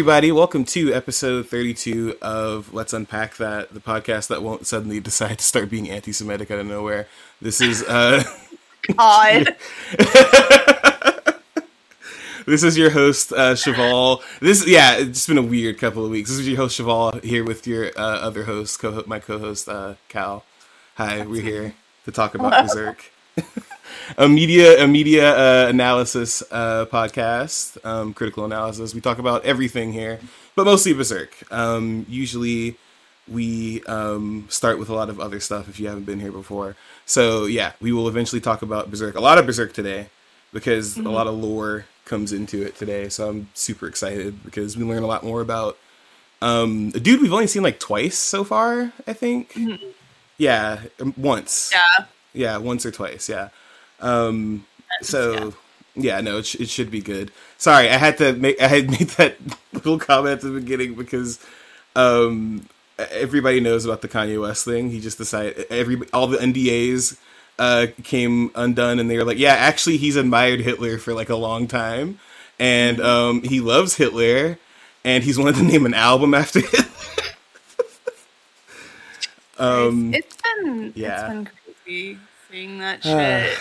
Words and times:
everybody. 0.00 0.32
Welcome 0.32 0.64
to 0.64 0.94
episode 0.94 1.46
32 1.48 2.16
of 2.22 2.72
Let's 2.72 2.94
Unpack 2.94 3.36
That, 3.36 3.74
the 3.74 3.80
podcast 3.80 4.28
that 4.28 4.42
won't 4.42 4.66
suddenly 4.66 4.98
decide 4.98 5.38
to 5.40 5.44
start 5.44 5.68
being 5.68 5.90
anti 5.90 6.10
Semitic 6.10 6.50
out 6.50 6.58
of 6.58 6.64
nowhere. 6.64 7.06
This 7.42 7.60
is, 7.60 7.82
uh, 7.82 8.24
God. 8.96 9.54
this 12.46 12.62
is 12.62 12.78
your 12.78 12.88
host, 12.88 13.34
uh, 13.34 13.52
Chevall. 13.52 14.22
This, 14.40 14.66
yeah, 14.66 14.96
it's 14.96 15.26
been 15.26 15.36
a 15.36 15.42
weird 15.42 15.78
couple 15.78 16.02
of 16.02 16.10
weeks. 16.10 16.30
This 16.30 16.38
is 16.38 16.48
your 16.48 16.56
host, 16.56 16.80
Chevall, 16.80 17.22
here 17.22 17.44
with 17.44 17.66
your 17.66 17.88
uh, 17.88 18.20
other 18.20 18.44
host, 18.44 18.78
co- 18.80 19.04
my 19.06 19.18
co 19.18 19.38
host, 19.38 19.68
uh, 19.68 19.96
Cal. 20.08 20.46
Hi, 20.94 21.26
we're 21.26 21.42
here 21.42 21.74
to 22.06 22.10
talk 22.10 22.34
about 22.34 22.52
Berserk. 22.66 23.04
a 24.18 24.28
media 24.28 24.82
a 24.82 24.86
media 24.86 25.34
uh, 25.34 25.68
analysis 25.68 26.42
uh, 26.50 26.86
podcast, 26.86 27.82
um, 27.84 28.14
critical 28.14 28.44
analysis. 28.44 28.94
We 28.94 29.00
talk 29.00 29.18
about 29.18 29.44
everything 29.44 29.92
here, 29.92 30.20
but 30.56 30.64
mostly 30.64 30.92
Berserk. 30.92 31.34
Um, 31.52 32.06
usually, 32.08 32.76
we 33.28 33.82
um, 33.84 34.46
start 34.48 34.78
with 34.78 34.88
a 34.88 34.94
lot 34.94 35.08
of 35.08 35.20
other 35.20 35.40
stuff 35.40 35.68
if 35.68 35.78
you 35.78 35.88
haven't 35.88 36.04
been 36.04 36.20
here 36.20 36.32
before. 36.32 36.76
So 37.06 37.46
yeah, 37.46 37.72
we 37.80 37.92
will 37.92 38.08
eventually 38.08 38.40
talk 38.40 38.62
about 38.62 38.90
Berserk. 38.90 39.14
A 39.14 39.20
lot 39.20 39.38
of 39.38 39.46
Berserk 39.46 39.72
today 39.72 40.08
because 40.52 40.96
a 40.96 41.02
lot 41.02 41.26
of 41.26 41.34
lore 41.34 41.86
comes 42.04 42.32
into 42.32 42.62
it 42.62 42.76
today. 42.76 43.08
So 43.08 43.28
I'm 43.28 43.48
super 43.54 43.86
excited 43.86 44.42
because 44.44 44.76
we 44.76 44.84
learn 44.84 45.02
a 45.02 45.06
lot 45.06 45.22
more 45.22 45.40
about 45.40 45.78
um, 46.42 46.92
a 46.94 47.00
dude 47.00 47.20
we've 47.20 47.32
only 47.32 47.46
seen 47.46 47.62
like 47.62 47.78
twice 47.78 48.18
so 48.18 48.44
far. 48.44 48.92
I 49.06 49.12
think. 49.12 49.56
Yeah, 50.38 50.80
um, 51.00 51.14
once. 51.16 51.70
Yeah. 51.72 52.06
Yeah, 52.32 52.56
once 52.56 52.86
or 52.86 52.90
twice. 52.90 53.28
Yeah. 53.28 53.50
Um, 54.00 54.66
so 55.02 55.54
yeah, 55.94 56.20
no, 56.20 56.38
it, 56.38 56.46
sh- 56.46 56.56
it 56.56 56.68
should 56.68 56.90
be 56.90 57.00
good. 57.00 57.30
Sorry, 57.58 57.88
I 57.88 57.96
had 57.96 58.18
to 58.18 58.32
make 58.34 58.60
I 58.60 58.68
had 58.68 58.90
made 58.98 59.08
that 59.10 59.36
little 59.72 59.98
comment 59.98 60.34
at 60.34 60.40
the 60.42 60.50
beginning 60.60 60.94
because 60.94 61.44
um, 61.96 62.68
everybody 62.98 63.60
knows 63.60 63.84
about 63.84 64.02
the 64.02 64.08
Kanye 64.08 64.40
West 64.40 64.64
thing. 64.64 64.90
He 64.90 65.00
just 65.00 65.18
decided 65.18 65.66
every 65.70 66.00
all 66.12 66.26
the 66.26 66.38
NDAs 66.38 67.18
uh, 67.58 67.86
came 68.02 68.50
undone, 68.54 68.98
and 68.98 69.10
they 69.10 69.16
were 69.16 69.24
like, 69.24 69.38
yeah, 69.38 69.54
actually, 69.54 69.96
he's 69.96 70.16
admired 70.16 70.60
Hitler 70.60 70.98
for 70.98 71.12
like 71.12 71.28
a 71.28 71.36
long 71.36 71.66
time, 71.66 72.18
and 72.58 73.00
um, 73.00 73.42
he 73.42 73.60
loves 73.60 73.96
Hitler, 73.96 74.58
and 75.04 75.24
he's 75.24 75.38
wanted 75.38 75.56
to 75.56 75.64
name 75.64 75.86
an 75.86 75.94
album 75.94 76.34
after 76.34 76.60
Hitler. 76.60 76.86
um, 79.58 80.14
it's 80.14 80.36
been 80.36 80.92
yeah. 80.94 81.20
it's 81.20 81.28
been 81.28 81.48
crazy 81.84 82.18
seeing 82.50 82.78
that 82.78 83.02
shit. 83.04 83.58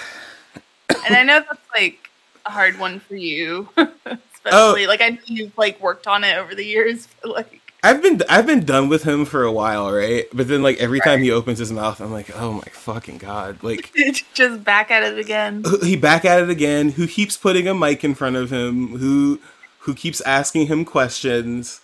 And 0.90 1.16
I 1.16 1.24
know 1.24 1.40
that's 1.40 1.60
like 1.76 2.10
a 2.46 2.52
hard 2.52 2.80
one 2.80 3.00
for 3.00 3.16
you. 3.16 3.70
Especially 3.78 4.86
oh. 4.86 4.88
like 4.88 5.02
I 5.02 5.10
know 5.10 5.20
you've 5.26 5.58
like 5.58 5.82
worked 5.82 6.08
on 6.08 6.24
it 6.24 6.38
over 6.38 6.56
the 6.56 6.66
years, 6.66 7.08
but 7.22 7.32
like 7.32 7.62
I've 7.84 8.02
been 8.02 8.22
I've 8.30 8.46
been 8.46 8.66
done 8.66 8.90
with 8.90 9.04
him 9.04 9.26
for 9.26 9.44
a 9.44 9.52
while, 9.52 9.92
right? 9.92 10.26
But 10.34 10.48
then 10.48 10.62
like 10.62 10.78
every 10.78 11.00
time 11.00 11.22
he 11.22 11.32
opens 11.32 11.60
his 11.60 11.72
mouth, 11.72 12.02
I'm 12.02 12.12
like, 12.12 12.36
oh 12.36 12.54
my 12.54 12.68
fucking 12.72 13.20
god! 13.20 13.64
Like 13.64 13.94
just 14.34 14.64
back 14.64 14.92
at 14.92 15.04
it 15.04 15.18
again. 15.18 15.64
he 15.82 15.96
back 15.96 16.26
at 16.26 16.42
it 16.42 16.50
again. 16.50 16.92
Who 16.92 17.08
keeps 17.08 17.38
putting 17.38 17.68
a 17.68 17.74
mic 17.74 18.04
in 18.04 18.16
front 18.16 18.36
of 18.36 18.52
him? 18.52 18.98
Who 18.98 19.40
who 19.80 19.96
keeps 19.96 20.22
asking 20.22 20.68
him 20.68 20.86
questions? 20.86 21.82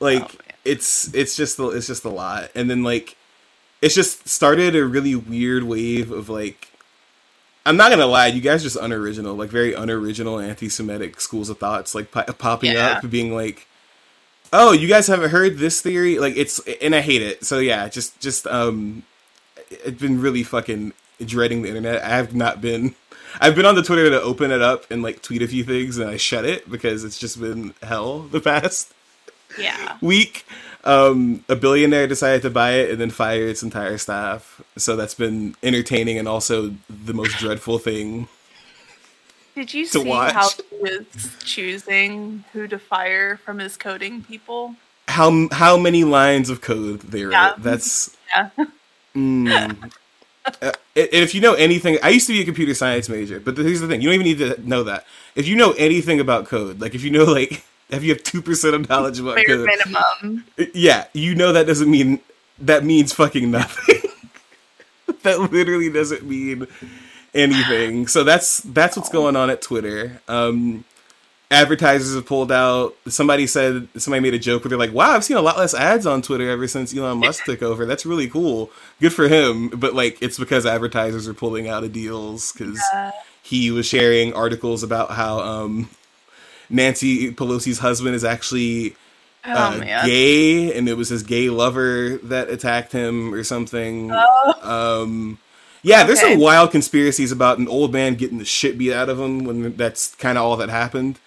Like 0.00 0.22
Oh, 0.22 0.54
it's 0.64 1.12
it's 1.14 1.36
just 1.36 1.58
it's 1.58 1.86
just 1.86 2.04
a 2.04 2.10
lot. 2.10 2.50
And 2.54 2.70
then 2.70 2.82
like 2.82 3.16
it's 3.82 3.94
just 3.94 4.28
started 4.28 4.74
a 4.74 4.84
really 4.86 5.14
weird 5.14 5.64
wave 5.64 6.10
of 6.10 6.28
like 6.28 6.70
I'm 7.66 7.76
not 7.76 7.90
gonna 7.90 8.06
lie, 8.06 8.26
you 8.28 8.40
guys 8.40 8.62
are 8.62 8.64
just 8.68 8.76
unoriginal, 8.76 9.34
like 9.34 9.50
very 9.50 9.72
unoriginal 9.72 10.38
anti-Semitic 10.38 11.20
schools 11.20 11.48
of 11.48 11.58
thoughts, 11.58 11.94
like 11.94 12.10
po- 12.10 12.24
popping 12.34 12.72
Yeah. 12.72 13.00
up, 13.02 13.10
being 13.10 13.34
like, 13.34 13.66
"Oh, 14.52 14.72
you 14.72 14.86
guys 14.88 15.06
haven't 15.06 15.30
heard 15.30 15.58
this 15.58 15.80
theory?" 15.80 16.18
Like 16.18 16.36
it's, 16.36 16.60
and 16.82 16.94
I 16.94 17.00
hate 17.00 17.22
it. 17.22 17.44
So 17.44 17.58
yeah, 17.58 17.88
just 17.88 18.20
just 18.20 18.46
um, 18.46 19.02
it's 19.70 20.00
been 20.00 20.20
really 20.20 20.42
fucking 20.42 20.92
dreading 21.24 21.62
the 21.62 21.68
internet. 21.68 22.02
I 22.02 22.08
have 22.16 22.34
not 22.34 22.60
been. 22.60 22.94
I've 23.40 23.56
been 23.56 23.66
on 23.66 23.74
the 23.74 23.82
Twitter 23.82 24.10
to 24.10 24.22
open 24.22 24.52
it 24.52 24.62
up 24.62 24.88
and 24.90 25.02
like 25.02 25.20
tweet 25.22 25.42
a 25.42 25.48
few 25.48 25.64
things, 25.64 25.98
and 25.98 26.08
I 26.08 26.16
shut 26.18 26.44
it 26.44 26.70
because 26.70 27.02
it's 27.02 27.18
just 27.18 27.40
been 27.40 27.74
hell 27.82 28.20
the 28.20 28.40
past 28.40 28.92
Yeah. 29.58 29.96
week. 30.00 30.46
Um, 30.84 31.42
a 31.48 31.56
billionaire 31.56 32.06
decided 32.06 32.42
to 32.42 32.50
buy 32.50 32.72
it 32.72 32.90
and 32.90 33.00
then 33.00 33.10
fire 33.10 33.46
its 33.46 33.62
entire 33.62 33.96
staff. 33.96 34.60
So 34.76 34.96
that's 34.96 35.14
been 35.14 35.56
entertaining 35.62 36.18
and 36.18 36.28
also 36.28 36.74
the 36.90 37.14
most 37.14 37.38
dreadful 37.38 37.78
thing. 37.78 38.28
Did 39.54 39.72
you 39.72 39.86
see 39.86 40.04
watch. 40.04 40.32
how 40.32 40.48
he 40.48 40.76
was 40.80 41.36
choosing 41.44 42.44
who 42.52 42.66
to 42.68 42.78
fire 42.78 43.36
from 43.38 43.60
his 43.60 43.76
coding 43.76 44.22
people? 44.22 44.74
How 45.08 45.48
how 45.52 45.76
many 45.78 46.04
lines 46.04 46.50
of 46.50 46.60
code 46.60 47.00
there? 47.00 47.30
Yeah. 47.30 47.54
That's 47.58 48.16
Yeah. 48.36 48.50
mm. 49.16 49.92
Uh, 50.60 50.72
if 50.94 51.34
you 51.34 51.40
know 51.40 51.54
anything, 51.54 51.96
I 52.02 52.10
used 52.10 52.26
to 52.26 52.34
be 52.34 52.42
a 52.42 52.44
computer 52.44 52.74
science 52.74 53.08
major, 53.08 53.40
but 53.40 53.56
here's 53.56 53.80
the 53.80 53.88
thing: 53.88 54.02
you 54.02 54.08
don't 54.08 54.14
even 54.20 54.26
need 54.26 54.38
to 54.38 54.68
know 54.68 54.82
that. 54.82 55.06
If 55.34 55.48
you 55.48 55.56
know 55.56 55.72
anything 55.72 56.20
about 56.20 56.46
code, 56.46 56.80
like 56.80 56.94
if 56.94 57.02
you 57.02 57.10
know 57.10 57.24
like 57.24 57.64
if 57.90 58.02
you 58.02 58.12
have 58.14 58.22
two 58.22 58.42
percent 58.42 58.74
of 58.74 58.88
knowledge 58.88 59.18
about 59.20 59.36
Bare 59.36 59.58
minimum. 59.58 60.44
yeah, 60.74 61.06
you 61.12 61.34
know 61.34 61.52
that 61.52 61.66
doesn't 61.66 61.90
mean 61.90 62.20
that 62.58 62.84
means 62.84 63.12
fucking 63.12 63.50
nothing. 63.50 64.00
that 65.22 65.38
literally 65.52 65.90
doesn't 65.90 66.24
mean 66.24 66.66
anything. 67.34 68.06
So 68.06 68.24
that's 68.24 68.60
that's 68.60 68.96
what's 68.96 69.08
going 69.08 69.36
on 69.36 69.50
at 69.50 69.60
Twitter. 69.62 70.20
Um 70.28 70.84
advertisers 71.50 72.14
have 72.14 72.26
pulled 72.26 72.50
out. 72.50 72.96
Somebody 73.06 73.46
said 73.46 73.86
somebody 73.96 74.20
made 74.20 74.34
a 74.34 74.38
joke 74.38 74.64
where 74.64 74.70
they're 74.70 74.78
like, 74.78 74.92
"Wow, 74.92 75.10
I've 75.12 75.24
seen 75.24 75.36
a 75.36 75.42
lot 75.42 75.58
less 75.58 75.74
ads 75.74 76.06
on 76.06 76.22
Twitter 76.22 76.48
ever 76.50 76.66
since 76.66 76.96
Elon 76.96 77.18
Musk 77.18 77.44
took 77.44 77.62
over. 77.62 77.86
That's 77.86 78.06
really 78.06 78.28
cool. 78.28 78.70
Good 79.00 79.12
for 79.12 79.28
him." 79.28 79.68
But 79.68 79.94
like 79.94 80.18
it's 80.22 80.38
because 80.38 80.66
advertisers 80.66 81.28
are 81.28 81.34
pulling 81.34 81.68
out 81.68 81.84
of 81.84 81.92
deals 81.92 82.50
cuz 82.52 82.80
Yeah. 82.92 83.12
he 83.42 83.70
was 83.70 83.86
sharing 83.86 84.32
articles 84.32 84.82
about 84.82 85.12
how 85.12 85.40
um 85.40 85.90
Nancy 86.70 87.32
Pelosi's 87.32 87.78
husband 87.78 88.14
is 88.14 88.24
actually 88.24 88.96
Oh 89.46 89.52
uh, 89.74 89.78
man. 89.78 90.06
gay, 90.06 90.76
and 90.76 90.88
it 90.88 90.96
was 90.96 91.10
his 91.10 91.22
gay 91.22 91.50
lover 91.50 92.16
that 92.24 92.48
attacked 92.48 92.92
him 92.92 93.34
or 93.34 93.44
something. 93.44 94.10
Oh. 94.12 95.02
Um, 95.02 95.38
yeah, 95.82 96.04
there's 96.04 96.18
Okay. 96.20 96.32
some 96.32 96.40
wild 96.40 96.70
conspiracies 96.70 97.30
about 97.30 97.58
an 97.58 97.68
old 97.68 97.92
man 97.92 98.14
getting 98.14 98.38
the 98.38 98.44
shit 98.46 98.78
beat 98.78 98.94
out 98.94 99.10
of 99.10 99.20
him 99.20 99.44
when 99.44 99.76
that's 99.76 100.14
kind 100.14 100.38
of 100.38 100.44
all 100.44 100.56
that 100.56 100.70
happened. 100.70 101.18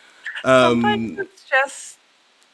Sometimes 0.44 1.20
Um, 1.20 1.26
it's 1.26 1.44
just 1.48 1.98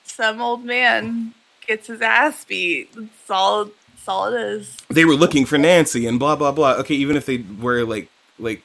some 0.04 0.42
old 0.42 0.66
man 0.66 1.34
gets 1.66 1.88
his 1.88 2.02
ass 2.02 2.44
beat. 2.44 2.94
That's 2.94 3.30
all. 3.30 3.66
That's 3.66 4.08
all 4.08 4.34
it 4.34 4.42
is. 4.42 4.76
they 4.90 5.06
were 5.06 5.16
looking 5.16 5.46
for 5.46 5.58
Nancy 5.58 6.06
and 6.08 6.20
blah 6.20 6.36
blah 6.36 6.52
blah. 6.52 6.74
Okay, 6.74 6.96
even 6.96 7.16
if 7.16 7.26
they 7.26 7.38
were 7.38 7.86
like 7.86 8.10
like 8.38 8.62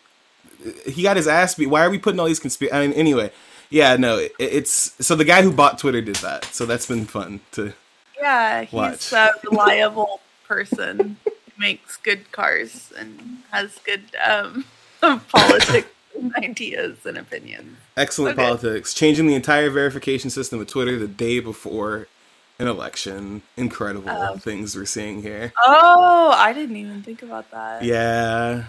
he 0.86 1.02
got 1.02 1.16
his 1.16 1.28
ass 1.28 1.54
beat. 1.54 1.66
Why 1.66 1.84
are 1.84 1.90
we 1.90 1.98
putting 1.98 2.18
all 2.18 2.26
these 2.26 2.40
conspiracy? 2.40 2.74
I 2.74 2.86
mean, 2.86 2.92
anyway, 2.96 3.30
yeah, 3.70 3.96
no, 3.96 4.18
it, 4.18 4.32
it's 4.38 4.94
so 5.04 5.14
the 5.14 5.24
guy 5.24 5.42
who 5.42 5.52
bought 5.52 5.78
Twitter 5.78 6.00
did 6.00 6.16
that. 6.16 6.44
So 6.46 6.66
that's 6.66 6.86
been 6.86 7.04
fun 7.06 7.40
to. 7.52 7.72
Yeah, 8.20 8.62
he's 8.62 8.72
Watch. 8.72 9.12
a 9.12 9.30
reliable 9.50 10.20
person. 10.46 11.16
Makes 11.58 11.96
good 11.96 12.30
cars 12.32 12.92
and 12.96 13.38
has 13.50 13.78
good 13.84 14.02
um, 14.24 14.64
politics 15.28 15.88
ideas 16.36 16.98
and 17.04 17.16
opinions. 17.18 17.76
Excellent 17.96 18.38
Okay. 18.38 18.46
politics. 18.46 18.94
Changing 18.94 19.26
the 19.26 19.34
entire 19.34 19.70
verification 19.70 20.30
system 20.30 20.60
of 20.60 20.66
Twitter 20.68 20.98
the 20.98 21.08
day 21.08 21.40
before 21.40 22.06
an 22.60 22.66
election. 22.68 23.42
Incredible 23.56 24.08
Um, 24.10 24.38
things 24.38 24.74
we're 24.76 24.84
seeing 24.84 25.22
here. 25.22 25.52
Oh, 25.64 26.32
I 26.34 26.52
didn't 26.52 26.76
even 26.76 27.02
think 27.02 27.22
about 27.22 27.50
that. 27.50 27.84
Yeah. 27.84 28.64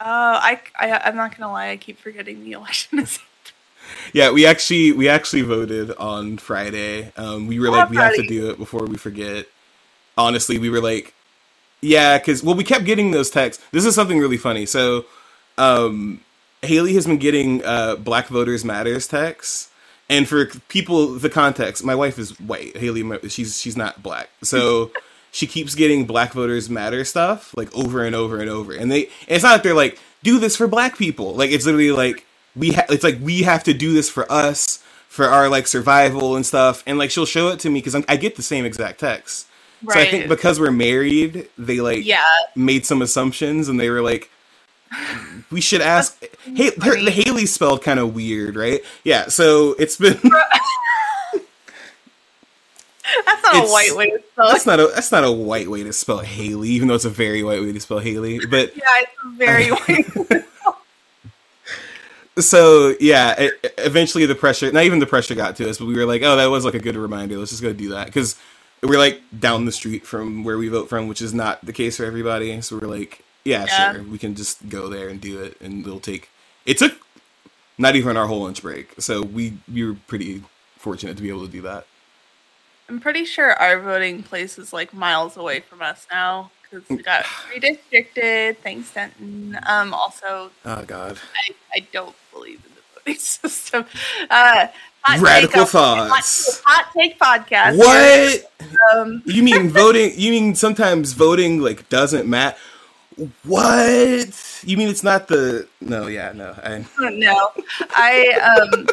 Oh, 0.00 0.04
I, 0.04 0.60
I, 0.78 1.00
I'm 1.04 1.16
not 1.16 1.36
gonna 1.36 1.52
lie. 1.52 1.70
I 1.70 1.76
keep 1.76 1.98
forgetting 1.98 2.44
the 2.44 2.52
election 2.52 2.98
is. 3.00 3.18
Yeah, 4.12 4.30
we 4.30 4.46
actually 4.46 4.92
we 4.92 5.08
actually 5.08 5.42
voted 5.42 5.92
on 5.92 6.38
Friday. 6.38 7.12
Um 7.16 7.46
we 7.46 7.58
were 7.58 7.70
like 7.70 7.90
we 7.90 7.96
have 7.96 8.14
to 8.14 8.26
do 8.26 8.50
it 8.50 8.58
before 8.58 8.84
we 8.84 8.96
forget. 8.96 9.46
Honestly, 10.16 10.58
we 10.58 10.70
were 10.70 10.80
like 10.80 11.14
yeah, 11.80 12.18
cuz 12.18 12.42
well 12.42 12.54
we 12.54 12.64
kept 12.64 12.84
getting 12.84 13.10
those 13.10 13.30
texts. 13.30 13.62
This 13.72 13.84
is 13.84 13.94
something 13.94 14.18
really 14.18 14.38
funny. 14.38 14.66
So 14.66 15.06
um 15.58 16.20
Haley 16.62 16.94
has 16.94 17.06
been 17.06 17.18
getting 17.18 17.64
uh 17.64 17.96
Black 17.96 18.28
Voters 18.28 18.64
Matters 18.64 19.06
texts. 19.06 19.70
And 20.08 20.28
for 20.28 20.46
people 20.68 21.14
the 21.14 21.30
context, 21.30 21.84
my 21.84 21.94
wife 21.94 22.18
is 22.18 22.38
white. 22.40 22.76
Haley 22.76 23.18
she's 23.28 23.60
she's 23.60 23.76
not 23.76 24.02
black. 24.02 24.30
So 24.42 24.92
she 25.36 25.46
keeps 25.46 25.74
getting 25.74 26.06
Black 26.06 26.32
Voters 26.32 26.70
Matter 26.70 27.04
stuff 27.04 27.54
like 27.56 27.74
over 27.76 28.04
and 28.04 28.14
over 28.14 28.40
and 28.40 28.48
over. 28.48 28.72
And 28.72 28.90
they 28.90 29.04
and 29.04 29.36
it's 29.36 29.44
not 29.44 29.52
like 29.52 29.62
they're 29.62 29.74
like 29.74 29.98
do 30.22 30.38
this 30.38 30.56
for 30.56 30.66
black 30.66 30.96
people. 30.96 31.34
Like 31.34 31.50
it's 31.50 31.66
literally 31.66 31.92
like 31.92 32.24
we 32.56 32.72
ha- 32.72 32.86
it's 32.88 33.04
like 33.04 33.18
we 33.20 33.42
have 33.42 33.62
to 33.64 33.74
do 33.74 33.92
this 33.92 34.08
for 34.08 34.30
us 34.32 34.82
for 35.08 35.26
our 35.26 35.48
like 35.48 35.66
survival 35.66 36.36
and 36.36 36.44
stuff. 36.46 36.82
And 36.86 36.98
like 36.98 37.10
she'll 37.10 37.26
show 37.26 37.48
it 37.48 37.60
to 37.60 37.70
me 37.70 37.80
because 37.80 37.94
I 38.08 38.16
get 38.16 38.36
the 38.36 38.42
same 38.42 38.64
exact 38.64 39.00
text. 39.00 39.46
So 39.90 39.98
I 40.00 40.06
think 40.06 40.28
because 40.28 40.58
we're 40.58 40.70
married, 40.72 41.48
they 41.58 41.80
like 41.80 42.04
Yeah. 42.04 42.22
made 42.54 42.86
some 42.86 43.02
assumptions 43.02 43.68
and 43.68 43.78
they 43.78 43.90
were 43.90 44.00
like, 44.02 44.30
we 45.50 45.60
should 45.60 45.80
ask. 45.82 46.18
Hey, 46.44 46.70
her, 46.82 46.96
the. 47.02 47.10
Haley 47.10 47.44
spelled 47.46 47.82
kind 47.82 48.00
of 48.00 48.14
weird, 48.14 48.56
right? 48.56 48.80
Yeah. 49.04 49.28
So 49.28 49.74
it's 49.78 49.96
been 49.96 50.18
That's 53.24 53.42
not 53.42 53.54
It's- 53.56 53.68
a 53.70 53.72
white 53.72 53.94
way 53.96 54.10
to 54.10 54.18
spell 54.32 54.48
That's 54.48 54.64
it. 54.66 54.68
not 54.68 54.80
a 54.80 54.86
that's 54.94 55.12
not 55.12 55.24
a 55.24 55.30
white 55.30 55.68
way 55.68 55.82
to 55.84 55.92
spell 55.92 56.18
Haley, 56.18 56.70
even 56.70 56.88
though 56.88 56.94
it's 56.94 57.04
a 57.04 57.10
very 57.10 57.42
white 57.44 57.60
way 57.62 57.72
to 57.72 57.80
spell 57.80 57.98
Haley. 58.00 58.40
But 58.46 58.76
Yeah, 58.76 58.82
it's 58.98 59.12
a 59.24 59.28
very 59.36 59.68
white. 59.70 60.44
So 62.38 62.94
yeah, 63.00 63.34
it, 63.38 63.74
eventually 63.78 64.26
the 64.26 64.34
pressure, 64.34 64.70
not 64.72 64.84
even 64.84 64.98
the 64.98 65.06
pressure 65.06 65.34
got 65.34 65.56
to 65.56 65.68
us, 65.68 65.78
but 65.78 65.86
we 65.86 65.96
were 65.96 66.06
like, 66.06 66.22
oh, 66.22 66.36
that 66.36 66.46
was 66.46 66.64
like 66.64 66.74
a 66.74 66.78
good 66.80 66.96
reminder. 66.96 67.36
Let's 67.38 67.50
just 67.50 67.62
go 67.62 67.72
do 67.72 67.90
that 67.90 68.06
because 68.06 68.36
we're 68.82 68.98
like 68.98 69.20
down 69.38 69.64
the 69.64 69.72
street 69.72 70.06
from 70.06 70.44
where 70.44 70.58
we 70.58 70.68
vote 70.68 70.88
from, 70.88 71.08
which 71.08 71.22
is 71.22 71.34
not 71.34 71.64
the 71.64 71.72
case 71.72 71.96
for 71.96 72.04
everybody. 72.04 72.60
So 72.60 72.78
we're 72.78 72.88
like, 72.88 73.24
yeah, 73.44 73.66
Yeah. 73.66 73.92
sure, 73.94 74.02
we 74.02 74.18
can 74.18 74.34
just 74.34 74.68
go 74.68 74.88
there 74.88 75.08
and 75.08 75.20
do 75.20 75.42
it, 75.42 75.60
and 75.60 75.86
it'll 75.86 76.00
take. 76.00 76.28
It 76.66 76.78
took 76.78 76.98
not 77.78 77.96
even 77.96 78.16
our 78.16 78.26
whole 78.26 78.42
lunch 78.42 78.62
break, 78.62 78.94
so 79.00 79.22
we 79.22 79.58
we 79.72 79.84
were 79.84 79.96
pretty 80.06 80.42
fortunate 80.78 81.16
to 81.16 81.22
be 81.22 81.28
able 81.28 81.46
to 81.46 81.52
do 81.52 81.62
that. 81.62 81.86
I'm 82.88 83.00
pretty 83.00 83.24
sure 83.24 83.52
our 83.54 83.80
voting 83.80 84.22
place 84.22 84.58
is 84.58 84.72
like 84.72 84.94
miles 84.94 85.36
away 85.36 85.60
from 85.60 85.82
us 85.82 86.06
now 86.10 86.52
because 86.70 86.88
we 86.88 87.02
got 87.02 87.24
redistricted. 87.24 88.56
Thanks, 88.58 88.92
Denton. 88.92 89.58
Um, 89.66 89.94
also, 89.94 90.50
Oh 90.64 90.82
God, 90.86 91.18
I, 91.34 91.54
I 91.74 91.86
don't 91.92 92.16
believe 92.32 92.62
in 92.64 92.72
the 92.74 92.80
voting 93.00 93.14
system. 93.20 93.84
Uh, 94.30 94.68
Radical 95.20 95.62
take 95.62 95.68
thoughts. 95.68 96.60
Hot, 96.64 96.84
hot 96.84 96.92
take 96.92 97.18
podcast. 97.18 97.78
what? 97.78 98.52
Um, 98.96 99.22
You 99.26 99.42
mean 99.42 99.68
voting? 99.68 100.12
You 100.16 100.32
mean 100.32 100.54
sometimes 100.56 101.12
voting 101.12 101.60
like 101.60 101.88
doesn't 101.88 102.28
matter? 102.28 102.56
What? 103.44 104.60
You 104.64 104.76
mean 104.76 104.88
it's 104.88 105.04
not 105.04 105.28
the? 105.28 105.68
No, 105.80 106.06
yeah, 106.08 106.32
no. 106.34 106.54
I, 106.62 106.84
no, 107.10 107.50
I 107.90 108.66
um, 108.72 108.86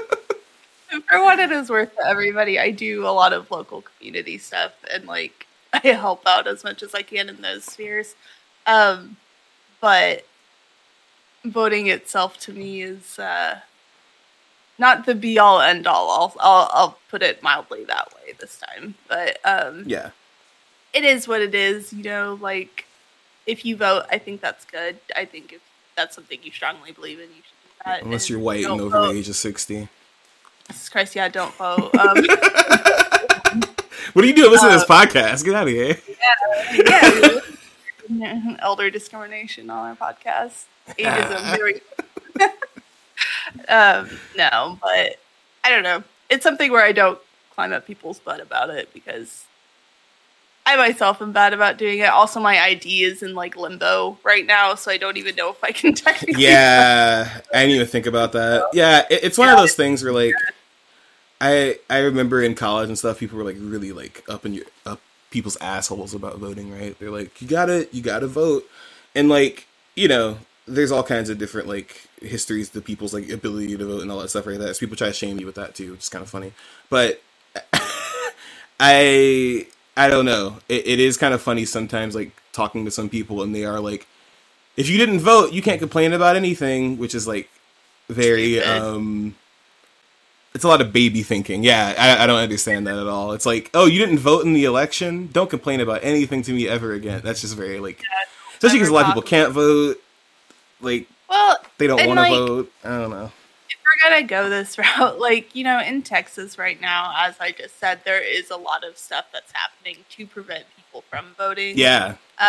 for 1.09 1.21
what 1.23 1.39
it 1.39 1.51
is 1.51 1.69
worth 1.69 1.95
to 1.95 2.05
everybody, 2.07 2.59
I 2.59 2.69
do 2.69 3.05
a 3.07 3.09
lot 3.09 3.33
of 3.33 3.49
local 3.49 3.81
community 3.81 4.37
stuff 4.37 4.71
and 4.93 5.05
like 5.07 5.47
I 5.83 5.87
help 5.89 6.25
out 6.27 6.47
as 6.47 6.63
much 6.63 6.83
as 6.83 6.93
I 6.93 7.01
can 7.01 7.29
in 7.29 7.41
those 7.41 7.63
spheres. 7.63 8.15
Um, 8.65 9.17
but 9.81 10.25
voting 11.45 11.87
itself 11.87 12.39
to 12.41 12.53
me 12.53 12.81
is 12.83 13.19
uh, 13.19 13.59
not 14.77 15.05
the 15.05 15.15
be 15.15 15.37
all 15.39 15.61
end 15.61 15.87
all. 15.87 16.09
I'll, 16.11 16.35
I'll 16.39 16.69
I'll 16.73 16.97
put 17.09 17.21
it 17.21 17.43
mildly 17.43 17.83
that 17.85 18.13
way 18.15 18.33
this 18.39 18.59
time, 18.59 18.95
but 19.07 19.37
um, 19.43 19.83
yeah, 19.87 20.11
it 20.93 21.03
is 21.03 21.27
what 21.27 21.41
it 21.41 21.53
is. 21.53 21.91
You 21.91 22.03
know, 22.03 22.37
like 22.39 22.85
if 23.45 23.65
you 23.65 23.75
vote, 23.75 24.03
I 24.11 24.17
think 24.19 24.41
that's 24.41 24.63
good. 24.65 24.97
I 25.15 25.25
think 25.25 25.53
if 25.53 25.61
that's 25.97 26.15
something 26.15 26.39
you 26.43 26.51
strongly 26.51 26.91
believe 26.91 27.19
in, 27.19 27.27
you 27.29 27.35
should 27.35 27.43
do 27.43 27.83
that. 27.85 28.03
unless 28.03 28.23
And 28.23 28.29
you're 28.31 28.39
white 28.39 28.63
and 28.63 28.79
over 28.79 28.89
vote. 28.89 29.11
the 29.11 29.19
age 29.19 29.29
of 29.29 29.35
sixty. 29.35 29.89
Jesus 30.71 30.87
Christ, 30.89 31.15
yeah, 31.15 31.27
don't 31.27 31.53
vote. 31.55 31.93
Um, 31.95 32.15
What 34.13 34.23
are 34.25 34.27
you 34.27 34.35
doing? 34.35 34.51
Listen 34.51 34.69
to 34.69 34.75
this 34.75 34.89
Uh, 34.89 35.05
podcast. 35.05 35.43
Get 35.43 35.55
out 35.55 35.67
of 35.67 35.73
here. 35.73 35.97
yeah, 38.09 38.55
elder 38.59 38.89
discrimination 38.89 39.69
on 39.69 39.89
our 39.89 39.95
podcast. 39.95 40.65
Ageism. 40.89 41.55
Here 41.55 41.65
we 41.65 41.81
go. 42.39 42.45
um, 43.69 44.09
no, 44.37 44.77
but 44.81 45.19
I 45.63 45.69
don't 45.69 45.83
know. 45.83 46.03
It's 46.29 46.43
something 46.43 46.71
where 46.71 46.83
I 46.83 46.91
don't 46.91 47.19
climb 47.55 47.73
up 47.73 47.85
people's 47.87 48.19
butt 48.19 48.39
about 48.39 48.69
it 48.69 48.93
because 48.93 49.45
I 50.65 50.75
myself 50.75 51.21
am 51.21 51.31
bad 51.31 51.53
about 51.53 51.77
doing 51.77 51.99
it. 51.99 52.09
Also, 52.09 52.39
my 52.39 52.59
ID 52.59 53.03
is 53.03 53.23
in 53.23 53.33
like 53.35 53.55
limbo 53.55 54.17
right 54.23 54.45
now, 54.45 54.75
so 54.75 54.91
I 54.91 54.97
don't 54.97 55.17
even 55.17 55.35
know 55.35 55.49
if 55.49 55.63
I 55.63 55.71
can 55.71 55.93
technically. 55.95 56.41
Yeah, 56.43 57.41
I 57.53 57.59
didn't 57.61 57.75
even 57.75 57.87
think 57.87 58.05
about 58.05 58.31
that. 58.33 58.67
Yeah, 58.73 59.05
it, 59.09 59.23
it's 59.23 59.37
one 59.37 59.49
of 59.49 59.57
those 59.57 59.73
things 59.75 60.03
where 60.03 60.13
like, 60.13 60.33
I 61.41 61.79
I 61.89 61.99
remember 61.99 62.41
in 62.41 62.55
college 62.55 62.89
and 62.89 62.97
stuff, 62.97 63.19
people 63.19 63.37
were 63.37 63.43
like 63.43 63.57
really 63.59 63.91
like 63.91 64.23
up 64.29 64.45
in 64.45 64.53
your 64.53 64.65
up 64.85 65.01
people's 65.31 65.57
assholes 65.57 66.13
about 66.13 66.37
voting. 66.39 66.71
Right? 66.71 66.97
They're 66.99 67.11
like, 67.11 67.41
you 67.41 67.47
gotta 67.47 67.87
you 67.91 68.01
gotta 68.01 68.27
vote, 68.27 68.65
and 69.15 69.29
like 69.29 69.67
you 69.95 70.07
know, 70.07 70.37
there's 70.67 70.91
all 70.91 71.03
kinds 71.03 71.29
of 71.29 71.37
different 71.37 71.67
like 71.67 72.01
histories 72.21 72.69
to 72.71 72.81
people's 72.81 73.13
like 73.13 73.29
ability 73.29 73.77
to 73.77 73.85
vote 73.85 74.01
and 74.01 74.11
all 74.11 74.19
that 74.19 74.29
stuff 74.29 74.47
right 74.47 74.59
that. 74.59 74.75
So 74.75 74.79
people 74.81 74.97
try 74.97 75.07
to 75.07 75.13
shame 75.13 75.39
you 75.39 75.45
with 75.45 75.55
that 75.55 75.75
too, 75.75 75.91
which 75.91 76.01
is 76.01 76.09
kind 76.09 76.23
of 76.23 76.29
funny. 76.29 76.53
But 76.89 77.21
I 78.79 79.67
I 79.97 80.09
don't 80.09 80.25
know. 80.25 80.57
It, 80.69 80.87
it 80.87 80.99
is 80.99 81.17
kind 81.17 81.33
of 81.33 81.41
funny 81.41 81.65
sometimes, 81.65 82.15
like 82.15 82.31
talking 82.53 82.85
to 82.85 82.91
some 82.91 83.09
people, 83.09 83.43
and 83.43 83.53
they 83.55 83.65
are 83.65 83.79
like, 83.79 84.07
if 84.77 84.89
you 84.89 84.97
didn't 84.97 85.19
vote, 85.21 85.53
you 85.53 85.61
can't 85.61 85.79
complain 85.79 86.13
about 86.13 86.35
anything, 86.35 86.97
which 86.97 87.15
is 87.15 87.27
like 87.27 87.49
very 88.09 88.61
um. 88.63 89.35
It's 90.55 90.63
a 90.63 90.67
lot 90.67 90.81
of 90.81 90.93
baby 90.93 91.23
thinking. 91.23 91.63
Yeah, 91.63 91.95
I, 91.97 92.23
I 92.23 92.27
don't 92.27 92.37
understand 92.39 92.85
that 92.87 92.97
at 92.97 93.07
all. 93.07 93.31
It's 93.31 93.45
like, 93.45 93.71
oh, 93.73 93.85
you 93.87 93.97
didn't 93.99 94.19
vote 94.19 94.45
in 94.45 94.53
the 94.53 94.65
election. 94.65 95.29
Don't 95.31 95.49
complain 95.49 95.79
about 95.81 96.03
anything 96.03 96.43
to 96.43 96.53
me 96.53 96.67
ever 96.67 96.93
again. 96.93 97.21
That's 97.23 97.41
just 97.41 97.55
very 97.57 97.79
like, 97.79 98.01
especially 98.53 98.77
because 98.79 98.89
a 98.89 98.93
lot 98.93 99.01
of 99.01 99.07
people 99.07 99.23
can't 99.23 99.51
vote. 99.51 99.97
Like 100.79 101.07
Well, 101.29 101.57
they 101.77 101.87
don't 101.87 102.05
want 102.07 102.17
to 102.19 102.21
like- 102.21 102.31
vote. 102.31 102.71
I 102.83 102.89
don't 102.89 103.09
know. 103.09 103.31
if 103.69 103.77
we're 104.03 104.09
gonna 104.09 104.27
go 104.27 104.49
this 104.49 104.77
route, 104.77 105.19
like 105.19 105.55
you 105.55 105.63
know, 105.63 105.79
in 105.79 106.01
Texas 106.03 106.57
right 106.57 106.79
now, 106.79 107.13
as 107.17 107.35
I 107.39 107.51
just 107.51 107.79
said, 107.79 108.01
there 108.05 108.21
is 108.21 108.51
a 108.51 108.57
lot 108.57 108.83
of 108.83 108.97
stuff 108.97 109.25
that's 109.33 109.51
happening 109.53 110.03
to 110.11 110.27
prevent 110.27 110.65
people 110.75 111.03
from 111.09 111.27
voting. 111.37 111.77
Yeah, 111.77 112.15
uh, 112.37 112.45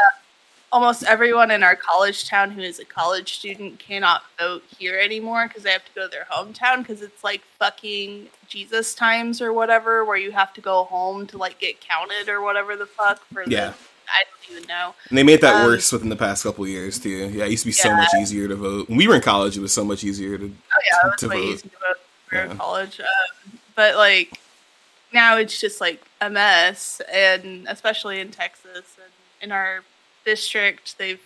almost 0.75 1.05
everyone 1.05 1.53
in 1.53 1.63
our 1.63 1.77
college 1.77 2.29
town 2.29 2.51
who 2.51 2.61
is 2.61 2.81
a 2.81 2.85
college 2.85 3.35
student 3.39 3.79
cannot 3.79 4.23
vote 4.41 4.65
here 4.77 4.99
anymore 4.99 5.47
because 5.47 5.63
they 5.63 5.71
have 5.71 5.85
to 5.85 5.93
go 5.95 6.03
to 6.03 6.11
their 6.11 6.27
hometown 6.29 6.79
because 6.79 7.01
it's 7.01 7.23
like 7.23 7.43
fucking 7.61 8.27
Jesus 8.49 8.93
times 8.93 9.41
or 9.41 9.53
whatever, 9.53 10.05
where 10.05 10.17
you 10.17 10.33
have 10.33 10.53
to 10.55 10.61
go 10.61 10.83
home 10.83 11.29
to 11.29 11.39
like 11.39 11.61
get 11.61 11.81
counted 11.81 12.29
or 12.29 12.43
whatever 12.43 12.75
the 12.75 12.87
fuck 12.87 13.25
for 13.33 13.43
Yeah. 13.47 13.67
the. 13.71 13.75
I 14.07 14.25
don't 14.49 14.57
even 14.57 14.69
know. 14.69 14.95
and 15.09 15.17
they 15.17 15.23
made 15.23 15.41
that 15.43 15.55
Um, 15.55 15.65
worse 15.65 15.93
within 15.93 16.09
the 16.09 16.17
past 16.17 16.43
couple 16.43 16.67
years 16.67 16.99
too. 16.99 17.09
Yeah, 17.33 17.45
it 17.45 17.53
used 17.53 17.63
to 17.63 17.69
be 17.69 17.73
so 17.73 17.95
much 17.95 18.09
easier 18.21 18.49
to 18.49 18.57
vote. 18.57 18.89
When 18.89 18.99
we 18.99 19.07
were 19.07 19.15
in 19.15 19.23
college, 19.23 19.57
it 19.57 19.61
was 19.61 19.73
so 19.73 19.85
much 19.85 20.03
easier 20.03 20.37
to. 20.37 20.45
Oh 20.45 20.79
yeah, 20.91 20.99
it 21.05 21.11
was 21.11 21.21
to 21.21 21.29
vote. 21.29 21.59
to 21.59 21.69
vote 21.69 22.01
for 22.29 22.35
Yeah. 22.35 22.55
college. 22.57 23.01
Um, 23.01 23.59
but 23.77 23.95
like 23.95 24.39
now 25.13 25.37
it's 25.37 25.59
just 25.61 25.81
like 25.81 26.03
a 26.21 26.29
mess, 26.29 27.01
and 27.13 27.65
especially 27.69 28.19
in 28.21 28.33
Texas 28.33 28.85
and 29.03 29.13
in 29.41 29.53
our 29.53 29.85
district, 30.25 30.99
they've 30.99 31.21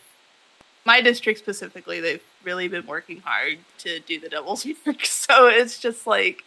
my 0.85 1.00
district 1.02 1.38
specifically, 1.38 2.00
they've 2.00 2.23
really 2.45 2.69
been 2.69 2.87
working 2.87 3.21
hard 3.21 3.59
to 3.78 4.00
do 4.00 4.19
the 4.21 4.28
devil's 4.28 4.67
work. 4.87 5.05
So 5.05 5.49
it's 5.49 5.78
just 5.78 6.07
like 6.07 6.45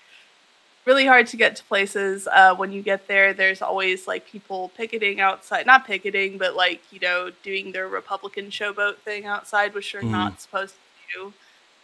really 0.85 1.05
hard 1.05 1.27
to 1.27 1.37
get 1.37 1.55
to 1.57 1.63
places. 1.65 2.27
Uh, 2.31 2.55
when 2.55 2.71
you 2.71 2.81
get 2.81 3.07
there, 3.07 3.33
there's 3.33 3.61
always 3.61 4.07
like 4.07 4.25
people 4.27 4.71
picketing 4.77 5.19
outside, 5.21 5.65
not 5.65 5.85
picketing, 5.85 6.37
but 6.37 6.55
like 6.55 6.81
you 6.91 6.99
know 6.99 7.31
doing 7.43 7.71
their 7.71 7.87
Republican 7.87 8.47
showboat 8.47 8.97
thing 8.97 9.25
outside, 9.25 9.73
which 9.73 9.91
they're 9.93 10.03
Mhm. 10.03 10.11
not 10.11 10.41
supposed 10.41 10.75
to 10.75 11.19
do 11.19 11.33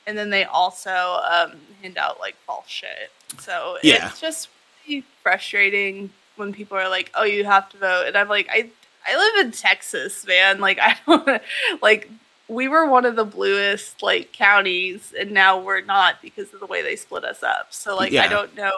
and 0.07 0.17
then 0.17 0.29
they 0.29 0.45
also 0.45 1.21
um, 1.29 1.53
hand 1.81 1.97
out 1.97 2.19
like 2.19 2.35
false 2.47 2.67
shit. 2.67 3.11
So 3.39 3.77
Yeah. 3.83 4.07
it's 4.07 4.21
just 4.21 4.49
really 4.87 5.03
frustrating 5.21 6.09
when 6.37 6.53
people 6.53 6.77
are 6.77 6.89
like, 6.89 7.11
"Oh, 7.15 7.25
you 7.25 7.43
have 7.45 7.69
to 7.71 7.77
vote," 7.77 8.05
and 8.07 8.17
I'm 8.17 8.29
like, 8.29 8.47
"I 8.49 8.69
I 9.07 9.15
live 9.17 9.45
in 9.45 9.51
Texas, 9.51 10.25
man. 10.27 10.59
Like 10.59 10.79
I 10.81 10.97
don't 11.05 11.41
like." 11.81 12.09
We 12.49 12.69
were 12.69 12.89
one 12.89 13.03
of 13.03 13.17
the 13.17 13.25
bluest 13.25 14.01
like 14.01 14.31
counties, 14.31 15.13
and 15.19 15.31
now 15.31 15.59
we're 15.59 15.81
not 15.81 16.21
because 16.21 16.53
of 16.53 16.61
the 16.61 16.65
way 16.65 16.81
they 16.81 16.95
split 16.95 17.25
us 17.25 17.43
up. 17.43 17.73
So 17.73 17.93
like, 17.97 18.13
Yeah. 18.13 18.23
I 18.23 18.29
don't 18.29 18.55
know. 18.55 18.71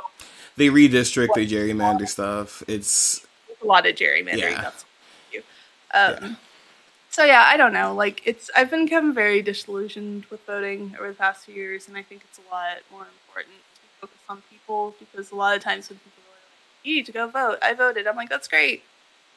They 0.58 0.70
redistrict, 0.70 1.36
they 1.36 1.46
gerrymander 1.46 2.08
stuff. 2.10 2.64
It's 2.68 3.28
a 3.62 3.66
lot 3.68 3.86
of 3.86 3.96
gerrymandering. 3.96 4.54
Yeah. 4.54 4.62
That's 4.62 4.86
what. 5.94 6.24
Um, 6.24 6.38
So 7.12 7.24
yeah, 7.26 7.44
I 7.46 7.58
don't 7.58 7.74
know. 7.74 7.94
Like 7.94 8.24
it's, 8.26 8.50
I've 8.56 8.72
become 8.72 9.14
very 9.14 9.44
disillusioned 9.44 10.26
with 10.32 10.44
voting 10.48 10.96
over 10.98 11.10
the 11.10 11.14
past 11.14 11.46
few 11.46 11.54
years, 11.54 11.88
and 11.88 11.96
I 11.96 12.02
think 12.02 12.22
it's 12.28 12.40
a 12.40 12.52
lot 12.52 12.78
more 12.92 13.06
important 13.28 13.56
to 13.56 14.02
focus 14.02 14.18
on 14.30 14.42
people 14.50 14.96
because 15.00 15.32
a 15.32 15.36
lot 15.36 15.56
of 15.56 15.62
times 15.64 15.90
when 15.90 16.00
people 16.00 16.24
are 16.26 16.34
like, 16.34 16.86
"You 16.86 16.96
need 16.96 17.06
to 17.06 17.12
go 17.12 17.28
vote," 17.28 17.60
I 17.62 17.76
voted. 17.76 18.08
I'm 18.08 18.16
like, 18.16 18.30
"That's 18.30 18.48
great." 18.48 18.82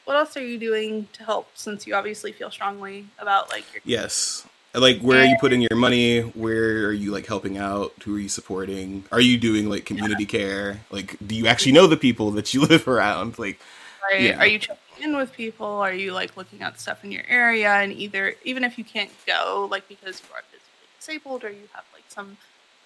What 0.04 0.16
else 0.16 0.36
are 0.36 0.44
you 0.44 0.58
doing 0.58 1.08
to 1.12 1.24
help? 1.24 1.48
Since 1.54 1.86
you 1.86 1.94
obviously 1.94 2.32
feel 2.32 2.50
strongly 2.50 3.06
about 3.18 3.50
like 3.50 3.64
your 3.72 3.82
yes. 3.84 4.46
Like 4.74 5.00
where 5.00 5.20
are 5.20 5.26
you 5.26 5.36
putting 5.38 5.60
your 5.60 5.76
money? 5.76 6.20
Where 6.20 6.86
are 6.86 6.92
you 6.92 7.12
like 7.12 7.26
helping 7.26 7.58
out? 7.58 7.92
Who 8.04 8.16
are 8.16 8.18
you 8.18 8.30
supporting? 8.30 9.04
Are 9.12 9.20
you 9.20 9.36
doing 9.36 9.68
like 9.68 9.84
community 9.84 10.24
care? 10.24 10.80
Like 10.90 11.16
do 11.26 11.34
you 11.34 11.46
actually 11.46 11.72
know 11.72 11.86
the 11.86 11.98
people 11.98 12.30
that 12.32 12.54
you 12.54 12.62
live 12.66 12.88
around? 12.88 13.38
Like 13.38 13.60
Right? 14.02 14.22
Yeah. 14.22 14.38
Are 14.38 14.46
you 14.46 14.58
checking 14.58 15.04
in 15.04 15.16
with 15.16 15.32
people? 15.32 15.66
Are 15.66 15.92
you 15.92 16.12
like 16.12 16.36
looking 16.36 16.62
at 16.62 16.80
stuff 16.80 17.04
in 17.04 17.12
your 17.12 17.24
area? 17.28 17.70
And 17.70 17.92
either 17.92 18.34
even 18.44 18.64
if 18.64 18.78
you 18.78 18.84
can't 18.84 19.10
go, 19.26 19.68
like 19.70 19.88
because 19.88 20.20
you 20.20 20.34
are 20.34 20.42
physically 20.50 20.88
disabled 20.98 21.44
or 21.44 21.50
you 21.50 21.68
have 21.72 21.84
like 21.92 22.04
some 22.08 22.36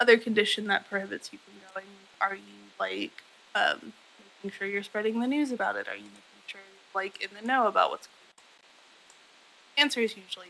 other 0.01 0.19
condition 0.19 0.67
that 0.67 0.89
prohibits 0.89 1.33
you 1.33 1.39
from 1.39 1.55
going, 1.75 1.87
are 2.21 2.35
you 2.35 2.43
like 2.79 3.13
um, 3.55 3.93
making 4.45 4.57
sure 4.59 4.69
you're 4.69 4.83
spreading 4.83 5.21
the 5.21 5.27
news 5.27 5.53
about 5.53 5.77
it? 5.77 5.89
Are 5.89 5.97
you 5.97 6.03
making 6.03 6.36
like 6.97 7.23
in 7.23 7.31
the 7.41 7.47
know 7.47 7.69
about 7.69 7.91
what's 7.93 8.09
going 8.09 8.15
on? 9.79 9.85
Answer 9.85 10.01
is 10.01 10.17
usually 10.17 10.49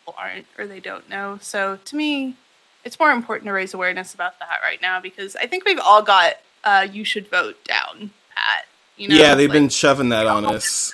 people 0.00 0.14
aren't 0.18 0.46
or 0.58 0.66
they 0.66 0.80
don't 0.80 1.08
know. 1.08 1.38
So 1.42 1.78
to 1.84 1.96
me, 1.96 2.36
it's 2.84 2.98
more 2.98 3.10
important 3.12 3.46
to 3.48 3.52
raise 3.52 3.74
awareness 3.74 4.14
about 4.14 4.38
that 4.40 4.60
right 4.62 4.82
now 4.82 5.00
because 5.00 5.36
I 5.36 5.46
think 5.46 5.64
we've 5.64 5.80
all 5.80 6.02
got 6.02 6.34
uh, 6.64 6.86
you 6.90 7.04
should 7.04 7.28
vote 7.30 7.62
down 7.64 8.10
pat 8.34 8.64
You 8.96 9.08
know? 9.08 9.16
yeah, 9.16 9.34
they've 9.34 9.48
Like, 9.50 9.54
been 9.54 9.68
shoving 9.68 10.10
that 10.10 10.26
on 10.26 10.44
us. 10.46 10.92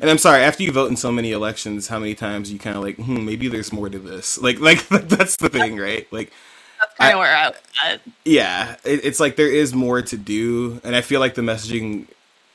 And 0.00 0.10
I'm 0.10 0.18
sorry, 0.18 0.42
after 0.42 0.62
you 0.62 0.72
vote 0.72 0.90
in 0.90 0.96
so 0.96 1.10
many 1.12 1.32
elections, 1.32 1.88
how 1.88 1.98
many 1.98 2.14
times 2.14 2.52
you 2.52 2.58
kind 2.58 2.76
of 2.76 2.82
like, 2.82 2.96
hmm, 2.96 3.24
maybe 3.24 3.48
there's 3.48 3.72
more 3.72 3.88
to 3.88 3.98
this. 3.98 4.38
Like, 4.38 4.60
like 4.60 4.86
that's 5.08 5.36
the 5.36 5.48
thing, 5.48 5.78
right? 5.78 6.06
Like, 6.12 6.32
That's 6.78 6.94
kind 6.94 7.14
of 7.14 7.18
where 7.20 7.34
I 7.36 7.48
was 7.48 7.58
at. 7.84 8.00
yeah, 8.24 8.76
it, 8.84 9.04
it's 9.04 9.20
like 9.20 9.36
there 9.36 9.50
is 9.52 9.74
more 9.74 10.02
to 10.02 10.16
do, 10.16 10.80
and 10.84 10.94
I 10.94 11.00
feel 11.00 11.20
like 11.20 11.34
the 11.34 11.42
messaging 11.42 12.06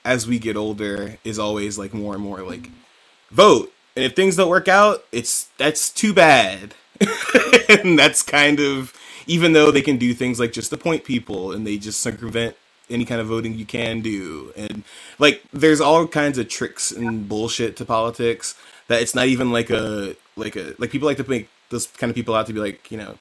as 0.05 0.27
we 0.27 0.39
get 0.39 0.57
older 0.57 1.17
is 1.23 1.39
always 1.39 1.77
like 1.77 1.93
more 1.93 2.13
and 2.13 2.23
more 2.23 2.41
like 2.41 2.69
vote, 3.31 3.71
and 3.95 4.05
if 4.05 4.15
things 4.15 4.35
don't 4.35 4.49
work 4.49 4.67
out, 4.67 5.03
it's 5.11 5.49
that's 5.57 5.89
too 5.89 6.13
bad, 6.13 6.75
and 7.69 7.97
that's 7.97 8.21
kind 8.21 8.59
of 8.59 8.93
even 9.27 9.53
though 9.53 9.71
they 9.71 9.81
can 9.81 9.97
do 9.97 10.13
things 10.13 10.39
like 10.39 10.51
just 10.51 10.73
appoint 10.73 11.03
people 11.03 11.51
and 11.51 11.65
they 11.65 11.77
just 11.77 11.99
circumvent 11.99 12.55
any 12.89 13.05
kind 13.05 13.21
of 13.21 13.27
voting 13.27 13.53
you 13.55 13.65
can 13.65 14.01
do. 14.01 14.51
And 14.55 14.83
like 15.19 15.43
there's 15.51 15.81
all 15.81 16.07
kinds 16.07 16.37
of 16.37 16.49
tricks 16.49 16.91
and 16.91 17.27
bullshit 17.27 17.75
to 17.77 17.85
politics 17.85 18.55
that 18.87 19.01
it's 19.01 19.15
not 19.15 19.27
even 19.27 19.51
like 19.51 19.69
a 19.69 20.15
like 20.35 20.55
a 20.55 20.75
like 20.77 20.91
people 20.91 21.07
like 21.07 21.17
to 21.17 21.29
make 21.29 21.49
those 21.69 21.87
kind 21.87 22.09
of 22.09 22.15
people 22.15 22.35
out 22.35 22.47
to 22.47 22.53
be 22.53 22.59
like 22.59 22.91
you 22.91 22.97
know 22.97 23.17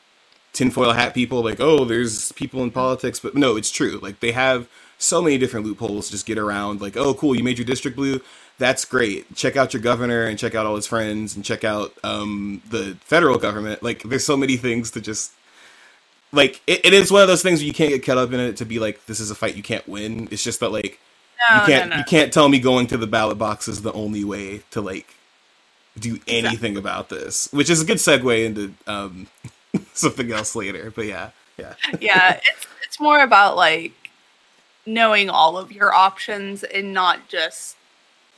tinfoil 0.53 0.93
hat 0.93 1.15
people 1.15 1.43
like 1.43 1.61
oh 1.61 1.85
there's 1.85 2.33
people 2.33 2.63
in 2.63 2.71
politics. 2.71 3.21
But 3.21 3.35
no 3.35 3.57
it's 3.57 3.71
true. 3.71 3.99
Like 4.03 4.21
they 4.21 4.33
have 4.33 4.69
so 5.03 5.21
many 5.23 5.39
different 5.39 5.67
loopholes 5.67 6.07
to 6.07 6.13
just 6.13 6.27
get 6.27 6.39
around 6.39 6.81
like 6.81 6.97
oh 6.97 7.15
cool 7.15 7.35
you 7.35 7.45
made 7.45 7.59
your 7.59 7.67
district 7.67 7.97
blue. 7.97 8.21
That's 8.59 8.85
great. 8.85 9.35
Check 9.35 9.57
out 9.57 9.73
your 9.73 9.83
governor 9.83 10.25
and 10.25 10.39
check 10.39 10.55
out 10.55 10.67
all 10.67 10.77
his 10.77 10.87
friends 10.87 11.35
and 11.35 11.45
check 11.45 11.65
out 11.65 11.93
um, 12.05 12.63
the 12.69 12.97
federal 13.01 13.39
government. 13.39 13.83
Like 13.83 14.03
there's 14.03 14.25
so 14.25 14.37
many 14.37 14.57
things 14.57 14.91
to 14.93 15.01
just 15.01 15.33
like 16.33 16.61
it, 16.67 16.85
it 16.85 16.93
is 16.93 17.11
one 17.11 17.23
of 17.23 17.29
those 17.29 17.43
things 17.43 17.61
where 17.61 17.67
you 17.67 17.73
can't 17.73 17.91
get 17.91 18.05
caught 18.05 18.19
up 18.19 18.33
in 18.33 18.41
it 18.41 18.57
to 18.59 18.65
be 18.65 18.79
like 18.79 19.05
this 19.07 19.21
is 19.21 19.31
a 19.31 19.35
fight 19.35 19.57
you 19.57 19.63
can't 19.63 19.87
win. 19.89 20.29
It's 20.31 20.45
just 20.45 20.61
that 20.61 20.71
like 20.71 21.01
No, 21.51 21.61
you 21.61 21.67
can't 21.67 21.91
no, 21.91 21.97
no. 21.97 21.99
you 21.99 22.05
can't 22.05 22.33
tell 22.33 22.49
me 22.49 22.61
going 22.61 22.87
to 22.89 22.97
the 22.97 23.07
ballot 23.07 23.39
box 23.39 23.69
is 23.69 23.83
the 23.83 23.93
only 23.93 24.25
way 24.25 24.63
to 24.71 24.81
like 24.81 25.15
do 25.99 26.19
anything 26.27 26.79
about 26.79 27.11
this 27.11 27.51
which 27.53 27.69
is 27.69 27.83
a 27.83 27.85
good 27.85 27.99
segue 27.99 28.47
into 28.47 28.73
um 28.87 29.27
something 29.93 30.33
else 30.33 30.57
later 30.57 30.91
but 30.91 31.05
yeah 31.05 31.31
yeah. 31.59 31.75
Yeah, 32.01 32.35
it's 32.37 32.67
it's 32.85 33.01
more 33.01 33.23
about 33.23 33.57
like 33.57 33.93
knowing 34.87 35.31
all 35.31 35.57
of 35.57 35.71
your 35.73 35.93
options 35.95 36.63
and 36.65 36.93
not 36.93 37.29
just 37.29 37.77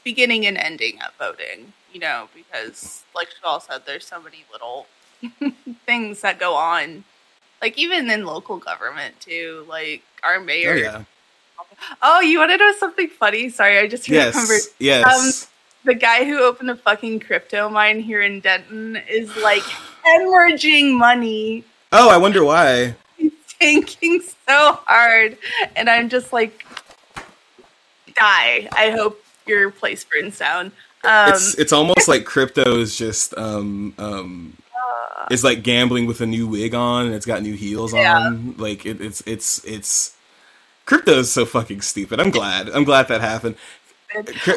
beginning 0.03 0.47
and 0.47 0.57
ending 0.57 0.99
at 1.01 1.17
voting. 1.19 1.73
You 1.93 2.01
know, 2.01 2.29
because 2.35 3.05
like 3.15 3.29
Chevall 3.29 3.63
said, 3.63 3.83
there's 3.87 4.07
so 4.07 4.21
many 4.21 4.45
little 4.53 4.87
things 5.87 6.21
that 6.23 6.39
go 6.41 6.55
on. 6.55 7.05
Like 7.63 7.79
even 7.79 8.11
in 8.11 8.25
local 8.27 8.57
government 8.59 9.21
too, 9.21 9.65
like 9.69 10.03
our 10.23 10.37
oh 10.37 10.45
mayor. 10.45 10.77
yeah 10.77 11.05
Oh, 12.03 12.21
you 12.21 12.39
want 12.39 12.51
to 12.51 12.57
know 12.57 12.73
something 12.79 13.09
funny? 13.09 13.49
Sorry, 13.49 13.79
I 13.79 13.87
just 13.87 14.09
remembered 14.09 14.35
yes 14.39 14.71
yes 14.79 15.49
the 15.85 15.95
guy 15.95 16.25
who 16.25 16.39
opened 16.43 16.71
a 16.71 16.77
fucking 16.77 17.21
crypto 17.21 17.69
mine 17.69 18.01
here 18.01 18.23
in 18.23 18.41
Denton 18.41 18.97
is 19.09 19.35
like 19.37 19.63
hemorrhaging 20.07 20.97
money. 20.97 21.65
oh 21.93 22.11
i 22.11 22.17
wonder 22.17 22.45
why 22.45 22.95
He's 23.65 23.85
tanking 23.85 24.21
so 24.49 24.79
hard, 24.87 25.39
and 25.77 25.89
I'm 25.89 26.09
just 26.09 26.33
like, 26.33 26.65
die. 28.15 28.69
I 28.73 28.91
hope 28.91 29.23
your 29.47 29.71
place 29.71 30.05
burns 30.05 30.39
down. 30.39 30.73
Um, 31.05 31.31
it's 31.35 31.55
it's 31.59 31.73
almost 31.73 32.09
like 32.09 32.25
crypto 32.25 32.79
is 32.81 32.97
just 32.97 33.37
um 33.37 33.93
um 33.99 34.57
uh, 34.75 35.27
it's 35.31 35.45
like 35.45 35.63
gambling 35.63 36.07
with 36.07 36.23
a 36.23 36.27
new 36.27 36.47
wig 36.47 36.75
on 36.75 37.05
and 37.07 37.15
it's 37.15 37.27
got 37.27 37.43
new 37.43 37.53
heels 37.55 37.93
Yeah. 37.93 38.19
on 38.19 38.55
like 38.57 38.87
it, 38.87 39.03
it's 39.03 39.23
it's 39.27 39.63
it's 39.67 40.17
crypto 40.87 41.19
is 41.19 41.31
so 41.31 41.45
fucking 41.45 41.83
stupid 41.83 42.21
i'm 42.21 42.31
glad 42.31 42.71
i'm 42.71 42.85
glad 42.85 43.09
that 43.09 43.21
happened 43.21 43.57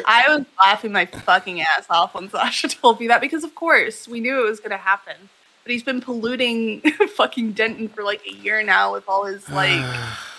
I 0.06 0.24
was 0.28 0.46
laughing 0.64 0.92
my 0.92 1.04
fucking 1.06 1.60
ass 1.60 1.86
off 1.90 2.14
when 2.14 2.30
Sasha 2.30 2.68
told 2.68 3.00
me 3.00 3.08
that 3.08 3.20
because, 3.20 3.42
of 3.42 3.54
course, 3.56 4.06
we 4.06 4.20
knew 4.20 4.38
it 4.46 4.48
was 4.48 4.60
going 4.60 4.70
to 4.70 4.76
happen. 4.76 5.16
But 5.68 5.72
he's 5.74 5.82
been 5.82 6.00
polluting 6.00 6.80
fucking 7.14 7.52
Denton 7.52 7.88
for 7.88 8.02
like 8.02 8.26
a 8.26 8.32
year 8.32 8.62
now 8.62 8.94
with 8.94 9.06
all 9.06 9.26
his 9.26 9.46
like 9.50 9.84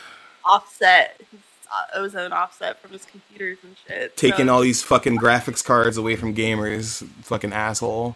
offset, 0.43 1.21
his 1.29 1.39
uh, 1.71 1.99
ozone 1.99 2.33
offset 2.33 2.81
from 2.81 2.89
his 2.89 3.05
computers 3.05 3.59
and 3.61 3.75
shit. 3.87 4.17
taking 4.17 4.47
So, 4.47 4.53
all 4.55 4.61
these 4.61 4.81
fucking 4.81 5.19
graphics 5.19 5.63
cards 5.63 5.97
away 5.97 6.15
from 6.15 6.33
gamers 6.33 7.07
fucking 7.21 7.53
asshole 7.53 8.15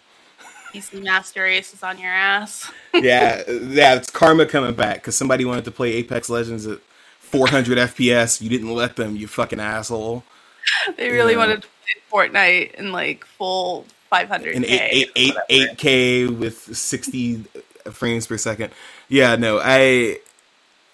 PC 0.72 1.04
Master 1.04 1.44
Race 1.44 1.72
is 1.72 1.84
on 1.84 2.00
your 2.00 2.10
ass. 2.10 2.72
yeah 2.94 3.44
yeah 3.48 3.94
it's 3.94 4.10
karma 4.10 4.44
coming 4.44 4.74
back 4.74 4.96
because 4.96 5.14
somebody 5.14 5.44
wanted 5.44 5.64
to 5.66 5.70
play 5.70 5.92
apex 5.92 6.28
legends 6.28 6.66
at 6.66 6.80
400 7.20 7.78
fps 7.78 8.40
you 8.42 8.50
didn't 8.50 8.74
let 8.74 8.96
them 8.96 9.14
you 9.14 9.28
fucking 9.28 9.60
asshole 9.60 10.24
they 10.96 11.10
really 11.12 11.34
Yeah. 11.34 11.38
wanted 11.38 11.62
to 11.62 11.68
play 12.10 12.28
Fortnite 12.28 12.74
in 12.74 12.90
like 12.90 13.24
full 13.24 13.86
500k. 14.14 14.56
and 14.56 14.64
8, 14.64 14.70
8, 14.70 15.10
8, 15.16 15.34
whatever. 15.34 15.74
8k 15.74 16.38
with 16.38 16.76
60 16.76 17.44
frames 17.90 18.26
per 18.26 18.38
second 18.38 18.72
yeah 19.08 19.36
no 19.36 19.60
I, 19.62 20.20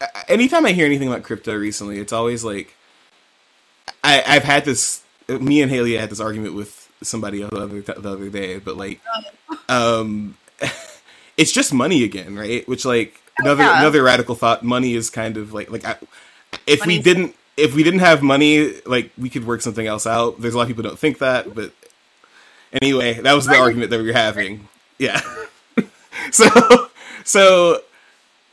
I 0.00 0.24
anytime 0.28 0.66
i 0.66 0.72
hear 0.72 0.86
anything 0.86 1.08
about 1.08 1.22
crypto 1.22 1.54
recently 1.54 1.98
it's 1.98 2.12
always 2.12 2.42
like 2.44 2.74
i 4.02 4.22
i've 4.26 4.44
had 4.44 4.64
this 4.64 5.02
me 5.28 5.62
and 5.62 5.70
haley 5.70 5.96
had 5.96 6.10
this 6.10 6.20
argument 6.20 6.54
with 6.54 6.90
somebody 7.02 7.42
the 7.42 7.56
other, 7.56 7.80
the 7.80 8.10
other 8.10 8.28
day 8.28 8.58
but 8.58 8.76
like 8.76 9.00
um 9.68 10.36
it's 11.36 11.52
just 11.52 11.72
money 11.72 12.02
again 12.02 12.36
right 12.36 12.66
which 12.68 12.84
like 12.84 13.20
another 13.38 13.64
yeah. 13.64 13.80
another 13.80 14.02
radical 14.02 14.34
thought 14.34 14.62
money 14.62 14.94
is 14.94 15.10
kind 15.10 15.36
of 15.36 15.52
like 15.52 15.70
like 15.70 15.84
I, 15.84 15.96
if 16.66 16.84
we 16.84 17.00
didn't 17.00 17.34
if 17.56 17.74
we 17.74 17.82
didn't 17.82 18.00
have 18.00 18.22
money 18.22 18.80
like 18.86 19.10
we 19.16 19.30
could 19.30 19.46
work 19.46 19.62
something 19.62 19.86
else 19.86 20.06
out 20.06 20.40
there's 20.40 20.54
a 20.54 20.56
lot 20.56 20.64
of 20.64 20.68
people 20.68 20.82
don't 20.82 20.98
think 20.98 21.18
that 21.18 21.54
but 21.54 21.72
anyway 22.80 23.14
that 23.14 23.32
was 23.32 23.46
the 23.46 23.56
argument 23.56 23.90
that 23.90 24.00
we 24.00 24.06
were 24.06 24.12
having. 24.12 24.68
Yeah. 24.98 25.20
So 26.32 26.46
so 27.24 27.80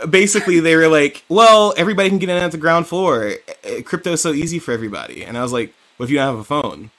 basically 0.09 0.59
they 0.61 0.75
were 0.75 0.87
like 0.87 1.23
well 1.27 1.73
everybody 1.75 2.09
can 2.09 2.17
get 2.17 2.29
in 2.29 2.37
at 2.37 2.51
the 2.51 2.57
ground 2.57 2.87
floor. 2.87 3.33
Eh, 3.63 3.81
crypto 3.81 4.13
is 4.13 4.21
so 4.21 4.31
easy 4.31 4.57
for 4.57 4.71
everybody. 4.71 5.25
And 5.25 5.37
i 5.37 5.41
was 5.41 5.51
like 5.51 5.73
what 5.97 6.05
if 6.05 6.09
you 6.09 6.17
don't 6.17 6.27
have 6.27 6.39
a 6.39 6.43
phone. 6.43 6.91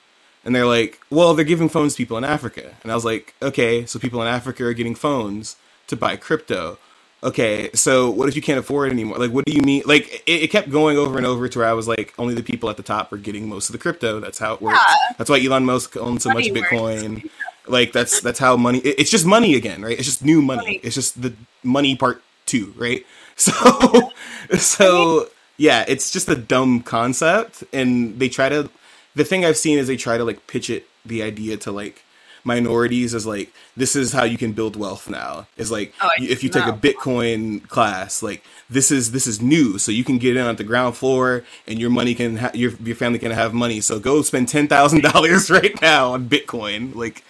And 0.44 0.54
they're 0.54 0.66
like, 0.66 1.00
well, 1.10 1.34
they're 1.34 1.44
giving 1.44 1.68
phones 1.68 1.94
to 1.94 1.98
people 1.98 2.16
in 2.16 2.24
Africa. 2.24 2.74
And 2.82 2.92
I 2.92 2.94
was 2.94 3.04
like, 3.04 3.34
okay, 3.42 3.84
so 3.86 3.98
people 3.98 4.22
in 4.22 4.28
Africa 4.28 4.64
are 4.64 4.72
getting 4.72 4.94
phones 4.94 5.56
to 5.88 5.96
buy 5.96 6.16
crypto. 6.16 6.78
Okay, 7.22 7.70
so 7.74 8.10
what 8.10 8.28
if 8.28 8.36
you 8.36 8.42
can't 8.42 8.60
afford 8.60 8.88
it 8.88 8.92
anymore? 8.92 9.18
Like, 9.18 9.32
what 9.32 9.44
do 9.44 9.52
you 9.52 9.62
mean? 9.62 9.82
Like, 9.86 10.22
it, 10.26 10.44
it 10.44 10.50
kept 10.52 10.70
going 10.70 10.96
over 10.96 11.16
and 11.16 11.26
over 11.26 11.48
to 11.48 11.58
where 11.58 11.66
I 11.66 11.72
was 11.72 11.88
like, 11.88 12.14
only 12.16 12.34
the 12.34 12.44
people 12.44 12.70
at 12.70 12.76
the 12.76 12.82
top 12.84 13.12
are 13.12 13.16
getting 13.16 13.48
most 13.48 13.68
of 13.68 13.72
the 13.72 13.78
crypto. 13.78 14.20
That's 14.20 14.38
how 14.38 14.54
it 14.54 14.62
works. 14.62 14.78
Yeah. 14.88 15.14
That's 15.18 15.28
why 15.28 15.42
Elon 15.42 15.64
Musk 15.64 15.96
owns 15.96 16.22
so 16.22 16.30
Money 16.30 16.52
much 16.52 16.60
works. 16.60 16.72
Bitcoin. 16.72 17.28
Like, 17.66 17.92
that's 17.92 18.20
that's 18.20 18.38
how 18.38 18.56
money. 18.56 18.78
It, 18.78 19.00
it's 19.00 19.10
just 19.10 19.26
money 19.26 19.56
again, 19.56 19.82
right? 19.82 19.98
It's 19.98 20.06
just 20.06 20.24
new 20.24 20.40
money. 20.40 20.62
Money. 20.62 20.80
It's 20.84 20.94
just 20.94 21.20
the 21.20 21.34
money 21.64 21.96
part 21.96 22.22
two, 22.46 22.72
right? 22.76 23.04
So, 23.38 24.10
so 24.58 25.28
yeah, 25.58 25.84
it's 25.86 26.10
just 26.10 26.28
a 26.28 26.34
dumb 26.34 26.82
concept, 26.82 27.62
and 27.72 28.18
they 28.18 28.28
try 28.28 28.48
to. 28.48 28.68
The 29.14 29.22
thing 29.22 29.44
I've 29.44 29.56
seen 29.56 29.78
is 29.78 29.86
they 29.86 29.96
try 29.96 30.18
to 30.18 30.24
like 30.24 30.48
pitch 30.48 30.70
it 30.70 30.88
the 31.06 31.22
idea 31.22 31.56
to 31.58 31.70
like 31.70 32.02
minorities 32.44 33.14
as 33.14 33.26
like 33.26 33.52
this 33.76 33.94
is 33.96 34.12
how 34.12 34.24
you 34.24 34.38
can 34.38 34.52
build 34.52 34.76
wealth 34.76 35.08
now. 35.08 35.46
Is 35.56 35.70
like 35.70 35.92
Oh, 36.00 36.08
you- 36.18 36.28
if 36.28 36.42
you 36.42 36.48
take 36.50 36.64
a 36.66 36.72
bitcoin 36.72 37.66
class 37.68 38.22
like 38.22 38.44
this 38.70 38.90
is 38.90 39.12
this 39.12 39.26
is 39.26 39.40
new. 39.40 39.78
So 39.78 39.90
you 39.92 40.04
can 40.04 40.18
get 40.18 40.36
in 40.36 40.46
at 40.46 40.58
the 40.58 40.64
ground 40.64 40.96
floor 40.96 41.44
and 41.66 41.78
your 41.78 41.90
money 41.90 42.14
can 42.14 42.36
ha- 42.36 42.50
your 42.54 42.72
your 42.84 42.96
family 42.96 43.18
can 43.18 43.30
have 43.32 43.54
money. 43.54 43.80
So 43.80 43.98
go 43.98 44.22
spend 44.22 44.48
$10,000 44.48 45.50
right 45.62 45.80
now 45.82 46.12
on 46.12 46.28
bitcoin. 46.28 46.94
Like 46.94 47.24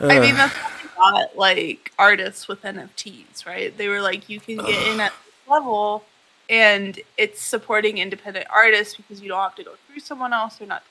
I 0.00 0.20
mean, 0.20 0.34
that's 0.36 0.54
got 0.96 1.36
like 1.36 1.92
artists 1.98 2.48
with 2.48 2.62
NFTs, 2.62 3.44
right? 3.46 3.76
They 3.76 3.88
were 3.88 4.00
like, 4.00 4.28
you 4.28 4.40
can 4.40 4.56
get 4.58 4.86
in 4.88 5.00
at 5.00 5.12
this 5.12 5.50
level, 5.50 6.04
and 6.48 6.98
it's 7.18 7.40
supporting 7.40 7.98
independent 7.98 8.46
artists 8.54 8.96
because 8.96 9.20
you 9.20 9.28
don't 9.28 9.40
have 9.42 9.54
to 9.56 9.64
go 9.64 9.72
through 9.86 10.00
someone 10.00 10.32
else; 10.32 10.56
they're 10.56 10.68
not 10.68 10.82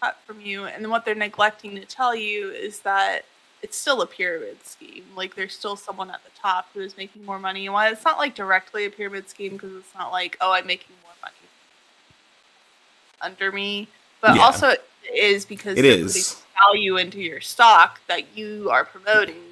cut 0.00 0.18
from 0.26 0.40
you. 0.40 0.64
And 0.64 0.84
then 0.84 0.90
what 0.90 1.04
they're 1.04 1.14
neglecting 1.14 1.74
to 1.76 1.84
tell 1.84 2.14
you 2.14 2.50
is 2.50 2.80
that 2.80 3.24
it's 3.62 3.76
still 3.76 4.02
a 4.02 4.06
pyramid 4.06 4.64
scheme. 4.64 5.04
Like 5.16 5.34
there's 5.34 5.52
still 5.54 5.76
someone 5.76 6.10
at 6.10 6.22
the 6.24 6.30
top 6.40 6.68
who 6.74 6.80
is 6.80 6.96
making 6.96 7.24
more 7.24 7.38
money. 7.38 7.66
And 7.66 7.74
while 7.74 7.92
it's 7.92 8.04
not 8.04 8.18
like 8.18 8.34
directly 8.34 8.84
a 8.84 8.90
pyramid 8.90 9.28
scheme, 9.28 9.52
because 9.52 9.74
it's 9.74 9.94
not 9.94 10.12
like, 10.12 10.36
oh, 10.40 10.52
I'm 10.52 10.66
making 10.66 10.94
more 11.02 11.12
money 11.22 11.34
under 13.20 13.50
me, 13.52 13.88
but 14.20 14.36
Yeah. 14.36 14.42
also 14.42 14.68
it 14.68 14.84
is 15.12 15.44
because 15.44 15.78
it 15.78 15.84
is 15.84 15.96
they're 15.96 16.20
is. 16.20 16.34
putting 16.34 16.44
value 16.72 16.96
into 16.98 17.20
your 17.20 17.40
stock 17.40 18.00
that 18.06 18.36
you 18.36 18.70
are 18.70 18.84
promoting 18.84 19.42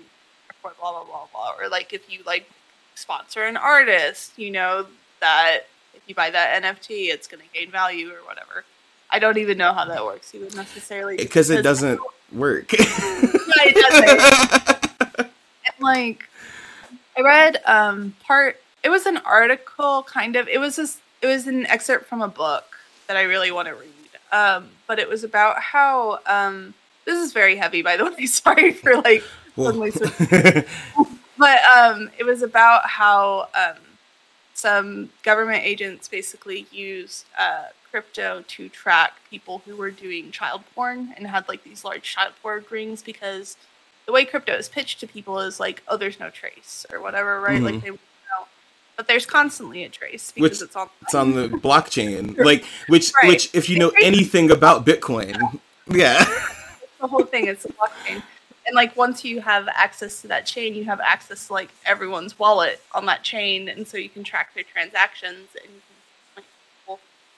for 0.61 0.73
blah 0.81 0.93
blah 0.93 1.05
blah 1.05 1.27
blah 1.33 1.53
or 1.59 1.69
like 1.69 1.93
if 1.93 2.11
you 2.11 2.21
like 2.27 2.49
sponsor 2.95 3.45
an 3.45 3.57
artist 3.57 4.33
you 4.39 4.51
know 4.51 4.87
that 5.21 5.61
if 5.95 6.03
you 6.07 6.15
buy 6.15 6.31
that 6.31 6.61
nft 6.63 6.87
it's 6.91 7.27
going 7.29 7.41
to 7.43 7.49
gain 7.59 7.71
value 7.71 8.11
or 8.11 8.25
whatever 8.27 8.65
i 9.17 9.19
don't 9.19 9.39
even 9.39 9.59
know 9.59 9.73
how 9.73 9.85
that 9.85 10.05
works. 10.05 10.35
Even 10.35 10.49
necessarily 10.55 11.17
because 11.17 11.51
it 11.57 11.63
doesn't 11.63 12.01
work. 12.33 12.73
Yeah, 12.73 12.85
it 13.65 13.75
doesn't. 13.75 15.29
And 15.67 15.75
like 15.81 16.29
i 17.17 17.23
read 17.23 17.61
um 17.65 18.15
part 18.23 18.61
it 18.85 18.91
was 18.91 19.07
an 19.07 19.17
article 19.19 20.03
kind 20.03 20.37
of 20.37 20.47
it 20.49 20.61
was 20.61 20.77
this 20.77 21.01
it 21.23 21.27
was 21.27 21.47
an 21.47 21.67
excerpt 21.67 22.07
from 22.07 22.21
a 22.21 22.29
book 22.29 22.79
that 23.07 23.17
i 23.17 23.23
really 23.23 23.51
want 23.51 23.67
to 23.69 23.75
read 23.75 23.91
um, 24.33 24.69
but 24.87 24.99
it 24.99 25.09
was 25.09 25.25
about 25.25 25.61
how 25.61 26.21
um, 26.27 26.75
this 27.05 27.19
is 27.19 27.33
very 27.33 27.57
heavy, 27.57 27.83
by 27.83 27.97
the 27.97 28.05
way. 28.05 28.27
Sorry 28.27 28.73
for 28.73 28.97
like 28.97 29.25
suddenly 29.57 29.91
but 31.39 31.61
um, 31.65 32.11
it 32.19 32.25
was 32.25 32.43
about 32.43 32.87
how 32.87 33.49
um, 33.55 33.79
some 34.55 35.11
government 35.23 35.63
agents 35.65 36.09
basically 36.09 36.67
used 36.71 37.25
uh, 37.39 37.65
crypto 37.91 38.45
to 38.47 38.69
track 38.69 39.15
people 39.31 39.63
who 39.65 39.77
were 39.77 39.91
doing 39.91 40.31
child 40.31 40.63
porn 40.75 41.15
and 41.17 41.27
had 41.27 41.49
like 41.49 41.63
these 41.65 41.85
large 41.85 42.03
child 42.03 42.33
porn 42.43 42.65
rings 42.71 43.03
because 43.03 43.57
the 44.07 44.13
way 44.13 44.25
crypto 44.25 44.55
is 44.55 44.69
pitched 44.69 45.01
to 45.01 45.07
people 45.07 45.41
is 45.41 45.59
like, 45.59 45.83
oh, 45.89 45.97
there's 45.97 46.21
no 46.21 46.31
trace 46.31 46.87
or 46.93 47.01
whatever, 47.01 47.41
right? 47.41 47.61
Mhm. 47.61 47.65
Like 47.65 47.83
they 47.83 47.91
know. 47.91 48.47
But 48.97 49.09
there's 49.09 49.27
constantly 49.27 49.85
a 49.85 49.89
trace 49.89 50.33
because 50.33 50.51
Which- 50.61 50.63
it's 50.63 50.77
on 50.77 50.89
it's 51.03 51.15
on 51.15 51.35
the 51.35 51.49
blockchain, 51.67 52.37
like 52.45 52.65
which 52.89 53.13
Right. 53.23 53.29
which 53.29 53.51
if 53.55 53.69
you 53.69 53.79
know 53.79 53.93
anything 54.03 54.51
about 54.51 54.87
Bitcoin, 54.87 55.61
yeah, 55.89 56.25
the 57.01 57.07
whole 57.07 57.25
thing 57.25 57.47
is 57.47 57.67
blockchain. 57.79 58.23
And 58.69 58.75
like 58.75 58.97
once 58.97 59.25
you 59.25 59.41
have 59.43 59.69
access 59.69 60.21
to 60.23 60.29
that 60.29 60.45
chain, 60.45 60.75
you 60.75 60.85
have 60.87 60.99
access 61.01 61.47
to 61.47 61.53
like 61.53 61.69
everyone's 61.85 62.37
wallet 62.37 62.81
on 62.93 63.07
that 63.07 63.23
chain, 63.23 63.69
and 63.69 63.87
so 63.87 63.97
you 63.97 64.09
can 64.09 64.25
track 64.25 64.55
their 64.55 64.65
transactions 64.65 65.49
and 65.63 65.73
you 65.73 65.81
can, 65.81 65.81
like, 65.81 65.86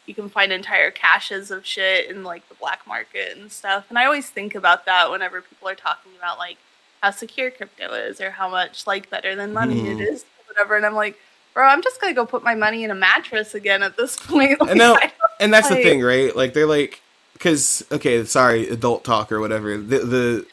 you 0.08 0.14
can 0.14 0.28
find 0.28 0.50
entire 0.52 0.90
caches 0.90 1.50
of 1.50 1.66
shit 1.66 2.10
in 2.10 2.24
like 2.24 2.48
the 2.48 2.54
black 2.54 2.86
market 2.86 3.36
and 3.36 3.52
stuff. 3.52 3.84
And 3.90 3.98
I 3.98 4.06
always 4.06 4.28
think 4.30 4.54
about 4.54 4.86
that 4.86 5.10
whenever 5.10 5.42
people 5.42 5.68
are 5.68 5.74
talking 5.74 6.12
about 6.18 6.38
like 6.38 6.56
how 7.02 7.10
secure 7.10 7.50
crypto 7.50 7.92
is 7.92 8.20
or 8.20 8.30
how 8.30 8.48
much 8.48 8.86
like 8.86 9.10
better 9.10 9.36
than 9.36 9.52
money 9.52 9.82
Mhm. 9.82 10.00
it 10.00 10.08
is, 10.08 10.22
or 10.22 10.52
whatever. 10.54 10.76
And 10.76 10.86
I'm 10.86 10.94
like, 10.94 11.18
bro, 11.54 11.64
I'm 11.66 11.82
just 11.82 12.00
gonna 12.00 12.14
go 12.14 12.24
put 12.24 12.42
my 12.42 12.54
money 12.54 12.84
in 12.84 12.90
a 12.90 12.94
mattress 12.94 13.54
again 13.54 13.82
at 13.82 13.96
this 13.96 14.16
point. 14.26 14.58
Like, 14.60 14.70
And 14.70 14.78
now- 14.78 14.96
and 15.40 15.52
that's 15.52 15.68
the 15.68 15.76
thing, 15.76 16.02
right? 16.02 16.34
Like 16.34 16.54
they're 16.54 16.66
like, 16.66 17.00
because 17.34 17.84
okay, 17.92 18.24
sorry, 18.24 18.68
adult 18.68 19.04
talk 19.04 19.30
or 19.30 19.38
whatever. 19.40 19.76
The 19.76 19.98
the 20.00 20.46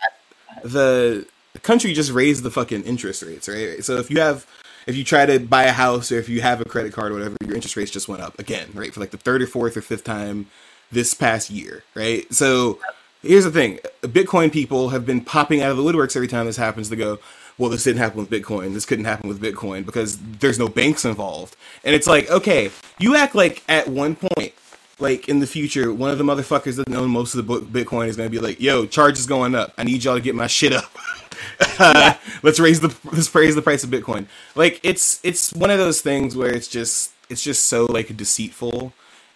the 0.63 1.27
country 1.63 1.93
just 1.93 2.11
raised 2.11 2.43
the 2.43 2.51
fucking 2.51 2.83
interest 2.83 3.23
rates, 3.23 3.47
right? 3.47 3.83
So 3.83 3.97
if 3.97 4.09
you 4.11 4.19
have 4.19 4.45
if 4.85 4.95
you 4.95 5.03
try 5.03 5.25
to 5.25 5.39
buy 5.39 5.63
a 5.63 5.71
house 5.71 6.11
or 6.11 6.19
if 6.19 6.29
you 6.29 6.41
have 6.41 6.61
a 6.61 6.65
credit 6.65 6.93
card 6.93 7.11
or 7.11 7.15
whatever, 7.15 7.35
your 7.45 7.55
interest 7.55 7.75
rates 7.75 7.91
just 7.91 8.07
went 8.07 8.21
up 8.21 8.37
again, 8.39 8.69
right? 8.73 8.93
For 8.93 8.99
like 8.99 9.11
the 9.11 9.17
third 9.17 9.41
or 9.41 9.47
fourth 9.47 9.75
or 9.77 9.81
fifth 9.81 10.03
time 10.03 10.47
this 10.91 11.13
past 11.13 11.49
year, 11.49 11.83
right? 11.95 12.31
So 12.33 12.79
here's 13.21 13.43
the 13.43 13.51
thing: 13.51 13.79
Bitcoin 14.01 14.51
people 14.51 14.89
have 14.89 15.05
been 15.05 15.21
popping 15.21 15.61
out 15.61 15.71
of 15.71 15.77
the 15.77 15.83
woodworks 15.83 16.15
every 16.15 16.27
time 16.27 16.45
this 16.45 16.57
happens 16.57 16.89
to 16.89 16.95
go. 16.95 17.19
Well, 17.57 17.69
this 17.69 17.85
didn't 17.85 17.99
happen 17.99 18.19
with 18.19 18.29
Bitcoin. 18.29 18.73
This 18.73 18.85
couldn't 18.85 19.05
happen 19.05 19.29
with 19.29 19.41
Bitcoin 19.41 19.85
because 19.85 20.17
there's 20.17 20.59
no 20.59 20.67
banks 20.67 21.05
involved. 21.05 21.55
And 21.85 21.95
it's 21.95 22.05
like, 22.05 22.29
okay, 22.29 22.69
you 22.99 23.15
act 23.15 23.33
like 23.33 23.63
at 23.69 23.87
one 23.87 24.17
point, 24.17 24.53
like 24.99 25.29
in 25.29 25.39
the 25.39 25.47
future, 25.47 25.93
one 25.93 26.09
of 26.09 26.17
the 26.17 26.25
motherfuckers 26.25 26.75
that 26.75 26.93
own 26.93 27.09
most 27.09 27.33
of 27.33 27.47
the 27.47 27.61
Bitcoin 27.61 28.07
is 28.07 28.17
going 28.17 28.29
to 28.29 28.31
be 28.31 28.45
like, 28.45 28.59
"Yo, 28.59 28.85
charge 28.85 29.17
is 29.17 29.25
going 29.25 29.55
up. 29.55 29.73
I 29.77 29.83
need 29.83 30.03
y'all 30.03 30.15
to 30.15 30.21
get 30.21 30.35
my 30.35 30.47
shit 30.47 30.73
up. 30.73 30.91
let's 32.43 32.59
raise 32.59 32.79
the 32.79 32.95
let's 33.11 33.33
raise 33.33 33.55
the 33.55 33.61
price 33.61 33.83
of 33.83 33.89
Bitcoin." 33.89 34.27
Like 34.55 34.79
it's 34.83 35.19
it's 35.23 35.53
one 35.53 35.71
of 35.71 35.77
those 35.77 36.01
things 36.01 36.35
where 36.35 36.53
it's 36.53 36.67
just 36.67 37.11
it's 37.29 37.43
just 37.43 37.65
so 37.65 37.85
like 37.85 38.15
deceitful, 38.15 38.93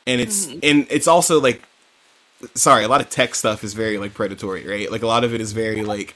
and 0.08 0.22
it's 0.22 0.48
mm-hmm. 0.48 0.60
and 0.64 0.88
it's 0.90 1.08
also 1.08 1.40
like 1.40 1.64
sorry, 2.56 2.84
a 2.84 2.88
lot 2.88 3.02
of 3.02 3.10
tech 3.10 3.36
stuff 3.36 3.64
is 3.64 3.74
very 3.74 3.98
like 3.98 4.14
predatory, 4.14 4.66
right? 4.68 4.92
Like 4.92 5.04
a 5.04 5.08
lot 5.08 5.24
of 5.24 5.34
it 5.34 5.42
is 5.42 5.52
very 5.52 5.84
like, 5.84 6.16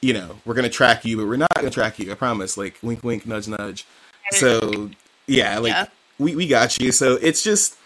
you 0.00 0.12
know, 0.12 0.36
we're 0.44 0.54
gonna 0.54 0.68
track 0.68 1.04
you, 1.04 1.16
but 1.16 1.26
we're 1.26 1.36
not 1.36 1.52
gonna 1.54 1.70
track 1.70 1.98
you. 1.98 2.10
I 2.10 2.14
promise. 2.14 2.56
Like 2.56 2.78
wink, 2.82 3.02
wink, 3.02 3.26
nudge, 3.26 3.48
nudge. 3.48 3.86
So 4.32 4.90
yeah, 5.26 5.58
like 5.58 5.72
Yeah. 5.72 5.86
we 6.18 6.36
we 6.36 6.46
got 6.46 6.78
you. 6.78 6.92
So 6.92 7.18
it's 7.20 7.42
just 7.42 7.76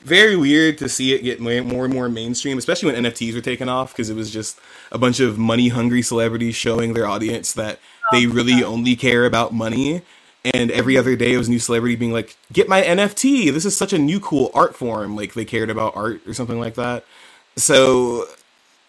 very 0.00 0.36
weird 0.36 0.78
to 0.78 0.88
see 0.88 1.14
it 1.14 1.22
get 1.22 1.40
more, 1.40 1.84
and 1.84 1.94
more 1.94 2.08
mainstream, 2.08 2.58
especially 2.58 2.92
when 2.92 3.04
NFTs 3.04 3.34
were 3.34 3.40
taken 3.40 3.68
off 3.68 3.92
because 3.92 4.10
it 4.10 4.14
was 4.16 4.30
just 4.30 4.58
a 4.92 4.98
bunch 4.98 5.20
of 5.20 5.38
money 5.38 5.68
hungry 5.68 6.02
celebrities 6.02 6.54
showing 6.56 6.92
their 6.94 7.06
audience 7.06 7.52
that 7.54 7.78
oh, 8.12 8.16
they 8.18 8.26
really 8.26 8.62
only 8.64 8.96
care 8.96 9.24
about 9.26 9.52
money. 9.52 10.02
And 10.54 10.70
every 10.70 10.96
other 10.96 11.16
day, 11.16 11.34
it 11.34 11.38
was 11.38 11.48
a 11.48 11.50
new 11.50 11.58
celebrity 11.58 11.96
being 11.96 12.12
like, 12.12 12.34
"Get 12.52 12.66
my 12.68 12.80
NFT! 12.82 13.52
This 13.52 13.66
is 13.66 13.76
such 13.76 13.92
a 13.92 13.98
new 13.98 14.20
cool 14.20 14.50
art 14.54 14.74
form." 14.74 15.14
Like 15.14 15.34
they 15.34 15.44
cared 15.44 15.68
about 15.68 15.94
art 15.96 16.22
or 16.26 16.32
something 16.32 16.58
like 16.58 16.76
that. 16.76 17.04
So 17.56 18.24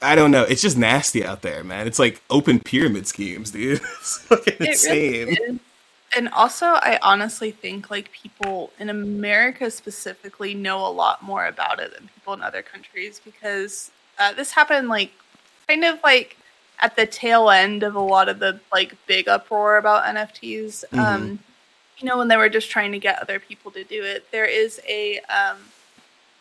I 0.01 0.15
don't 0.15 0.31
know. 0.31 0.43
It's 0.43 0.61
just 0.61 0.77
nasty 0.77 1.25
out 1.25 1.41
there, 1.41 1.63
man. 1.63 1.87
It's 1.87 1.99
like 1.99 2.21
open 2.29 2.59
pyramid 2.61 3.05
schemes, 3.07 3.51
dude. 3.51 3.81
It's 3.99 4.17
fucking 4.19 4.55
It 4.59 4.69
insane. 4.69 5.27
really. 5.27 5.59
And 6.15 6.27
also, 6.29 6.65
I 6.65 6.99
honestly 7.01 7.51
think 7.51 7.89
like 7.89 8.11
people 8.11 8.71
in 8.79 8.89
America 8.89 9.71
specifically 9.71 10.53
know 10.53 10.85
a 10.85 10.91
lot 10.91 11.23
more 11.23 11.45
about 11.45 11.79
it 11.79 11.93
than 11.93 12.09
people 12.13 12.33
in 12.33 12.41
other 12.41 12.61
countries 12.61 13.21
because 13.23 13.91
uh, 14.19 14.33
this 14.33 14.51
happened 14.51 14.89
like 14.89 15.11
kind 15.67 15.85
of 15.85 15.99
like 16.03 16.37
at 16.79 16.95
the 16.95 17.05
tail 17.05 17.49
end 17.49 17.83
of 17.83 17.95
a 17.95 17.99
lot 17.99 18.27
of 18.27 18.39
the 18.39 18.59
like 18.73 18.95
big 19.07 19.29
uproar 19.29 19.77
about 19.77 20.03
NFTs. 20.03 20.83
Um, 20.97 21.39
you 21.97 22.07
know, 22.07 22.17
when 22.17 22.27
they 22.27 22.37
were 22.37 22.49
just 22.49 22.69
trying 22.69 22.91
to 22.91 22.99
get 22.99 23.21
other 23.21 23.39
people 23.39 23.71
to 23.71 23.83
do 23.83 24.03
it. 24.03 24.29
There 24.31 24.45
is 24.45 24.81
a 24.87 25.19
um, 25.21 25.57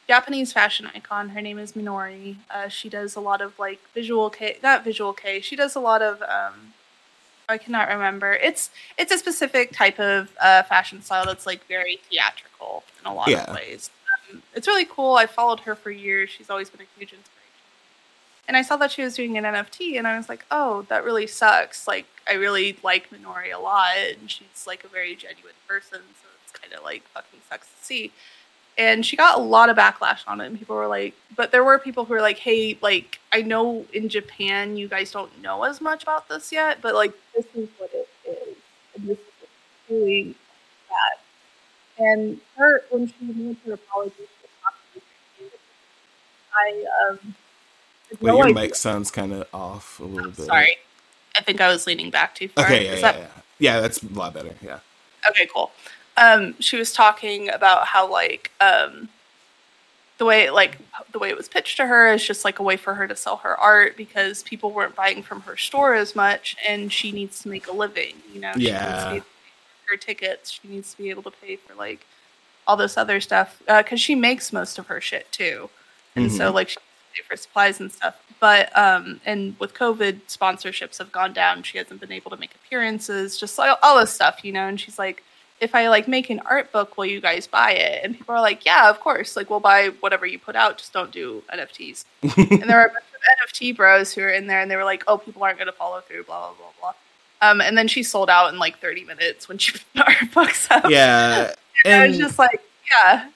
Japanese 0.08 0.52
fashion 0.52 0.88
icon. 0.94 1.28
Her 1.30 1.40
name 1.40 1.58
is 1.58 1.72
Minori. 1.72 2.36
Uh, 2.50 2.68
she 2.68 2.88
does 2.88 3.14
a 3.14 3.20
lot 3.20 3.40
of 3.40 3.58
like 3.58 3.80
visual 3.94 4.30
kei, 4.30 4.58
not 4.62 4.82
visual 4.82 5.12
kei. 5.12 5.40
She 5.40 5.54
does 5.54 5.76
a 5.76 5.80
lot 5.80 6.02
of 6.02 6.22
um, 6.22 6.72
I 7.50 7.58
cannot 7.58 7.88
remember. 7.88 8.32
It's 8.32 8.70
it's 8.96 9.12
a 9.12 9.18
specific 9.18 9.72
type 9.72 9.98
of 9.98 10.30
uh, 10.40 10.62
fashion 10.64 11.02
style 11.02 11.26
that's 11.26 11.46
like 11.46 11.66
very 11.66 12.00
theatrical 12.08 12.84
in 13.00 13.06
a 13.10 13.14
lot 13.14 13.28
Yeah. 13.28 13.44
of 13.44 13.56
ways. 13.56 13.90
Um, 14.32 14.42
it's 14.54 14.66
really 14.66 14.84
cool. 14.84 15.16
I 15.16 15.26
followed 15.26 15.60
her 15.60 15.74
for 15.74 15.90
years. 15.90 16.30
She's 16.30 16.48
always 16.50 16.70
been 16.70 16.80
a 16.82 16.98
huge 16.98 17.12
inspiration. 17.12 17.26
And 18.48 18.56
I 18.56 18.62
saw 18.62 18.76
that 18.78 18.90
she 18.90 19.02
was 19.02 19.14
doing 19.14 19.36
an 19.38 19.44
NFT, 19.44 19.96
and 19.96 20.08
I 20.08 20.16
was 20.16 20.28
like, 20.28 20.44
"Oh, 20.50 20.82
that 20.88 21.04
really 21.04 21.26
sucks." 21.26 21.86
Like, 21.86 22.06
I 22.26 22.32
really 22.34 22.76
like 22.82 23.10
Minori 23.10 23.54
a 23.54 23.58
lot, 23.60 23.96
and 23.96 24.30
she's 24.30 24.64
like 24.66 24.82
a 24.84 24.88
very 24.88 25.14
genuine 25.14 25.54
person. 25.68 26.00
So 26.20 26.26
it's 26.44 26.52
kind 26.60 26.72
of 26.74 26.82
like 26.82 27.02
fucking 27.14 27.40
sucks 27.48 27.68
to 27.68 27.84
see. 27.84 28.12
And 28.78 29.04
she 29.04 29.14
got 29.16 29.38
a 29.38 29.42
lot 29.42 29.68
of 29.68 29.76
backlash 29.76 30.20
on 30.26 30.40
it, 30.40 30.46
and 30.46 30.58
people 30.58 30.74
were 30.74 30.86
like, 30.86 31.14
"But 31.36 31.52
there 31.52 31.62
were 31.64 31.78
people 31.78 32.04
who 32.06 32.14
were 32.14 32.22
like, 32.22 32.38
hey, 32.38 32.78
like 32.80 33.18
I 33.32 33.42
know 33.42 33.84
in 33.92 34.08
Japan 34.08 34.76
you 34.76 34.88
guys 34.88 35.10
don't 35.12 35.40
know 35.42 35.64
as 35.64 35.80
much 35.80 36.02
about 36.02 36.28
this 36.28 36.50
yet, 36.50 36.80
but 36.80 36.94
like 36.94 37.12
this 37.34 37.44
is 37.54 37.68
what 37.78 37.90
it 37.92 38.08
is, 38.26 38.56
and 38.96 39.08
this 39.08 39.18
is 39.18 39.24
really 39.90 40.34
bad. 40.88 42.06
And 42.06 42.40
her 42.56 42.82
when 42.90 43.08
she 43.08 43.14
made 43.20 43.56
her 43.66 43.74
apology, 43.74 44.14
she 44.18 44.24
was 44.24 44.74
to 45.36 45.44
me. 45.44 45.50
I 46.56 47.08
um. 47.10 47.34
Wait, 48.12 48.22
no 48.22 48.36
your 48.36 48.44
idea- 48.46 48.54
mic 48.54 48.74
sounds 48.74 49.10
kind 49.10 49.32
of 49.32 49.46
off 49.52 50.00
a 50.00 50.04
little 50.04 50.30
bit. 50.30 50.46
Sorry, 50.46 50.78
I 51.36 51.42
think 51.42 51.60
I 51.60 51.68
was 51.68 51.86
leaning 51.86 52.10
back 52.10 52.34
too 52.34 52.48
far. 52.48 52.64
Okay, 52.64 52.86
yeah, 52.86 52.92
Is 52.92 53.00
yeah, 53.02 53.12
that 53.12 53.20
yeah. 53.20 53.28
Yeah, 53.58 53.80
that's 53.80 54.02
a 54.02 54.08
lot 54.08 54.32
better. 54.32 54.54
Yeah. 54.62 54.78
Okay, 55.28 55.46
cool. 55.52 55.70
Um, 56.20 56.54
she 56.60 56.76
was 56.76 56.92
talking 56.92 57.48
about 57.48 57.86
how 57.86 58.10
like 58.10 58.50
um, 58.60 59.08
the 60.18 60.24
way 60.26 60.50
like 60.50 60.78
the 61.12 61.18
way 61.18 61.30
it 61.30 61.36
was 61.36 61.48
pitched 61.48 61.78
to 61.78 61.86
her 61.86 62.12
is 62.12 62.24
just 62.24 62.44
like 62.44 62.58
a 62.58 62.62
way 62.62 62.76
for 62.76 62.94
her 62.94 63.08
to 63.08 63.16
sell 63.16 63.38
her 63.38 63.56
art 63.58 63.96
because 63.96 64.42
people 64.42 64.70
weren't 64.70 64.94
buying 64.94 65.22
from 65.22 65.40
her 65.42 65.56
store 65.56 65.94
as 65.94 66.14
much, 66.14 66.56
and 66.66 66.92
she 66.92 67.10
needs 67.10 67.40
to 67.42 67.48
make 67.48 67.66
a 67.68 67.72
living. 67.72 68.14
You 68.32 68.40
know, 68.40 68.52
she 68.52 68.58
needs 68.58 68.68
Yeah. 68.68 69.04
to 69.04 69.10
be 69.10 69.16
able 69.16 69.24
to 69.24 69.30
pay 69.30 69.50
for 69.86 69.90
her 69.92 69.96
tickets. 69.96 70.50
She 70.50 70.68
needs 70.68 70.92
to 70.92 70.98
be 71.02 71.10
able 71.10 71.22
to 71.22 71.30
pay 71.30 71.56
for 71.56 71.74
like 71.74 72.06
all 72.66 72.76
this 72.76 72.96
other 72.98 73.20
stuff 73.20 73.62
because 73.66 74.00
she 74.00 74.14
makes 74.14 74.52
most 74.52 74.78
of 74.78 74.86
her 74.88 75.00
shit 75.00 75.30
too, 75.32 75.70
and 76.16 76.30
so 76.30 76.50
like 76.52 76.68
she 76.68 76.76
needs 76.76 77.16
to 77.16 77.22
pay 77.22 77.26
for 77.28 77.36
supplies 77.36 77.80
and 77.80 77.90
stuff. 77.90 78.22
But 78.40 78.76
um, 78.78 79.20
and 79.24 79.54
with 79.58 79.72
COVID, 79.74 80.20
sponsorships 80.28 80.98
have 80.98 81.10
gone 81.12 81.32
down. 81.32 81.62
She 81.62 81.78
hasn't 81.78 82.00
been 82.00 82.12
able 82.12 82.30
to 82.30 82.36
make 82.36 82.54
appearances, 82.54 83.38
just 83.40 83.58
like 83.58 83.76
all 83.82 83.98
this 83.98 84.12
stuff, 84.12 84.44
you 84.44 84.52
know. 84.52 84.66
And 84.66 84.78
she's 84.78 84.98
like, 84.98 85.22
if 85.60 85.74
I 85.74 85.88
like 85.88 86.08
make 86.08 86.30
an 86.30 86.40
art 86.46 86.72
book, 86.72 86.96
will 86.96 87.06
you 87.06 87.20
guys 87.20 87.46
buy 87.46 87.72
it? 87.72 88.04
And 88.04 88.16
people 88.16 88.34
are 88.34 88.40
like, 88.40 88.64
yeah, 88.64 88.88
of 88.90 89.00
course. 89.00 89.36
Like 89.36 89.50
we'll 89.50 89.60
buy 89.60 89.88
whatever 90.00 90.26
you 90.26 90.38
put 90.38 90.56
out. 90.56 90.78
Just 90.78 90.92
don't 90.92 91.10
do 91.10 91.42
NFTs. 91.52 92.04
and 92.22 92.62
there 92.62 92.80
are 92.80 92.86
a 92.86 92.88
bunch 92.88 93.04
of 93.14 93.50
NFT 93.50 93.76
bros 93.76 94.12
who 94.12 94.22
are 94.22 94.30
in 94.30 94.46
there, 94.46 94.60
and 94.60 94.70
they 94.70 94.76
were 94.76 94.84
like, 94.84 95.04
oh, 95.06 95.18
people 95.18 95.42
aren't 95.42 95.58
going 95.58 95.66
to 95.66 95.72
follow 95.72 96.00
through, 96.00 96.24
blah 96.24 96.48
blah 96.48 96.56
blah 96.56 96.72
blah. 96.80 96.94
Um, 97.42 97.60
and 97.60 97.76
then 97.76 97.88
she 97.88 98.02
sold 98.02 98.28
out 98.28 98.52
in 98.52 98.58
like 98.58 98.78
30 98.80 99.04
minutes 99.04 99.48
when 99.48 99.58
she 99.58 99.72
put 99.72 99.82
the 99.94 100.04
art 100.06 100.34
books 100.34 100.70
out. 100.70 100.90
Yeah. 100.90 101.54
and 101.84 102.02
I 102.02 102.06
was 102.08 102.18
just 102.18 102.38
like, 102.38 102.62
yeah, 102.90 103.28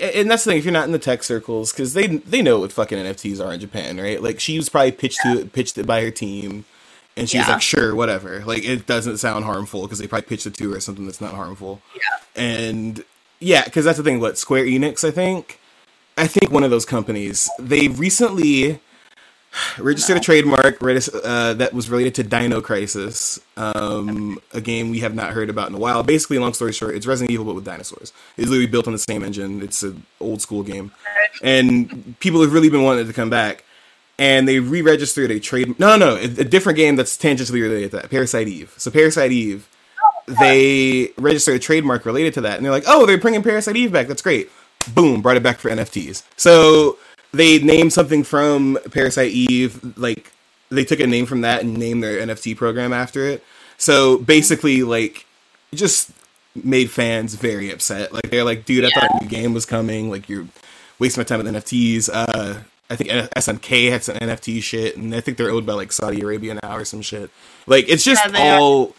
and 0.00 0.30
that's 0.30 0.44
the 0.44 0.52
thing 0.52 0.58
if 0.58 0.64
you're 0.64 0.72
not 0.72 0.86
in 0.86 0.92
the 0.92 0.98
tech 0.98 1.22
circles 1.22 1.72
because 1.72 1.92
they 1.94 2.06
they 2.06 2.42
know 2.42 2.60
what 2.60 2.72
fucking 2.72 2.98
NFTs 2.98 3.44
are 3.44 3.52
in 3.52 3.60
Japan, 3.60 4.00
right? 4.00 4.22
Like 4.22 4.40
she 4.40 4.56
was 4.56 4.68
probably 4.68 4.92
pitched 4.92 5.20
to 5.22 5.40
it, 5.40 5.52
pitched 5.52 5.76
it 5.78 5.86
by 5.86 6.02
her 6.02 6.10
team, 6.10 6.64
and 7.16 7.28
she's 7.28 7.46
Yeah. 7.46 7.52
like, 7.54 7.62
"Sure, 7.62 7.94
whatever." 7.94 8.42
Like 8.44 8.64
it 8.64 8.86
doesn't 8.86 9.18
sound 9.18 9.44
harmful 9.44 9.82
because 9.82 9.98
they 9.98 10.06
probably 10.06 10.26
pitched 10.26 10.46
it 10.46 10.54
to 10.54 10.72
her 10.72 10.80
something 10.80 11.06
that's 11.06 11.20
not 11.20 11.34
harmful. 11.34 11.80
Yeah. 11.94 12.42
And 12.42 13.04
yeah, 13.40 13.64
because 13.64 13.84
that's 13.84 13.98
the 13.98 14.04
thing. 14.04 14.20
What 14.20 14.38
Square 14.38 14.64
Enix, 14.66 15.06
I 15.06 15.10
think, 15.10 15.58
I 16.16 16.26
think 16.26 16.50
one 16.50 16.64
of 16.64 16.70
those 16.70 16.84
companies 16.84 17.48
they 17.58 17.88
recently 17.88 18.80
registered 19.78 20.16
a 20.16 20.20
trademark 20.20 20.82
uh, 20.82 21.52
that 21.54 21.70
was 21.74 21.90
related 21.90 22.14
to 22.14 22.22
Dino 22.22 22.60
Crisis, 22.62 23.38
um, 23.58 24.38
a 24.54 24.60
game 24.62 24.90
we 24.90 25.00
have 25.00 25.14
not 25.14 25.32
heard 25.32 25.50
about 25.50 25.68
in 25.68 25.74
a 25.74 25.78
while. 25.78 26.02
Basically, 26.02 26.38
long 26.38 26.54
story 26.54 26.72
short, 26.72 26.94
it's 26.94 27.06
Resident 27.06 27.30
Evil 27.30 27.44
but 27.44 27.54
with 27.56 27.64
dinosaurs. 27.64 28.12
It's 28.38 28.48
literally 28.48 28.66
built 28.66 28.86
on 28.86 28.94
the 28.94 28.98
same 28.98 29.22
engine. 29.22 29.62
It's 29.62 29.82
an 29.82 30.04
old 30.20 30.40
school 30.40 30.62
game, 30.62 30.90
and 31.42 32.14
people 32.20 32.40
have 32.40 32.52
really 32.52 32.70
been 32.70 32.82
wanting 32.82 33.04
it 33.04 33.08
to 33.08 33.12
come 33.12 33.28
back. 33.30 33.64
And 34.22 34.46
they 34.46 34.60
re-registered 34.60 35.32
a 35.32 35.40
trade. 35.40 35.78
No, 35.80 35.96
no, 35.96 36.14
no, 36.14 36.16
a, 36.16 36.24
a 36.24 36.44
different 36.44 36.76
game 36.76 36.94
that's 36.94 37.18
tangentially 37.18 37.60
related 37.60 37.90
to 37.90 37.96
that. 37.96 38.10
Parasite 38.10 38.46
Eve. 38.46 38.72
So 38.76 38.88
Parasite 38.88 39.32
Eve, 39.32 39.68
they 40.28 41.10
registered 41.18 41.56
a 41.56 41.58
trademark 41.58 42.06
related 42.06 42.32
to 42.34 42.42
that, 42.42 42.56
and 42.56 42.64
they're 42.64 42.70
like, 42.70 42.84
"Oh, 42.86 43.04
they're 43.04 43.18
bringing 43.18 43.42
Parasite 43.42 43.74
Eve 43.74 43.90
back. 43.90 44.06
That's 44.06 44.22
great." 44.22 44.48
Boom, 44.94 45.22
brought 45.22 45.36
it 45.36 45.42
back 45.42 45.58
for 45.58 45.70
NFTs. 45.70 46.22
So 46.36 46.98
they 47.32 47.58
named 47.58 47.92
something 47.92 48.22
from 48.22 48.78
Parasite 48.92 49.32
Eve, 49.32 49.98
like 49.98 50.32
they 50.70 50.84
took 50.84 51.00
a 51.00 51.06
name 51.06 51.26
from 51.26 51.40
that 51.40 51.62
and 51.62 51.76
named 51.76 52.04
their 52.04 52.24
NFT 52.24 52.56
program 52.56 52.92
after 52.92 53.26
it. 53.26 53.44
So 53.76 54.18
basically, 54.18 54.84
like, 54.84 55.26
just 55.74 56.12
made 56.54 56.90
fans 56.90 57.34
very 57.34 57.72
upset. 57.72 58.12
Like 58.12 58.30
they're 58.30 58.44
like, 58.44 58.66
dude, 58.66 58.84
I 58.84 58.88
yeah. 58.88 59.00
thought 59.00 59.20
a 59.20 59.24
new 59.24 59.30
game 59.30 59.52
was 59.52 59.66
coming. 59.66 60.10
Like 60.10 60.28
you're 60.28 60.46
wasting 61.00 61.20
my 61.20 61.24
time 61.24 61.42
with 61.42 61.52
NFTs. 61.52 62.08
Uh, 62.12 62.60
I 62.92 62.96
think 62.96 63.10
SNK 63.10 63.90
had 63.90 64.04
some 64.04 64.16
NFT 64.16 64.62
shit, 64.62 64.96
and 64.96 65.14
I 65.14 65.20
think 65.20 65.38
they're 65.38 65.50
owed 65.50 65.64
by 65.64 65.72
like 65.72 65.92
Saudi 65.92 66.20
Arabia 66.20 66.58
now 66.62 66.76
or 66.76 66.84
some 66.84 67.00
shit. 67.00 67.30
Like 67.66 67.88
it's 67.88 68.04
just 68.04 68.22
yeah, 68.32 68.58
all. 68.58 68.88
Are. 68.88 68.92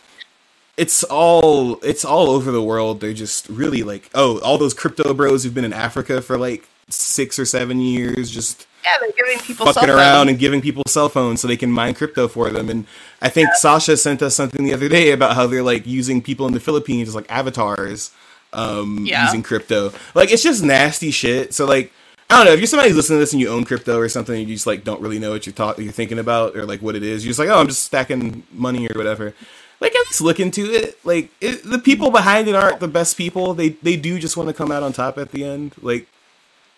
It's 0.75 1.03
all 1.03 1.75
it's 1.83 2.03
all 2.03 2.31
over 2.31 2.51
the 2.51 2.63
world. 2.63 2.99
They're 2.99 3.13
just 3.13 3.47
really 3.47 3.83
like 3.83 4.09
oh, 4.15 4.39
all 4.39 4.57
those 4.57 4.73
crypto 4.73 5.13
bros 5.13 5.43
who've 5.43 5.53
been 5.53 5.65
in 5.65 5.73
Africa 5.73 6.19
for 6.19 6.35
like 6.35 6.67
six 6.89 7.37
or 7.37 7.45
seven 7.45 7.79
years, 7.79 8.31
just 8.31 8.65
yeah, 8.83 8.97
they're 8.99 9.11
giving 9.11 9.39
people 9.39 9.71
fucking 9.71 9.89
around 9.89 10.29
and 10.29 10.39
giving 10.39 10.61
people 10.61 10.83
cell 10.87 11.09
phones 11.09 11.41
so 11.41 11.47
they 11.47 11.57
can 11.57 11.71
mine 11.71 11.93
crypto 11.93 12.27
for 12.27 12.49
them. 12.49 12.69
And 12.69 12.85
I 13.21 13.29
think 13.29 13.49
yeah. 13.49 13.55
Sasha 13.55 13.97
sent 13.97 14.23
us 14.23 14.35
something 14.35 14.63
the 14.65 14.73
other 14.73 14.89
day 14.89 15.11
about 15.11 15.35
how 15.35 15.47
they're 15.47 15.63
like 15.63 15.85
using 15.85 16.21
people 16.21 16.47
in 16.47 16.53
the 16.53 16.59
Philippines 16.59 17.07
as 17.07 17.15
like 17.15 17.31
avatars, 17.31 18.11
um, 18.51 19.05
yeah. 19.05 19.25
using 19.25 19.43
crypto. 19.43 19.93
Like 20.15 20.31
it's 20.31 20.43
just 20.43 20.63
nasty 20.63 21.11
shit. 21.11 21.53
So 21.53 21.65
like. 21.65 21.91
I 22.33 22.37
don't 22.37 22.45
know 22.45 22.53
if 22.53 22.59
you're 22.59 22.67
somebody 22.67 22.89
who's 22.89 22.97
listening 22.97 23.17
to 23.17 23.19
this 23.19 23.33
and 23.33 23.41
you 23.41 23.49
own 23.49 23.63
crypto 23.63 23.97
or 23.99 24.09
something, 24.09 24.39
and 24.39 24.49
you 24.49 24.55
just 24.55 24.65
like 24.65 24.83
don't 24.83 25.01
really 25.01 25.19
know 25.19 25.31
what 25.31 25.45
you're 25.45 25.53
talk- 25.53 25.77
you're 25.77 25.91
thinking 25.91 26.17
about 26.17 26.55
or 26.55 26.65
like 26.65 26.81
what 26.81 26.95
it 26.95 27.03
is. 27.03 27.23
You're 27.23 27.29
just 27.29 27.39
like, 27.39 27.49
oh, 27.49 27.59
I'm 27.59 27.67
just 27.67 27.83
stacking 27.83 28.43
money 28.51 28.87
or 28.87 28.97
whatever. 28.97 29.35
Like 29.79 29.95
at 29.95 30.05
least 30.07 30.21
look 30.21 30.39
into 30.39 30.71
it. 30.71 30.97
Like 31.05 31.29
it, 31.41 31.61
the 31.63 31.77
people 31.77 32.09
behind 32.09 32.47
it 32.47 32.55
aren't 32.55 32.79
the 32.79 32.87
best 32.87 33.17
people. 33.17 33.53
They 33.53 33.69
they 33.69 33.97
do 33.97 34.17
just 34.17 34.35
want 34.35 34.49
to 34.49 34.53
come 34.53 34.71
out 34.71 34.81
on 34.81 34.93
top 34.93 35.17
at 35.17 35.31
the 35.31 35.43
end. 35.43 35.75
Like 35.81 36.07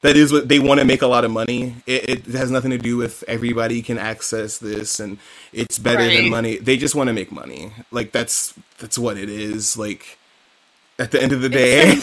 that 0.02 0.18
is 0.18 0.32
what 0.32 0.50
they 0.50 0.60
want 0.60 0.80
to 0.82 0.86
make 0.86 1.02
a 1.02 1.08
lot 1.08 1.24
of 1.24 1.32
money. 1.32 1.76
It, 1.88 2.10
it, 2.10 2.26
has 2.26 2.52
nothing 2.52 2.72
to 2.72 2.78
do 2.78 2.98
with 2.98 3.24
everybody 3.28 3.82
can 3.82 3.98
access 3.98 4.58
this 4.58 5.00
and 5.00 5.18
it's 5.54 5.80
better 5.80 6.00
right. 6.00 6.18
than 6.18 6.30
money. 6.30 6.58
They 6.58 6.78
just 6.78 6.96
want 6.96 7.08
to 7.08 7.14
make 7.14 7.32
money. 7.32 7.72
Like 7.92 8.12
that's 8.12 8.54
that's 8.80 9.00
what 9.00 9.18
it 9.18 9.30
is. 9.30 9.78
Like 9.78 10.18
at 11.00 11.12
the 11.12 11.22
end 11.22 11.32
of 11.32 11.42
the 11.42 11.50
day, 11.50 12.00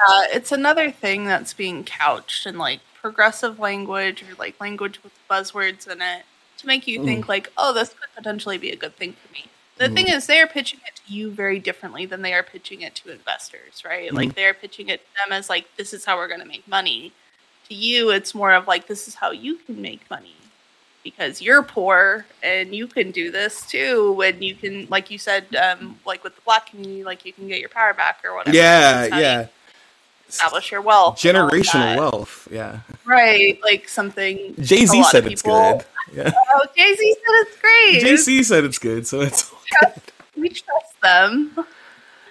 it's, 0.00 0.10
uh, 0.10 0.36
it's 0.36 0.52
another 0.52 0.90
thing 0.90 1.24
that's 1.24 1.54
being 1.54 1.84
couched 1.84 2.46
in 2.46 2.58
like 2.58 2.80
progressive 3.00 3.58
language 3.58 4.22
or 4.22 4.34
like 4.38 4.60
language 4.60 5.02
with 5.02 5.12
buzzwords 5.30 5.86
in 5.90 6.02
it 6.02 6.24
to 6.58 6.66
make 6.66 6.86
you 6.86 7.00
mm. 7.00 7.04
think 7.04 7.28
like, 7.28 7.52
oh, 7.56 7.72
this 7.72 7.90
could 7.90 8.08
potentially 8.16 8.58
be 8.58 8.70
a 8.70 8.76
good 8.76 8.96
thing 8.96 9.12
for 9.12 9.32
me. 9.32 9.46
The 9.76 9.86
mm. 9.86 9.94
thing 9.94 10.08
is, 10.08 10.26
they 10.26 10.40
are 10.40 10.46
pitching 10.46 10.80
it 10.86 11.00
to 11.06 11.12
you 11.12 11.30
very 11.30 11.58
differently 11.58 12.04
than 12.06 12.22
they 12.22 12.34
are 12.34 12.42
pitching 12.42 12.82
it 12.82 12.94
to 12.96 13.12
investors, 13.12 13.84
right? 13.84 14.10
Mm. 14.10 14.14
Like 14.14 14.34
they're 14.34 14.54
pitching 14.54 14.88
it 14.88 15.00
to 15.00 15.06
them 15.22 15.32
as 15.32 15.48
like, 15.48 15.66
this 15.76 15.94
is 15.94 16.04
how 16.04 16.16
we're 16.16 16.28
going 16.28 16.40
to 16.40 16.46
make 16.46 16.66
money. 16.66 17.12
To 17.68 17.74
you, 17.74 18.10
it's 18.10 18.34
more 18.34 18.52
of 18.52 18.66
like, 18.66 18.86
this 18.86 19.06
is 19.08 19.14
how 19.14 19.30
you 19.30 19.56
can 19.56 19.80
make 19.80 20.08
money 20.10 20.34
because 21.04 21.40
you're 21.40 21.62
poor 21.62 22.26
and 22.42 22.74
you 22.74 22.86
can 22.86 23.10
do 23.10 23.30
this 23.30 23.66
too. 23.66 24.20
And 24.24 24.42
you 24.42 24.54
can, 24.54 24.86
like 24.90 25.10
you 25.10 25.18
said, 25.18 25.54
um, 25.54 25.98
like 26.06 26.24
with 26.24 26.34
the 26.34 26.42
black 26.42 26.66
community, 26.66 27.04
like 27.04 27.24
you 27.24 27.32
can 27.32 27.46
get 27.46 27.60
your 27.60 27.68
power 27.68 27.94
back 27.94 28.20
or 28.24 28.34
whatever. 28.34 28.56
Yeah, 28.56 29.04
yeah. 29.18 29.46
Establish 30.28 30.70
your 30.70 30.82
wealth, 30.82 31.16
generational 31.18 31.96
wealth. 31.96 32.48
Yeah, 32.50 32.80
right. 33.04 33.58
Like 33.62 33.88
something. 33.88 34.54
Jay 34.60 34.84
Z 34.86 35.02
said 35.04 35.26
it's 35.26 35.42
good. 35.42 35.84
Yeah. 36.10 36.32
Oh, 36.54 36.64
Jay 36.74 36.94
Z 36.96 37.16
said 37.16 37.34
it's 37.34 37.60
great. 37.60 38.00
Jay 38.00 38.16
Z 38.16 38.42
said 38.44 38.64
it's 38.64 38.78
good, 38.78 39.06
so 39.06 39.20
it's. 39.20 39.52
we 40.36 40.48
trust 40.48 41.00
them. 41.02 41.54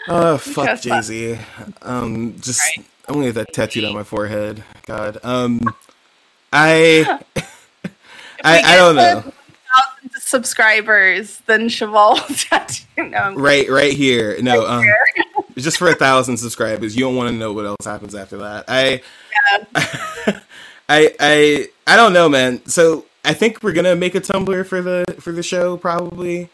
Oh 0.10 0.38
fuck 0.38 0.80
Jay 0.80 1.02
Z. 1.02 1.38
Um, 1.82 2.34
just 2.40 2.62
right. 2.62 2.86
I'm 3.08 3.16
gonna 3.16 3.26
get 3.28 3.36
that 3.36 3.54
tattooed 3.54 3.84
on 3.84 3.94
my 3.94 4.04
forehead. 4.04 4.64
God. 4.86 5.18
Um, 5.22 5.60
I. 6.54 7.20
I, 8.44 8.62
I 8.62 8.78
don't 8.78 8.96
know. 8.96 9.34
Subscribers, 10.18 11.42
then 11.46 11.68
Chevall 11.68 12.18
tattoo. 12.50 13.10
No, 13.10 13.34
right, 13.36 13.70
right 13.70 13.94
here. 13.94 14.38
No, 14.42 14.66
um, 14.66 14.86
just 15.64 15.78
for 15.78 15.90
a 15.90 15.96
thousand 15.96 16.38
subscribers. 16.38 16.96
You 16.96 17.06
don't 17.06 17.16
want 17.16 17.30
to 17.30 17.36
know 17.36 17.54
what 17.54 17.66
else 17.66 17.86
happens 17.86 18.16
after 18.16 18.38
that. 18.38 18.66
I, 18.68 19.02
yeah. 19.76 20.40
I, 20.90 21.14
I, 21.20 21.68
I 21.86 21.96
don't 21.96 22.14
know, 22.14 22.30
man. 22.30 22.66
So 22.68 23.06
I 23.28 23.34
think 23.34 23.62
we're 23.62 23.74
gonna 23.74 23.96
make 23.96 24.16
a 24.16 24.22
Tumblr 24.22 24.66
for 24.68 24.82
the 24.82 25.04
for 25.20 25.32
the 25.32 25.44
show 25.44 25.78
probably. 25.78 26.50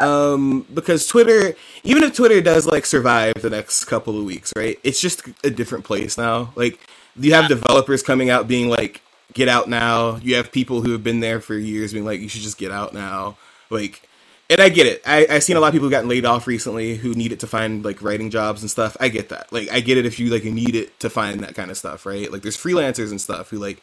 Um, 0.00 0.64
because 0.72 1.06
Twitter, 1.06 1.54
even 1.84 2.02
if 2.02 2.14
Twitter 2.14 2.40
does 2.40 2.66
like 2.66 2.86
survive 2.86 3.34
the 3.34 3.50
next 3.50 3.84
couple 3.84 4.18
of 4.18 4.24
weeks, 4.24 4.52
right? 4.56 4.78
It's 4.84 5.00
just 5.00 5.22
a 5.44 5.50
different 5.50 5.84
place 5.84 6.16
now. 6.16 6.52
Like 6.54 6.78
you 7.16 7.34
have 7.34 7.44
yeah. 7.44 7.48
developers 7.48 8.02
coming 8.02 8.30
out 8.30 8.48
being 8.48 8.68
like, 8.68 9.02
"Get 9.34 9.48
out 9.48 9.68
now." 9.68 10.16
You 10.16 10.36
have 10.36 10.52
people 10.52 10.82
who 10.82 10.92
have 10.92 11.02
been 11.02 11.20
there 11.20 11.40
for 11.40 11.54
years 11.54 11.92
being 11.92 12.04
like, 12.04 12.20
"You 12.20 12.28
should 12.28 12.42
just 12.42 12.56
get 12.56 12.70
out 12.70 12.94
now." 12.94 13.36
Like, 13.68 14.08
and 14.52 14.60
I 14.60 14.68
get 14.68 14.86
it. 14.86 15.02
I 15.06 15.26
I've 15.28 15.42
seen 15.42 15.56
a 15.56 15.60
lot 15.60 15.68
of 15.68 15.72
people 15.72 15.88
who 15.88 15.90
gotten 15.90 16.08
laid 16.08 16.24
off 16.24 16.46
recently 16.46 16.96
who 16.96 17.14
need 17.14 17.32
it 17.32 17.40
to 17.40 17.46
find 17.46 17.84
like 17.84 18.02
writing 18.02 18.30
jobs 18.30 18.62
and 18.62 18.70
stuff. 18.70 18.96
I 19.00 19.08
get 19.08 19.30
that. 19.30 19.52
Like, 19.52 19.70
I 19.70 19.80
get 19.80 19.98
it 19.98 20.06
if 20.06 20.20
you 20.20 20.30
like 20.30 20.44
need 20.44 20.74
it 20.74 20.98
to 21.00 21.10
find 21.10 21.40
that 21.40 21.54
kind 21.54 21.70
of 21.70 21.76
stuff, 21.76 22.06
right? 22.06 22.30
Like, 22.30 22.42
there's 22.42 22.56
freelancers 22.56 23.10
and 23.10 23.20
stuff 23.20 23.50
who 23.50 23.58
like 23.58 23.82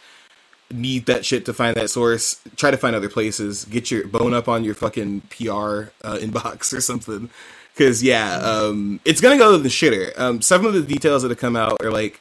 need 0.72 1.08
that 1.08 1.26
shit 1.26 1.46
to 1.46 1.54
find 1.54 1.76
that 1.76 1.90
source, 1.90 2.40
try 2.56 2.70
to 2.70 2.78
find 2.78 2.96
other 2.96 3.10
places. 3.10 3.66
Get 3.66 3.90
your 3.90 4.08
bone 4.08 4.34
up 4.34 4.48
on 4.48 4.64
your 4.64 4.76
fucking 4.76 5.22
PR 5.30 5.90
uh, 6.04 6.18
inbox 6.22 6.74
or 6.74 6.82
something. 6.82 7.30
Because 7.74 8.04
yeah, 8.04 8.36
um, 8.38 9.00
it's 9.06 9.22
gonna 9.22 9.38
go 9.38 9.54
to 9.54 9.58
the 9.58 9.70
shitter. 9.70 10.18
Um, 10.20 10.42
some 10.42 10.66
of 10.66 10.74
the 10.74 10.82
details 10.82 11.24
that 11.24 11.30
have 11.30 11.38
come 11.38 11.56
out 11.56 11.84
are 11.84 11.92
like, 11.92 12.20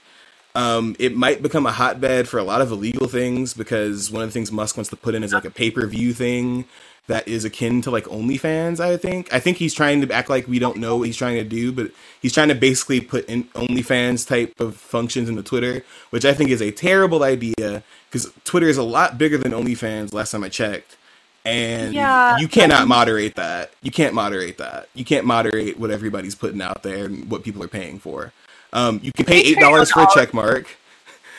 um, 0.54 0.96
it 0.98 1.16
might 1.16 1.42
become 1.42 1.66
a 1.66 1.72
hotbed 1.72 2.28
for 2.28 2.38
a 2.38 2.44
lot 2.44 2.60
of 2.60 2.70
illegal 2.70 3.08
things 3.08 3.54
because 3.54 4.10
one 4.10 4.22
of 4.22 4.28
the 4.28 4.32
things 4.32 4.50
Musk 4.50 4.76
wants 4.76 4.90
to 4.90 4.96
put 4.96 5.14
in 5.14 5.22
is 5.22 5.32
like 5.32 5.44
a 5.44 5.50
pay 5.50 5.70
per 5.70 5.86
view 5.86 6.12
thing 6.12 6.64
that 7.08 7.26
is 7.26 7.44
akin 7.44 7.82
to 7.82 7.90
like 7.90 8.04
OnlyFans. 8.04 8.80
I 8.80 8.96
think. 8.96 9.32
I 9.32 9.40
think 9.40 9.56
he's 9.56 9.74
trying 9.74 10.00
to 10.06 10.14
act 10.14 10.30
like 10.30 10.46
we 10.46 10.58
don't 10.58 10.76
know 10.76 10.98
what 10.98 11.06
he's 11.08 11.16
trying 11.16 11.36
to 11.36 11.44
do, 11.44 11.72
but 11.72 11.90
he's 12.22 12.32
trying 12.32 12.48
to 12.48 12.54
basically 12.54 13.00
put 13.00 13.26
in 13.26 13.44
OnlyFans 13.44 14.26
type 14.26 14.60
of 14.60 14.76
functions 14.76 15.28
into 15.28 15.42
Twitter, 15.42 15.84
which 16.10 16.24
I 16.24 16.32
think 16.32 16.50
is 16.50 16.62
a 16.62 16.70
terrible 16.70 17.24
idea 17.24 17.82
because 18.10 18.32
Twitter 18.44 18.68
is 18.68 18.76
a 18.76 18.82
lot 18.82 19.18
bigger 19.18 19.36
than 19.36 19.52
OnlyFans. 19.52 20.12
Last 20.12 20.30
time 20.30 20.44
I 20.44 20.48
checked, 20.48 20.96
and 21.44 21.94
yeah, 21.94 22.36
you 22.38 22.46
cannot 22.46 22.88
moderate 22.88 23.34
that. 23.36 23.72
You 23.82 23.90
can't 23.90 24.14
moderate 24.14 24.58
that. 24.58 24.88
You 24.94 25.04
can't 25.04 25.26
moderate 25.26 25.78
what 25.78 25.90
everybody's 25.90 26.34
putting 26.34 26.62
out 26.62 26.82
there 26.82 27.06
and 27.06 27.30
what 27.30 27.42
people 27.42 27.62
are 27.62 27.68
paying 27.68 27.98
for. 27.98 28.32
Um, 28.74 29.00
you 29.02 29.12
can 29.12 29.24
pay 29.24 29.40
eight 29.40 29.58
dollars 29.58 29.90
for 29.90 30.02
a 30.02 30.06
check 30.14 30.34
mark. 30.34 30.68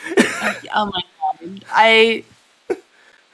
oh 0.74 0.90
my 0.92 1.02
god! 1.40 1.64
I 1.70 2.24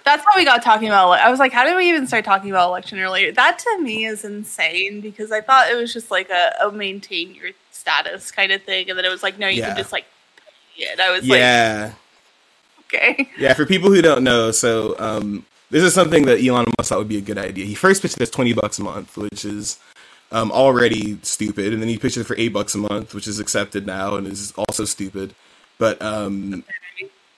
that's 0.07 0.25
how 0.25 0.31
we 0.37 0.45
got 0.45 0.63
talking 0.63 0.89
about. 0.89 1.11
I 1.11 1.29
was 1.31 1.41
like, 1.41 1.53
how 1.53 1.65
did 1.65 1.77
we 1.77 1.89
even 1.89 2.07
start 2.07 2.25
talking 2.25 2.49
about 2.49 2.69
election 2.69 2.99
earlier? 3.01 3.33
That 3.33 3.59
to 3.59 3.83
me 3.83 4.07
is 4.07 4.25
insane 4.25 5.01
because 5.01 5.33
I 5.33 5.41
thought 5.41 5.69
it 5.69 5.75
was 5.75 5.93
just 5.93 6.13
like 6.13 6.31
a, 6.31 6.55
a 6.63 6.73
maintain 6.73 7.35
your 7.35 7.51
status 7.73 8.31
kind 8.31 8.53
of 8.53 8.63
thing, 8.63 8.89
and 8.89 8.97
then 8.97 9.05
it 9.05 9.11
was 9.11 9.25
like, 9.25 9.37
no, 9.39 9.49
you 9.49 9.61
yeah. 9.61 9.67
can 9.67 9.77
just 9.77 9.93
like 9.93 10.07
it. 10.77 11.01
I 11.01 11.11
was 11.11 11.27
yeah. 11.27 11.93
like, 12.93 13.03
okay, 13.03 13.31
yeah. 13.37 13.53
For 13.53 13.67
people 13.67 13.91
who 13.91 14.01
don't 14.01 14.23
know, 14.23 14.53
so 14.53 14.95
um, 15.01 15.45
this 15.71 15.83
is 15.83 15.93
something 15.93 16.25
that 16.27 16.39
Elon 16.41 16.67
Musk 16.79 16.91
thought 16.91 16.99
would 16.99 17.09
be 17.09 17.19
a 17.19 17.21
good 17.21 17.39
idea. 17.39 17.65
He 17.67 17.75
first 17.75 18.01
pitched 18.01 18.17
it 18.17 18.23
as 18.23 18.31
twenty 18.31 18.53
bucks 18.53 18.79
a 18.79 18.85
month, 18.85 19.17
which 19.17 19.45
is 19.45 19.81
um, 20.31 20.53
already 20.53 21.19
stupid, 21.23 21.73
and 21.73 21.83
then 21.83 21.89
he 21.89 21.99
pitched 21.99 22.17
it 22.17 22.25
for 22.25 22.37
eight 22.39 22.53
bucks 22.53 22.77
a 22.77 22.79
month, 22.79 23.13
which 23.13 23.27
is 23.27 23.41
accepted 23.41 23.87
now 23.87 24.15
and 24.15 24.29
is 24.29 24.53
also 24.57 24.85
stupid. 24.85 25.35
But 25.79 26.01
um, 26.01 26.63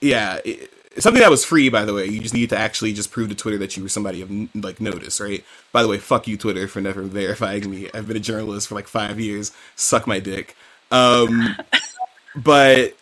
yeah. 0.01 0.39
It, 0.45 0.71
something 0.97 1.21
that 1.21 1.29
was 1.29 1.45
free, 1.45 1.69
by 1.69 1.85
the 1.85 1.93
way. 1.93 2.05
You 2.05 2.19
just 2.19 2.33
need 2.33 2.49
to 2.49 2.57
actually 2.57 2.93
just 2.93 3.11
prove 3.11 3.29
to 3.29 3.35
Twitter 3.35 3.57
that 3.59 3.77
you 3.77 3.83
were 3.83 3.89
somebody 3.89 4.21
of 4.21 4.29
like 4.55 4.81
notice, 4.81 5.19
right? 5.21 5.43
By 5.71 5.81
the 5.83 5.87
way, 5.87 5.97
fuck 5.97 6.27
you, 6.27 6.37
Twitter, 6.37 6.67
for 6.67 6.81
never 6.81 7.03
verifying 7.03 7.69
me. 7.69 7.89
I've 7.93 8.07
been 8.07 8.17
a 8.17 8.21
journalist 8.21 8.67
for 8.67 8.75
like 8.75 8.87
five 8.87 9.19
years. 9.19 9.51
Suck 9.75 10.07
my 10.07 10.19
dick. 10.19 10.55
Um, 10.91 11.55
but 12.35 12.95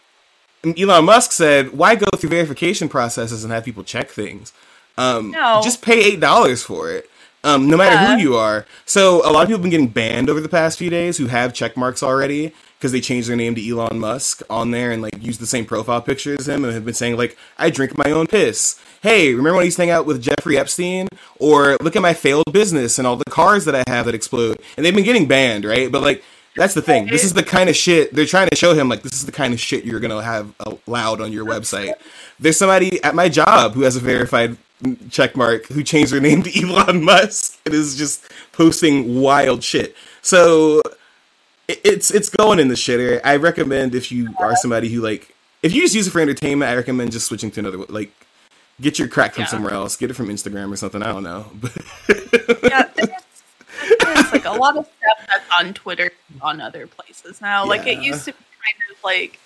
Elon 0.63 1.05
Musk 1.05 1.31
said, 1.31 1.73
"Why 1.73 1.95
go 1.95 2.07
through 2.15 2.29
verification 2.29 2.89
processes 2.89 3.43
and 3.43 3.53
have 3.53 3.63
people 3.65 3.83
check 3.83 4.09
things? 4.09 4.53
Um, 4.97 5.31
no. 5.31 5.61
Just 5.63 5.81
pay 5.81 6.03
eight 6.03 6.19
dollars 6.19 6.63
for 6.63 6.91
it." 6.91 7.09
Um, 7.43 7.69
no 7.69 7.77
matter 7.77 7.95
Yeah. 7.95 8.15
who 8.15 8.21
you 8.21 8.35
are. 8.35 8.65
So 8.85 9.21
a 9.25 9.31
lot 9.31 9.43
of 9.43 9.47
people 9.47 9.53
have 9.57 9.61
been 9.61 9.71
getting 9.71 9.87
banned 9.87 10.29
over 10.29 10.41
the 10.41 10.49
past 10.49 10.77
few 10.77 10.89
days 10.89 11.17
who 11.17 11.27
have 11.27 11.53
check 11.53 11.77
marks 11.77 12.03
already 12.03 12.51
because 12.77 12.91
they 12.91 13.01
changed 13.01 13.27
their 13.27 13.35
name 13.35 13.55
to 13.55 13.69
Elon 13.69 13.99
Musk 13.99 14.41
on 14.49 14.71
there 14.71 14.91
and 14.91 15.01
like 15.01 15.21
used 15.21 15.39
the 15.39 15.47
same 15.47 15.65
profile 15.65 16.01
picture 16.01 16.35
as 16.37 16.47
him 16.47 16.63
and 16.63 16.73
have 16.73 16.85
been 16.85 16.93
saying 16.93 17.17
like, 17.17 17.37
I 17.57 17.69
drink 17.69 17.97
my 17.97 18.11
own 18.11 18.27
piss. 18.27 18.79
Hey, 19.01 19.29
remember 19.33 19.53
when 19.53 19.61
I 19.61 19.65
used 19.65 19.77
to 19.77 19.83
hang 19.83 19.89
out 19.89 20.05
with 20.05 20.21
Jeffrey 20.21 20.57
Epstein? 20.57 21.07
Or 21.39 21.77
look 21.81 21.95
at 21.95 22.01
my 22.01 22.13
failed 22.13 22.51
business 22.51 22.97
and 22.97 23.07
all 23.07 23.15
the 23.15 23.25
cars 23.25 23.65
that 23.65 23.75
I 23.75 23.83
have 23.87 24.05
that 24.05 24.15
explode. 24.15 24.61
And 24.75 24.85
they've 24.85 24.93
been 24.93 25.03
getting 25.03 25.27
banned, 25.27 25.65
right? 25.65 25.91
But 25.91 26.03
like, 26.03 26.23
that's 26.55 26.73
the 26.73 26.81
thing. 26.81 27.07
This 27.07 27.23
is 27.23 27.33
the 27.33 27.43
kind 27.43 27.69
of 27.69 27.75
shit 27.75 28.13
they're 28.13 28.25
trying 28.25 28.49
to 28.49 28.55
show 28.55 28.73
him. 28.73 28.89
Like, 28.89 29.03
this 29.03 29.13
is 29.13 29.25
the 29.25 29.31
kind 29.31 29.53
of 29.53 29.59
shit 29.59 29.85
you're 29.85 29.99
gonna 29.99 30.21
have 30.21 30.53
allowed 30.87 31.21
on 31.21 31.31
your 31.31 31.45
website. 31.45 31.93
There's 32.39 32.57
somebody 32.57 33.01
at 33.03 33.13
my 33.13 33.29
job 33.29 33.73
who 33.73 33.81
has 33.81 33.95
a 33.95 33.99
verified 33.99 34.57
check 35.09 35.35
mark 35.35 35.67
who 35.67 35.83
changed 35.83 36.11
their 36.11 36.19
name 36.19 36.43
to 36.43 36.61
Elon 36.61 37.03
Musk 37.03 37.59
and 37.65 37.73
is 37.73 37.95
just 37.95 38.23
posting 38.51 39.21
wild 39.21 39.63
shit. 39.63 39.95
So 40.21 40.81
it's 41.67 42.11
it's 42.11 42.29
going 42.29 42.59
in 42.59 42.67
the 42.67 42.75
shitter. 42.75 43.19
I 43.23 43.35
recommend 43.37 43.93
if 43.95 44.11
you 44.11 44.33
are 44.39 44.55
somebody 44.55 44.89
who 44.89 45.01
like 45.01 45.33
if 45.63 45.73
you 45.73 45.81
just 45.81 45.95
use 45.95 46.07
it 46.07 46.11
for 46.11 46.21
entertainment, 46.21 46.71
I 46.71 46.75
recommend 46.75 47.11
just 47.11 47.27
switching 47.27 47.51
to 47.51 47.59
another 47.59 47.77
like 47.89 48.11
get 48.79 48.99
your 48.99 49.07
crack 49.07 49.33
from 49.33 49.41
Yeah. 49.43 49.47
somewhere 49.47 49.73
else. 49.73 49.95
Get 49.97 50.09
it 50.11 50.13
from 50.13 50.27
Instagram 50.29 50.71
or 50.71 50.75
something. 50.77 51.01
I 51.03 51.07
don't 51.07 51.23
know. 51.23 51.45
yeah, 52.63 52.83
there's, 52.95 54.31
like 54.31 54.45
a 54.45 54.51
lot 54.51 54.77
of 54.77 54.85
stuff 54.85 55.27
that's 55.27 55.45
on 55.59 55.73
Twitter, 55.73 56.11
on 56.41 56.61
other 56.61 56.87
places 56.87 57.41
now. 57.41 57.65
Like 57.65 57.85
it 57.87 58.01
used 58.01 58.25
to 58.25 58.31
be 58.31 58.37
kind 58.37 58.91
of 58.97 59.03
like, 59.03 59.39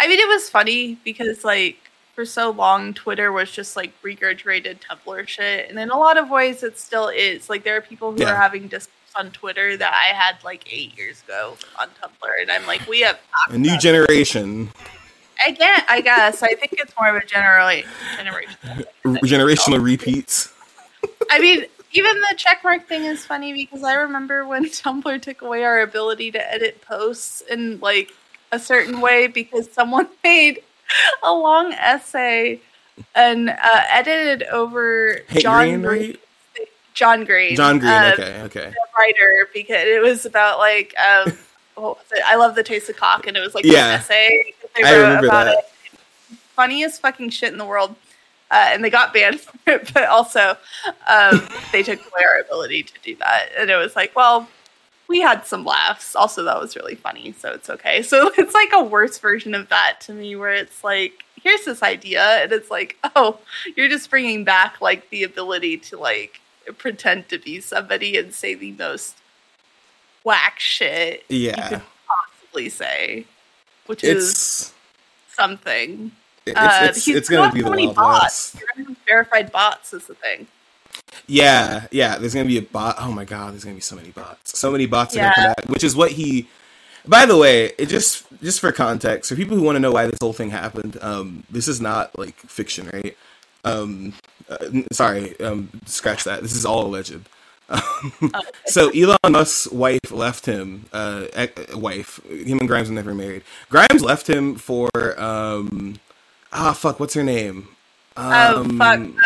I 0.00 0.08
mean, 0.08 0.18
it 0.18 0.28
was 0.28 0.48
funny 0.50 0.96
because 1.04 1.44
like 1.44 1.76
for 2.14 2.24
so 2.26 2.50
long, 2.50 2.92
Twitter 2.92 3.32
was 3.32 3.50
just 3.50 3.76
like 3.76 3.92
regurgitated 4.02 4.80
Tumblr 4.80 5.26
shit, 5.28 5.70
and 5.70 5.78
in 5.78 5.90
a 5.90 5.98
lot 5.98 6.18
of 6.18 6.28
ways, 6.28 6.62
it 6.62 6.78
still 6.78 7.08
is. 7.08 7.48
Like 7.48 7.64
there 7.64 7.76
are 7.76 7.80
people 7.80 8.12
who 8.12 8.20
Yeah. 8.20 8.32
are 8.32 8.36
having 8.36 8.68
discourse 8.68 8.92
on 9.16 9.30
Twitter 9.30 9.76
that 9.76 9.92
I 9.92 10.14
had 10.14 10.42
like 10.44 10.64
eight 10.72 10.96
years 10.96 11.22
ago 11.22 11.56
on 11.80 11.88
Tumblr, 11.88 12.40
and 12.40 12.50
I'm 12.50 12.66
like, 12.66 12.86
we 12.88 13.00
have 13.00 13.18
a 13.48 13.58
new 13.58 13.78
generation, 13.78 14.70
Again, 15.46 15.82
I 15.88 16.00
guess 16.00 16.42
I 16.42 16.54
think 16.54 16.74
it's 16.74 16.92
more 16.98 17.08
of 17.08 17.22
a 17.22 17.26
generally 17.26 17.84
generation. 18.16 18.54
generational 19.04 19.82
repeats. 19.82 20.52
I 21.30 21.40
mean, 21.40 21.64
even 21.92 22.20
the 22.20 22.36
checkmark 22.36 22.84
thing 22.84 23.04
is 23.04 23.24
funny 23.24 23.52
because 23.52 23.82
I 23.82 23.94
remember 23.94 24.46
when 24.46 24.64
Tumblr 24.66 25.20
took 25.22 25.42
away 25.42 25.64
our 25.64 25.80
ability 25.80 26.30
to 26.32 26.52
edit 26.52 26.80
posts 26.82 27.40
in 27.42 27.80
like 27.80 28.12
a 28.52 28.58
certain 28.58 29.00
way 29.00 29.26
because 29.26 29.72
someone 29.72 30.08
made 30.24 30.62
a 31.22 31.32
long 31.32 31.72
essay 31.72 32.60
and 33.14 33.48
uh, 33.50 33.82
edited 33.88 34.44
over 34.48 35.20
Hey, 35.28 35.40
John 35.40 35.82
Green? 35.82 36.18
John 36.94 37.24
Green. 37.24 37.56
John 37.56 37.78
Green. 37.78 37.90
uh, 37.92 38.10
okay, 38.14 38.40
okay. 38.42 38.74
writer 38.98 39.48
because 39.54 39.84
it 39.86 40.02
was 40.02 40.26
about 40.26 40.58
like 40.58 40.94
um, 40.98 41.32
what 41.74 41.96
was 41.96 42.06
it? 42.12 42.22
I 42.26 42.36
love 42.36 42.54
the 42.54 42.62
taste 42.62 42.88
of 42.90 42.96
cock, 42.96 43.26
and 43.26 43.36
it 43.36 43.40
was 43.40 43.54
like 43.54 43.64
Yeah. 43.64 43.88
an 43.94 44.00
essay 44.00 44.54
they 44.76 44.82
I 44.84 44.94
remember 44.96 45.26
about 45.26 45.44
that. 45.46 45.58
it. 45.58 46.38
Funniest 46.54 47.00
fucking 47.00 47.30
shit 47.30 47.52
in 47.52 47.58
the 47.58 47.64
world, 47.64 47.94
uh, 48.50 48.68
and 48.70 48.84
they 48.84 48.90
got 48.90 49.12
banned 49.14 49.40
for 49.40 49.52
it. 49.66 49.90
But 49.94 50.04
also, 50.08 50.56
um, 51.06 51.48
they 51.72 51.82
took 51.82 51.98
away 52.00 52.22
our 52.30 52.40
ability 52.40 52.82
to 52.84 52.92
do 53.02 53.16
that, 53.16 53.48
and 53.58 53.70
it 53.70 53.76
was 53.76 53.96
like, 53.96 54.14
well, 54.14 54.48
we 55.08 55.20
had 55.20 55.46
some 55.46 55.64
laughs. 55.64 56.14
Also, 56.14 56.42
that 56.44 56.60
was 56.60 56.76
really 56.76 56.94
funny, 56.94 57.32
so 57.38 57.52
it's 57.52 57.68
okay. 57.70 58.02
So 58.02 58.30
it's 58.38 58.54
like 58.54 58.70
a 58.74 58.82
worse 58.82 59.18
version 59.18 59.54
of 59.54 59.68
that 59.70 59.98
to 60.02 60.12
me, 60.12 60.36
where 60.36 60.52
it's 60.52 60.84
like, 60.84 61.24
here's 61.42 61.64
this 61.64 61.82
idea, 61.82 62.22
and 62.42 62.52
it's 62.52 62.70
like, 62.70 62.96
oh, 63.16 63.38
you're 63.76 63.88
just 63.88 64.10
bringing 64.10 64.44
back 64.44 64.80
like 64.82 65.08
the 65.10 65.22
ability 65.24 65.78
to 65.78 65.96
like 65.98 66.40
pretend 66.78 67.28
to 67.30 67.38
be 67.38 67.60
somebody 67.60 68.16
and 68.16 68.32
say 68.34 68.54
the 68.54 68.72
most 68.72 69.16
whack 70.24 70.58
shit 70.58 71.24
you 71.28 71.36
Yeah, 71.38 71.68
could 71.68 71.82
possibly 72.06 72.68
say, 72.68 73.26
which 73.86 74.04
is 74.04 74.72
something. 75.28 76.12
it's 76.46 76.56
Uh, 76.56 76.78
it's, 76.82 77.04
he's 77.04 77.16
it's 77.16 77.28
gonna 77.28 77.52
be 77.52 77.62
so 77.62 77.70
the 77.70 77.76
wild 77.76 77.96
bots. 77.96 78.56
You're 78.58 78.68
gonna 78.74 78.88
have 78.88 78.98
verified 79.06 79.52
bots 79.52 79.92
is 79.92 80.06
the 80.06 80.14
thing. 80.14 80.46
Yeah, 81.26 81.86
yeah. 81.90 82.18
There's 82.18 82.34
gonna 82.34 82.48
be 82.48 82.58
a 82.58 82.62
bot. 82.62 82.96
Oh 82.98 83.12
my 83.12 83.24
god, 83.24 83.52
there's 83.52 83.64
gonna 83.64 83.74
be 83.76 83.80
so 83.80 83.96
many 83.96 84.10
bots. 84.10 84.58
So 84.58 84.70
many 84.70 84.86
bots 84.86 85.14
are 85.14 85.18
Yeah. 85.18 85.30
gonna 85.30 85.34
come 85.34 85.46
out, 85.46 85.68
which 85.68 85.84
is 85.84 85.94
what 85.96 86.10
he. 86.12 86.48
By 87.06 87.26
the 87.26 87.36
way, 87.36 87.72
it 87.78 87.86
just 87.86 88.26
just 88.42 88.60
for 88.60 88.70
context, 88.72 89.28
for 89.30 89.36
people 89.36 89.56
who 89.56 89.62
want 89.62 89.76
to 89.76 89.80
know 89.80 89.92
why 89.92 90.06
this 90.06 90.18
whole 90.20 90.32
thing 90.32 90.50
happened, 90.50 90.98
um, 91.02 91.44
this 91.50 91.66
is 91.68 91.80
not 91.80 92.16
like 92.18 92.36
fiction, 92.36 92.88
right? 92.92 93.16
Um, 93.64 94.12
uh, 94.48 94.58
sorry, 94.92 95.38
um, 95.40 95.68
scratch 95.86 96.24
that. 96.24 96.42
This 96.42 96.54
is 96.54 96.64
all 96.66 96.86
alleged. 96.86 97.14
Um, 97.14 97.22
Oh, 97.70 98.42
so 98.66 98.90
Elon 98.90 99.16
Musk's 99.30 99.66
wife 99.72 100.10
left 100.10 100.44
him. 100.46 100.86
Uh, 100.92 101.26
ex- 101.32 101.74
wife. 101.74 102.20
Him 102.28 102.58
and 102.58 102.68
Grimes 102.68 102.88
were 102.88 102.94
never 102.94 103.14
married. 103.14 103.44
Grimes 103.70 104.02
left 104.02 104.28
him 104.28 104.56
for 104.56 104.90
um, 105.18 105.98
ah 106.52 106.72
fuck, 106.74 107.00
what's 107.00 107.14
her 107.14 107.22
name? 107.22 107.68
oh 108.16 108.64
fuck. 108.76 108.98
Um, 108.98 109.18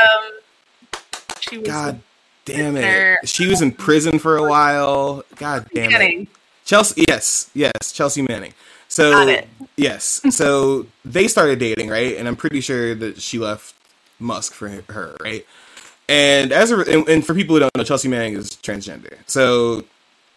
she 1.40 1.58
was 1.58 1.66
God 1.66 2.00
damn 2.44 2.76
it. 2.76 3.28
She 3.28 3.46
was 3.48 3.62
in 3.62 3.72
prison 3.72 4.18
for 4.18 4.36
a 4.36 4.48
while. 4.48 5.24
God 5.36 5.66
damn 5.74 5.90
it. 6.00 6.28
Chelsea, 6.64 7.04
yes, 7.08 7.50
yes, 7.54 7.72
Chelsea 7.92 8.22
Manning. 8.22 8.52
So, 8.88 9.10
Got 9.12 9.28
it. 9.28 9.48
yes. 9.76 10.20
So 10.30 10.86
they 11.04 11.26
started 11.28 11.58
dating, 11.58 11.88
right? 11.88 12.16
And 12.16 12.28
I'm 12.28 12.36
pretty 12.36 12.60
sure 12.60 12.94
that 12.94 13.20
she 13.20 13.38
left 13.38 13.74
Musk 14.18 14.52
for 14.52 14.68
her, 14.68 15.16
right? 15.20 15.46
And 16.08 16.52
as 16.52 16.70
a, 16.70 16.78
and, 16.80 17.08
and 17.08 17.26
for 17.26 17.34
people 17.34 17.56
who 17.56 17.60
don't 17.60 17.76
know, 17.76 17.82
Chelsea 17.84 18.08
Manning 18.08 18.34
is 18.34 18.50
transgender. 18.50 19.14
So, 19.26 19.84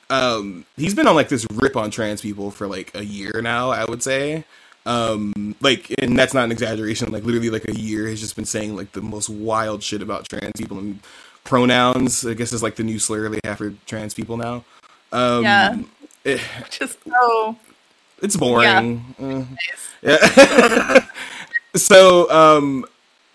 um, 0.10 0.66
he's 0.76 0.96
been 0.96 1.08
on 1.08 1.14
like 1.16 1.30
this 1.30 1.46
rip 1.54 1.76
on 1.78 1.92
trans 1.92 2.22
people 2.22 2.50
for 2.50 2.66
like 2.68 2.96
a 2.96 3.06
year 3.06 3.40
now, 3.44 3.70
I 3.70 3.86
would 3.86 4.02
say. 4.02 4.44
Um, 4.86 5.56
like, 5.62 5.94
and 6.00 6.18
that's 6.18 6.34
not 6.34 6.46
an 6.46 6.52
exaggeration. 6.52 7.12
Like, 7.12 7.24
literally, 7.24 7.52
like 7.52 7.68
a 7.68 7.76
year 7.80 8.08
has 8.08 8.20
just 8.20 8.36
been 8.36 8.46
saying 8.46 8.76
like 8.76 8.94
the 8.94 9.02
most 9.02 9.30
wild 9.30 9.84
shit 9.84 10.02
about 10.02 10.28
trans 10.28 10.54
people 10.58 10.80
and 10.80 11.00
pronouns. 11.44 12.26
I 12.26 12.34
guess 12.34 12.52
is 12.54 12.64
like 12.64 12.76
the 12.76 12.84
new 12.84 12.98
slur 12.98 13.30
they 13.30 13.40
have 13.44 13.60
for 13.60 13.72
trans 13.86 14.16
people 14.16 14.38
now. 14.38 14.64
Um, 15.12 15.44
Yeah. 15.44 15.78
it- 16.24 16.42
Just 16.72 16.98
so 17.04 17.56
it's 18.24 18.36
boring. 18.36 19.06
Uh, 19.20 19.24
nice. 19.24 19.90
yeah. 20.02 21.06
so, 21.76 22.30
um, 22.32 22.86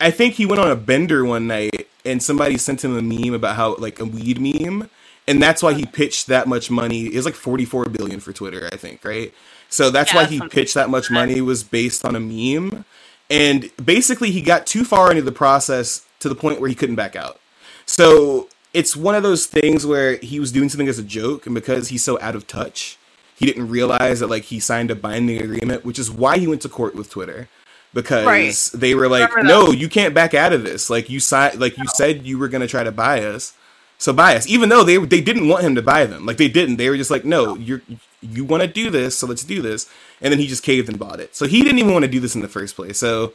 I 0.00 0.10
think 0.10 0.34
he 0.34 0.46
went 0.46 0.60
on 0.60 0.70
a 0.70 0.76
bender 0.76 1.24
one 1.24 1.46
night, 1.46 1.88
and 2.04 2.22
somebody 2.22 2.58
sent 2.58 2.84
him 2.84 2.96
a 2.96 3.02
meme 3.02 3.34
about 3.34 3.56
how 3.56 3.76
like 3.76 4.00
a 4.00 4.04
weed 4.04 4.40
meme, 4.40 4.90
and 5.26 5.42
that's 5.42 5.62
why 5.62 5.74
he 5.74 5.86
pitched 5.86 6.26
that 6.26 6.46
much 6.46 6.70
money. 6.70 7.06
It 7.06 7.14
was 7.16 7.24
like 7.24 7.34
forty 7.34 7.64
four 7.64 7.84
billion 7.86 8.20
for 8.20 8.32
Twitter, 8.32 8.68
I 8.72 8.76
think, 8.76 9.04
right? 9.04 9.32
So 9.68 9.90
that's 9.90 10.12
Yeah, 10.12 10.22
why 10.22 10.24
he 10.26 10.40
pitched 10.40 10.74
that 10.74 10.90
much 10.90 11.10
money 11.10 11.40
was 11.40 11.64
based 11.64 12.04
on 12.04 12.14
a 12.16 12.20
meme, 12.20 12.84
and 13.30 13.70
basically 13.82 14.30
he 14.30 14.42
got 14.42 14.66
too 14.66 14.84
far 14.84 15.10
into 15.10 15.22
the 15.22 15.32
process 15.32 16.04
to 16.20 16.28
the 16.28 16.34
point 16.34 16.60
where 16.60 16.68
he 16.68 16.74
couldn't 16.74 16.96
back 16.96 17.16
out. 17.16 17.40
So 17.86 18.48
it's 18.72 18.96
one 18.96 19.14
of 19.14 19.22
those 19.22 19.46
things 19.46 19.86
where 19.86 20.16
he 20.16 20.40
was 20.40 20.52
doing 20.52 20.68
something 20.68 20.88
as 20.88 20.98
a 20.98 21.02
joke, 21.02 21.46
and 21.46 21.54
because 21.54 21.88
he's 21.88 22.02
so 22.02 22.18
out 22.20 22.34
of 22.34 22.46
touch, 22.46 22.98
he 23.36 23.46
didn't 23.46 23.68
realize 23.68 24.20
that 24.20 24.28
like 24.28 24.44
he 24.44 24.60
signed 24.60 24.90
a 24.90 24.94
binding 24.94 25.40
agreement, 25.40 25.84
which 25.84 25.98
is 25.98 26.10
why 26.10 26.38
he 26.38 26.46
went 26.46 26.62
to 26.62 26.68
court 26.68 26.94
with 26.94 27.10
Twitter. 27.10 27.48
Because 27.94 28.26
Right. 28.26 28.80
they 28.80 28.94
were 28.94 29.08
like, 29.08 29.30
no, 29.44 29.70
you 29.70 29.88
can't 29.88 30.12
back 30.14 30.34
out 30.34 30.52
of 30.52 30.64
this. 30.64 30.90
Like 30.90 31.08
you 31.08 31.20
signed, 31.20 31.60
like 31.60 31.78
you 31.78 31.86
said 31.86 32.26
you 32.26 32.38
were 32.38 32.48
gonna 32.48 32.66
try 32.66 32.82
to 32.84 32.90
buy 32.92 33.22
us, 33.24 33.54
so 33.98 34.12
buy 34.12 34.34
us. 34.36 34.46
Even 34.48 34.68
though 34.68 34.82
they 34.84 34.98
they 34.98 35.20
didn't 35.20 35.46
want 35.48 35.62
him 35.62 35.76
to 35.76 35.82
buy 35.82 36.04
them, 36.04 36.26
like 36.26 36.36
they 36.36 36.48
didn't. 36.48 36.76
They 36.76 36.90
were 36.90 36.96
just 36.96 37.10
like, 37.10 37.24
no, 37.24 37.54
you're 37.56 37.82
you 38.20 38.44
want 38.44 38.62
to 38.62 38.66
do 38.68 38.90
this, 38.90 39.16
so 39.18 39.26
let's 39.26 39.44
do 39.44 39.62
this. 39.62 39.88
And 40.20 40.32
then 40.32 40.38
he 40.40 40.46
just 40.46 40.62
caved 40.62 40.88
and 40.88 40.98
bought 40.98 41.20
it. 41.20 41.36
So 41.36 41.46
he 41.46 41.62
didn't 41.62 41.78
even 41.78 41.92
want 41.92 42.04
to 42.04 42.10
do 42.10 42.20
this 42.20 42.34
in 42.34 42.40
the 42.42 42.48
first 42.48 42.74
place. 42.74 42.98
So 42.98 43.32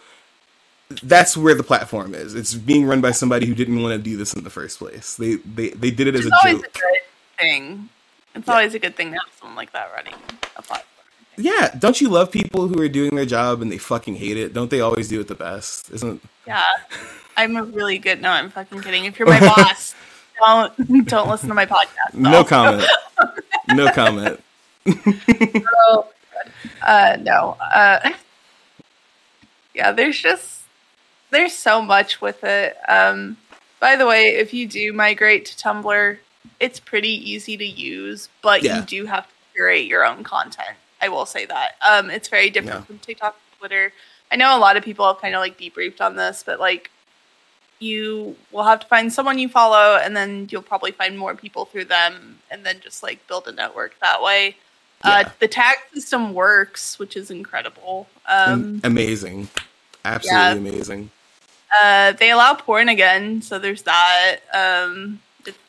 that's 1.03 1.37
where 1.37 1.53
the 1.55 1.63
platform 1.63 2.13
is. 2.15 2.33
It's 2.35 2.53
being 2.55 2.85
run 2.85 2.99
by 2.99 3.11
somebody 3.11 3.45
who 3.45 3.53
didn't 3.55 3.81
want 3.81 3.93
to 3.93 3.99
do 4.09 4.17
this 4.17 4.33
in 4.33 4.43
the 4.43 4.49
first 4.49 4.79
place. 4.79 5.15
They 5.15 5.35
they 5.35 5.69
they 5.69 5.91
did 5.91 6.07
it 6.07 6.15
as 6.15 6.25
a 6.25 6.29
joke. 6.43 6.65
a 6.65 6.79
good 6.79 7.01
thing. 7.37 7.89
It's 8.35 8.47
Yeah. 8.47 8.53
always 8.53 8.73
a 8.73 8.79
good 8.79 8.95
thing 8.97 9.11
to 9.11 9.17
have 9.19 9.29
someone 9.39 9.55
like 9.55 9.71
that 9.73 9.89
running 9.95 10.15
a 10.57 10.61
platform. 10.61 10.88
Yeah, 11.41 11.73
don't 11.79 12.01
you 12.01 12.09
love 12.09 12.31
people 12.31 12.67
who 12.67 12.81
are 12.81 12.89
doing 12.89 13.15
their 13.15 13.25
job 13.25 13.61
and 13.61 13.71
they 13.71 13.77
fucking 13.77 14.15
hate 14.15 14.35
it? 14.37 14.53
Don't 14.53 14.69
they 14.69 14.81
always 14.81 15.07
do 15.07 15.19
it 15.21 15.27
the 15.29 15.35
best? 15.35 15.89
Isn't 15.91 16.21
Yeah, 16.45 16.61
I'm 17.37 17.55
a 17.55 17.63
really 17.63 17.97
good. 17.97 18.21
No, 18.21 18.29
I'm 18.29 18.49
fucking 18.49 18.81
kidding. 18.81 19.05
If 19.05 19.17
you're 19.17 19.27
my 19.27 19.39
boss, 19.39 19.95
don't 20.39 21.05
don't 21.07 21.29
listen 21.29 21.47
to 21.49 21.55
my 21.55 21.65
podcast. 21.65 22.13
no 22.13 22.43
comment. 22.43 22.85
No 23.69 23.91
comment. 23.91 24.41
So, 24.85 26.07
uh, 26.81 27.17
no. 27.21 27.55
Uh, 27.61 28.09
yeah, 29.75 29.91
there's 29.91 30.19
just 30.19 30.61
there's 31.29 31.53
so 31.53 31.81
much 31.81 32.19
with 32.19 32.43
it. 32.43 32.75
Um, 32.87 33.37
by 33.79 33.95
the 33.95 34.07
way, 34.07 34.29
if 34.29 34.53
you 34.53 34.67
do 34.67 34.91
migrate 34.91 35.45
to 35.45 35.55
Tumblr, 35.55 36.17
it's 36.59 36.79
pretty 36.79 37.09
easy 37.31 37.55
to 37.57 37.65
use, 37.65 38.29
but 38.41 38.63
Yeah. 38.63 38.77
you 38.79 38.81
do 38.85 39.05
have 39.05 39.27
to 39.27 39.33
curate 39.53 39.85
your 39.85 40.03
own 40.05 40.23
content. 40.23 40.75
I 41.01 41.09
will 41.09 41.25
say 41.25 41.45
that. 41.45 41.75
Um, 41.87 42.09
it's 42.09 42.27
very 42.27 42.49
different 42.49 42.79
Yeah. 42.81 42.85
from 42.85 42.99
TikTok, 42.99 43.35
and 43.35 43.59
Twitter. 43.59 43.93
I 44.31 44.35
know 44.35 44.55
a 44.55 44.59
lot 44.59 44.77
of 44.77 44.83
people 44.83 45.07
have 45.07 45.19
kind 45.21 45.33
of 45.35 45.39
like 45.39 45.57
debriefed 45.57 46.01
on 46.01 46.15
this, 46.15 46.43
but 46.45 46.59
like 46.59 46.91
you 47.79 48.35
will 48.51 48.63
have 48.63 48.81
to 48.81 48.87
find 48.87 49.11
someone 49.11 49.39
you 49.39 49.47
follow, 49.47 49.97
and 49.97 50.15
then 50.15 50.47
you'll 50.51 50.61
probably 50.61 50.91
find 50.91 51.17
more 51.17 51.33
people 51.35 51.65
through 51.65 51.85
them, 51.85 52.39
and 52.51 52.65
then 52.65 52.79
just 52.81 53.01
like 53.03 53.25
build 53.27 53.47
a 53.47 53.51
network 53.51 53.97
that 54.01 54.21
way. 54.21 54.55
Uh, 55.01 55.23
the 55.39 55.47
tag 55.47 55.77
system 55.93 56.33
works, 56.33 56.99
which 56.99 57.15
is 57.15 57.31
incredible. 57.31 58.07
Um, 58.27 58.81
amazing, 58.83 59.47
absolutely 60.03 60.69
amazing. 60.71 61.09
uh, 61.81 62.11
they 62.13 62.31
allow 62.31 62.53
porn 62.53 62.89
again, 62.89 63.41
so 63.41 63.57
there's 63.59 63.83
that. 63.83 64.39
Um, 64.53 65.21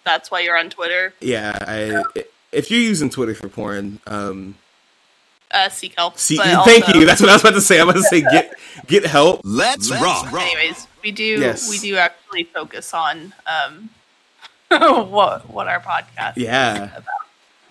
that's 0.04 0.32
why 0.32 0.40
you're 0.40 0.58
on 0.58 0.68
Twitter. 0.68 1.14
Yeah, 1.20 1.56
I 1.60 2.02
if 2.50 2.72
you're 2.72 2.80
using 2.80 3.08
Twitter 3.08 3.36
for 3.36 3.48
porn, 3.48 4.00
um, 4.08 4.56
Uh, 5.52 5.68
seek 5.68 5.94
help. 5.96 6.16
see, 6.18 6.36
but 6.36 6.64
thank 6.64 6.86
also- 6.88 6.98
you. 7.00 7.06
That's 7.06 7.20
what 7.20 7.28
I 7.30 7.32
was 7.34 7.42
about 7.42 7.54
to 7.54 7.60
say. 7.60 7.80
I 7.80 7.84
was 7.84 7.94
about 7.96 8.02
to 8.02 8.08
say 8.08 8.20
get 8.22 8.54
get 8.86 9.04
help. 9.06 9.40
Let's, 9.44 9.90
rock. 9.90 10.32
anyways, 10.32 10.86
we 11.02 11.10
do 11.10 11.24
Yes. 11.24 11.68
we 11.68 11.78
do 11.78 11.96
actually 11.96 12.44
focus 12.44 12.94
on 12.94 13.34
um 13.46 13.90
what 15.10 15.50
what 15.50 15.66
our 15.66 15.80
podcast 15.80 16.36
is 16.36 16.44
Yeah. 16.44 16.84
about, 16.96 17.04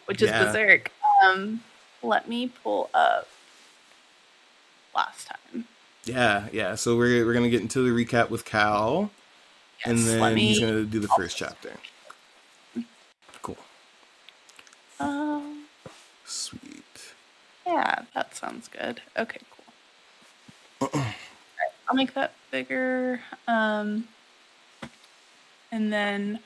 which 0.08 0.22
is 0.22 0.30
Yeah. 0.30 0.44
Berserk. 0.46 0.92
Um, 1.24 1.62
let 2.04 2.28
me 2.28 2.52
pull 2.64 2.90
up 2.94 3.28
last 4.96 5.28
time. 5.28 5.66
Yeah, 6.06 6.48
yeah. 6.52 6.76
So 6.76 6.98
we're 6.98 7.26
we're 7.26 7.34
gonna 7.34 7.50
get 7.50 7.62
into 7.62 7.82
the 7.82 7.92
recap 8.06 8.30
with 8.30 8.44
Cal, 8.46 9.10
and 9.86 9.98
then 10.00 10.34
me. 10.36 10.48
he's 10.48 10.60
gonna 10.60 10.84
do 10.84 11.00
the 11.00 11.08
first 11.10 11.38
chapter. 11.38 11.72
Cool, 13.42 13.58
um, 15.00 15.64
sweet. 16.26 16.69
Yeah, 17.70 18.02
that 18.14 18.36
sounds 18.36 18.68
good. 18.68 19.02
Okay, 19.18 19.40
cool. 20.80 20.90
Alright, 20.96 21.16
I'll 21.88 21.96
make 21.96 22.14
that 22.16 22.34
bigger. 22.52 23.22
Um, 23.48 24.08
and 25.72 25.94
then, 25.94 26.40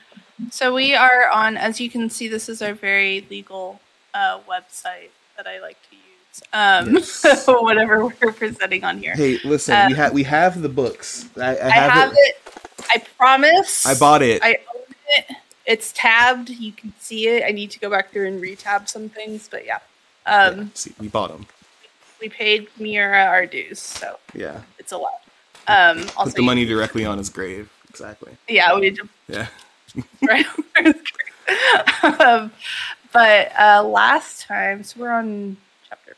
so 0.50 0.74
we 0.74 0.94
are 0.94 1.28
on. 1.32 1.56
As 1.56 1.80
you 1.80 1.88
can 1.88 2.10
see, 2.10 2.28
this 2.28 2.48
is 2.48 2.60
our 2.60 2.74
very 2.74 3.26
legal 3.30 3.80
uh, 4.12 4.40
website 4.48 5.10
that 5.36 5.46
I 5.46 5.60
like 5.60 5.78
to 5.90 5.96
use. 5.96 6.42
Um, 6.52 6.94
Yes. 6.96 7.46
whatever 7.48 8.04
we're 8.06 8.32
presenting 8.32 8.84
on 8.84 8.98
here. 8.98 9.14
Hey, 9.14 9.38
listen, 9.44 9.74
Uh, 9.74 9.86
we 9.88 9.94
have 9.94 10.12
we 10.12 10.22
have 10.24 10.60
the 10.60 10.68
books. 10.68 11.26
I, 11.36 11.56
I 11.56 11.66
I 11.66 11.70
have, 11.70 11.92
have 11.92 12.12
it. 12.12 12.16
it. 12.18 12.84
I 12.90 12.98
promise. 13.16 13.86
I 13.86 13.94
bought 13.98 14.20
it. 14.22 14.42
I 14.42 14.58
own 14.74 14.82
it. 15.08 15.24
It's 15.64 15.92
tabbed. 15.92 16.50
You 16.50 16.72
can 16.72 16.92
see 17.00 17.28
it. 17.28 17.42
I 17.46 17.50
need 17.50 17.70
to 17.70 17.78
go 17.78 17.88
back 17.88 18.12
through 18.12 18.26
and 18.26 18.42
retab 18.42 18.88
some 18.88 19.08
things, 19.08 19.48
but 19.50 19.64
yeah. 19.64 19.78
Um, 20.26 20.58
Yeah, 20.58 20.64
see, 20.74 20.94
we 20.98 21.08
bought 21.08 21.30
them. 21.30 21.46
We 22.20 22.28
paid 22.28 22.68
Miura 22.78 23.24
our 23.24 23.46
dues, 23.46 23.78
so 23.80 24.18
Yeah, 24.32 24.62
it's 24.78 24.92
allowed. 24.92 25.10
Um, 25.66 26.00
also, 26.16 26.24
put 26.24 26.34
the 26.36 26.42
money 26.42 26.64
directly 26.64 27.04
on 27.04 27.18
his 27.18 27.28
grave. 27.30 27.70
Exactly. 27.90 28.36
Yeah, 28.48 28.74
we 28.78 28.90
did. 28.90 29.00
Yeah. 29.28 29.46
Right. 30.22 30.46
um, 32.20 32.50
but 33.12 33.52
uh, 33.58 33.84
last 33.84 34.42
time, 34.42 34.82
so 34.82 34.98
we're 35.00 35.12
on 35.12 35.56
chapter 35.88 36.16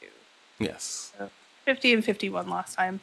52. 0.00 0.64
Yes. 0.64 1.12
50 1.64 1.94
and 1.94 2.04
51 2.04 2.50
last 2.50 2.74
time. 2.74 3.00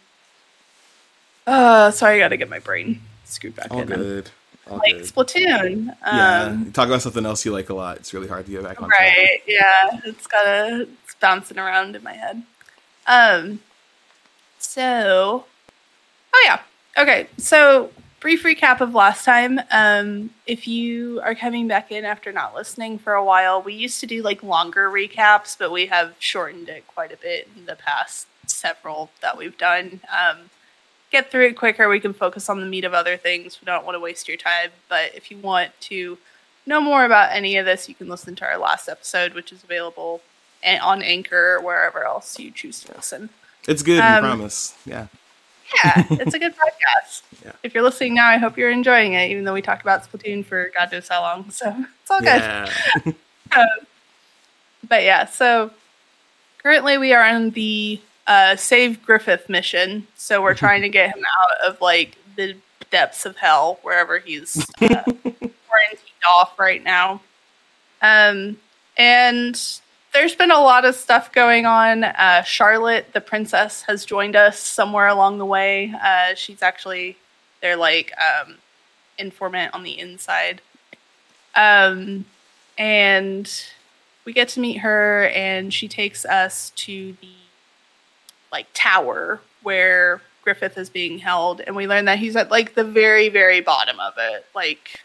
Uh, 1.47 1.89
so 1.89 2.05
I 2.05 2.19
gotta 2.19 2.37
get 2.37 2.49
my 2.49 2.59
brain 2.59 3.01
screwed 3.25 3.55
back 3.55 3.71
All 3.71 3.81
in. 3.81 3.87
good. 3.87 4.29
Like. 4.69 4.95
Splatoon. 4.97 5.89
Um, 5.89 5.95
yeah. 6.03 6.59
You 6.59 6.71
talk 6.71 6.87
about 6.87 7.01
something 7.01 7.25
else 7.25 7.45
you 7.45 7.51
like 7.51 7.69
a 7.69 7.73
lot. 7.73 7.97
It's 7.97 8.13
really 8.13 8.27
hard 8.27 8.45
to 8.45 8.51
get 8.51 8.63
back 8.63 8.81
on 8.81 8.89
track. 8.89 8.99
Right. 8.99 9.41
Yeah. 9.47 9.99
It's 10.05 10.27
gotta 10.27 10.87
it's 11.03 11.15
bouncing 11.15 11.57
around 11.57 11.95
in 11.95 12.03
my 12.03 12.13
head. 12.13 12.43
Um 13.07 13.59
so 14.59 15.45
Oh 16.33 16.43
yeah. 16.45 16.61
Okay. 16.97 17.27
So 17.37 17.91
brief 18.19 18.43
recap 18.43 18.81
of 18.81 18.93
last 18.93 19.25
time. 19.25 19.59
Um 19.71 20.29
if 20.45 20.67
you 20.67 21.19
are 21.21 21.35
coming 21.35 21.67
back 21.67 21.91
in 21.91 22.05
after 22.05 22.31
not 22.31 22.55
listening 22.55 22.97
for 22.99 23.13
a 23.13 23.25
while, 23.25 23.61
we 23.61 23.73
used 23.73 23.99
to 24.01 24.05
do 24.05 24.21
like 24.21 24.43
longer 24.43 24.89
recaps, 24.89 25.57
but 25.57 25.71
we 25.71 25.87
have 25.87 26.13
shortened 26.19 26.69
it 26.69 26.85
quite 26.87 27.11
a 27.11 27.17
bit 27.17 27.49
in 27.57 27.65
the 27.65 27.75
past 27.75 28.27
several 28.45 29.09
that 29.21 29.37
we've 29.37 29.57
done. 29.57 30.01
Um 30.15 30.49
get 31.11 31.29
through 31.29 31.47
it 31.47 31.57
quicker, 31.57 31.89
we 31.89 31.99
can 31.99 32.13
focus 32.13 32.49
on 32.49 32.59
the 32.59 32.65
meat 32.65 32.83
of 32.83 32.93
other 32.93 33.17
things. 33.17 33.59
We 33.61 33.65
don't 33.65 33.85
want 33.85 33.95
to 33.95 33.99
waste 33.99 34.27
your 34.27 34.37
time, 34.37 34.71
but 34.89 35.13
if 35.13 35.29
you 35.29 35.37
want 35.37 35.71
to 35.81 36.17
know 36.65 36.81
more 36.81 37.05
about 37.05 37.31
any 37.31 37.57
of 37.57 37.65
this, 37.65 37.89
you 37.89 37.95
can 37.95 38.07
listen 38.07 38.35
to 38.35 38.45
our 38.45 38.57
last 38.57 38.87
episode, 38.87 39.33
which 39.33 39.51
is 39.51 39.63
available 39.63 40.21
on 40.81 41.01
Anchor 41.01 41.55
or 41.55 41.61
wherever 41.61 42.03
else 42.03 42.39
you 42.39 42.51
choose 42.51 42.81
to 42.81 42.93
listen. 42.95 43.29
It's 43.67 43.83
good. 43.83 43.99
Um, 43.99 44.23
we 44.23 44.29
promise. 44.29 44.77
Yeah. 44.85 45.07
Yeah, 45.83 46.05
it's 46.11 46.33
a 46.33 46.39
good 46.39 46.53
podcast. 46.53 47.21
Yeah. 47.43 47.53
If 47.63 47.73
you're 47.73 47.81
listening 47.81 48.13
now, 48.13 48.29
I 48.29 48.37
hope 48.37 48.55
you're 48.55 48.69
enjoying 48.69 49.13
it, 49.13 49.31
even 49.31 49.45
though 49.45 49.53
we 49.53 49.63
talked 49.63 49.81
about 49.81 50.03
Splatoon 50.03 50.45
for 50.45 50.69
God 50.75 50.91
knows 50.91 51.07
how 51.07 51.21
long. 51.21 51.49
So 51.49 51.75
it's 52.03 52.11
all 52.11 52.19
good. 52.19 52.27
Yeah. 52.27 53.13
But 54.87 55.03
yeah, 55.03 55.25
so 55.25 55.71
currently 56.61 56.97
we 56.97 57.13
are 57.13 57.23
on 57.23 57.51
the 57.51 57.99
uh, 58.27 58.55
Save 58.55 59.03
Griffith 59.03 59.49
mission. 59.49 60.07
So 60.15 60.41
we're 60.41 60.53
trying 60.65 60.81
to 60.81 60.89
get 60.89 61.15
him 61.15 61.23
out 61.39 61.69
of 61.69 61.81
like 61.81 62.17
the 62.35 62.55
depths 62.89 63.25
of 63.25 63.37
hell, 63.37 63.79
wherever 63.81 64.19
he's 64.19 64.57
uh, 64.81 65.03
quarantined 65.03 66.23
off 66.29 66.57
right 66.59 66.83
now. 66.83 67.21
Um, 68.01 68.57
and 68.97 69.59
there's 70.13 70.35
been 70.35 70.51
a 70.51 70.59
lot 70.59 70.85
of 70.85 70.95
stuff 70.95 71.31
going 71.31 71.65
on. 71.65 72.03
Uh, 72.03 72.43
Charlotte, 72.43 73.13
the 73.13 73.21
princess, 73.21 73.83
has 73.83 74.05
joined 74.05 74.35
us 74.35 74.59
somewhere 74.59 75.07
along 75.07 75.37
the 75.37 75.45
way. 75.45 75.93
Uh, 76.03 76.35
she's 76.35 76.61
actually 76.61 77.17
their 77.61 77.75
like 77.75 78.13
um, 78.19 78.55
informant 79.17 79.73
on 79.73 79.83
the 79.83 79.97
inside. 79.97 80.61
Um, 81.55 82.25
and 82.77 83.51
we 84.25 84.33
get 84.33 84.49
to 84.49 84.59
meet 84.59 84.77
her, 84.77 85.27
and 85.27 85.73
she 85.73 85.87
takes 85.87 86.25
us 86.25 86.71
to 86.71 87.15
the 87.21 87.27
like 88.51 88.67
tower 88.73 89.39
where 89.63 90.21
Griffith 90.43 90.77
is 90.77 90.89
being 90.89 91.19
held, 91.19 91.61
and 91.61 91.75
we 91.75 91.87
learn 91.87 92.05
that 92.05 92.19
he's 92.19 92.35
at 92.35 92.51
like 92.51 92.75
the 92.75 92.83
very, 92.83 93.29
very 93.29 93.61
bottom 93.61 93.99
of 93.99 94.13
it. 94.17 94.45
Like 94.55 95.01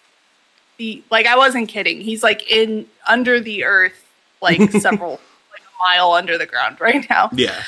the 0.78 1.02
like 1.10 1.26
I 1.26 1.36
wasn't 1.36 1.68
kidding. 1.68 2.00
He's 2.00 2.22
like 2.22 2.50
in 2.50 2.86
under 3.06 3.40
the 3.40 3.64
earth, 3.64 4.06
like 4.40 4.70
several 4.72 5.20
like 5.52 5.62
a 5.62 5.96
mile 5.98 6.12
under 6.12 6.38
the 6.38 6.46
ground 6.46 6.80
right 6.80 7.08
now. 7.08 7.30
Yeah. 7.32 7.62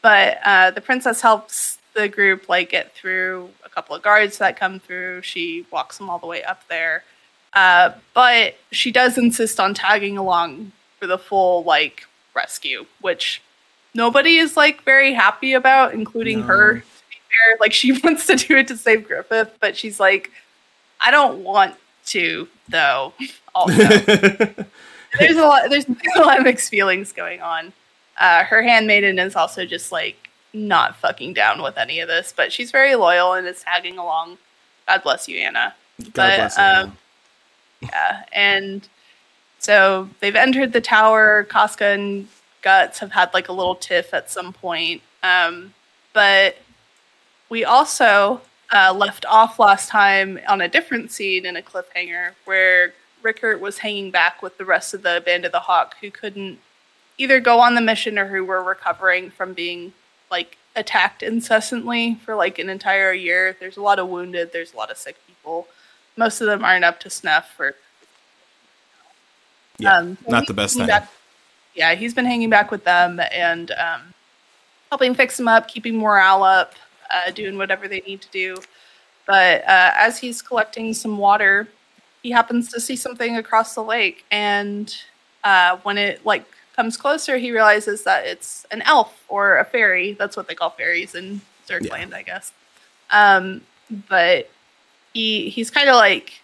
But 0.00 0.38
uh, 0.44 0.70
the 0.70 0.80
princess 0.80 1.20
helps 1.20 1.78
the 1.94 2.08
group 2.08 2.48
like 2.48 2.70
get 2.70 2.94
through 2.94 3.50
a 3.64 3.68
couple 3.68 3.96
of 3.96 4.02
guards 4.02 4.38
that 4.38 4.58
come 4.58 4.78
through. 4.78 5.22
She 5.22 5.66
walks 5.70 5.98
them 5.98 6.08
all 6.08 6.18
the 6.18 6.26
way 6.26 6.44
up 6.44 6.66
there. 6.68 7.02
Uh, 7.52 7.92
but 8.14 8.54
she 8.70 8.92
does 8.92 9.18
insist 9.18 9.58
on 9.58 9.74
tagging 9.74 10.16
along 10.16 10.72
for 11.00 11.06
the 11.06 11.18
full 11.18 11.64
like 11.64 12.06
rescue, 12.34 12.86
which 13.00 13.42
nobody 13.94 14.36
is 14.38 14.56
like 14.56 14.82
very 14.82 15.12
happy 15.12 15.52
about, 15.54 15.94
including 15.94 16.40
No. 16.40 16.46
her. 16.46 16.74
To 16.74 16.80
be 16.80 17.16
fair, 17.28 17.56
like 17.60 17.72
she 17.72 17.92
wants 18.04 18.26
to 18.26 18.36
do 18.36 18.56
it 18.56 18.68
to 18.68 18.76
save 18.76 19.06
Griffith, 19.06 19.56
but 19.60 19.76
she's 19.76 19.98
like, 20.00 20.30
I 21.00 21.10
don't 21.10 21.42
want 21.44 21.74
to 22.06 22.48
though. 22.68 23.12
Also, 23.54 23.72
there's 25.18 25.36
a 25.36 25.42
lot. 25.42 25.68
There's 25.68 25.86
a 26.16 26.20
lot 26.20 26.38
of 26.38 26.44
mixed 26.44 26.70
feelings 26.70 27.10
going 27.12 27.40
on. 27.40 27.72
Uh, 28.16 28.44
her 28.44 28.62
handmaiden 28.62 29.18
is 29.18 29.34
also 29.34 29.64
just 29.66 29.90
like 29.90 30.28
not 30.52 30.94
fucking 30.96 31.34
down 31.34 31.60
with 31.60 31.76
any 31.76 31.98
of 31.98 32.06
this, 32.06 32.32
but 32.36 32.52
she's 32.52 32.70
very 32.70 32.94
loyal 32.94 33.32
and 33.32 33.48
is 33.48 33.62
tagging 33.64 33.98
along. 33.98 34.38
God 34.86 35.02
bless 35.02 35.26
you, 35.26 35.38
Anna. 35.38 35.74
God 36.00 36.12
But, 36.14 36.36
bless 36.36 36.56
you. 36.58 36.62
um, 36.62 36.96
Yeah, 37.80 38.24
and 38.32 38.88
so 39.58 40.08
they've 40.20 40.36
entered 40.36 40.72
the 40.72 40.80
tower. 40.80 41.44
Casca 41.50 41.86
and 41.86 42.28
Guts 42.62 42.98
have 42.98 43.12
had 43.12 43.32
like 43.34 43.48
a 43.48 43.52
little 43.52 43.74
tiff 43.74 44.12
at 44.12 44.30
some 44.30 44.52
point, 44.52 45.02
um, 45.22 45.74
but 46.12 46.56
we 47.48 47.64
also 47.64 48.40
uh, 48.72 48.92
left 48.94 49.24
off 49.26 49.58
last 49.58 49.88
time 49.88 50.38
on 50.48 50.60
a 50.60 50.68
different 50.68 51.10
scene 51.10 51.46
in 51.46 51.56
a 51.56 51.62
cliffhanger 51.62 52.32
where 52.44 52.92
Rickert 53.22 53.60
was 53.60 53.78
hanging 53.78 54.10
back 54.10 54.42
with 54.42 54.58
the 54.58 54.64
rest 54.64 54.94
of 54.94 55.02
the 55.02 55.22
band 55.24 55.44
of 55.44 55.52
the 55.52 55.60
Hawk 55.60 55.96
who 56.00 56.10
couldn't 56.10 56.58
either 57.16 57.40
go 57.40 57.60
on 57.60 57.74
the 57.74 57.80
mission 57.80 58.18
or 58.18 58.26
who 58.26 58.44
were 58.44 58.62
recovering 58.62 59.30
from 59.30 59.52
being 59.52 59.92
like 60.30 60.56
attacked 60.76 61.22
incessantly 61.22 62.14
for 62.24 62.34
like 62.34 62.58
an 62.58 62.68
entire 62.68 63.12
year. 63.12 63.56
There's 63.58 63.76
a 63.76 63.82
lot 63.82 63.98
of 63.98 64.08
wounded, 64.08 64.52
there's 64.52 64.72
a 64.72 64.76
lot 64.76 64.90
of 64.90 64.96
sick 64.96 65.16
people. 65.26 65.66
Most 66.16 66.40
of 66.40 66.46
them 66.46 66.64
aren't 66.64 66.84
up 66.84 67.00
to 67.00 67.10
snuff 67.10 67.50
for 67.56 67.74
yeah. 69.78 69.98
um, 69.98 70.18
Not 70.28 70.46
the 70.46 70.54
best 70.54 70.76
thing. 70.76 70.86
back- 70.86 71.10
yeah, 71.78 71.94
he's 71.94 72.12
been 72.12 72.24
hanging 72.24 72.50
back 72.50 72.72
with 72.72 72.82
them 72.82 73.20
and 73.32 73.70
um, 73.70 74.12
helping 74.90 75.14
fix 75.14 75.36
them 75.36 75.46
up, 75.46 75.68
keeping 75.68 75.96
morale 75.96 76.42
up, 76.42 76.74
uh, 77.08 77.30
doing 77.30 77.56
whatever 77.56 77.86
they 77.86 78.00
need 78.00 78.20
to 78.20 78.28
do. 78.30 78.56
But 79.26 79.62
uh, 79.62 79.92
as 79.96 80.18
he's 80.18 80.42
collecting 80.42 80.92
some 80.92 81.18
water, 81.18 81.68
he 82.20 82.32
happens 82.32 82.72
to 82.72 82.80
see 82.80 82.96
something 82.96 83.36
across 83.36 83.76
the 83.76 83.84
lake, 83.84 84.24
and 84.32 84.92
uh, 85.44 85.76
when 85.84 85.98
it 85.98 86.26
like 86.26 86.44
comes 86.74 86.96
closer, 86.96 87.38
he 87.38 87.52
realizes 87.52 88.02
that 88.02 88.26
it's 88.26 88.66
an 88.72 88.82
elf 88.82 89.22
or 89.28 89.58
a 89.58 89.64
fairy. 89.64 90.14
That's 90.14 90.36
what 90.36 90.48
they 90.48 90.56
call 90.56 90.70
fairies 90.70 91.14
in 91.14 91.40
Zergland, 91.68 92.12
I 92.12 92.22
guess. 92.22 92.52
Um, 93.12 93.60
but 94.08 94.50
he 95.12 95.48
he's 95.48 95.70
kind 95.70 95.88
of 95.88 95.94
like 95.94 96.40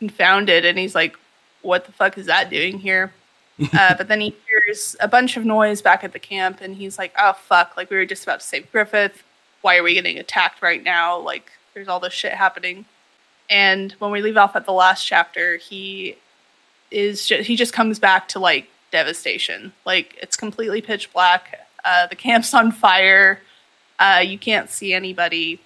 confounded, 0.00 0.64
and 0.64 0.76
he's 0.76 0.96
like, 0.96 1.16
"What 1.62 1.86
the 1.86 1.92
fuck 1.92 2.18
is 2.18 2.26
that 2.26 2.50
doing 2.50 2.80
here?" 2.80 3.12
uh, 3.72 3.94
but 3.96 4.08
then 4.08 4.20
he 4.20 4.34
hears 4.46 4.96
a 5.00 5.08
bunch 5.08 5.36
of 5.36 5.44
noise 5.44 5.82
back 5.82 6.04
at 6.04 6.12
the 6.12 6.18
camp, 6.18 6.60
and 6.60 6.76
he's 6.76 6.98
like, 6.98 7.12
"Oh 7.18 7.32
fuck! 7.32 7.76
Like 7.76 7.90
we 7.90 7.96
were 7.96 8.06
just 8.06 8.22
about 8.22 8.40
to 8.40 8.46
save 8.46 8.70
Griffith. 8.72 9.22
Why 9.62 9.76
are 9.76 9.82
we 9.82 9.94
getting 9.94 10.18
attacked 10.18 10.62
right 10.62 10.82
now? 10.82 11.18
Like 11.18 11.50
there's 11.74 11.88
all 11.88 12.00
this 12.00 12.12
shit 12.12 12.32
happening." 12.32 12.84
And 13.48 13.92
when 13.98 14.12
we 14.12 14.22
leave 14.22 14.36
off 14.36 14.54
at 14.54 14.64
the 14.64 14.72
last 14.72 15.04
chapter, 15.04 15.56
he 15.56 16.16
is 16.90 17.26
just, 17.26 17.48
he 17.48 17.56
just 17.56 17.72
comes 17.72 17.98
back 17.98 18.28
to 18.28 18.38
like 18.38 18.68
devastation. 18.90 19.72
Like 19.84 20.16
it's 20.22 20.36
completely 20.36 20.80
pitch 20.80 21.12
black. 21.12 21.66
Uh, 21.84 22.06
the 22.06 22.16
camp's 22.16 22.54
on 22.54 22.72
fire. 22.72 23.40
Uh, 23.98 24.22
you 24.24 24.38
can't 24.38 24.70
see 24.70 24.94
anybody, 24.94 25.60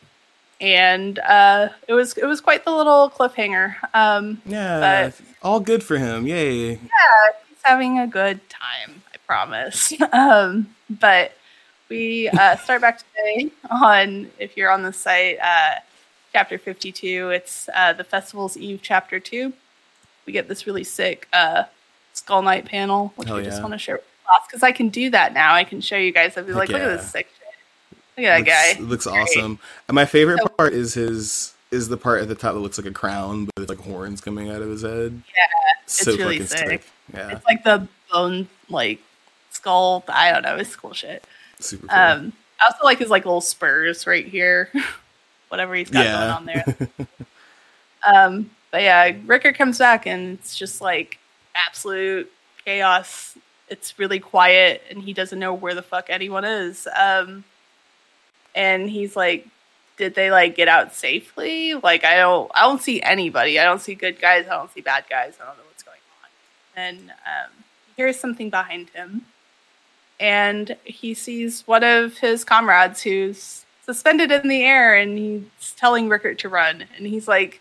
and 0.60 1.18
uh, 1.20 1.68
it 1.86 1.92
was 1.92 2.16
it 2.16 2.26
was 2.26 2.40
quite 2.40 2.64
the 2.64 2.72
little 2.72 3.10
cliffhanger. 3.10 3.76
Um, 3.94 4.42
yeah, 4.44 5.10
all 5.42 5.60
good 5.60 5.84
for 5.84 5.98
him. 5.98 6.26
Yay! 6.26 6.70
Yeah, 6.70 6.78
having 7.64 7.98
a 7.98 8.06
good 8.06 8.48
time. 8.48 9.02
I 9.12 9.16
promise. 9.26 9.92
um, 10.12 10.74
but 10.88 11.32
we 11.88 12.28
uh, 12.28 12.56
start 12.56 12.80
back 12.80 12.98
today 12.98 13.50
on 13.70 14.30
if 14.38 14.56
you're 14.56 14.70
on 14.70 14.82
the 14.82 14.92
site, 14.92 15.38
uh, 15.40 15.76
chapter 16.32 16.58
fifty-two. 16.58 17.30
It's 17.30 17.68
uh, 17.74 17.92
the 17.92 18.04
festival's 18.04 18.56
eve, 18.56 18.80
chapter 18.82 19.18
two. 19.18 19.52
We 20.26 20.32
get 20.32 20.48
this 20.48 20.66
really 20.66 20.84
sick 20.84 21.28
Skull 22.12 22.42
Knight 22.42 22.64
panel, 22.64 23.12
which 23.16 23.28
Hell 23.28 23.38
I 23.38 23.42
just 23.42 23.60
want 23.60 23.72
to 23.74 23.78
share 23.78 23.96
with 23.96 24.04
class 24.24 24.46
because 24.46 24.62
I 24.62 24.72
can 24.72 24.88
do 24.88 25.10
that 25.10 25.34
now. 25.34 25.54
I 25.54 25.64
can 25.64 25.80
show 25.80 25.96
you 25.96 26.12
guys. 26.12 26.36
I'd 26.36 26.46
be 26.46 26.52
Heck 26.52 26.56
like, 26.56 26.68
look 26.70 26.80
at 26.80 26.96
this 26.96 27.10
sick 27.10 27.28
Look 28.16 28.26
at 28.26 28.46
that 28.46 28.76
looks, 28.78 28.80
guy. 28.80 28.84
Looks 28.84 29.06
Great. 29.06 29.38
awesome. 29.38 29.58
And 29.88 29.94
my 29.94 30.04
favorite 30.04 30.40
so, 30.40 30.48
part 30.48 30.72
is 30.72 30.94
his 30.94 31.53
is 31.74 31.88
the 31.88 31.96
part 31.96 32.22
at 32.22 32.28
the 32.28 32.34
top 32.34 32.54
that 32.54 32.60
looks 32.60 32.78
like 32.78 32.86
a 32.86 32.92
crown, 32.92 33.44
but 33.44 33.62
it's 33.62 33.68
like 33.68 33.80
horns 33.80 34.20
coming 34.20 34.50
out 34.50 34.62
of 34.62 34.68
his 34.68 34.82
head. 34.82 35.22
Yeah, 35.36 35.82
so 35.86 36.12
it's 36.12 36.18
really 36.18 36.44
sick. 36.46 36.58
sick. 36.58 36.86
Yeah, 37.12 37.30
it's 37.32 37.44
like 37.44 37.64
the 37.64 37.86
bone 38.10 38.48
like 38.68 39.00
skull. 39.50 40.04
I 40.08 40.32
don't 40.32 40.42
know. 40.42 40.56
It's 40.56 40.76
cool 40.76 40.94
shit. 40.94 41.24
Super 41.58 41.86
cool. 41.86 41.98
Um, 41.98 42.32
I 42.60 42.66
also 42.66 42.84
like 42.84 42.98
his 42.98 43.10
like 43.10 43.24
little 43.24 43.40
spurs 43.40 44.06
right 44.06 44.26
here. 44.26 44.70
Whatever 45.48 45.74
he's 45.74 45.90
got 45.90 46.04
yeah. 46.04 46.12
going 46.12 46.30
on 46.30 46.46
there. 46.46 47.06
um, 48.14 48.50
but 48.70 48.82
yeah, 48.82 49.12
Rickert 49.26 49.56
comes 49.56 49.78
back 49.78 50.06
and 50.06 50.38
it's 50.38 50.56
just 50.56 50.80
like 50.80 51.18
absolute 51.54 52.30
chaos. 52.64 53.36
It's 53.68 53.98
really 53.98 54.20
quiet 54.20 54.82
and 54.90 55.02
he 55.02 55.12
doesn't 55.12 55.38
know 55.38 55.54
where 55.54 55.74
the 55.74 55.82
fuck 55.82 56.06
anyone 56.08 56.44
is. 56.44 56.88
Um, 56.96 57.44
and 58.54 58.88
he's 58.88 59.16
like, 59.16 59.46
did 59.96 60.14
they 60.14 60.30
like 60.30 60.56
get 60.56 60.68
out 60.68 60.94
safely? 60.94 61.74
Like 61.74 62.04
I 62.04 62.16
don't 62.16 62.50
I 62.54 62.62
don't 62.62 62.82
see 62.82 63.00
anybody. 63.02 63.58
I 63.58 63.64
don't 63.64 63.80
see 63.80 63.94
good 63.94 64.20
guys. 64.20 64.46
I 64.46 64.50
don't 64.50 64.72
see 64.72 64.80
bad 64.80 65.04
guys. 65.08 65.36
I 65.40 65.46
don't 65.46 65.56
know 65.56 65.64
what's 65.68 65.82
going 65.82 65.98
on. 66.22 66.30
And 66.76 67.10
um, 67.10 67.64
he 67.86 68.02
hears 68.02 68.18
something 68.18 68.50
behind 68.50 68.90
him, 68.90 69.22
and 70.18 70.76
he 70.84 71.14
sees 71.14 71.66
one 71.66 71.84
of 71.84 72.18
his 72.18 72.44
comrades 72.44 73.02
who's 73.02 73.64
suspended 73.84 74.32
in 74.32 74.48
the 74.48 74.62
air, 74.64 74.96
and 74.96 75.18
he's 75.18 75.74
telling 75.76 76.08
Rickert 76.08 76.38
to 76.40 76.48
run. 76.48 76.84
And 76.96 77.06
he's 77.06 77.28
like, 77.28 77.60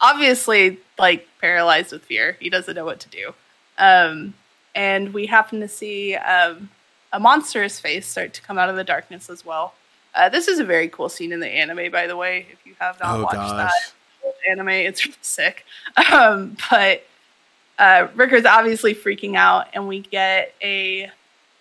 obviously, 0.00 0.78
like 0.98 1.28
paralyzed 1.40 1.92
with 1.92 2.04
fear. 2.04 2.36
He 2.40 2.50
doesn't 2.50 2.74
know 2.74 2.84
what 2.84 3.00
to 3.00 3.08
do. 3.08 3.34
Um, 3.78 4.34
and 4.74 5.14
we 5.14 5.26
happen 5.26 5.60
to 5.60 5.68
see 5.68 6.14
um, 6.16 6.70
a 7.12 7.20
monstrous 7.20 7.78
face 7.80 8.06
start 8.06 8.34
to 8.34 8.42
come 8.42 8.58
out 8.58 8.68
of 8.68 8.76
the 8.76 8.84
darkness 8.84 9.30
as 9.30 9.44
well. 9.44 9.74
Uh, 10.14 10.28
this 10.28 10.48
is 10.48 10.58
a 10.58 10.64
very 10.64 10.88
cool 10.88 11.08
scene 11.08 11.32
in 11.32 11.40
the 11.40 11.48
anime, 11.48 11.90
by 11.90 12.06
the 12.06 12.16
way. 12.16 12.46
If 12.52 12.66
you 12.66 12.74
have 12.78 13.00
not 13.00 13.18
oh, 13.18 13.22
watched 13.22 13.36
gosh. 13.36 13.72
that 14.22 14.50
anime, 14.50 14.68
it's 14.68 15.06
sick. 15.20 15.64
Um, 16.10 16.56
but 16.70 17.04
uh, 17.78 18.08
Rickert's 18.14 18.46
obviously 18.46 18.94
freaking 18.94 19.36
out, 19.36 19.68
and 19.72 19.88
we 19.88 20.00
get 20.00 20.54
a 20.62 21.10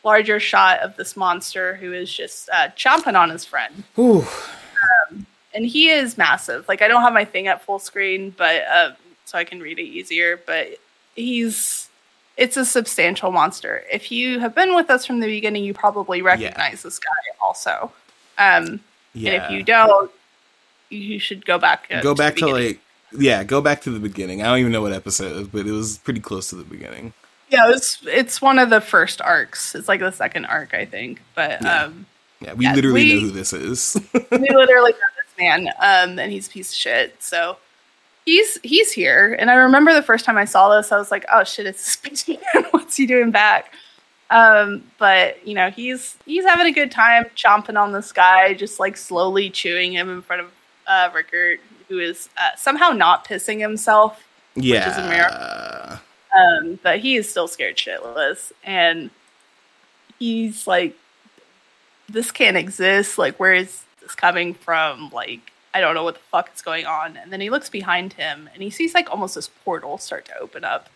larger 0.03 0.39
shot 0.39 0.79
of 0.79 0.95
this 0.97 1.15
monster 1.15 1.75
who 1.75 1.93
is 1.93 2.13
just 2.13 2.49
uh, 2.49 2.69
chomping 2.69 3.17
on 3.17 3.29
his 3.29 3.45
friend. 3.45 3.83
Um, 5.11 5.25
and 5.53 5.65
he 5.65 5.89
is 5.89 6.17
massive. 6.17 6.67
Like 6.67 6.81
I 6.81 6.87
don't 6.87 7.01
have 7.01 7.13
my 7.13 7.25
thing 7.25 7.47
at 7.47 7.61
full 7.61 7.79
screen, 7.79 8.33
but 8.37 8.63
uh, 8.63 8.91
so 9.25 9.37
I 9.37 9.43
can 9.43 9.59
read 9.59 9.79
it 9.79 9.83
easier. 9.83 10.39
But 10.45 10.77
he's 11.15 11.89
it's 12.37 12.57
a 12.57 12.65
substantial 12.65 13.31
monster. 13.31 13.83
If 13.91 14.11
you 14.11 14.39
have 14.39 14.55
been 14.55 14.75
with 14.75 14.89
us 14.89 15.05
from 15.05 15.19
the 15.19 15.27
beginning, 15.27 15.63
you 15.63 15.73
probably 15.73 16.21
recognize 16.21 16.73
yeah. 16.73 16.83
this 16.83 16.99
guy 16.99 17.09
also. 17.41 17.91
Um, 18.41 18.79
yeah. 19.13 19.31
And 19.31 19.43
if 19.43 19.51
you 19.51 19.63
don't, 19.63 20.11
you 20.89 21.19
should 21.19 21.45
go 21.45 21.57
back. 21.57 21.87
Uh, 21.91 22.01
go 22.01 22.15
back 22.15 22.35
to, 22.35 22.41
to 22.41 22.47
like 22.47 22.79
yeah, 23.13 23.43
go 23.43 23.61
back 23.61 23.81
to 23.81 23.91
the 23.91 23.99
beginning. 23.99 24.41
I 24.41 24.45
don't 24.45 24.59
even 24.59 24.71
know 24.71 24.81
what 24.81 24.93
episode, 24.93 25.51
but 25.51 25.65
it 25.65 25.71
was 25.71 25.97
pretty 25.99 26.19
close 26.19 26.49
to 26.49 26.55
the 26.55 26.63
beginning. 26.63 27.13
Yeah, 27.49 27.69
it's 27.69 27.99
it's 28.07 28.41
one 28.41 28.59
of 28.59 28.69
the 28.69 28.81
first 28.81 29.21
arcs. 29.21 29.75
It's 29.75 29.87
like 29.87 29.99
the 29.99 30.11
second 30.11 30.45
arc, 30.45 30.73
I 30.73 30.85
think. 30.85 31.21
But 31.35 31.61
yeah, 31.61 31.83
um, 31.83 32.05
yeah 32.39 32.53
we 32.53 32.65
yeah, 32.65 32.73
literally 32.73 33.03
we, 33.03 33.13
know 33.15 33.19
who 33.21 33.31
this 33.31 33.53
is. 33.53 33.97
we 34.13 34.37
literally 34.49 34.91
know 34.91 35.09
this 35.17 35.37
man, 35.37 35.67
um, 35.79 36.17
and 36.17 36.31
he's 36.31 36.47
a 36.47 36.51
piece 36.51 36.71
of 36.71 36.77
shit. 36.77 37.21
So 37.21 37.57
he's 38.25 38.57
he's 38.63 38.91
here, 38.91 39.35
and 39.37 39.51
I 39.51 39.55
remember 39.55 39.93
the 39.93 40.01
first 40.01 40.23
time 40.23 40.37
I 40.37 40.45
saw 40.45 40.75
this, 40.75 40.91
I 40.91 40.97
was 40.97 41.11
like, 41.11 41.25
"Oh 41.31 41.43
shit, 41.43 41.65
it's 41.65 41.85
Space 41.85 42.27
Man! 42.53 42.65
What's 42.71 42.95
he 42.95 43.05
doing 43.05 43.31
back?" 43.31 43.73
Um, 44.31 44.83
but 44.97 45.45
you 45.45 45.53
know, 45.53 45.69
he's 45.69 46.17
he's 46.25 46.45
having 46.45 46.65
a 46.65 46.71
good 46.71 46.89
time 46.89 47.25
chomping 47.35 47.79
on 47.79 47.91
this 47.91 48.13
guy, 48.13 48.53
just 48.53 48.79
like 48.79 48.95
slowly 48.95 49.49
chewing 49.49 49.91
him 49.91 50.09
in 50.09 50.21
front 50.21 50.41
of 50.41 50.51
uh, 50.87 51.09
Rickert, 51.13 51.59
who 51.89 51.99
is 51.99 52.29
uh, 52.37 52.55
somehow 52.57 52.91
not 52.91 53.27
pissing 53.27 53.59
himself, 53.59 54.25
yeah. 54.55 54.79
which 54.79 54.87
is 54.87 54.97
a 54.97 55.09
miracle. 55.09 55.99
Um, 56.33 56.79
but 56.81 56.99
he 56.99 57.17
is 57.17 57.29
still 57.29 57.49
scared 57.49 57.75
shitless, 57.75 58.53
and 58.63 59.09
he's 60.17 60.65
like, 60.65 60.97
"This 62.07 62.31
can't 62.31 62.55
exist. 62.55 63.17
Like, 63.17 63.37
where 63.37 63.53
is 63.53 63.83
this 64.01 64.15
coming 64.15 64.53
from? 64.53 65.09
Like, 65.09 65.51
I 65.73 65.81
don't 65.81 65.93
know 65.93 66.05
what 66.05 66.13
the 66.13 66.21
fuck 66.21 66.51
is 66.55 66.61
going 66.61 66.85
on." 66.85 67.17
And 67.17 67.33
then 67.33 67.41
he 67.41 67.49
looks 67.49 67.69
behind 67.69 68.13
him, 68.13 68.49
and 68.53 68.63
he 68.63 68.69
sees 68.69 68.93
like 68.93 69.11
almost 69.11 69.35
this 69.35 69.49
portal 69.65 69.97
start 69.97 70.23
to 70.27 70.37
open 70.39 70.63
up 70.63 70.87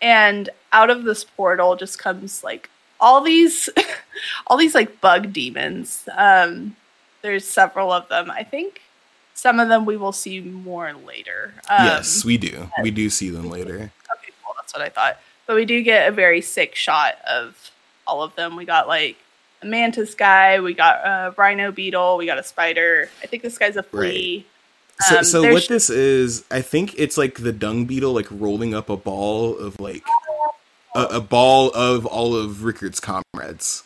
and 0.00 0.48
out 0.72 0.90
of 0.90 1.04
this 1.04 1.24
portal 1.24 1.76
just 1.76 1.98
comes 1.98 2.44
like 2.44 2.70
all 3.00 3.20
these 3.20 3.68
all 4.46 4.56
these 4.56 4.74
like 4.74 5.00
bug 5.00 5.32
demons. 5.32 6.08
Um 6.16 6.76
there's 7.22 7.44
several 7.44 7.92
of 7.92 8.08
them. 8.08 8.30
I 8.30 8.42
think 8.42 8.82
some 9.34 9.58
of 9.60 9.68
them 9.68 9.84
we 9.84 9.96
will 9.96 10.12
see 10.12 10.40
more 10.40 10.92
later. 10.92 11.54
Um, 11.68 11.86
yes 11.86 12.24
we 12.24 12.36
do. 12.36 12.70
we 12.82 12.90
do 12.90 13.10
see 13.10 13.30
them 13.30 13.50
later. 13.50 13.76
Okay 13.76 14.32
cool. 14.44 14.54
That's 14.56 14.72
what 14.72 14.82
i 14.82 14.88
thought. 14.88 15.18
But 15.46 15.56
we 15.56 15.64
do 15.64 15.82
get 15.82 16.08
a 16.08 16.12
very 16.12 16.40
sick 16.40 16.74
shot 16.74 17.16
of 17.28 17.70
all 18.06 18.22
of 18.22 18.34
them. 18.34 18.56
We 18.56 18.64
got 18.64 18.88
like 18.88 19.16
a 19.62 19.66
mantis 19.66 20.14
guy. 20.14 20.60
We 20.60 20.74
got 20.74 20.96
a 21.04 21.34
rhino 21.36 21.72
beetle. 21.72 22.16
We 22.16 22.26
got 22.26 22.38
a 22.38 22.42
spider. 22.42 23.08
I 23.22 23.26
think 23.26 23.42
this 23.42 23.58
guy's 23.58 23.76
a 23.76 23.82
flea. 23.82 24.36
Right. 24.38 24.46
So, 25.00 25.18
um, 25.18 25.24
so 25.24 25.52
what 25.52 25.68
this 25.68 25.90
is, 25.90 26.44
I 26.50 26.62
think 26.62 26.98
it's 26.98 27.18
like 27.18 27.34
the 27.38 27.52
dung 27.52 27.84
beetle, 27.84 28.12
like 28.12 28.28
rolling 28.30 28.74
up 28.74 28.88
a 28.88 28.96
ball 28.96 29.56
of 29.56 29.78
like 29.78 30.02
a, 30.94 31.02
a 31.02 31.20
ball 31.20 31.70
of 31.74 32.06
all 32.06 32.34
of 32.34 32.64
Rickert's 32.64 32.98
comrades, 32.98 33.84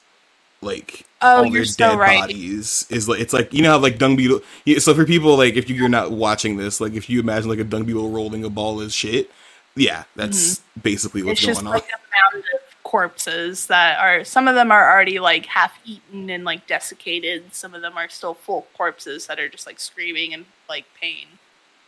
like 0.63 1.05
oh, 1.21 1.45
all 1.45 1.51
their 1.51 1.65
dead 1.65 1.99
right. 1.99 2.21
bodies. 2.21 2.87
Is 2.91 3.09
like 3.09 3.21
it's 3.21 3.33
like 3.33 3.53
you 3.53 3.63
know 3.63 3.73
how 3.73 3.79
like 3.79 3.99
dung 3.99 4.15
beetle. 4.15 4.41
So 4.79 4.95
for 4.95 5.05
people 5.05 5.37
like 5.37 5.55
if 5.55 5.69
you're 5.69 5.89
not 5.89 6.13
watching 6.13 6.57
this, 6.57 6.81
like 6.81 6.93
if 6.93 7.11
you 7.11 7.19
imagine 7.19 7.49
like 7.49 7.59
a 7.59 7.65
dung 7.65 7.85
beetle 7.85 8.11
rolling 8.11 8.45
a 8.45 8.51
ball 8.51 8.81
of 8.81 8.93
shit, 8.93 9.31
yeah, 9.75 10.05
that's 10.15 10.57
mm-hmm. 10.57 10.81
basically 10.81 11.23
what's 11.25 11.43
it's 11.43 11.59
going 11.59 11.67
on. 11.67 11.75
Like 11.75 11.89
a 11.89 12.35
mound 12.35 12.45
of 12.55 12.70
corpses 12.91 13.69
that 13.69 14.01
are 14.01 14.25
some 14.25 14.49
of 14.49 14.57
them 14.57 14.73
are 14.73 14.91
already 14.93 15.21
like 15.21 15.47
half 15.47 15.79
eaten 15.85 16.29
and 16.29 16.45
like 16.45 16.67
desiccated. 16.67 17.55
Some 17.55 17.73
of 17.73 17.83
them 17.83 17.97
are 17.97 18.09
still 18.09 18.35
full 18.35 18.67
corpses 18.77 19.29
that 19.29 19.39
are 19.39 19.49
just 19.49 19.65
like 19.65 19.79
screaming 19.79 20.35
and 20.35 20.45
like 20.69 20.85
pain. 21.01 21.27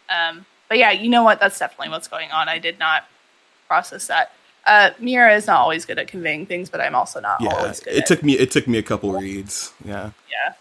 Um, 0.08 0.46
but 0.68 0.78
yeah, 0.78 0.92
you 0.92 1.08
know 1.08 1.24
what? 1.24 1.40
That's 1.40 1.58
definitely 1.58 1.88
what's 1.88 2.06
going 2.06 2.30
on. 2.30 2.48
I 2.48 2.60
did 2.60 2.78
not 2.78 3.06
process 3.66 4.06
that. 4.06 4.32
Uh, 4.64 4.90
Miura 5.00 5.34
is 5.34 5.48
not 5.48 5.56
always 5.56 5.84
good 5.84 5.98
at 5.98 6.06
conveying 6.06 6.46
things, 6.46 6.70
but 6.70 6.80
I'm 6.80 6.94
also 6.94 7.20
not 7.20 7.40
yeah, 7.40 7.48
always 7.48 7.80
good. 7.80 7.94
It 7.94 8.06
took 8.06 8.22
me 8.22 8.34
it 8.34 8.52
took 8.52 8.68
me 8.68 8.78
a 8.78 8.82
couple 8.82 9.12
reads. 9.12 9.72
Yeah. 9.84 10.12
Yeah. 10.30 10.54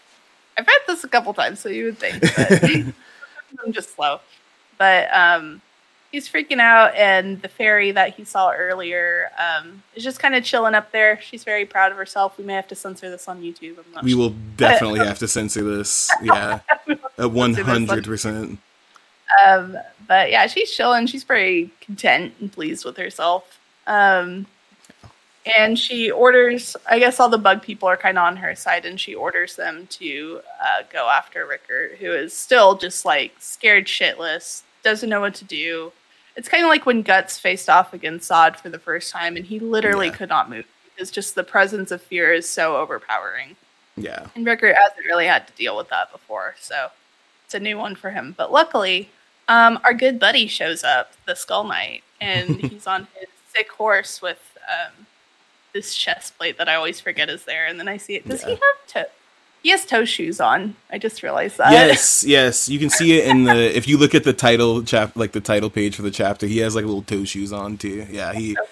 I've 0.58 0.66
read 0.66 0.80
this 0.88 1.04
a 1.04 1.08
couple 1.08 1.32
times, 1.34 1.60
so 1.60 1.68
you 1.68 1.84
would 1.84 1.98
think, 1.98 2.20
but 2.20 2.64
I'm 3.64 3.72
just 3.72 3.94
slow. 3.94 4.18
But 4.76 5.08
um, 5.14 5.62
he's 6.12 6.28
freaking 6.28 6.60
out, 6.60 6.94
and 6.94 7.40
the 7.42 7.48
fairy 7.48 7.90
that 7.90 8.14
he 8.14 8.24
saw 8.24 8.52
earlier 8.52 9.30
um, 9.38 9.82
is 9.96 10.04
just 10.04 10.20
kind 10.20 10.34
of 10.36 10.44
chilling 10.44 10.74
up 10.74 10.92
there. 10.92 11.18
She's 11.20 11.42
very 11.42 11.64
proud 11.64 11.90
of 11.90 11.98
herself. 11.98 12.38
We 12.38 12.44
may 12.44 12.54
have 12.54 12.68
to 12.68 12.76
censor 12.76 13.10
this 13.10 13.26
on 13.26 13.42
YouTube. 13.42 13.78
we 14.02 14.10
sure. 14.10 14.18
will 14.18 14.34
definitely 14.56 15.00
have 15.00 15.18
to 15.18 15.26
censor 15.26 15.64
this. 15.64 16.10
Yeah, 16.22 16.60
at 17.18 17.32
one 17.32 17.54
hundred 17.54 18.04
percent. 18.04 18.60
Um, 19.44 19.76
but 20.06 20.30
yeah, 20.30 20.46
she's 20.46 20.70
chilling. 20.70 21.06
She's 21.06 21.24
very 21.24 21.70
content 21.80 22.34
and 22.38 22.52
pleased 22.52 22.84
with 22.84 22.98
herself. 22.98 23.58
Um, 23.86 24.46
and 25.56 25.76
she 25.76 26.10
orders. 26.10 26.76
I 26.88 26.98
guess 26.98 27.18
all 27.18 27.28
the 27.28 27.38
bug 27.38 27.62
people 27.62 27.88
are 27.88 27.96
kind 27.96 28.18
of 28.18 28.24
on 28.24 28.36
her 28.36 28.54
side, 28.54 28.84
and 28.84 29.00
she 29.00 29.14
orders 29.14 29.56
them 29.56 29.86
to 29.92 30.40
uh, 30.60 30.82
go 30.92 31.08
after 31.08 31.46
Rickert, 31.46 31.96
who 31.98 32.12
is 32.12 32.32
still 32.32 32.76
just 32.76 33.04
like 33.04 33.32
scared 33.38 33.86
shitless, 33.86 34.62
doesn't 34.84 35.08
know 35.08 35.20
what 35.20 35.34
to 35.36 35.44
do. 35.44 35.90
It's 36.36 36.48
kind 36.48 36.64
of 36.64 36.68
like 36.68 36.86
when 36.86 37.02
Guts 37.02 37.38
faced 37.38 37.68
off 37.68 37.92
against 37.92 38.30
Zod 38.30 38.56
for 38.56 38.68
the 38.70 38.78
first 38.78 39.12
time, 39.12 39.36
and 39.36 39.44
he 39.44 39.58
literally 39.58 40.06
Yeah. 40.08 40.14
could 40.14 40.28
not 40.28 40.48
move 40.50 40.64
because 40.94 41.10
just 41.10 41.34
the 41.34 41.44
presence 41.44 41.90
of 41.90 42.00
fear 42.02 42.32
is 42.32 42.48
so 42.48 42.76
overpowering. 42.76 43.56
Yeah. 43.96 44.26
And 44.34 44.46
Rickert 44.46 44.74
hasn't 44.76 45.04
really 45.06 45.26
had 45.26 45.46
to 45.46 45.52
deal 45.54 45.76
with 45.76 45.88
that 45.90 46.10
before, 46.12 46.54
so 46.58 46.88
it's 47.44 47.54
a 47.54 47.60
new 47.60 47.76
one 47.76 47.94
for 47.94 48.10
him. 48.10 48.34
But 48.36 48.50
luckily, 48.50 49.10
um, 49.48 49.78
our 49.84 49.92
good 49.92 50.18
buddy 50.18 50.46
shows 50.46 50.82
up, 50.84 51.12
the 51.26 51.34
Skull 51.36 51.64
Knight, 51.64 52.02
and 52.20 52.60
he's 52.60 52.86
on 52.86 53.08
his 53.18 53.28
sick 53.54 53.70
horse 53.72 54.22
with 54.22 54.56
um, 54.66 55.06
this 55.74 55.94
chest 55.94 56.38
plate 56.38 56.56
that 56.56 56.68
I 56.68 56.74
always 56.76 57.00
forget 57.00 57.28
is 57.28 57.44
there. 57.44 57.66
And 57.66 57.78
then 57.78 57.88
I 57.88 57.98
see 57.98 58.14
it. 58.14 58.26
Does 58.26 58.42
he 58.44 58.52
have 58.52 58.60
toe? 58.86 59.04
He 59.62 59.70
has 59.70 59.86
toe 59.86 60.04
shoes 60.04 60.40
on. 60.40 60.74
I 60.90 60.98
just 60.98 61.22
realized 61.22 61.58
that. 61.58 61.70
Yes, 61.70 62.24
yes. 62.26 62.68
You 62.68 62.78
can 62.80 62.90
see 62.90 63.18
it 63.18 63.26
in 63.28 63.44
the 63.44 63.76
if 63.76 63.86
you 63.86 63.96
look 63.96 64.14
at 64.14 64.24
the 64.24 64.32
title 64.32 64.82
chap 64.82 65.16
like 65.16 65.32
the 65.32 65.40
title 65.40 65.70
page 65.70 65.94
for 65.94 66.02
the 66.02 66.10
chapter, 66.10 66.46
he 66.46 66.58
has 66.58 66.74
like 66.74 66.84
little 66.84 67.02
toe 67.02 67.24
shoes 67.24 67.52
on 67.52 67.78
too. 67.78 68.06
Yeah, 68.10 68.32
he 68.32 68.54
So 68.54 68.62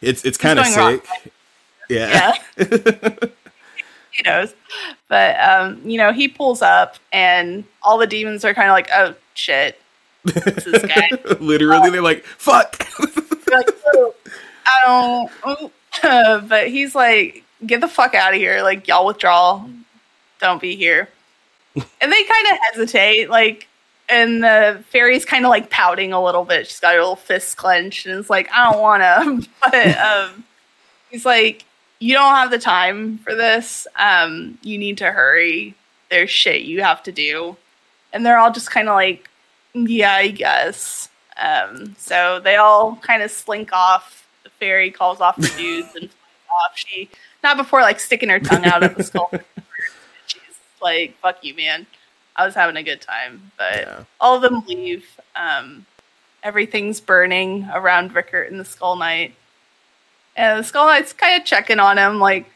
it's 0.00 0.24
it's 0.24 0.36
kind 0.38 0.58
of 0.58 0.64
going 0.66 0.76
wrong. 0.76 1.00
sick. 1.22 1.32
Yeah. 1.88 2.34
he 4.10 4.22
knows. 4.24 4.54
But 5.08 5.38
um, 5.40 5.80
you 5.84 5.98
know, 5.98 6.12
he 6.12 6.28
pulls 6.28 6.62
up 6.62 6.96
and 7.12 7.64
all 7.82 7.98
the 7.98 8.06
demons 8.06 8.44
are 8.44 8.54
kind 8.54 8.68
of 8.68 8.72
like, 8.72 8.88
"Oh 8.92 9.14
shit, 9.34 9.80
this 10.24 10.82
guy." 10.82 11.10
Literally 11.40 11.90
they're 11.90 12.02
like, 12.02 12.24
"Fuck." 12.24 12.86
They're 12.98 13.58
like, 13.58 13.68
"Oh, 13.86 14.14
I 14.66 15.28
don't. 15.44 15.72
oh." 16.02 16.40
but 16.48 16.68
he's 16.68 16.94
like, 16.94 17.44
"Get 17.66 17.80
the 17.80 17.88
fuck 17.88 18.14
out 18.14 18.34
of 18.34 18.38
here! 18.38 18.62
Like, 18.62 18.86
y'all 18.88 19.06
withdraw. 19.06 19.64
Don't 20.40 20.60
be 20.60 20.76
here." 20.76 21.08
and 21.74 22.12
they 22.12 22.24
kind 22.24 22.46
of 22.52 22.58
hesitate, 22.72 23.30
like. 23.30 23.66
And 24.12 24.42
the 24.42 24.82
fairy's 24.88 25.24
kind 25.24 25.44
of 25.44 25.50
like 25.50 25.70
pouting 25.70 26.12
a 26.12 26.20
little 26.20 26.44
bit. 26.44 26.66
She's 26.66 26.80
got 26.80 26.94
her 26.94 26.98
little 26.98 27.14
fists 27.14 27.54
clenched, 27.54 28.06
and 28.06 28.18
it's 28.18 28.28
like, 28.28 28.50
I 28.50 28.72
don't 28.72 28.80
want 28.80 29.02
to. 29.04 29.48
But 29.70 29.96
um, 29.98 30.42
he's 31.10 31.24
like, 31.24 31.64
you 32.00 32.14
don't 32.14 32.34
have 32.34 32.50
the 32.50 32.58
time 32.58 33.18
for 33.18 33.34
this. 33.34 33.86
Um, 33.94 34.58
you 34.62 34.78
need 34.78 34.98
to 34.98 35.12
hurry. 35.12 35.74
There's 36.10 36.30
shit 36.30 36.62
you 36.62 36.82
have 36.82 37.02
to 37.04 37.12
do. 37.12 37.56
And 38.12 38.26
they're 38.26 38.38
all 38.38 38.50
just 38.50 38.70
kind 38.70 38.88
of 38.88 38.94
like, 38.94 39.30
yeah, 39.74 40.14
I 40.14 40.28
guess. 40.28 41.08
Um, 41.36 41.94
so 41.98 42.40
they 42.42 42.56
all 42.56 42.96
kind 42.96 43.22
of 43.22 43.30
slink 43.30 43.72
off. 43.72 44.26
The 44.42 44.50
fairy 44.50 44.90
calls 44.90 45.20
off 45.20 45.36
the 45.36 45.52
dudes 45.56 45.94
and 45.94 46.10
flies 46.10 46.66
off. 46.66 46.72
She, 46.74 47.08
not 47.44 47.56
before 47.56 47.82
like 47.82 48.00
sticking 48.00 48.30
her 48.30 48.40
tongue 48.40 48.64
out 48.64 48.82
at 48.82 48.96
the 48.96 49.04
skull. 49.04 49.30
Like, 50.80 51.16
fuck 51.20 51.38
you, 51.42 51.54
man. 51.54 51.86
I 52.36 52.44
was 52.46 52.54
having 52.54 52.76
a 52.76 52.82
good 52.82 53.00
time. 53.00 53.50
But 53.58 53.76
Yeah. 53.76 54.04
all 54.20 54.36
of 54.36 54.42
them 54.42 54.64
leave. 54.66 55.04
Um, 55.36 55.86
everything's 56.42 57.00
burning 57.00 57.68
around 57.72 58.14
Rickert 58.14 58.50
and 58.50 58.58
the 58.60 58.64
Skull 58.64 58.96
Knight. 58.96 59.34
And 60.36 60.58
the 60.60 60.64
Skull 60.64 60.86
Knight's 60.86 61.12
kind 61.12 61.40
of 61.40 61.46
checking 61.46 61.78
on 61.80 61.98
him, 61.98 62.18
like 62.18 62.46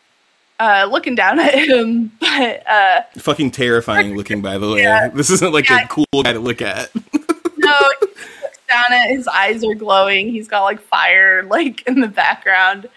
uh, 0.61 0.89
looking 0.91 1.15
down 1.15 1.39
at 1.41 1.55
him. 1.55 2.13
But 2.21 2.67
uh, 2.67 3.03
Fucking 3.19 3.51
terrifying 3.51 4.17
looking 4.17 4.41
by 4.41 4.57
the 4.59 4.71
way. 4.73 4.83
Yeah. 4.83 5.09
This 5.15 5.31
isn't 5.31 5.53
like 5.53 5.69
Yeah. 5.69 5.85
a 5.85 5.89
cool 5.89 6.07
guy 6.23 6.33
to 6.33 6.41
look 6.41 6.63
at. 6.63 6.95
no, 6.95 7.75
he 8.01 8.07
looks 8.07 8.59
down 8.69 8.93
at 8.93 9.09
his 9.09 9.27
eyes 9.29 9.63
are 9.65 9.75
glowing. 9.75 10.31
He's 10.31 10.49
got 10.49 10.63
like 10.63 10.81
fire 10.81 11.43
like 11.43 11.87
in 11.87 12.01
the 12.01 12.09
background. 12.09 12.89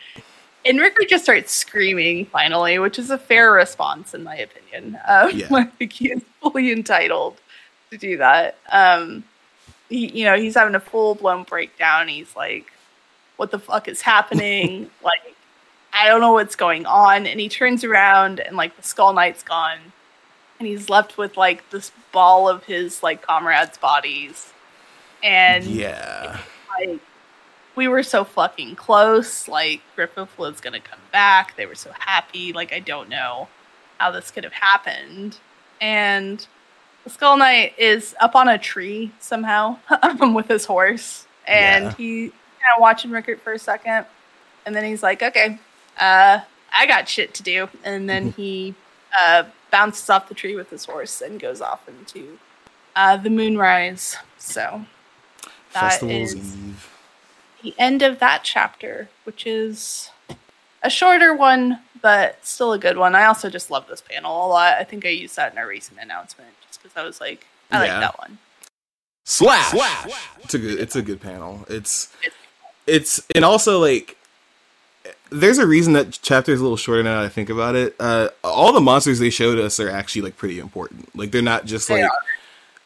And 0.67 0.79
Rickert 0.79 1.07
just 1.07 1.23
starts 1.23 1.51
screaming 1.51 2.25
finally, 2.25 2.77
which 2.79 2.99
is 2.99 3.09
a 3.09 3.17
fair 3.17 3.51
response 3.51 4.13
in 4.13 4.23
my 4.23 4.35
opinion. 4.35 4.99
Um, 5.07 5.31
Yeah. 5.33 5.47
I 5.51 5.63
think 5.65 5.93
he 5.93 6.11
is 6.11 6.21
fully 6.41 6.71
entitled 6.71 7.39
to 7.91 7.97
do 7.97 8.17
that. 8.17 8.57
Um, 8.71 9.23
he, 9.89 10.07
you 10.19 10.25
know, 10.25 10.35
he's 10.35 10.55
having 10.55 10.75
a 10.75 10.79
full 10.79 11.15
blown 11.15 11.43
breakdown. 11.43 12.07
He's 12.09 12.35
like, 12.35 12.71
"What 13.37 13.51
the 13.51 13.59
fuck 13.59 13.87
is 13.87 14.01
happening?" 14.01 14.89
like, 15.03 15.35
I 15.93 16.07
don't 16.07 16.19
know 16.19 16.33
what's 16.33 16.55
going 16.55 16.85
on. 16.85 17.25
And 17.25 17.39
he 17.39 17.47
turns 17.47 17.83
around, 17.83 18.39
and 18.39 18.57
like 18.57 18.75
the 18.75 18.83
Skull 18.83 19.13
Knight's 19.13 19.43
gone, 19.43 19.79
and 20.59 20.67
he's 20.67 20.89
left 20.89 21.17
with 21.17 21.37
like 21.37 21.69
this 21.69 21.91
ball 22.11 22.49
of 22.49 22.65
his 22.65 23.01
like 23.01 23.21
comrades' 23.21 23.77
bodies, 23.77 24.51
and 25.23 25.63
yeah. 25.65 26.41
like 26.77 26.99
we 27.77 27.87
were 27.87 28.03
so 28.03 28.25
fucking 28.25 28.75
close. 28.75 29.47
Like 29.47 29.81
Griffith 29.95 30.37
was 30.37 30.59
gonna 30.59 30.81
come 30.81 30.99
back. 31.13 31.55
They 31.55 31.65
were 31.65 31.75
so 31.75 31.91
happy. 31.97 32.51
Like 32.51 32.73
I 32.73 32.79
don't 32.79 33.07
know 33.07 33.47
how 33.99 34.11
this 34.11 34.31
could 34.31 34.43
have 34.43 34.53
happened. 34.53 35.37
And 35.79 36.45
the 37.05 37.09
Skull 37.11 37.37
Knight 37.37 37.73
is 37.77 38.15
up 38.19 38.35
on 38.35 38.49
a 38.49 38.57
tree 38.57 39.11
somehow 39.19 39.77
with 40.19 40.47
his 40.49 40.65
horse, 40.65 41.25
and 41.47 41.85
Yeah. 41.85 41.93
he 41.95 42.19
kind 42.29 42.75
of 42.75 42.81
watching 42.81 43.11
Rickert 43.11 43.39
for 43.41 43.53
a 43.53 43.59
second, 43.59 44.05
and 44.65 44.75
then 44.75 44.83
he's 44.83 45.01
like, 45.03 45.21
"Okay, 45.23 45.57
uh, 45.99 46.39
I 46.77 46.85
got 46.87 47.07
shit 47.07 47.33
to 47.35 47.43
do," 47.43 47.69
and 47.83 48.09
then 48.09 48.31
he 48.37 48.75
uh, 49.17 49.43
bounces 49.71 50.09
off 50.09 50.27
the 50.27 50.35
tree 50.35 50.55
with 50.55 50.69
his 50.69 50.83
horse 50.85 51.21
and 51.21 51.39
goes 51.39 51.61
off 51.61 51.87
into 51.87 52.37
uh, 52.95 53.15
the 53.17 53.29
moonrise. 53.29 54.17
So 54.37 54.83
that 55.73 55.91
Festival's 55.91 56.33
is 56.33 56.55
Eve. 56.55 56.89
The 57.63 57.73
end 57.77 58.01
of 58.01 58.19
that 58.19 58.41
chapter, 58.43 59.09
which 59.23 59.45
is 59.47 60.09
a 60.83 60.89
shorter 60.89 61.33
one, 61.33 61.79
but 62.01 62.45
still 62.45 62.73
a 62.73 62.79
good 62.79 62.97
one. 62.97 63.15
I 63.15 63.25
also 63.25 63.49
just 63.49 63.71
love 63.71 63.87
this 63.87 64.01
panel 64.01 64.45
a 64.45 64.47
lot. 64.47 64.73
I 64.77 64.83
think 64.83 65.05
I 65.05 65.09
used 65.09 65.35
that 65.35 65.51
in 65.51 65.57
our 65.57 65.67
recent 65.67 65.99
announcement 65.99 66.49
just 66.67 66.81
because 66.81 66.95
I 66.97 67.03
was 67.03 67.19
like, 67.19 67.45
I 67.71 67.83
Yeah. 67.85 67.93
like 67.93 68.01
that 68.01 68.19
one. 68.19 68.37
Slash. 69.25 69.73
It's 70.43 70.53
a 70.53 70.59
good. 70.59 70.79
It's 70.79 70.95
a 70.95 71.01
good 71.01 71.19
panel. 71.19 71.65
It's 71.69 72.13
it's 72.85 73.21
and 73.35 73.43
also 73.43 73.77
like 73.79 74.15
there's 75.29 75.57
a 75.57 75.67
reason 75.67 75.91
that 75.93 76.17
chapter 76.21 76.53
is 76.53 76.61
a 76.61 76.63
little 76.63 76.77
shorter 76.77 77.03
now 77.03 77.19
that 77.19 77.25
I 77.25 77.29
think 77.29 77.49
about 77.49 77.75
it. 77.75 77.93
Uh, 77.99 78.29
all 78.45 78.71
the 78.71 78.79
monsters 78.79 79.19
they 79.19 79.29
showed 79.29 79.59
us 79.59 79.79
are 79.81 79.89
actually 79.89 80.21
like 80.21 80.37
pretty 80.37 80.59
important. 80.59 81.13
Like 81.13 81.31
they're 81.31 81.41
not 81.41 81.65
just 81.65 81.89
like 81.89 82.09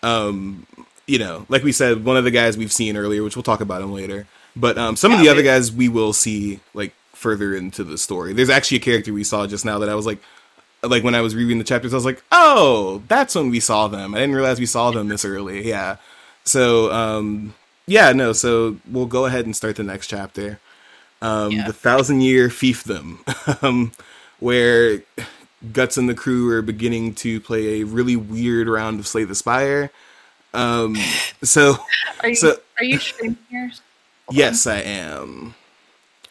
um 0.02 0.66
you 1.06 1.20
know 1.20 1.46
like 1.50 1.62
we 1.64 1.72
said 1.72 2.04
one 2.04 2.18
of 2.18 2.24
the 2.24 2.32
guys 2.32 2.58
we've 2.58 2.72
seen 2.74 2.98
earlier, 2.98 3.22
which 3.22 3.36
we'll 3.36 3.44
talk 3.44 3.62
about 3.62 3.84
him 3.84 3.94
later. 3.94 4.26
But 4.56 4.78
um 4.78 4.96
some 4.96 5.12
of 5.14 5.20
the 5.20 5.30
other 5.30 5.44
guys 5.44 5.72
we 5.72 5.88
will 5.90 6.14
see 6.14 6.60
like 6.74 6.94
further 7.14 7.56
into 7.56 7.84
the 7.84 7.98
story. 7.98 8.34
There's 8.34 8.50
actually 8.50 8.78
a 8.78 8.82
character 8.82 9.14
we 9.14 9.24
saw 9.24 9.48
just 9.48 9.64
now 9.66 9.80
that 9.80 9.90
I 9.90 9.96
was 9.96 10.06
like 10.06 10.20
like 10.84 11.04
when 11.04 11.14
I 11.16 11.22
was 11.22 11.36
reading 11.36 11.58
the 11.60 11.64
chapters, 11.64 11.94
I 11.94 11.98
was 11.98 12.06
like, 12.06 12.24
oh, 12.32 13.04
that's 13.08 13.36
when 13.36 13.50
we 13.52 13.60
saw 13.60 13.88
them. 13.88 14.16
I 14.16 14.20
didn't 14.20 14.34
realize 14.36 14.60
we 14.60 14.66
saw 14.66 14.90
them 14.90 15.10
this 15.10 15.24
early. 15.24 15.68
Yeah. 15.68 15.98
So, 16.44 16.92
um, 16.92 17.54
yeah, 17.86 18.12
no. 18.14 18.34
So 18.34 18.78
we'll 18.90 19.06
go 19.06 19.28
ahead 19.28 19.46
and 19.46 19.56
start 19.56 19.76
the 19.76 19.84
next 19.84 20.08
chapter. 20.08 20.60
Um, 21.22 21.52
Yeah. 21.52 21.68
the 21.68 21.74
thousand 21.74 22.22
year 22.22 22.50
fiefdom, 22.50 23.20
um, 23.64 23.92
where 24.40 25.04
Guts 25.72 25.98
and 25.98 26.10
the 26.10 26.16
crew 26.16 26.50
are 26.50 26.64
beginning 26.64 27.14
to 27.16 27.40
play 27.42 27.82
a 27.82 27.84
really 27.84 28.16
weird 28.16 28.68
round 28.68 29.00
of 29.00 29.06
Slay 29.06 29.24
the 29.24 29.36
Spire. 29.36 29.92
Um, 30.56 30.96
so 31.44 31.76
Are 32.24 32.30
you 32.30 32.36
So- 32.36 32.58
are 32.80 32.84
you 32.84 32.98
streaming 32.98 33.38
yours? 33.52 33.82
Hold 34.32 34.38
yes, 34.38 34.66
I 34.66 34.78
am. 34.78 35.56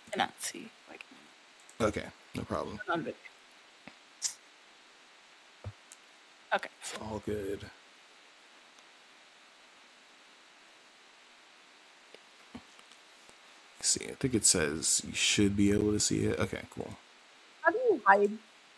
I 0.06 0.10
cannot 0.12 0.32
see. 0.38 0.70
Like 0.88 1.04
Okay, 1.78 2.06
no 2.34 2.42
problem. 2.44 2.80
Okay. 6.54 6.70
All 7.02 7.22
good. 7.26 7.60
Let's 13.78 13.88
see, 13.88 14.06
I 14.08 14.14
think 14.14 14.32
it 14.32 14.46
says 14.46 15.02
you 15.06 15.12
should 15.12 15.54
be 15.54 15.70
able 15.70 15.92
to 15.92 16.00
see 16.00 16.24
it. 16.24 16.40
Okay, 16.40 16.62
cool. 16.70 16.96
How 17.60 17.70
do 17.70 17.76
you 17.76 18.00
hide 18.06 18.30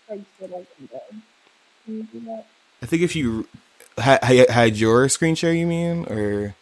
Craig's 0.08 0.24
little 0.40 0.66
window? 0.80 1.00
Can 1.84 1.96
you 1.98 2.02
do 2.12 2.20
that? 2.26 2.46
I 2.82 2.86
think 2.86 3.02
if 3.02 3.14
you 3.14 3.46
had 3.98 4.76
your 4.76 5.08
screen 5.08 5.36
share, 5.36 5.52
you 5.52 5.68
mean, 5.68 6.06
or 6.06 6.56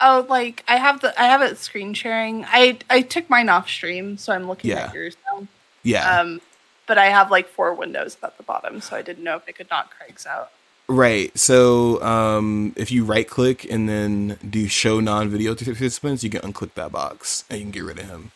Oh, 0.00 0.24
like 0.28 0.64
I 0.68 0.76
have 0.76 1.00
the 1.00 1.18
I 1.20 1.26
have 1.26 1.42
it 1.42 1.58
screen 1.58 1.92
sharing. 1.94 2.44
I 2.46 2.78
I 2.88 3.02
took 3.02 3.28
mine 3.28 3.48
off 3.48 3.68
stream, 3.68 4.16
so 4.16 4.32
I'm 4.32 4.46
looking 4.46 4.70
Yeah. 4.70 4.86
at 4.86 4.94
yours 4.94 5.16
now. 5.26 5.46
yeah, 5.82 6.20
Um, 6.20 6.40
but 6.86 6.98
I 6.98 7.06
have 7.06 7.30
like 7.30 7.48
four 7.48 7.74
windows 7.74 8.16
at 8.22 8.36
the 8.36 8.42
bottom, 8.44 8.80
so 8.80 8.96
I 8.96 9.02
didn't 9.02 9.24
know 9.24 9.36
if 9.36 9.42
I 9.48 9.52
could 9.52 9.68
knock 9.70 9.92
Craig's 9.96 10.26
out. 10.26 10.50
right. 10.86 11.36
So, 11.38 12.02
um, 12.02 12.72
if 12.76 12.90
you 12.90 13.04
right 13.04 13.28
click 13.28 13.64
and 13.70 13.88
then 13.88 14.38
do 14.48 14.68
show 14.68 15.00
non 15.00 15.28
video 15.30 15.54
participants, 15.54 16.22
you 16.22 16.30
can 16.30 16.40
unclick 16.42 16.74
that 16.74 16.92
box 16.92 17.44
and 17.50 17.58
you 17.58 17.64
can 17.66 17.70
get 17.72 17.84
rid 17.84 17.98
of 17.98 18.06
him. 18.06 18.30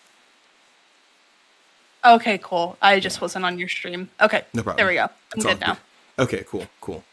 Okay, 2.04 2.38
cool. 2.42 2.76
I 2.82 2.98
just 2.98 3.20
wasn't 3.20 3.44
on 3.44 3.58
your 3.60 3.68
stream. 3.68 4.10
Okay, 4.20 4.42
No 4.52 4.62
problem. 4.64 4.76
There 4.78 4.88
we 4.88 4.94
go. 4.94 5.08
I'm 5.34 5.40
good 5.40 5.60
now. 5.60 5.78
Okay, 6.18 6.44
cool, 6.48 6.66
cool. 6.80 7.04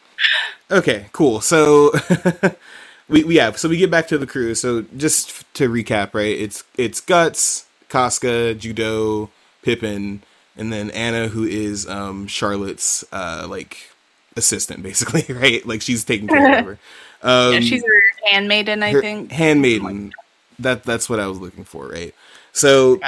Okay, 0.71 1.05
cool. 1.13 1.41
So 1.41 1.91
we, 3.09 3.23
we 3.23 3.35
yeah, 3.35 3.51
so 3.53 3.69
we 3.69 3.77
get 3.77 3.91
back 3.91 4.07
to 4.09 4.17
the 4.17 4.27
crew. 4.27 4.55
So 4.55 4.83
just 4.97 5.51
to 5.55 5.69
recap, 5.69 6.13
right? 6.13 6.37
It's 6.37 6.63
it's 6.77 7.01
Guts, 7.01 7.65
Casca, 7.89 8.55
Judeau, 8.55 9.29
Pippin, 9.63 10.21
and 10.57 10.71
then 10.71 10.91
Anna, 10.91 11.27
who 11.27 11.43
is 11.43 11.87
um, 11.87 12.27
Charlotte's 12.27 13.03
uh, 13.11 13.47
like 13.49 13.91
assistant, 14.37 14.83
basically, 14.83 15.25
right? 15.33 15.65
Like 15.65 15.81
she's 15.81 16.03
taking 16.03 16.27
care 16.27 16.59
of 16.59 16.65
her. 16.65 16.79
Um, 17.23 17.53
yeah, 17.53 17.59
she's 17.61 17.83
her 17.83 18.03
handmaiden, 18.31 18.83
I 18.83 18.91
her 18.91 19.01
think. 19.01 19.31
handmaiden. 19.31 20.13
That 20.59 20.83
that's 20.83 21.09
what 21.09 21.19
I 21.19 21.27
was 21.27 21.39
looking 21.39 21.65
for, 21.65 21.87
right? 21.87 22.13
So 22.53 23.01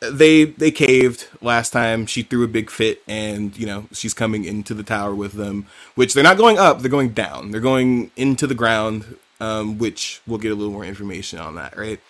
they 0.00 0.44
they 0.44 0.70
caved 0.70 1.28
last 1.40 1.72
time. 1.72 2.06
She 2.06 2.22
threw 2.22 2.44
a 2.44 2.48
big 2.48 2.70
fit, 2.70 3.02
and 3.08 3.56
you 3.56 3.66
know 3.66 3.86
she's 3.92 4.14
coming 4.14 4.44
into 4.44 4.74
the 4.74 4.82
tower 4.82 5.14
with 5.14 5.32
them. 5.32 5.66
Which 5.94 6.14
they're 6.14 6.24
not 6.24 6.36
going 6.38 6.58
up; 6.58 6.80
they're 6.80 6.90
going 6.90 7.10
down. 7.10 7.50
They're 7.50 7.60
going 7.60 8.10
into 8.16 8.46
the 8.46 8.54
ground. 8.54 9.16
Um, 9.44 9.78
which 9.78 10.20
we'll 10.26 10.38
get 10.38 10.52
a 10.52 10.54
little 10.54 10.72
more 10.72 10.84
information 10.84 11.38
on 11.38 11.56
that, 11.56 11.76
right? 11.76 12.00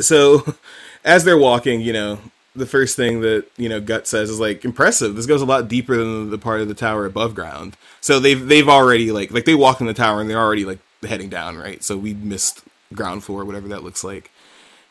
So, 0.00 0.54
as 1.04 1.24
they're 1.24 1.38
walking, 1.38 1.80
you 1.80 1.92
know, 1.92 2.18
the 2.56 2.66
first 2.66 2.96
thing 2.96 3.20
that 3.20 3.46
you 3.56 3.68
know 3.68 3.80
Gut 3.80 4.06
says 4.06 4.30
is 4.30 4.40
like 4.40 4.64
impressive. 4.64 5.14
This 5.14 5.26
goes 5.26 5.42
a 5.42 5.46
lot 5.46 5.68
deeper 5.68 5.96
than 5.96 6.30
the 6.30 6.38
part 6.38 6.60
of 6.60 6.68
the 6.68 6.74
tower 6.74 7.06
above 7.06 7.34
ground. 7.34 7.76
So 8.00 8.18
they've 8.18 8.46
they've 8.46 8.68
already 8.68 9.12
like 9.12 9.30
like 9.30 9.44
they 9.44 9.54
walk 9.54 9.80
in 9.80 9.86
the 9.86 9.94
tower 9.94 10.20
and 10.20 10.28
they're 10.28 10.38
already 10.38 10.64
like 10.64 10.80
heading 11.02 11.28
down, 11.28 11.56
right? 11.56 11.82
So 11.82 11.96
we 11.96 12.14
missed 12.14 12.62
ground 12.94 13.24
floor, 13.24 13.44
whatever 13.44 13.68
that 13.68 13.84
looks 13.84 14.02
like. 14.02 14.30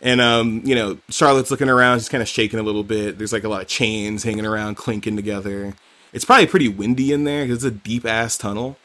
And 0.01 0.21
um, 0.21 0.61
you 0.63 0.75
know, 0.75 0.97
Charlotte's 1.09 1.51
looking 1.51 1.69
around, 1.69 1.99
she's 1.99 2.09
kind 2.09 2.21
of 2.21 2.29
shaking 2.29 2.59
a 2.59 2.63
little 2.63 2.83
bit. 2.83 3.17
There's 3.17 3.33
like 3.33 3.43
a 3.43 3.49
lot 3.49 3.61
of 3.61 3.67
chains 3.67 4.23
hanging 4.23 4.45
around, 4.45 4.75
clinking 4.75 5.15
together. 5.15 5.73
It's 6.13 6.25
probably 6.25 6.47
pretty 6.47 6.69
windy 6.69 7.11
in 7.11 7.25
there 7.25 7.43
because 7.43 7.63
it's 7.63 7.75
a 7.75 7.77
deep 7.77 8.05
ass 8.05 8.37
tunnel. 8.37 8.77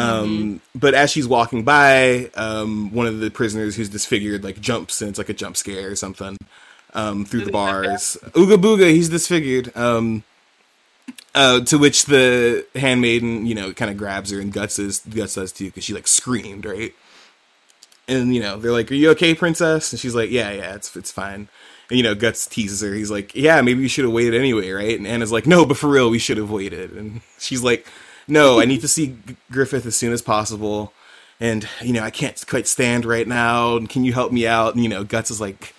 Um, 0.00 0.60
but 0.74 0.94
as 0.94 1.10
she's 1.10 1.26
walking 1.26 1.64
by, 1.64 2.30
um, 2.34 2.92
one 2.92 3.06
of 3.06 3.20
the 3.20 3.30
prisoners 3.30 3.76
who's 3.76 3.88
disfigured 3.88 4.44
like 4.44 4.60
jumps 4.60 5.00
and 5.00 5.08
it's 5.08 5.18
like 5.18 5.28
a 5.28 5.34
jump 5.34 5.56
scare 5.56 5.90
or 5.90 5.96
something 5.96 6.36
um, 6.94 7.24
through 7.24 7.44
the 7.44 7.52
bars. 7.52 8.16
Ooga 8.32 8.56
booga, 8.56 8.90
he's 8.90 9.08
disfigured. 9.08 9.76
Um, 9.76 10.24
uh, 11.34 11.60
to 11.60 11.78
which 11.78 12.06
the 12.06 12.66
handmaiden, 12.74 13.46
you 13.46 13.54
know, 13.54 13.72
kind 13.72 13.90
of 13.90 13.96
grabs 13.96 14.30
her 14.30 14.40
and 14.40 14.52
guts 14.52 14.78
is 14.78 15.00
guts 15.00 15.34
does 15.34 15.52
too 15.52 15.66
because 15.66 15.84
she 15.84 15.94
like 15.94 16.08
screamed 16.08 16.64
right. 16.64 16.92
And 18.08 18.34
you 18.34 18.42
know 18.42 18.58
they're 18.58 18.72
like, 18.72 18.90
"Are 18.90 18.96
you 18.96 19.10
okay, 19.10 19.34
princess?" 19.34 19.92
And 19.92 20.00
she's 20.00 20.16
like, 20.16 20.30
"Yeah, 20.30 20.50
yeah, 20.50 20.74
it's 20.74 20.96
it's 20.96 21.12
fine." 21.12 21.48
And 21.88 21.96
you 21.96 22.02
know, 22.02 22.16
Guts 22.16 22.46
teases 22.46 22.80
her. 22.80 22.92
He's 22.92 23.10
like, 23.10 23.34
"Yeah, 23.36 23.60
maybe 23.62 23.82
you 23.82 23.88
should 23.88 24.04
have 24.04 24.12
waited 24.12 24.34
anyway, 24.34 24.70
right?" 24.70 24.98
And 24.98 25.06
Anna's 25.06 25.30
like, 25.30 25.46
"No, 25.46 25.64
but 25.64 25.76
for 25.76 25.88
real, 25.88 26.10
we 26.10 26.18
should 26.18 26.36
have 26.36 26.50
waited." 26.50 26.90
And 26.90 27.20
she's 27.38 27.62
like, 27.62 27.86
"No, 28.30 28.60
I 28.60 28.64
need 28.64 28.80
to 28.82 28.88
see 28.88 29.16
Griffith 29.50 29.86
as 29.86 29.96
soon 29.96 30.12
as 30.12 30.22
possible." 30.22 30.92
And 31.40 31.66
you 31.82 31.92
know, 31.92 32.02
I 32.02 32.10
can't 32.10 32.42
quite 32.46 32.66
stand 32.66 33.04
right 33.04 33.26
now. 33.26 33.76
And 33.76 33.88
can 33.88 34.04
you 34.04 34.12
help 34.12 34.32
me 34.32 34.46
out? 34.46 34.74
And 34.74 34.82
you 34.82 34.88
know, 34.88 35.04
Guts 35.04 35.30
is 35.30 35.40
like, 35.40 35.74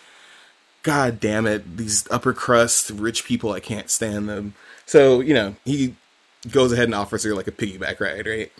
God 0.83 1.19
damn 1.19 1.45
it, 1.45 1.77
these 1.77 2.07
upper 2.09 2.33
crust 2.33 2.89
rich 2.89 3.25
people, 3.25 3.51
I 3.51 3.59
can't 3.59 3.89
stand 3.89 4.27
them. 4.27 4.55
So, 4.85 5.19
you 5.19 5.33
know, 5.33 5.55
he 5.63 5.95
goes 6.49 6.71
ahead 6.71 6.85
and 6.85 6.95
offers 6.95 7.23
her 7.23 7.35
like 7.35 7.47
a 7.47 7.51
piggyback 7.51 7.99
ride, 7.99 8.25
right? 8.25 8.51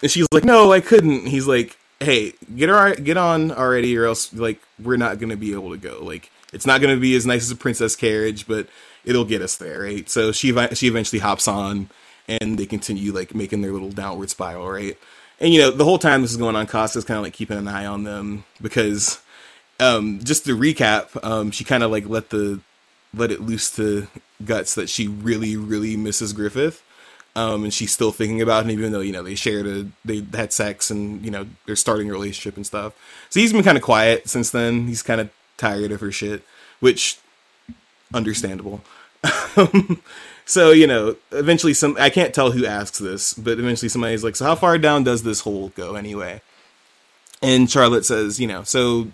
And 0.00 0.10
she's 0.10 0.26
like, 0.32 0.44
No, 0.44 0.72
I 0.72 0.80
couldn't. 0.80 1.26
He's 1.26 1.46
like, 1.46 1.76
Hey, 2.00 2.34
get 2.56 2.68
her 2.68 2.94
get 2.94 3.16
on 3.16 3.50
already, 3.50 3.96
or 3.96 4.04
else 4.04 4.32
like 4.32 4.60
we're 4.82 4.96
not 4.96 5.18
gonna 5.18 5.36
be 5.36 5.52
able 5.52 5.70
to 5.70 5.76
go. 5.76 5.98
Like, 6.02 6.30
it's 6.52 6.66
not 6.66 6.80
gonna 6.80 6.96
be 6.96 7.16
as 7.16 7.26
nice 7.26 7.42
as 7.42 7.50
a 7.50 7.56
princess 7.56 7.96
carriage, 7.96 8.46
but 8.46 8.68
it'll 9.04 9.24
get 9.24 9.42
us 9.42 9.56
there, 9.56 9.80
right? 9.80 10.08
So 10.08 10.30
she 10.30 10.54
she 10.74 10.86
eventually 10.86 11.20
hops 11.20 11.48
on, 11.48 11.90
and 12.28 12.58
they 12.58 12.66
continue 12.66 13.12
like 13.12 13.34
making 13.34 13.62
their 13.62 13.72
little 13.72 13.90
downward 13.90 14.30
spiral, 14.30 14.70
right? 14.70 14.96
And 15.40 15.52
you 15.52 15.60
know, 15.60 15.70
the 15.70 15.84
whole 15.84 15.98
time 15.98 16.22
this 16.22 16.30
is 16.30 16.36
going 16.36 16.56
on, 16.56 16.66
Casca's 16.66 17.04
kind 17.04 17.18
of 17.18 17.24
like 17.24 17.32
keeping 17.32 17.58
an 17.58 17.68
eye 17.68 17.86
on 17.86 18.04
them 18.04 18.44
because 18.62 19.20
um, 19.80 20.20
just 20.22 20.44
to 20.46 20.56
recap, 20.56 21.22
um, 21.24 21.50
she 21.50 21.64
kind 21.64 21.82
of 21.82 21.90
like 21.90 22.08
let 22.08 22.30
the 22.30 22.60
let 23.12 23.30
it 23.30 23.40
loose 23.40 23.70
to 23.76 24.06
guts 24.44 24.74
that 24.74 24.88
she 24.88 25.08
really, 25.08 25.56
really 25.56 25.96
misses 25.96 26.32
Griffith. 26.32 26.82
Um, 27.36 27.64
and 27.64 27.74
she's 27.74 27.92
still 27.92 28.12
thinking 28.12 28.40
about 28.40 28.64
him, 28.64 28.70
even 28.70 28.92
though 28.92 29.00
you 29.00 29.12
know 29.12 29.24
they 29.24 29.34
shared 29.34 29.66
a 29.66 29.86
they 30.04 30.24
had 30.32 30.52
sex 30.52 30.90
and 30.90 31.24
you 31.24 31.32
know 31.32 31.46
they're 31.66 31.74
starting 31.74 32.08
a 32.08 32.12
relationship 32.12 32.56
and 32.56 32.64
stuff. 32.64 32.94
So 33.28 33.40
he's 33.40 33.52
been 33.52 33.64
kind 33.64 33.76
of 33.76 33.82
quiet 33.82 34.28
since 34.28 34.50
then. 34.50 34.86
He's 34.86 35.02
kind 35.02 35.20
of 35.20 35.30
tired 35.56 35.90
of 35.90 36.00
her 36.00 36.12
shit, 36.12 36.44
which 36.78 37.18
understandable. 38.12 38.82
so 40.44 40.70
you 40.70 40.86
know, 40.86 41.16
eventually 41.32 41.74
some 41.74 41.96
I 41.98 42.10
can't 42.10 42.34
tell 42.34 42.50
who 42.50 42.66
asks 42.66 42.98
this, 42.98 43.34
but 43.34 43.58
eventually 43.58 43.88
somebody's 43.88 44.24
like, 44.24 44.36
"So 44.36 44.44
how 44.44 44.54
far 44.54 44.78
down 44.78 45.04
does 45.04 45.22
this 45.22 45.40
hole 45.40 45.70
go 45.76 45.94
anyway?" 45.94 46.42
And 47.42 47.70
Charlotte 47.70 48.04
says, 48.04 48.40
"You 48.40 48.46
know, 48.46 48.62
so 48.62 49.08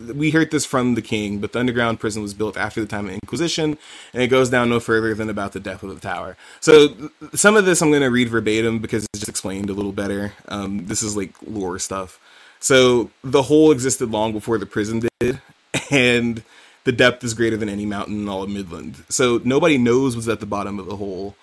we 0.00 0.30
heard 0.30 0.50
this 0.50 0.64
from 0.64 0.94
the 0.94 1.02
king, 1.02 1.38
but 1.38 1.52
the 1.52 1.58
underground 1.58 2.00
prison 2.00 2.22
was 2.22 2.34
built 2.34 2.56
after 2.56 2.80
the 2.80 2.86
time 2.86 3.06
of 3.06 3.12
Inquisition, 3.12 3.76
and 4.14 4.22
it 4.22 4.28
goes 4.28 4.48
down 4.48 4.70
no 4.70 4.80
further 4.80 5.14
than 5.14 5.28
about 5.28 5.52
the 5.52 5.60
depth 5.60 5.82
of 5.82 5.94
the 5.94 6.00
tower. 6.00 6.36
So 6.60 7.10
some 7.34 7.56
of 7.56 7.64
this 7.64 7.82
I'm 7.82 7.90
going 7.90 8.02
to 8.02 8.10
read 8.10 8.28
verbatim 8.28 8.78
because 8.78 9.04
it's 9.04 9.20
just 9.20 9.28
explained 9.28 9.70
a 9.70 9.74
little 9.74 9.92
better. 9.92 10.32
Um, 10.48 10.86
this 10.86 11.02
is 11.02 11.16
like 11.16 11.34
lore 11.46 11.78
stuff. 11.78 12.18
So 12.60 13.10
the 13.22 13.42
hole 13.42 13.72
existed 13.72 14.10
long 14.10 14.32
before 14.32 14.58
the 14.58 14.66
prison 14.66 15.08
did, 15.20 15.40
and 15.90 16.42
the 16.84 16.92
depth 16.92 17.22
is 17.24 17.34
greater 17.34 17.56
than 17.56 17.68
any 17.68 17.86
mountain 17.86 18.22
in 18.22 18.28
all 18.28 18.42
of 18.42 18.50
Midland. 18.50 19.04
So 19.08 19.40
nobody 19.44 19.78
knows 19.78 20.16
what's 20.16 20.28
at 20.28 20.40
the 20.40 20.46
bottom 20.46 20.78
of 20.78 20.86
the 20.86 20.96
hole. 20.96 21.36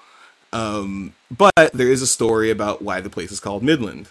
Um, 0.54 1.14
but 1.30 1.74
there 1.74 1.90
is 1.90 2.02
a 2.02 2.08
story 2.08 2.50
about 2.50 2.82
why 2.82 3.02
the 3.02 3.10
place 3.10 3.32
is 3.32 3.40
called 3.40 3.64
Midland 3.64 4.08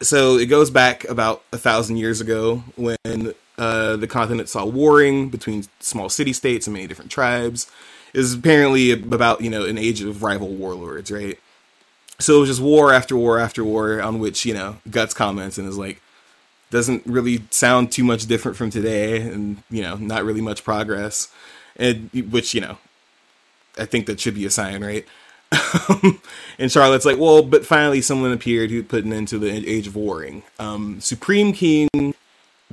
so 0.00 0.36
it 0.36 0.46
goes 0.46 0.70
back 0.70 1.04
about 1.04 1.42
a 1.52 1.58
thousand 1.58 1.96
years 1.96 2.20
ago 2.20 2.62
when 2.76 3.34
uh, 3.58 3.96
the 3.96 4.06
continent 4.06 4.48
saw 4.48 4.64
warring 4.64 5.28
between 5.28 5.64
small 5.80 6.08
city 6.08 6.32
states 6.32 6.66
and 6.66 6.74
many 6.74 6.86
different 6.86 7.10
tribes. 7.10 7.70
It 8.12 8.18
was 8.18 8.34
apparently 8.34 8.90
about 8.90 9.40
you 9.40 9.50
know 9.50 9.64
an 9.64 9.78
age 9.78 10.02
of 10.02 10.22
rival 10.22 10.48
warlords, 10.48 11.10
right? 11.10 11.38
So 12.18 12.36
it 12.36 12.40
was 12.40 12.48
just 12.50 12.62
war 12.62 12.92
after 12.92 13.16
war 13.16 13.38
after 13.38 13.64
war 13.64 14.00
on 14.00 14.18
which 14.18 14.44
you 14.44 14.54
know 14.54 14.76
Guts 14.90 15.14
comments 15.14 15.58
and 15.58 15.68
is 15.68 15.78
like 15.78 16.00
doesn't 16.70 17.04
really 17.06 17.44
sound 17.50 17.92
too 17.92 18.04
much 18.04 18.26
different 18.26 18.56
from 18.56 18.70
today, 18.70 19.20
and 19.20 19.62
you 19.70 19.82
know 19.82 19.96
not 19.96 20.24
really 20.24 20.40
much 20.40 20.64
progress, 20.64 21.32
and 21.76 22.10
which 22.30 22.54
you 22.54 22.60
know 22.60 22.78
I 23.78 23.84
think 23.84 24.06
that 24.06 24.20
should 24.20 24.34
be 24.34 24.46
a 24.46 24.50
sign, 24.50 24.82
right? 24.82 25.06
and 26.58 26.72
Charlotte's 26.72 27.04
like, 27.04 27.18
well, 27.18 27.42
but 27.42 27.64
finally 27.64 28.00
someone 28.00 28.32
appeared 28.32 28.70
who 28.70 28.82
put 28.82 29.04
an 29.04 29.12
end 29.12 29.28
to 29.28 29.38
the 29.38 29.50
age 29.50 29.86
of 29.86 29.94
warring. 29.94 30.42
Um, 30.58 31.00
Supreme 31.00 31.52
King 31.52 31.88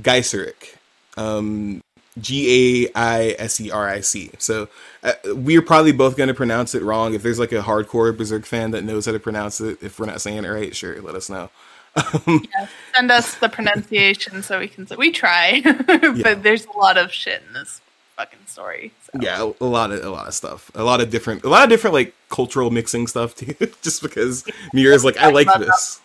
Geiseric. 0.02 0.76
Um, 1.16 1.84
G 2.20 2.86
A 2.86 2.92
I 2.96 3.36
S 3.40 3.60
E 3.60 3.72
R 3.72 3.88
I 3.88 4.02
C. 4.02 4.32
So 4.38 4.68
uh, 5.02 5.14
we're 5.26 5.62
probably 5.62 5.92
both 5.92 6.16
going 6.16 6.28
to 6.28 6.34
pronounce 6.34 6.76
it 6.76 6.84
wrong. 6.84 7.14
If 7.14 7.24
there's 7.24 7.40
like 7.40 7.52
a 7.52 7.62
hardcore 7.62 8.16
Berserk 8.16 8.46
fan 8.46 8.72
that 8.72 8.84
knows 8.84 9.06
how 9.06 9.14
to 9.14 9.20
pronounce 9.20 9.60
it, 9.62 9.82
if 9.82 10.00
we're 10.00 10.06
not 10.06 10.22
saying 10.22 10.46
it 10.46 10.50
right, 10.50 10.76
sure, 10.76 11.02
let 11.02 11.16
us 11.16 11.30
know. 11.30 11.50
Yeah, 11.96 12.68
send 12.96 13.12
us 13.12 13.36
the 13.36 13.50
pronunciation 13.50 14.42
so 14.44 14.60
we 14.60 14.68
can. 14.68 14.88
So 14.88 14.96
We 14.98 15.12
try, 15.12 15.62
but 15.88 16.18
Yeah. 16.18 16.34
there's 16.34 16.66
a 16.66 16.78
lot 16.78 16.98
of 16.98 17.12
shit 17.12 17.44
in 17.48 17.54
this 17.54 17.82
fucking 18.16 18.40
story. 18.48 18.92
So. 19.04 19.20
Yeah, 19.22 19.44
a, 19.60 19.64
a 19.64 19.66
lot 19.68 19.92
of 19.92 20.04
a 20.04 20.10
lot 20.10 20.28
of 20.28 20.34
stuff, 20.34 20.72
a 20.76 20.84
lot 20.84 21.02
of 21.02 21.10
different, 21.10 21.44
a 21.44 21.50
lot 21.50 21.64
of 21.64 21.70
different 21.70 21.94
like 21.94 22.14
cultural 22.30 22.72
mixing 22.72 23.08
stuff 23.08 23.36
too. 23.36 23.54
Just 23.82 24.02
because 24.02 24.44
Miura's 24.74 25.06
like, 25.06 25.18
I 25.18 25.30
like 25.30 25.48
this. 25.60 26.02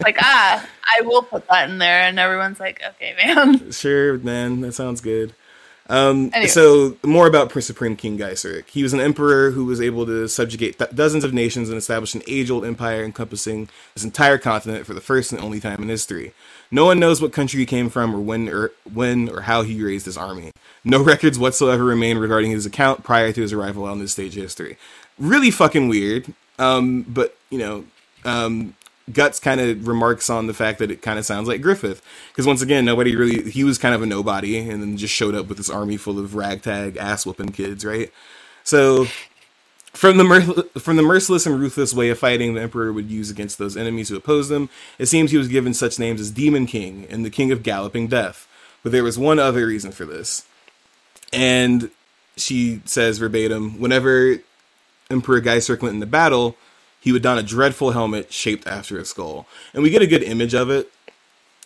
like 0.00 0.16
ah, 0.20 0.66
I 0.98 1.02
will 1.02 1.22
put 1.22 1.46
that 1.48 1.68
in 1.70 1.78
there, 1.78 2.02
and 2.02 2.18
everyone's 2.18 2.58
like, 2.60 2.80
okay, 2.86 3.14
man. 3.22 3.70
Sure, 3.72 4.18
man, 4.18 4.60
that 4.62 4.72
sounds 4.72 5.00
good. 5.00 5.34
Um, 5.88 6.30
so 6.48 6.96
more 7.02 7.26
about 7.26 7.48
Prince 7.48 7.66
Supreme 7.66 7.96
King 7.96 8.18
Geiseric. 8.18 8.68
He 8.68 8.82
was 8.82 8.92
an 8.92 9.00
emperor 9.00 9.52
who 9.52 9.64
was 9.64 9.80
able 9.80 10.04
to 10.04 10.28
subjugate 10.28 10.78
th- 10.78 10.90
dozens 10.90 11.24
of 11.24 11.32
nations 11.32 11.70
and 11.70 11.78
establish 11.78 12.14
an 12.14 12.22
age-old 12.26 12.64
empire 12.64 13.02
encompassing 13.02 13.70
this 13.94 14.04
entire 14.04 14.36
continent 14.36 14.84
for 14.84 14.92
the 14.92 15.00
first 15.00 15.32
and 15.32 15.40
only 15.40 15.60
time 15.60 15.82
in 15.82 15.88
history. 15.88 16.34
No 16.70 16.84
one 16.84 17.00
knows 17.00 17.22
what 17.22 17.32
country 17.32 17.60
he 17.60 17.66
came 17.66 17.88
from 17.88 18.14
or 18.14 18.20
when 18.20 18.48
or 18.48 18.72
when 18.92 19.30
or 19.30 19.42
how 19.42 19.62
he 19.62 19.82
raised 19.82 20.04
his 20.04 20.18
army. 20.18 20.50
No 20.84 21.02
records 21.02 21.38
whatsoever 21.38 21.84
remain 21.84 22.18
regarding 22.18 22.50
his 22.50 22.66
account 22.66 23.02
prior 23.02 23.32
to 23.32 23.40
his 23.40 23.54
arrival 23.54 23.84
on 23.84 23.98
this 23.98 24.12
stage 24.12 24.36
of 24.36 24.42
history. 24.42 24.76
Really 25.18 25.50
fucking 25.50 25.88
weird. 25.88 26.34
Um, 26.58 27.02
but 27.02 27.36
you 27.48 27.58
know, 27.58 27.84
um, 28.24 28.74
Guts 29.12 29.40
kind 29.40 29.60
of 29.60 29.88
remarks 29.88 30.30
on 30.30 30.46
the 30.46 30.54
fact 30.54 30.78
that 30.78 30.90
it 30.90 31.02
kind 31.02 31.18
of 31.18 31.26
sounds 31.26 31.48
like 31.48 31.62
Griffith 31.62 32.02
because 32.30 32.46
once 32.46 32.62
again 32.62 32.84
nobody 32.84 33.16
really 33.16 33.50
he 33.50 33.64
was 33.64 33.78
kind 33.78 33.94
of 33.94 34.02
a 34.02 34.06
nobody 34.06 34.58
and 34.58 34.82
then 34.82 34.96
just 34.96 35.14
showed 35.14 35.34
up 35.34 35.48
with 35.48 35.58
this 35.58 35.70
army 35.70 35.96
full 35.96 36.18
of 36.18 36.34
ragtag 36.34 36.96
ass 36.96 37.26
whooping 37.26 37.50
kids, 37.50 37.84
right? 37.84 38.12
So 38.64 39.06
from 39.92 40.16
the 40.16 40.24
mirth- 40.24 40.82
from 40.82 40.96
the 40.96 41.02
merciless 41.02 41.46
and 41.46 41.58
ruthless 41.58 41.92
way 41.94 42.10
of 42.10 42.18
fighting 42.18 42.54
the 42.54 42.60
emperor 42.60 42.92
would 42.92 43.10
use 43.10 43.30
against 43.30 43.58
those 43.58 43.76
enemies 43.76 44.08
who 44.08 44.16
opposed 44.16 44.50
him, 44.50 44.68
it 44.98 45.06
seems 45.06 45.30
he 45.30 45.38
was 45.38 45.48
given 45.48 45.74
such 45.74 45.98
names 45.98 46.20
as 46.20 46.30
Demon 46.30 46.66
King 46.66 47.06
and 47.10 47.24
the 47.24 47.30
King 47.30 47.50
of 47.50 47.62
Galloping 47.62 48.06
Death. 48.06 48.46
But 48.82 48.92
there 48.92 49.02
was 49.02 49.18
one 49.18 49.38
other 49.38 49.66
reason 49.66 49.90
for 49.90 50.04
this, 50.04 50.46
and 51.32 51.90
she 52.36 52.80
says 52.84 53.18
verbatim: 53.18 53.80
whenever 53.80 54.38
Emperor 55.10 55.40
Geiseric 55.40 55.82
went 55.82 55.94
into 55.94 56.06
battle, 56.06 56.56
he 57.08 57.12
would 57.12 57.22
don 57.22 57.38
a 57.38 57.42
dreadful 57.42 57.92
helmet 57.92 58.30
shaped 58.30 58.66
after 58.66 58.98
a 58.98 59.04
skull. 59.06 59.46
And 59.72 59.82
we 59.82 59.88
get 59.88 60.02
a 60.02 60.06
good 60.06 60.22
image 60.22 60.54
of 60.54 60.68
it. 60.68 60.92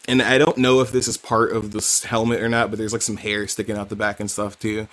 And 0.07 0.23
I 0.23 0.39
don't 0.39 0.57
know 0.57 0.81
if 0.81 0.93
this 0.93 1.09
is 1.09 1.17
part 1.17 1.51
of 1.51 1.73
this 1.73 2.05
helmet 2.05 2.41
or 2.41 2.49
not, 2.49 2.71
but 2.71 2.79
there's 2.79 2.93
like 2.93 3.03
some 3.03 3.17
hair 3.17 3.49
sticking 3.49 3.77
out 3.77 3.89
the 3.89 3.97
back 3.97 4.21
and 4.21 4.31
stuff 4.31 4.57
too. 4.57 4.87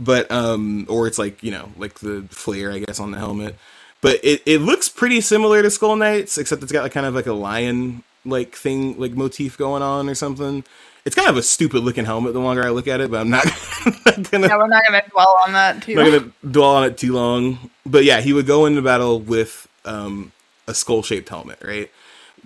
but 0.00 0.28
um, 0.32 0.86
or 0.88 1.06
it's 1.06 1.18
like 1.18 1.42
you 1.42 1.50
know 1.50 1.70
like 1.76 2.00
the 2.00 2.26
flare 2.30 2.72
I 2.72 2.80
guess 2.80 3.00
on 3.00 3.12
the 3.12 3.18
helmet. 3.18 3.56
But 4.00 4.18
it, 4.24 4.42
it 4.46 4.58
looks 4.58 4.88
pretty 4.88 5.20
similar 5.20 5.62
to 5.62 5.70
Skull 5.70 5.94
Knights, 5.94 6.36
except 6.36 6.62
it's 6.64 6.72
got 6.72 6.82
like 6.82 6.92
kind 6.92 7.06
of 7.06 7.14
like 7.14 7.26
a 7.26 7.32
lion 7.32 8.02
like 8.24 8.56
thing 8.56 8.98
like 8.98 9.12
motif 9.12 9.56
going 9.56 9.82
on 9.82 10.08
or 10.08 10.16
something. 10.16 10.64
It's 11.04 11.14
kind 11.16 11.28
of 11.28 11.36
a 11.36 11.42
stupid 11.42 11.82
looking 11.82 12.04
helmet 12.04 12.32
the 12.32 12.40
longer 12.40 12.64
I 12.64 12.70
look 12.70 12.86
at 12.86 13.00
it, 13.00 13.10
but 13.10 13.20
I'm 13.20 13.30
not, 13.30 13.44
not 14.06 14.30
gonna. 14.30 14.48
Yeah, 14.48 14.56
we're 14.56 14.68
not 14.68 14.84
gonna 14.84 15.02
dwell 15.10 15.36
on 15.44 15.52
that 15.52 15.82
too. 15.82 15.94
Not 15.94 16.04
gonna 16.04 16.32
dwell 16.50 16.70
on 16.70 16.84
it 16.84 16.98
too 16.98 17.12
long. 17.12 17.70
But 17.86 18.04
yeah, 18.04 18.20
he 18.20 18.32
would 18.32 18.46
go 18.46 18.66
into 18.66 18.82
battle 18.82 19.20
with 19.20 19.68
um, 19.84 20.32
a 20.66 20.74
skull 20.74 21.02
shaped 21.02 21.28
helmet, 21.28 21.58
right? 21.62 21.90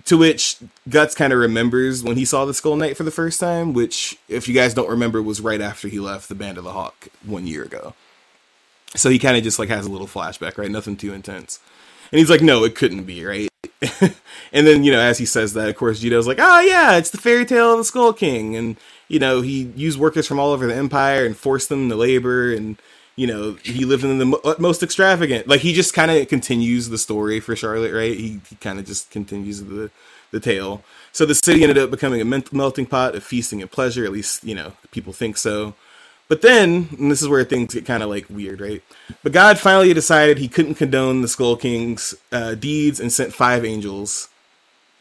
To 0.05 0.17
which 0.17 0.57
Guts 0.87 1.15
kind 1.15 1.33
of 1.33 1.39
remembers 1.39 2.03
when 2.03 2.17
he 2.17 2.25
saw 2.25 2.45
the 2.45 2.53
Skull 2.53 2.75
Knight 2.75 2.95
for 2.95 3.03
the 3.03 3.11
first 3.11 3.39
time, 3.39 3.73
which, 3.73 4.17
if 4.29 4.47
you 4.47 4.53
guys 4.53 4.73
don't 4.73 4.89
remember, 4.89 5.21
was 5.21 5.41
right 5.41 5.59
after 5.59 5.87
he 5.87 5.99
left 5.99 6.29
the 6.29 6.35
Band 6.35 6.57
of 6.57 6.63
the 6.63 6.71
Hawk 6.71 7.07
one 7.25 7.47
year 7.47 7.63
ago. 7.63 7.93
So 8.95 9.09
he 9.09 9.19
kind 9.19 9.35
of 9.35 9.43
just 9.43 9.59
like 9.59 9.69
has 9.69 9.85
a 9.85 9.91
little 9.91 10.07
flashback, 10.07 10.57
right? 10.57 10.71
Nothing 10.71 10.97
too 10.97 11.13
intense. 11.13 11.59
And 12.11 12.19
he's 12.19 12.29
like, 12.29 12.41
no, 12.41 12.63
it 12.63 12.75
couldn't 12.75 13.03
be, 13.03 13.25
right? 13.25 13.49
and 14.01 14.67
then, 14.67 14.83
you 14.83 14.91
know, 14.91 14.99
as 14.99 15.17
he 15.17 15.25
says 15.25 15.53
that, 15.53 15.67
of 15.67 15.75
course, 15.75 15.99
Judeau's 15.99 16.27
like, 16.27 16.39
oh, 16.39 16.61
yeah, 16.61 16.97
it's 16.97 17.09
the 17.09 17.17
fairy 17.17 17.45
tale 17.45 17.73
of 17.73 17.79
the 17.79 17.83
Skull 17.83 18.13
King. 18.13 18.55
And, 18.55 18.77
you 19.07 19.19
know, 19.19 19.41
he 19.41 19.63
used 19.75 19.99
workers 19.99 20.27
from 20.27 20.39
all 20.39 20.51
over 20.51 20.67
the 20.67 20.75
empire 20.75 21.25
and 21.25 21.35
forced 21.35 21.69
them 21.69 21.89
to 21.89 21.95
labor. 21.95 22.53
And, 22.53 22.77
you 23.17 23.25
know, 23.25 23.57
he 23.63 23.83
lived 23.83 24.03
in 24.03 24.19
the 24.19 24.55
most 24.59 24.83
extravagant. 24.83 25.47
Like, 25.47 25.61
he 25.61 25.73
just 25.73 25.93
kind 25.93 26.11
of 26.11 26.27
continues 26.29 26.87
the 26.87 26.99
story 26.99 27.39
for 27.39 27.55
Charlotte, 27.55 27.91
right? 27.91 28.15
He, 28.15 28.39
he 28.47 28.55
kind 28.57 28.79
of 28.79 28.85
just 28.85 29.09
continues 29.09 29.63
the, 29.63 29.89
the 30.31 30.39
tale. 30.39 30.83
So 31.11 31.25
the 31.25 31.33
city 31.33 31.63
ended 31.63 31.79
up 31.79 31.89
becoming 31.89 32.21
a 32.21 32.43
melting 32.53 32.85
pot 32.85 33.15
of 33.15 33.23
feasting 33.23 33.59
and 33.59 33.71
pleasure. 33.71 34.05
At 34.05 34.11
least, 34.11 34.43
you 34.43 34.53
know, 34.53 34.73
people 34.91 35.13
think 35.13 35.35
so. 35.37 35.73
But 36.27 36.43
then, 36.43 36.89
and 36.99 37.09
this 37.09 37.23
is 37.23 37.27
where 37.27 37.43
things 37.43 37.73
get 37.73 37.85
kind 37.85 38.03
of 38.03 38.09
like 38.09 38.29
weird, 38.29 38.61
right? 38.61 38.83
But 39.23 39.31
God 39.31 39.57
finally 39.57 39.93
decided 39.93 40.37
he 40.37 40.47
couldn't 40.47 40.75
condone 40.75 41.21
the 41.21 41.27
Skull 41.27 41.55
King's 41.55 42.13
uh, 42.31 42.53
deeds 42.53 42.99
and 42.99 43.11
sent 43.11 43.33
five 43.33 43.65
angels, 43.65 44.29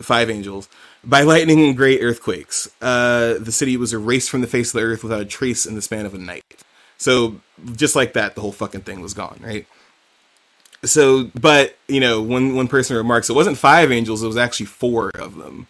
five 0.01 0.31
angels, 0.31 0.71
by 1.05 1.23
lightning 1.23 1.61
and 1.61 1.77
great 1.77 2.01
earthquakes. 2.03 2.71
Uh, 2.81 3.35
the 3.39 3.53
city 3.53 3.77
was 3.77 3.93
erased 3.93 4.31
from 4.31 4.41
the 4.41 4.47
face 4.47 4.73
of 4.73 4.81
the 4.81 4.87
earth 4.87 5.03
without 5.03 5.21
a 5.21 5.27
trace 5.27 5.67
in 5.67 5.75
the 5.75 5.83
span 5.83 6.07
of 6.07 6.15
a 6.15 6.19
night. 6.19 6.63
So 6.99 7.41
just 7.75 7.97
like 7.97 8.13
that, 8.15 8.35
the 8.35 8.41
whole 8.41 8.53
fucking 8.53 8.83
thing 8.83 9.01
was 9.01 9.15
gone, 9.15 9.41
right? 9.43 9.67
So, 10.85 11.31
but 11.41 11.77
you 11.89 12.01
know, 12.01 12.23
one 12.23 12.55
one 12.55 12.69
person 12.69 12.97
remarks 12.97 13.31
it 13.31 13.35
wasn't 13.35 13.59
five 13.59 13.91
angels; 13.91 14.23
it 14.23 14.27
was 14.27 14.37
actually 14.37 14.67
four 14.67 15.11
of 15.11 15.37
them. 15.37 15.67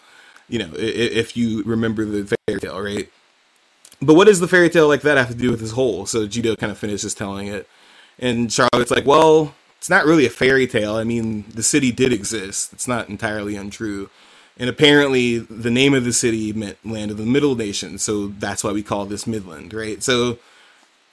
You 0.48 0.60
know, 0.60 0.70
if 0.74 1.36
you 1.36 1.62
remember 1.64 2.04
the 2.04 2.36
fairy 2.46 2.60
tale, 2.60 2.80
right? 2.80 3.10
But 4.00 4.14
what 4.14 4.26
does 4.26 4.40
the 4.40 4.48
fairy 4.48 4.68
tale 4.68 4.88
like 4.88 5.02
that 5.02 5.16
have 5.16 5.28
to 5.28 5.34
do 5.34 5.50
with 5.50 5.60
this 5.60 5.72
whole? 5.72 6.06
So 6.06 6.26
Judeau 6.26 6.56
kind 6.56 6.70
of 6.70 6.78
finishes 6.78 7.14
telling 7.14 7.46
it, 7.46 7.68
and 8.18 8.52
Charlotte's 8.52 8.90
like, 8.90 9.06
"Well, 9.06 9.54
it's 9.78 9.90
not 9.90 10.04
really 10.04 10.26
a 10.26 10.30
fairy 10.30 10.66
tale. 10.66 10.96
I 10.96 11.04
mean, 11.04 11.44
the 11.48 11.62
city 11.62 11.92
did 11.92 12.12
exist. 12.12 12.72
It's 12.72 12.88
not 12.88 13.08
entirely 13.08 13.56
untrue." 13.56 14.10
And 14.58 14.70
apparently, 14.70 15.38
the 15.38 15.70
name 15.70 15.92
of 15.94 16.04
the 16.04 16.12
city 16.12 16.52
meant 16.52 16.78
land 16.84 17.10
of 17.10 17.18
the 17.18 17.26
Middle 17.26 17.54
Nation, 17.54 17.98
so 17.98 18.28
that's 18.28 18.64
why 18.64 18.72
we 18.72 18.82
call 18.82 19.04
this 19.04 19.26
Midland, 19.26 19.74
right? 19.74 20.02
So, 20.02 20.38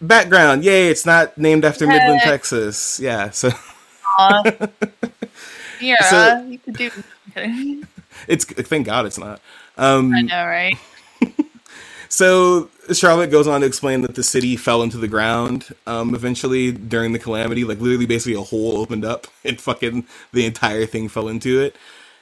background, 0.08 0.64
yay! 0.64 0.90
It's 0.90 1.06
not 1.06 1.38
named 1.38 1.66
after. 1.66 1.88
Midland, 1.88 2.22
Texas. 2.22 3.00
Yeah, 3.00 3.30
so. 3.32 3.50
yeah, 5.80 6.04
so, 6.10 6.46
you 6.48 6.60
could 6.60 6.78
do. 6.78 6.92
it's 8.28 8.46
thank 8.46 8.86
God 8.86 9.06
it's 9.06 9.18
not. 9.18 9.42
Um, 9.78 10.14
I 10.14 10.22
know, 10.22 10.46
right? 10.46 10.78
So 12.14 12.70
Charlotte 12.94 13.32
goes 13.32 13.48
on 13.48 13.62
to 13.62 13.66
explain 13.66 14.02
that 14.02 14.14
the 14.14 14.22
city 14.22 14.56
fell 14.56 14.84
into 14.84 14.98
the 14.98 15.08
ground 15.08 15.74
um, 15.88 16.14
eventually 16.14 16.72
during 16.72 17.12
the 17.12 17.18
calamity. 17.18 17.64
Like 17.64 17.80
literally, 17.80 18.06
basically, 18.06 18.40
a 18.40 18.44
hole 18.44 18.78
opened 18.78 19.04
up 19.04 19.26
and 19.44 19.60
fucking 19.60 20.06
the 20.32 20.46
entire 20.46 20.86
thing 20.86 21.10
fell 21.10 21.28
into 21.28 21.60
it. 21.60 21.76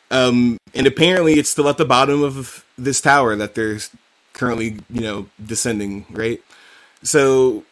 Um, 0.10 0.56
and 0.74 0.88
apparently, 0.88 1.34
it's 1.34 1.50
still 1.50 1.68
at 1.68 1.78
the 1.78 1.84
bottom 1.84 2.24
of 2.24 2.64
this 2.78 3.02
tower 3.02 3.36
that 3.36 3.54
they're 3.54 3.80
currently, 4.32 4.80
you 4.90 5.02
know, 5.02 5.28
descending. 5.46 6.06
Right. 6.10 6.42
So, 7.04 7.66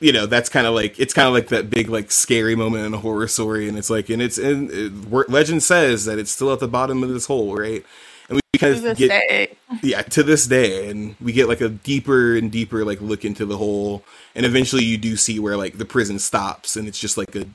you 0.00 0.12
know, 0.12 0.26
that's 0.26 0.48
kind 0.48 0.66
of 0.66 0.74
like 0.74 0.98
it's 0.98 1.14
kind 1.14 1.28
of 1.28 1.34
like 1.34 1.48
that 1.48 1.70
big 1.70 1.88
like 1.88 2.10
scary 2.10 2.54
moment 2.54 2.86
in 2.86 2.94
a 2.94 2.98
horror 2.98 3.28
story, 3.28 3.68
and 3.68 3.78
it's 3.78 3.90
like, 3.90 4.08
and 4.10 4.20
it's 4.20 4.38
in 4.38 4.70
it, 4.72 5.12
uh, 5.12 5.24
legend 5.28 5.62
says 5.62 6.04
that 6.04 6.18
it's 6.18 6.30
still 6.30 6.52
at 6.52 6.60
the 6.60 6.68
bottom 6.68 7.02
of 7.02 7.08
this 7.08 7.26
hole, 7.26 7.56
right? 7.56 7.84
and 8.28 8.40
we 8.52 8.58
kind 8.58 8.84
of 8.84 8.96
get 8.96 9.08
day. 9.08 9.56
yeah 9.82 10.02
to 10.02 10.22
this 10.22 10.46
day 10.46 10.90
and 10.90 11.16
we 11.20 11.32
get 11.32 11.48
like 11.48 11.60
a 11.60 11.68
deeper 11.68 12.36
and 12.36 12.50
deeper 12.50 12.84
like 12.84 13.00
look 13.00 13.24
into 13.24 13.44
the 13.44 13.56
hole 13.56 14.02
and 14.34 14.44
eventually 14.46 14.84
you 14.84 14.98
do 14.98 15.16
see 15.16 15.38
where 15.38 15.56
like 15.56 15.78
the 15.78 15.84
prison 15.84 16.18
stops 16.18 16.76
and 16.76 16.88
it's 16.88 16.98
just 16.98 17.16
like 17.16 17.34
a 17.36 17.46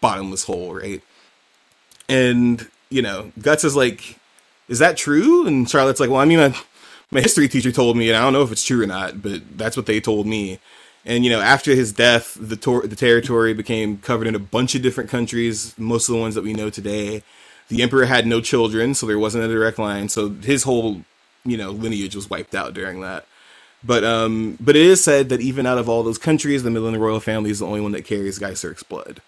bottomless 0.00 0.44
hole 0.44 0.74
right 0.74 1.02
and 2.08 2.68
you 2.90 3.02
know 3.02 3.32
guts 3.40 3.64
is 3.64 3.76
like 3.76 4.18
is 4.68 4.78
that 4.78 4.96
true 4.96 5.46
and 5.46 5.68
charlotte's 5.68 6.00
like 6.00 6.10
well 6.10 6.20
i 6.20 6.24
mean 6.24 6.38
my, 6.38 6.56
my 7.10 7.20
history 7.20 7.48
teacher 7.48 7.72
told 7.72 7.96
me 7.96 8.08
and 8.08 8.16
i 8.16 8.20
don't 8.20 8.32
know 8.32 8.42
if 8.42 8.52
it's 8.52 8.64
true 8.64 8.82
or 8.82 8.86
not 8.86 9.22
but 9.22 9.42
that's 9.56 9.76
what 9.76 9.86
they 9.86 10.00
told 10.00 10.26
me 10.26 10.58
and 11.06 11.24
you 11.24 11.30
know 11.30 11.40
after 11.40 11.74
his 11.74 11.92
death 11.92 12.36
the 12.40 12.56
tor- 12.56 12.86
the 12.86 12.96
territory 12.96 13.54
became 13.54 13.98
covered 13.98 14.26
in 14.26 14.34
a 14.34 14.40
bunch 14.40 14.74
of 14.74 14.82
different 14.82 15.08
countries 15.08 15.74
most 15.78 16.08
of 16.08 16.14
the 16.14 16.20
ones 16.20 16.34
that 16.34 16.44
we 16.44 16.52
know 16.52 16.68
today 16.68 17.22
the 17.68 17.82
emperor 17.82 18.06
had 18.06 18.26
no 18.26 18.40
children, 18.40 18.94
so 18.94 19.06
there 19.06 19.18
wasn't 19.18 19.44
a 19.44 19.48
direct 19.48 19.78
line. 19.78 20.08
So 20.08 20.30
his 20.30 20.62
whole, 20.62 21.02
you 21.44 21.56
know, 21.56 21.70
lineage 21.70 22.14
was 22.14 22.30
wiped 22.30 22.54
out 22.54 22.74
during 22.74 23.00
that. 23.00 23.26
But 23.84 24.04
um, 24.04 24.56
but 24.60 24.76
it 24.76 24.82
is 24.82 25.02
said 25.02 25.28
that 25.28 25.40
even 25.40 25.66
out 25.66 25.78
of 25.78 25.88
all 25.88 26.02
those 26.02 26.18
countries, 26.18 26.62
the 26.62 26.70
Midland 26.70 27.00
royal 27.00 27.20
family 27.20 27.50
is 27.50 27.58
the 27.58 27.66
only 27.66 27.80
one 27.80 27.92
that 27.92 28.04
carries 28.04 28.38
Geiseric's 28.38 28.82
blood. 28.82 29.20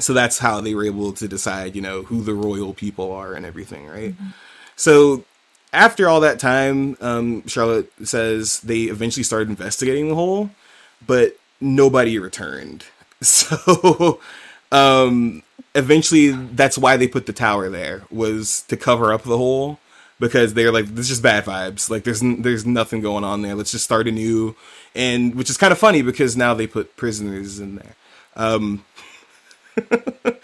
So 0.00 0.12
that's 0.12 0.38
how 0.38 0.60
they 0.60 0.74
were 0.74 0.84
able 0.84 1.12
to 1.14 1.26
decide, 1.26 1.74
you 1.74 1.82
know, 1.82 2.02
who 2.02 2.22
the 2.22 2.34
royal 2.34 2.72
people 2.72 3.12
are 3.12 3.34
and 3.34 3.44
everything, 3.44 3.86
right? 3.86 4.12
Mm-hmm. 4.12 4.28
So 4.76 5.24
after 5.72 6.08
all 6.08 6.20
that 6.20 6.38
time, 6.38 6.96
um, 7.00 7.46
Charlotte 7.48 7.92
says 8.04 8.60
they 8.60 8.82
eventually 8.82 9.24
started 9.24 9.48
investigating 9.48 10.08
the 10.08 10.14
hole, 10.14 10.50
but 11.06 11.36
nobody 11.60 12.18
returned. 12.18 12.84
So 13.20 14.20
um, 14.70 15.42
eventually 15.74 16.30
that's 16.30 16.78
why 16.78 16.96
they 16.96 17.08
put 17.08 17.26
the 17.26 17.32
tower 17.32 17.68
there 17.68 18.02
was 18.10 18.62
to 18.68 18.76
cover 18.76 19.12
up 19.12 19.24
the 19.24 19.36
hole 19.36 19.80
because 20.20 20.54
they're 20.54 20.72
like 20.72 20.86
this 20.86 21.04
is 21.04 21.08
just 21.08 21.22
bad 21.22 21.44
vibes. 21.44 21.90
Like 21.90 22.04
there's 22.04 22.20
there's 22.20 22.66
nothing 22.66 23.00
going 23.00 23.24
on 23.24 23.42
there. 23.42 23.54
Let's 23.54 23.72
just 23.72 23.84
start 23.84 24.08
anew. 24.08 24.56
And 24.94 25.34
which 25.34 25.50
is 25.50 25.56
kind 25.56 25.72
of 25.72 25.78
funny 25.78 26.02
because 26.02 26.36
now 26.36 26.54
they 26.54 26.66
put 26.66 26.96
prisoners 26.96 27.60
in 27.60 27.76
there. 27.76 27.94
Um 28.36 28.84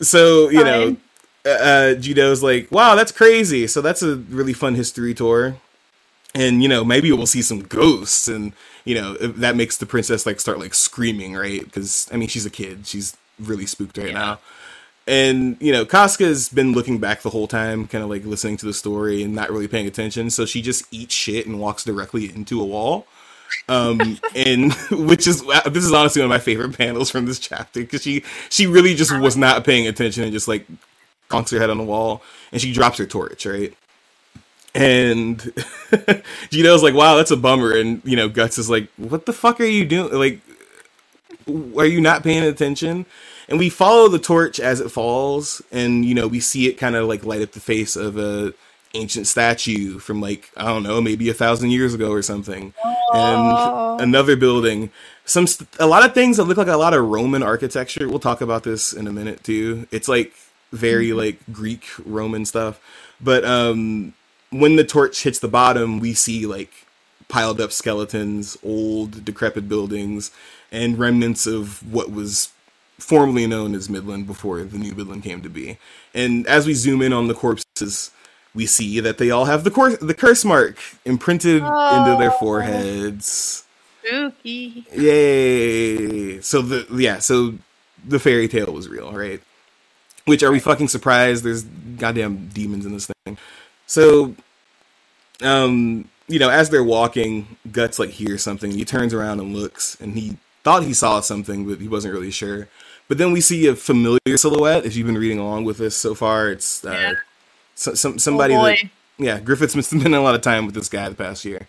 so 0.00 0.48
you 0.48 0.64
know 0.64 0.96
uh 1.44 1.94
judeau's 1.94 2.42
like 2.42 2.70
wow 2.70 2.94
that's 2.94 3.12
crazy. 3.12 3.66
So 3.66 3.80
that's 3.80 4.02
a 4.02 4.16
really 4.16 4.52
fun 4.52 4.74
history 4.74 5.14
tour. 5.14 5.56
And 6.34 6.62
you 6.62 6.68
know 6.68 6.84
maybe 6.84 7.10
we'll 7.12 7.26
see 7.26 7.42
some 7.42 7.62
ghosts 7.62 8.28
and 8.28 8.52
you 8.84 8.94
know 8.94 9.14
that 9.14 9.56
makes 9.56 9.76
the 9.76 9.86
princess 9.86 10.26
like 10.26 10.40
start 10.40 10.58
like 10.58 10.74
screaming 10.74 11.34
right 11.34 11.64
because 11.64 12.08
i 12.12 12.16
mean 12.16 12.28
she's 12.28 12.46
a 12.46 12.50
kid 12.50 12.86
she's 12.86 13.16
really 13.40 13.66
spooked 13.66 13.98
right 13.98 14.08
yeah. 14.08 14.12
now. 14.12 14.38
And 15.06 15.56
you 15.60 15.72
know, 15.72 15.84
Casca's 15.84 16.48
been 16.48 16.72
looking 16.72 16.98
back 16.98 17.22
the 17.22 17.30
whole 17.30 17.48
time, 17.48 17.86
kind 17.86 18.04
of 18.04 18.10
like 18.10 18.24
listening 18.24 18.56
to 18.58 18.66
the 18.66 18.74
story 18.74 19.22
and 19.22 19.34
not 19.34 19.50
really 19.50 19.66
paying 19.66 19.86
attention. 19.86 20.30
So 20.30 20.46
she 20.46 20.62
just 20.62 20.84
eats 20.92 21.14
shit 21.14 21.46
and 21.46 21.58
walks 21.58 21.84
directly 21.84 22.32
into 22.32 22.60
a 22.60 22.64
wall. 22.64 23.06
um 23.68 24.18
and 24.36 24.72
which 24.90 25.26
is 25.26 25.42
this 25.42 25.84
is 25.84 25.92
honestly 25.92 26.22
one 26.22 26.26
of 26.26 26.30
my 26.30 26.38
favorite 26.38 26.76
panels 26.76 27.10
from 27.10 27.26
this 27.26 27.38
chapter 27.38 27.80
because 27.80 28.02
she 28.02 28.22
she 28.48 28.66
really 28.66 28.94
just 28.94 29.16
was 29.18 29.36
not 29.36 29.64
paying 29.64 29.88
attention 29.88 30.22
and 30.22 30.32
just 30.32 30.46
like 30.46 30.66
conks 31.28 31.50
her 31.50 31.58
head 31.58 31.70
on 31.70 31.78
the 31.78 31.84
wall 31.84 32.22
and 32.52 32.60
she 32.60 32.72
drops 32.72 32.98
her 32.98 33.06
torch 33.06 33.44
right 33.46 33.74
and 34.74 35.40
Gino's 36.50 36.82
like 36.82 36.94
wow 36.94 37.16
that's 37.16 37.30
a 37.30 37.36
bummer. 37.36 37.72
And 37.76 38.02
you 38.04 38.16
know 38.16 38.28
guts 38.28 38.58
is 38.58 38.70
like 38.70 38.88
what 38.96 39.26
the 39.26 39.32
fuck 39.32 39.60
are 39.60 39.64
you 39.64 39.84
doing? 39.84 40.12
Like 40.12 40.40
are 41.76 41.86
you 41.86 42.00
not 42.00 42.22
paying 42.22 42.44
attention? 42.44 43.06
And 43.48 43.58
we 43.58 43.68
follow 43.68 44.08
the 44.08 44.18
torch 44.18 44.60
as 44.60 44.80
it 44.80 44.90
falls 44.90 45.60
and 45.72 46.04
you 46.04 46.14
know 46.14 46.28
we 46.28 46.40
see 46.40 46.68
it 46.68 46.74
kind 46.74 46.94
of 46.94 47.08
like 47.08 47.24
light 47.24 47.42
up 47.42 47.52
the 47.52 47.60
face 47.60 47.96
of 47.96 48.16
a 48.16 48.54
ancient 48.94 49.26
statue 49.26 50.00
from 50.00 50.20
like 50.20 50.50
i 50.56 50.64
don't 50.64 50.82
know 50.82 51.00
maybe 51.00 51.28
a 51.28 51.34
thousand 51.34 51.70
years 51.70 51.94
ago 51.94 52.10
or 52.10 52.22
something. 52.22 52.72
Aww. 52.84 53.92
and 53.92 54.00
another 54.02 54.36
building. 54.36 54.90
Some 55.24 55.46
st- 55.46 55.68
a 55.78 55.86
lot 55.86 56.04
of 56.04 56.14
things 56.14 56.36
that 56.36 56.44
look 56.44 56.56
like 56.56 56.68
a 56.68 56.76
lot 56.76 56.94
of 56.94 57.04
roman 57.04 57.42
architecture 57.42 58.08
we'll 58.08 58.18
talk 58.18 58.40
about 58.40 58.62
this 58.62 58.92
in 58.92 59.06
a 59.06 59.12
minute 59.12 59.44
too. 59.44 59.86
It's 59.90 60.08
like 60.08 60.32
very 60.72 61.08
mm-hmm. 61.08 61.18
like 61.18 61.38
greek 61.52 61.86
roman 62.04 62.44
stuff. 62.44 62.80
But 63.20 63.44
um 63.44 64.14
when 64.50 64.76
the 64.76 64.84
torch 64.84 65.22
hits 65.22 65.38
the 65.38 65.48
bottom 65.48 66.00
we 66.00 66.12
see 66.12 66.46
like 66.46 66.86
piled 67.28 67.60
up 67.60 67.72
skeletons 67.72 68.58
old 68.62 69.24
decrepit 69.24 69.68
buildings 69.68 70.30
and 70.72 70.98
remnants 70.98 71.46
of 71.46 71.80
what 71.92 72.10
was 72.10 72.52
formerly 72.98 73.46
known 73.46 73.74
as 73.74 73.88
Midland 73.88 74.26
before 74.26 74.62
the 74.62 74.78
new 74.78 74.94
Midland 74.94 75.22
came 75.22 75.42
to 75.42 75.48
be. 75.48 75.78
And 76.14 76.46
as 76.46 76.66
we 76.66 76.74
zoom 76.74 77.02
in 77.02 77.12
on 77.12 77.28
the 77.28 77.34
corpses, 77.34 78.10
we 78.54 78.66
see 78.66 79.00
that 79.00 79.18
they 79.18 79.30
all 79.30 79.46
have 79.46 79.64
the 79.64 79.70
cor- 79.70 79.96
the 79.96 80.14
curse 80.14 80.44
mark 80.44 80.76
imprinted 81.04 81.62
oh. 81.64 81.98
into 81.98 82.18
their 82.18 82.32
oh. 82.32 82.38
foreheads. 82.38 83.64
Spooky. 84.04 84.86
Yay! 84.92 86.40
So 86.40 86.62
the 86.62 86.86
yeah, 86.96 87.18
so 87.18 87.54
the 88.06 88.18
fairy 88.18 88.48
tale 88.48 88.72
was 88.72 88.88
real, 88.88 89.12
right? 89.12 89.40
Which 90.24 90.42
are 90.42 90.50
we 90.50 90.58
fucking 90.58 90.88
surprised? 90.88 91.44
There's 91.44 91.64
goddamn 91.64 92.48
demons 92.48 92.86
in 92.86 92.92
this 92.92 93.10
thing. 93.24 93.38
So, 93.90 94.36
um, 95.42 96.08
you 96.28 96.38
know, 96.38 96.48
as 96.48 96.70
they're 96.70 96.84
walking, 96.84 97.56
Guts 97.72 97.98
like 97.98 98.10
hears 98.10 98.40
something. 98.40 98.70
He 98.70 98.84
turns 98.84 99.12
around 99.12 99.40
and 99.40 99.52
looks, 99.52 99.96
and 100.00 100.14
he 100.16 100.36
thought 100.62 100.84
he 100.84 100.94
saw 100.94 101.18
something, 101.20 101.66
but 101.66 101.80
he 101.80 101.88
wasn't 101.88 102.14
really 102.14 102.30
sure. 102.30 102.68
But 103.08 103.18
then 103.18 103.32
we 103.32 103.40
see 103.40 103.66
a 103.66 103.74
familiar 103.74 104.36
silhouette. 104.36 104.86
If 104.86 104.94
you've 104.94 105.08
been 105.08 105.18
reading 105.18 105.40
along 105.40 105.64
with 105.64 105.80
us 105.80 105.96
so 105.96 106.14
far, 106.14 106.50
it's 106.50 106.84
uh, 106.84 106.92
Yeah. 106.92 107.14
so, 107.74 107.94
some 107.94 108.16
somebody 108.20 108.54
Oh, 108.54 108.62
that 108.62 108.78
yeah, 109.18 109.40
Griffith's 109.40 109.74
been 109.74 109.82
spending 109.92 110.14
a 110.14 110.20
lot 110.20 110.36
of 110.36 110.40
time 110.40 110.66
with 110.66 110.76
this 110.76 110.88
guy 110.88 111.08
the 111.08 111.16
past 111.16 111.44
year. 111.44 111.66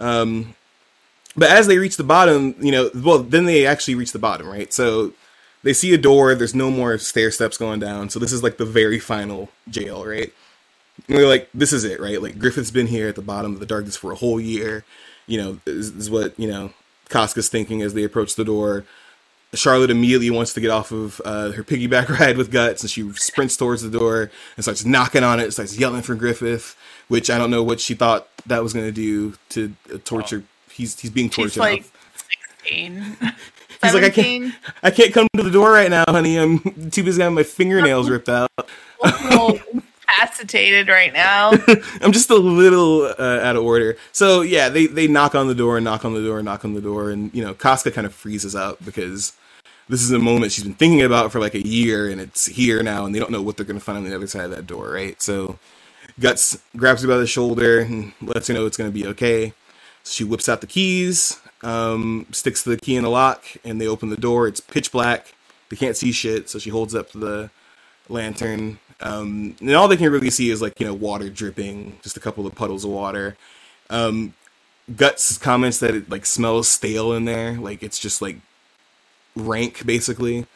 Um, 0.00 0.56
but 1.36 1.48
as 1.48 1.68
they 1.68 1.78
reach 1.78 1.96
the 1.96 2.02
bottom, 2.02 2.56
you 2.58 2.72
know, 2.72 2.90
well, 2.92 3.20
then 3.20 3.44
they 3.44 3.66
actually 3.66 3.94
reach 3.94 4.10
the 4.10 4.18
bottom, 4.18 4.48
right? 4.48 4.72
So 4.72 5.12
they 5.62 5.74
see 5.74 5.94
a 5.94 5.98
door. 5.98 6.34
There's 6.34 6.56
no 6.56 6.72
more 6.72 6.98
stair 6.98 7.30
steps 7.30 7.56
going 7.56 7.78
down. 7.78 8.10
So 8.10 8.18
this 8.18 8.32
is 8.32 8.42
like 8.42 8.56
the 8.56 8.64
very 8.66 8.98
final 8.98 9.48
jail, 9.70 10.04
right? 10.04 10.32
And 11.08 11.16
they're 11.16 11.28
like, 11.28 11.48
this 11.52 11.72
is 11.72 11.84
it, 11.84 12.00
right? 12.00 12.22
Like 12.22 12.38
Griffith's 12.38 12.70
been 12.70 12.86
here 12.86 13.08
at 13.08 13.16
the 13.16 13.22
bottom 13.22 13.52
of 13.54 13.60
the 13.60 13.66
darkness 13.66 13.96
for 13.96 14.12
a 14.12 14.16
whole 14.16 14.40
year. 14.40 14.84
You 15.26 15.38
know, 15.38 15.60
is, 15.66 15.90
is 15.90 16.10
what 16.10 16.38
you 16.38 16.48
know. 16.48 16.72
Casca's 17.08 17.50
thinking 17.50 17.82
as 17.82 17.92
they 17.92 18.04
approach 18.04 18.36
the 18.36 18.44
door. 18.44 18.84
Charlotte 19.54 19.90
immediately 19.90 20.30
wants 20.30 20.54
to 20.54 20.60
get 20.62 20.70
off 20.70 20.92
of 20.92 21.20
uh, 21.26 21.52
her 21.52 21.62
piggyback 21.62 22.08
ride 22.20 22.38
with 22.38 22.50
Guts, 22.50 22.82
and 22.82 22.90
she 22.90 23.12
sprints 23.12 23.56
towards 23.56 23.82
the 23.82 23.90
door 23.90 24.30
and 24.56 24.64
starts 24.64 24.84
knocking 24.84 25.22
on 25.22 25.38
it. 25.38 25.52
Starts 25.52 25.78
yelling 25.78 26.02
for 26.02 26.14
Griffith, 26.14 26.74
which 27.08 27.28
I 27.28 27.36
don't 27.36 27.50
know 27.50 27.62
what 27.62 27.80
she 27.80 27.94
thought 27.94 28.28
that 28.46 28.62
was 28.62 28.72
going 28.72 28.86
to 28.86 28.92
do 28.92 29.34
to 29.50 29.74
uh, 29.92 29.98
torture. 30.04 30.44
He's 30.70 30.98
he's 30.98 31.10
being 31.10 31.28
tortured. 31.28 31.52
She's 31.52 31.58
like 31.58 31.84
16. 32.62 33.16
He's 33.82 33.94
like, 33.94 34.04
I 34.04 34.10
can't, 34.10 34.54
I 34.84 34.90
can't 34.92 35.12
come 35.12 35.26
to 35.34 35.42
the 35.42 35.50
door 35.50 35.72
right 35.72 35.90
now, 35.90 36.04
honey. 36.06 36.38
I'm 36.38 36.60
too 36.92 37.02
busy 37.02 37.20
having 37.20 37.34
my 37.34 37.42
fingernails 37.42 38.08
ripped 38.08 38.28
out. 38.28 38.48
Incapacitated 40.22 40.88
right 40.88 41.12
now. 41.12 41.52
I'm 42.00 42.12
just 42.12 42.30
a 42.30 42.36
little 42.36 43.04
uh, 43.18 43.40
out 43.42 43.56
of 43.56 43.64
order. 43.64 43.96
So 44.12 44.42
yeah, 44.42 44.68
they 44.68 44.86
they 44.86 45.06
knock 45.06 45.34
on 45.34 45.48
the 45.48 45.54
door 45.54 45.76
and 45.76 45.84
knock 45.84 46.04
on 46.04 46.14
the 46.14 46.22
door 46.22 46.38
and 46.38 46.44
knock 46.44 46.64
on 46.64 46.74
the 46.74 46.80
door, 46.80 47.10
and 47.10 47.32
you 47.34 47.42
know, 47.44 47.54
Casca 47.54 47.90
kind 47.90 48.06
of 48.06 48.14
freezes 48.14 48.54
up 48.54 48.82
because 48.84 49.32
this 49.88 50.02
is 50.02 50.10
a 50.12 50.18
moment 50.18 50.52
she's 50.52 50.64
been 50.64 50.74
thinking 50.74 51.02
about 51.02 51.32
for 51.32 51.40
like 51.40 51.54
a 51.54 51.66
year, 51.66 52.08
and 52.08 52.20
it's 52.20 52.46
here 52.46 52.82
now, 52.82 53.04
and 53.04 53.14
they 53.14 53.18
don't 53.18 53.30
know 53.30 53.42
what 53.42 53.56
they're 53.56 53.66
going 53.66 53.78
to 53.78 53.84
find 53.84 53.98
on 53.98 54.04
the 54.04 54.14
other 54.14 54.26
side 54.26 54.44
of 54.44 54.50
that 54.50 54.66
door, 54.66 54.90
right? 54.90 55.20
So 55.20 55.58
Guts 56.20 56.58
grabs 56.76 57.02
her 57.02 57.08
by 57.08 57.16
the 57.16 57.26
shoulder 57.26 57.80
and 57.80 58.12
lets 58.20 58.48
her 58.48 58.54
know 58.54 58.66
it's 58.66 58.76
going 58.76 58.90
to 58.90 58.94
be 58.94 59.06
okay. 59.08 59.52
She 60.04 60.24
whips 60.24 60.48
out 60.48 60.60
the 60.60 60.66
keys, 60.66 61.38
um, 61.62 62.26
sticks 62.32 62.62
the 62.62 62.76
key 62.76 62.96
in 62.96 63.04
the 63.04 63.10
lock, 63.10 63.44
and 63.64 63.80
they 63.80 63.86
open 63.86 64.08
the 64.08 64.16
door. 64.16 64.48
It's 64.48 64.60
pitch 64.60 64.90
black. 64.90 65.34
They 65.68 65.76
can't 65.76 65.96
see 65.96 66.12
shit, 66.12 66.50
so 66.50 66.58
she 66.58 66.70
holds 66.70 66.94
up 66.94 67.12
the 67.12 67.50
lantern. 68.08 68.78
Um, 69.02 69.56
and 69.60 69.74
all 69.74 69.88
they 69.88 69.96
can 69.96 70.12
really 70.12 70.30
see 70.30 70.50
is 70.50 70.62
like 70.62 70.78
you 70.80 70.86
know 70.86 70.94
water 70.94 71.28
dripping, 71.28 71.98
just 72.02 72.16
a 72.16 72.20
couple 72.20 72.46
of 72.46 72.54
puddles 72.54 72.84
of 72.84 72.90
water. 72.90 73.36
Um, 73.90 74.34
Guts 74.96 75.38
comments 75.38 75.78
that 75.78 75.94
it 75.94 76.10
like 76.10 76.26
smells 76.26 76.68
stale 76.68 77.12
in 77.12 77.24
there, 77.24 77.54
like 77.54 77.82
it's 77.82 77.98
just 77.98 78.20
like 78.22 78.36
rank 79.36 79.84
basically. 79.86 80.46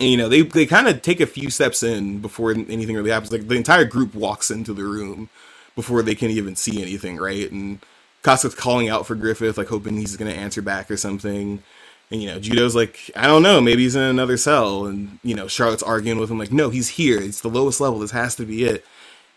And 0.00 0.10
you 0.10 0.16
know 0.16 0.28
they 0.28 0.42
they 0.42 0.66
kind 0.66 0.88
of 0.88 1.02
take 1.02 1.20
a 1.20 1.26
few 1.26 1.50
steps 1.50 1.82
in 1.82 2.20
before 2.20 2.52
anything 2.52 2.96
really 2.96 3.10
happens. 3.10 3.32
Like 3.32 3.48
the 3.48 3.56
entire 3.56 3.84
group 3.84 4.14
walks 4.14 4.50
into 4.50 4.72
the 4.72 4.84
room 4.84 5.28
before 5.76 6.02
they 6.02 6.14
can 6.14 6.30
even 6.30 6.56
see 6.56 6.82
anything, 6.82 7.16
right? 7.16 7.50
And 7.50 7.80
Casca's 8.22 8.54
calling 8.54 8.88
out 8.88 9.06
for 9.06 9.14
Griffith, 9.14 9.58
like 9.58 9.68
hoping 9.68 9.96
he's 9.96 10.16
gonna 10.16 10.30
answer 10.30 10.62
back 10.62 10.90
or 10.90 10.96
something. 10.96 11.62
And 12.10 12.22
you 12.22 12.28
know, 12.28 12.38
Judeau's 12.38 12.74
like, 12.74 13.10
I 13.16 13.26
don't 13.26 13.42
know, 13.42 13.60
maybe 13.60 13.82
he's 13.82 13.96
in 13.96 14.02
another 14.02 14.36
cell. 14.36 14.86
And 14.86 15.18
you 15.22 15.34
know, 15.34 15.48
Charlotte's 15.48 15.82
arguing 15.82 16.18
with 16.18 16.30
him, 16.30 16.38
like, 16.38 16.52
no, 16.52 16.70
he's 16.70 16.90
here. 16.90 17.20
It's 17.20 17.40
the 17.40 17.48
lowest 17.48 17.80
level. 17.80 17.98
This 17.98 18.12
has 18.12 18.36
to 18.36 18.44
be 18.44 18.64
it. 18.64 18.84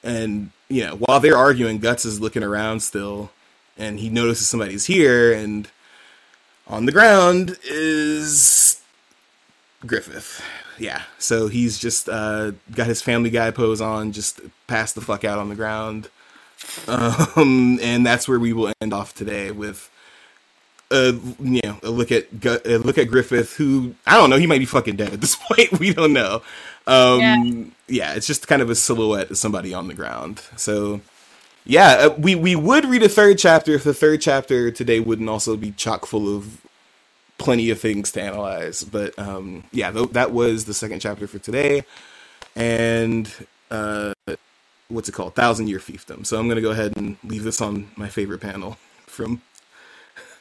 And 0.03 0.51
you 0.70 0.86
know, 0.86 0.95
while 0.95 1.20
they're 1.20 1.38
arguing, 1.38 1.80
Guts 1.80 2.05
is 2.05 2.20
looking 2.20 2.43
around 2.43 2.82
still, 2.82 3.32
and 3.78 3.99
he 3.99 4.09
notices 4.09 4.47
somebody's 4.47 4.86
here. 4.86 5.34
And 5.34 5.70
on 6.68 6.86
the 6.86 6.91
ground 6.91 7.57
is 7.63 8.82
Griffith. 9.86 10.41
Yeah, 10.80 11.03
so 11.18 11.47
he's 11.47 11.80
just 11.80 12.07
uh, 12.07 12.51
got 12.76 12.88
his 12.88 13.01
Family 13.01 13.32
Guy 13.32 13.49
pose 13.51 13.82
on, 13.82 14.11
just 14.11 14.41
passed 14.68 14.93
the 14.93 15.01
fuck 15.01 15.24
out 15.24 15.39
on 15.39 15.49
the 15.49 15.55
ground. 15.55 16.09
Um, 16.88 17.80
and 17.82 18.05
that's 18.05 18.28
where 18.28 18.39
we 18.39 18.51
will 18.51 18.74
end 18.82 18.93
off 18.93 19.13
today 19.13 19.51
with 19.51 19.89
uh, 20.91 21.13
you 21.39 21.61
know, 21.63 21.77
a 21.83 21.89
look 21.89 22.11
at 22.11 22.27
a 22.65 22.77
look 22.77 22.97
at 22.97 23.09
Griffith, 23.09 23.55
who 23.57 23.95
I 24.05 24.15
don't 24.15 24.29
know, 24.29 24.38
he 24.38 24.47
might 24.47 24.59
be 24.59 24.65
fucking 24.65 24.95
dead 24.95 25.13
at 25.13 25.21
this 25.21 25.35
point. 25.51 25.79
We 25.79 25.93
don't 25.93 26.13
know. 26.13 26.41
Um, 26.88 27.19
Yeah. 27.19 27.43
yeah. 27.88 28.13
it's 28.13 28.27
just 28.27 28.47
kind 28.47 28.61
of 28.61 28.69
a 28.69 28.75
silhouette 28.75 29.31
of 29.31 29.38
somebody 29.38 29.73
on 29.73 29.88
the 29.89 29.93
ground. 29.93 30.41
So, 30.55 31.01
yeah, 31.65 32.07
uh, 32.07 32.15
we 32.17 32.35
we 32.35 32.55
would 32.55 32.85
read 32.85 33.03
a 33.03 33.09
third 33.09 33.38
chapter 33.38 33.73
if 33.73 33.83
the 33.83 33.93
third 33.93 34.21
chapter 34.21 34.71
today 34.71 34.99
wouldn't 35.01 35.29
also 35.29 35.57
be 35.57 35.71
chock 35.71 36.05
full 36.05 36.33
of 36.35 36.61
plenty 37.38 37.69
of 37.69 37.79
things 37.79 38.11
to 38.13 38.21
analyze. 38.21 38.83
But 38.83 39.17
um, 39.19 39.65
yeah, 39.73 39.91
th- 39.91 40.11
that 40.11 40.31
was 40.31 40.65
the 40.65 40.73
second 40.73 41.01
chapter 41.01 41.27
for 41.27 41.39
today, 41.39 41.83
and 42.55 43.31
uh, 43.69 44.13
what's 44.88 45.09
it 45.09 45.13
called? 45.13 45.35
Thousand 45.35 45.67
Year 45.67 45.79
Fiefdom. 45.79 46.25
So 46.25 46.39
I'm 46.39 46.47
gonna 46.47 46.61
go 46.61 46.71
ahead 46.71 46.95
and 46.95 47.17
leave 47.23 47.43
this 47.43 47.61
on 47.61 47.89
my 47.97 48.07
favorite 48.09 48.39
panel 48.39 48.77
from 49.07 49.41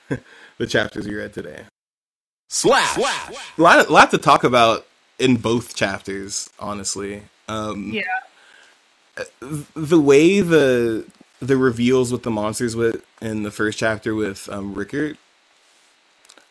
the 0.59 0.67
chapters 0.67 1.07
you 1.07 1.19
read 1.19 1.33
today. 1.33 1.63
Slash. 2.49 2.97
A 2.97 3.63
lot, 3.63 3.89
a 3.89 3.93
lot 3.93 4.11
to 4.13 4.19
talk 4.19 4.45
about 4.45 4.87
in 5.19 5.37
both 5.37 5.75
chapters, 5.75 6.51
honestly. 6.59 7.23
Um, 7.49 7.93
yeah. 7.93 8.03
the 9.75 10.01
way 10.01 10.41
the 10.41 11.05
the 11.41 11.57
reveals 11.57 12.13
with 12.13 12.23
the 12.23 12.31
monsters 12.31 12.75
with 12.75 13.05
in 13.21 13.43
the 13.43 13.51
first 13.51 13.79
chapter 13.79 14.15
with 14.15 14.49
um, 14.51 14.75
Rickert, 14.75 15.17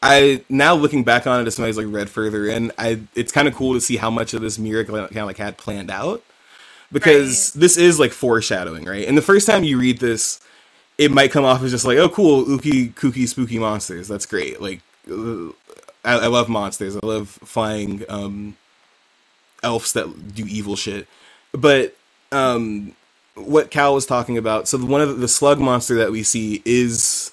I 0.02 0.44
now 0.50 0.76
looking 0.76 1.04
back 1.04 1.26
on 1.26 1.42
it 1.42 1.48
as 1.48 1.56
somebody's 1.56 1.78
like 1.78 1.88
read 1.90 2.10
further 2.10 2.48
in, 2.48 2.72
I 2.78 3.02
it's 3.16 3.32
kind 3.32 3.48
of 3.48 3.56
cool 3.56 3.74
to 3.74 3.82
see 3.82 3.98
how 3.98 4.10
much 4.10 4.34
of 4.34 4.42
this 4.42 4.60
Miura 4.60 4.86
kind 4.86 5.00
of 5.00 5.26
like 5.26 5.38
had 5.38 5.58
planned 5.58 5.90
out 5.90 6.24
because 6.92 7.54
this 7.54 7.78
is 7.78 8.00
like 8.00 8.12
foreshadowing, 8.12 8.86
right? 8.86 9.08
And 9.08 9.18
the 9.18 9.24
first 9.24 9.48
time 9.48 9.64
you 9.64 9.80
read 9.80 10.00
this, 10.00 10.40
it 10.98 11.12
might 11.12 11.32
come 11.32 11.46
off 11.46 11.62
as 11.64 11.72
just 11.72 11.86
like, 11.86 11.98
oh, 11.98 12.10
cool, 12.10 12.46
ooky, 12.46 12.94
kooky, 12.94 13.28
spooky 13.28 13.60
monsters. 13.60 14.08
That's 14.08 14.26
great. 14.26 14.62
Like, 14.62 14.82
uh, 15.10 15.50
I, 16.04 16.14
I 16.24 16.28
love 16.28 16.50
monsters. 16.50 16.96
I 16.96 17.06
love 17.06 17.30
flying 17.30 18.04
um, 18.10 18.56
elves 19.64 19.94
that 19.94 20.34
do 20.36 20.46
evil 20.46 20.76
shit. 20.76 21.08
But 21.52 21.96
um, 22.32 22.94
what 23.36 23.72
Cal 23.72 23.94
was 23.94 24.06
talking 24.06 24.38
about, 24.38 24.68
so 24.68 24.78
the, 24.78 24.86
one 24.86 25.02
of 25.02 25.10
the, 25.10 25.14
the 25.16 25.28
slug 25.28 25.60
monster 25.60 25.96
that 25.96 26.12
we 26.12 26.24
see 26.24 26.62
is 26.66 27.32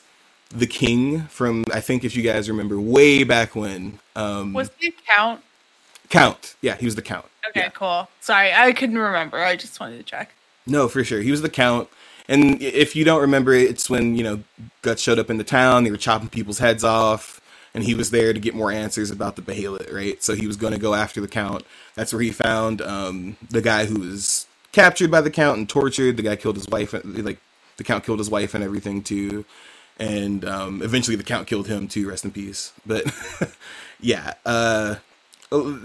the 0.50 0.66
king 0.66 1.22
from 1.28 1.64
I 1.72 1.80
think 1.80 2.04
if 2.04 2.14
you 2.14 2.22
guys 2.22 2.48
remember 2.50 2.78
way 2.78 3.24
back 3.24 3.56
when 3.56 3.98
um, 4.16 4.52
Was 4.52 4.70
the 4.80 4.92
count? 5.06 5.40
Count. 6.10 6.56
Yeah, 6.60 6.76
he 6.76 6.84
was 6.84 6.94
the 6.94 7.00
Count. 7.02 7.24
Okay, 7.48 7.60
Yeah. 7.60 7.68
cool. 7.70 8.06
Sorry, 8.20 8.52
I 8.52 8.72
couldn't 8.72 8.98
remember. 8.98 9.38
I 9.38 9.56
just 9.56 9.80
wanted 9.80 9.96
to 9.96 10.02
check. 10.02 10.32
No, 10.66 10.86
for 10.88 11.02
sure. 11.04 11.20
He 11.22 11.30
was 11.30 11.40
the 11.40 11.48
count. 11.48 11.88
And 12.28 12.62
if 12.62 12.94
you 12.94 13.04
don't 13.04 13.20
remember, 13.20 13.52
it's 13.52 13.90
when, 13.90 14.16
you 14.16 14.22
know, 14.22 14.42
Guts 14.82 15.02
showed 15.02 15.18
up 15.18 15.30
in 15.30 15.38
the 15.38 15.44
town, 15.44 15.84
they 15.84 15.90
were 15.90 15.96
chopping 15.96 16.28
people's 16.28 16.58
heads 16.58 16.84
off, 16.84 17.40
and 17.74 17.84
he 17.84 17.94
was 17.94 18.10
there 18.10 18.32
to 18.32 18.40
get 18.40 18.54
more 18.54 18.70
answers 18.70 19.10
about 19.10 19.36
the 19.36 19.42
Behelit, 19.42 19.92
right? 19.92 20.22
So 20.22 20.34
he 20.34 20.46
was 20.46 20.56
going 20.56 20.72
to 20.72 20.78
go 20.78 20.94
after 20.94 21.20
the 21.20 21.28
count. 21.28 21.64
That's 21.94 22.12
where 22.12 22.22
he 22.22 22.30
found 22.30 22.80
um, 22.80 23.36
the 23.50 23.60
guy 23.60 23.86
who 23.86 24.00
was 24.00 24.46
captured 24.72 25.10
by 25.10 25.20
the 25.20 25.30
count 25.30 25.58
and 25.58 25.68
tortured. 25.68 26.16
The 26.16 26.22
guy 26.22 26.36
killed 26.36 26.56
his 26.56 26.68
wife, 26.68 26.94
like, 27.04 27.38
the 27.76 27.84
count 27.84 28.04
killed 28.04 28.18
his 28.18 28.30
wife 28.30 28.54
and 28.54 28.62
everything, 28.62 29.02
too. 29.02 29.44
And 29.98 30.44
um, 30.44 30.82
eventually 30.82 31.16
the 31.16 31.22
count 31.22 31.46
killed 31.46 31.66
him, 31.66 31.88
too, 31.88 32.08
rest 32.08 32.24
in 32.24 32.30
peace. 32.30 32.72
But, 32.86 33.04
yeah, 34.00 34.34
uh, 34.46 34.96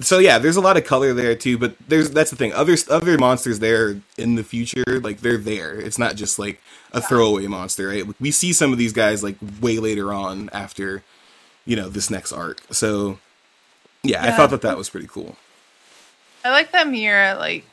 so 0.02 0.20
yeah, 0.20 0.40
there's 0.40 0.56
a 0.56 0.62
lot 0.62 0.78
of 0.78 0.86
color 0.86 1.14
there 1.14 1.36
too, 1.36 1.58
but 1.58 1.76
there's 1.88 2.12
that's 2.12 2.30
the 2.30 2.36
thing. 2.36 2.54
Other 2.54 2.76
other 2.90 3.18
monsters 3.18 3.60
there 3.60 4.00
in 4.18 4.36
the 4.36 4.44
future, 4.44 4.84
like 4.88 5.20
they're 5.20 5.38
there. 5.38 5.80
It's 5.80 5.98
not 5.98 6.16
just 6.16 6.40
like 6.40 6.62
a 6.94 7.02
throwaway 7.02 7.48
monster, 7.48 7.90
right? 7.90 8.06
We 8.20 8.32
see 8.32 8.54
some 8.54 8.72
of 8.72 8.78
these 8.78 8.94
guys 8.94 9.24
like 9.24 9.36
way 9.62 9.80
later 9.80 10.14
on 10.14 10.50
after, 10.54 11.04
you 11.66 11.76
know, 11.76 11.90
this 11.90 12.10
next 12.10 12.32
arc. 12.32 12.62
So 12.72 13.20
yeah, 14.04 14.24
I 14.24 14.32
thought 14.32 14.52
that 14.52 14.62
that 14.62 14.78
was 14.78 14.90
pretty 14.90 15.08
cool. 15.08 15.36
I 16.46 16.52
like 16.52 16.72
that 16.72 16.88
Miura 16.88 17.36
like 17.38 17.66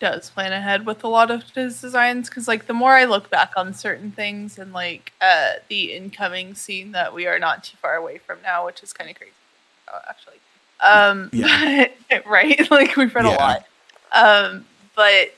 does 0.00 0.28
plan 0.30 0.52
ahead 0.52 0.84
with 0.84 1.02
a 1.04 1.08
lot 1.08 1.30
of 1.30 1.48
his 1.54 1.80
designs 1.80 2.28
because 2.28 2.46
like 2.46 2.66
the 2.66 2.74
more 2.74 2.92
I 2.92 3.04
look 3.04 3.30
back 3.30 3.52
on 3.56 3.72
certain 3.72 4.10
things 4.10 4.58
and 4.58 4.72
like 4.72 5.12
uh 5.20 5.52
the 5.68 5.92
incoming 5.92 6.54
scene 6.54 6.92
that 6.92 7.14
we 7.14 7.26
are 7.26 7.38
not 7.38 7.64
too 7.64 7.76
far 7.80 7.94
away 7.94 8.18
from 8.18 8.38
now, 8.42 8.66
which 8.66 8.82
is 8.82 8.92
kind 8.92 9.08
of 9.08 9.16
crazy, 9.16 9.32
uh, 9.88 10.00
actually. 10.10 10.36
Um, 10.82 11.30
Yeah. 11.32 11.88
right? 12.26 12.60
Like 12.70 12.96
we've 12.96 13.14
read 13.14 13.24
Yeah. 13.26 13.36
a 13.36 13.38
lot, 13.38 13.66
um, 14.12 14.64
but 14.96 15.32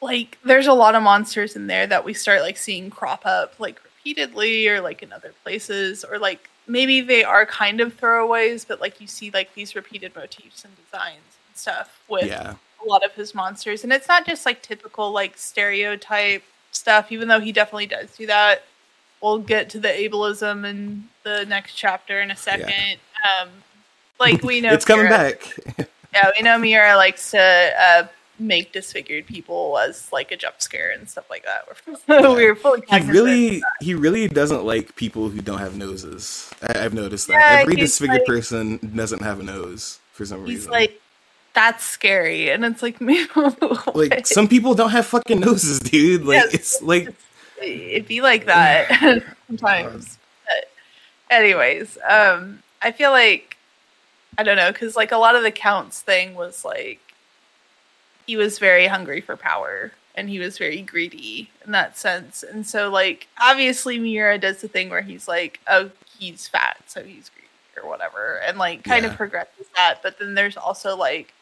like 0.00 0.38
there's 0.44 0.66
a 0.66 0.72
lot 0.72 0.94
of 0.94 1.02
monsters 1.02 1.54
in 1.56 1.66
there 1.66 1.86
that 1.86 2.04
we 2.04 2.12
start 2.14 2.40
like 2.42 2.56
seeing 2.56 2.90
crop 2.90 3.24
up 3.24 3.58
like 3.60 3.80
repeatedly 3.84 4.66
or 4.68 4.80
like 4.80 5.02
in 5.02 5.12
other 5.12 5.32
places 5.44 6.04
or 6.04 6.18
like 6.18 6.48
maybe 6.66 7.00
they 7.00 7.22
are 7.22 7.46
kind 7.46 7.80
of 7.80 7.96
throwaways 7.96 8.66
but 8.66 8.80
like 8.80 9.00
you 9.00 9.06
see 9.06 9.30
like 9.30 9.54
these 9.54 9.74
repeated 9.76 10.14
motifs 10.16 10.64
and 10.64 10.74
designs 10.84 11.16
and 11.48 11.56
stuff 11.56 12.02
with 12.08 12.26
Yeah. 12.26 12.54
a 12.84 12.88
lot 12.88 13.04
of 13.04 13.12
his 13.12 13.32
monsters 13.34 13.84
and 13.84 13.92
it's 13.92 14.08
not 14.08 14.26
just 14.26 14.44
like 14.44 14.60
typical 14.62 15.12
like 15.12 15.36
stereotype 15.38 16.42
stuff 16.72 17.12
even 17.12 17.28
though 17.28 17.40
he 17.40 17.52
definitely 17.52 17.86
does 17.86 18.10
do 18.16 18.26
that 18.26 18.64
we'll 19.20 19.38
get 19.38 19.70
to 19.70 19.78
the 19.78 19.88
ableism 19.88 20.68
in 20.68 21.04
the 21.22 21.44
next 21.46 21.74
chapter 21.74 22.20
in 22.20 22.32
a 22.32 22.36
second 22.36 22.98
um 23.40 23.48
like 24.20 24.42
we 24.42 24.60
know 24.60 24.72
it's 24.72 24.84
coming 24.84 25.08
back. 25.08 25.56
yeah 26.14 26.30
we 26.36 26.42
know 26.42 26.58
Miura 26.58 26.96
likes 26.96 27.30
to 27.32 27.38
uh 27.78 28.06
make 28.38 28.72
disfigured 28.72 29.26
people 29.26 29.78
as 29.78 30.10
like 30.12 30.32
a 30.32 30.36
jump 30.36 30.60
scare 30.60 30.90
and 30.90 31.08
stuff 31.08 31.28
like 31.30 31.44
that 31.44 31.62
we're, 32.08 32.30
we're 32.34 32.54
fully 32.56 32.82
he 32.88 33.00
really 33.00 33.62
he 33.80 33.94
really 33.94 34.26
doesn't 34.28 34.64
like 34.64 34.96
people 34.96 35.28
who 35.28 35.40
don't 35.40 35.58
have 35.58 35.76
noses. 35.76 36.50
I, 36.62 36.84
I've 36.84 36.94
noticed 36.94 37.28
that. 37.28 37.34
Yeah, 37.34 37.60
Every 37.60 37.76
disfigured 37.76 38.20
like- 38.20 38.26
person 38.26 38.78
doesn't 38.96 39.22
have 39.22 39.38
a 39.40 39.42
nose 39.44 40.00
for 40.12 40.24
some 40.26 40.40
he's 40.46 40.56
reason. 40.60 40.72
like 40.72 41.00
that's 41.54 41.84
scary 41.84 42.50
and 42.50 42.64
it's 42.64 42.82
like 42.82 43.00
man, 43.00 43.28
like 43.94 44.26
some 44.26 44.48
people 44.48 44.74
don't 44.74 44.90
have 44.90 45.06
fucking 45.06 45.38
noses, 45.40 45.78
dude. 45.80 46.24
Like 46.24 46.36
Yes. 46.44 46.54
it's 46.54 46.82
like 46.82 47.08
it'd 47.62 48.08
be 48.08 48.22
like 48.22 48.46
that 48.46 49.22
sometimes. 49.46 50.18
But 50.46 50.70
anyways, 51.30 51.96
um, 52.08 52.60
I 52.82 52.92
feel 52.92 53.10
like 53.10 53.56
I 54.38 54.42
don't 54.42 54.56
know 54.56 54.72
because 54.72 54.96
like 54.96 55.12
a 55.12 55.16
lot 55.18 55.36
of 55.36 55.42
the 55.42 55.50
counts 55.50 56.00
thing 56.00 56.34
was 56.34 56.64
like 56.64 57.00
he 58.26 58.36
was 58.36 58.58
very 58.58 58.86
hungry 58.86 59.20
for 59.20 59.36
power 59.36 59.92
and 60.14 60.28
he 60.28 60.38
was 60.38 60.58
very 60.58 60.82
greedy 60.82 61.50
in 61.64 61.72
that 61.72 61.96
sense, 61.96 62.42
and 62.42 62.66
so 62.66 62.90
like 62.90 63.28
obviously 63.40 63.98
Miura 63.98 64.38
does 64.38 64.60
the 64.60 64.68
thing 64.68 64.90
where 64.90 65.02
he's 65.02 65.26
like, 65.26 65.60
oh, 65.68 65.90
he's 66.18 66.46
fat, 66.48 66.82
so 66.86 67.02
he's 67.02 67.30
greedy 67.30 67.48
or 67.82 67.88
whatever, 67.88 68.36
and 68.46 68.58
like 68.58 68.84
kind 68.84 69.06
of 69.06 69.16
progresses 69.16 69.66
that. 69.76 70.00
But 70.02 70.18
then 70.18 70.34
there's 70.34 70.56
also 70.56 70.96
like 70.96 71.32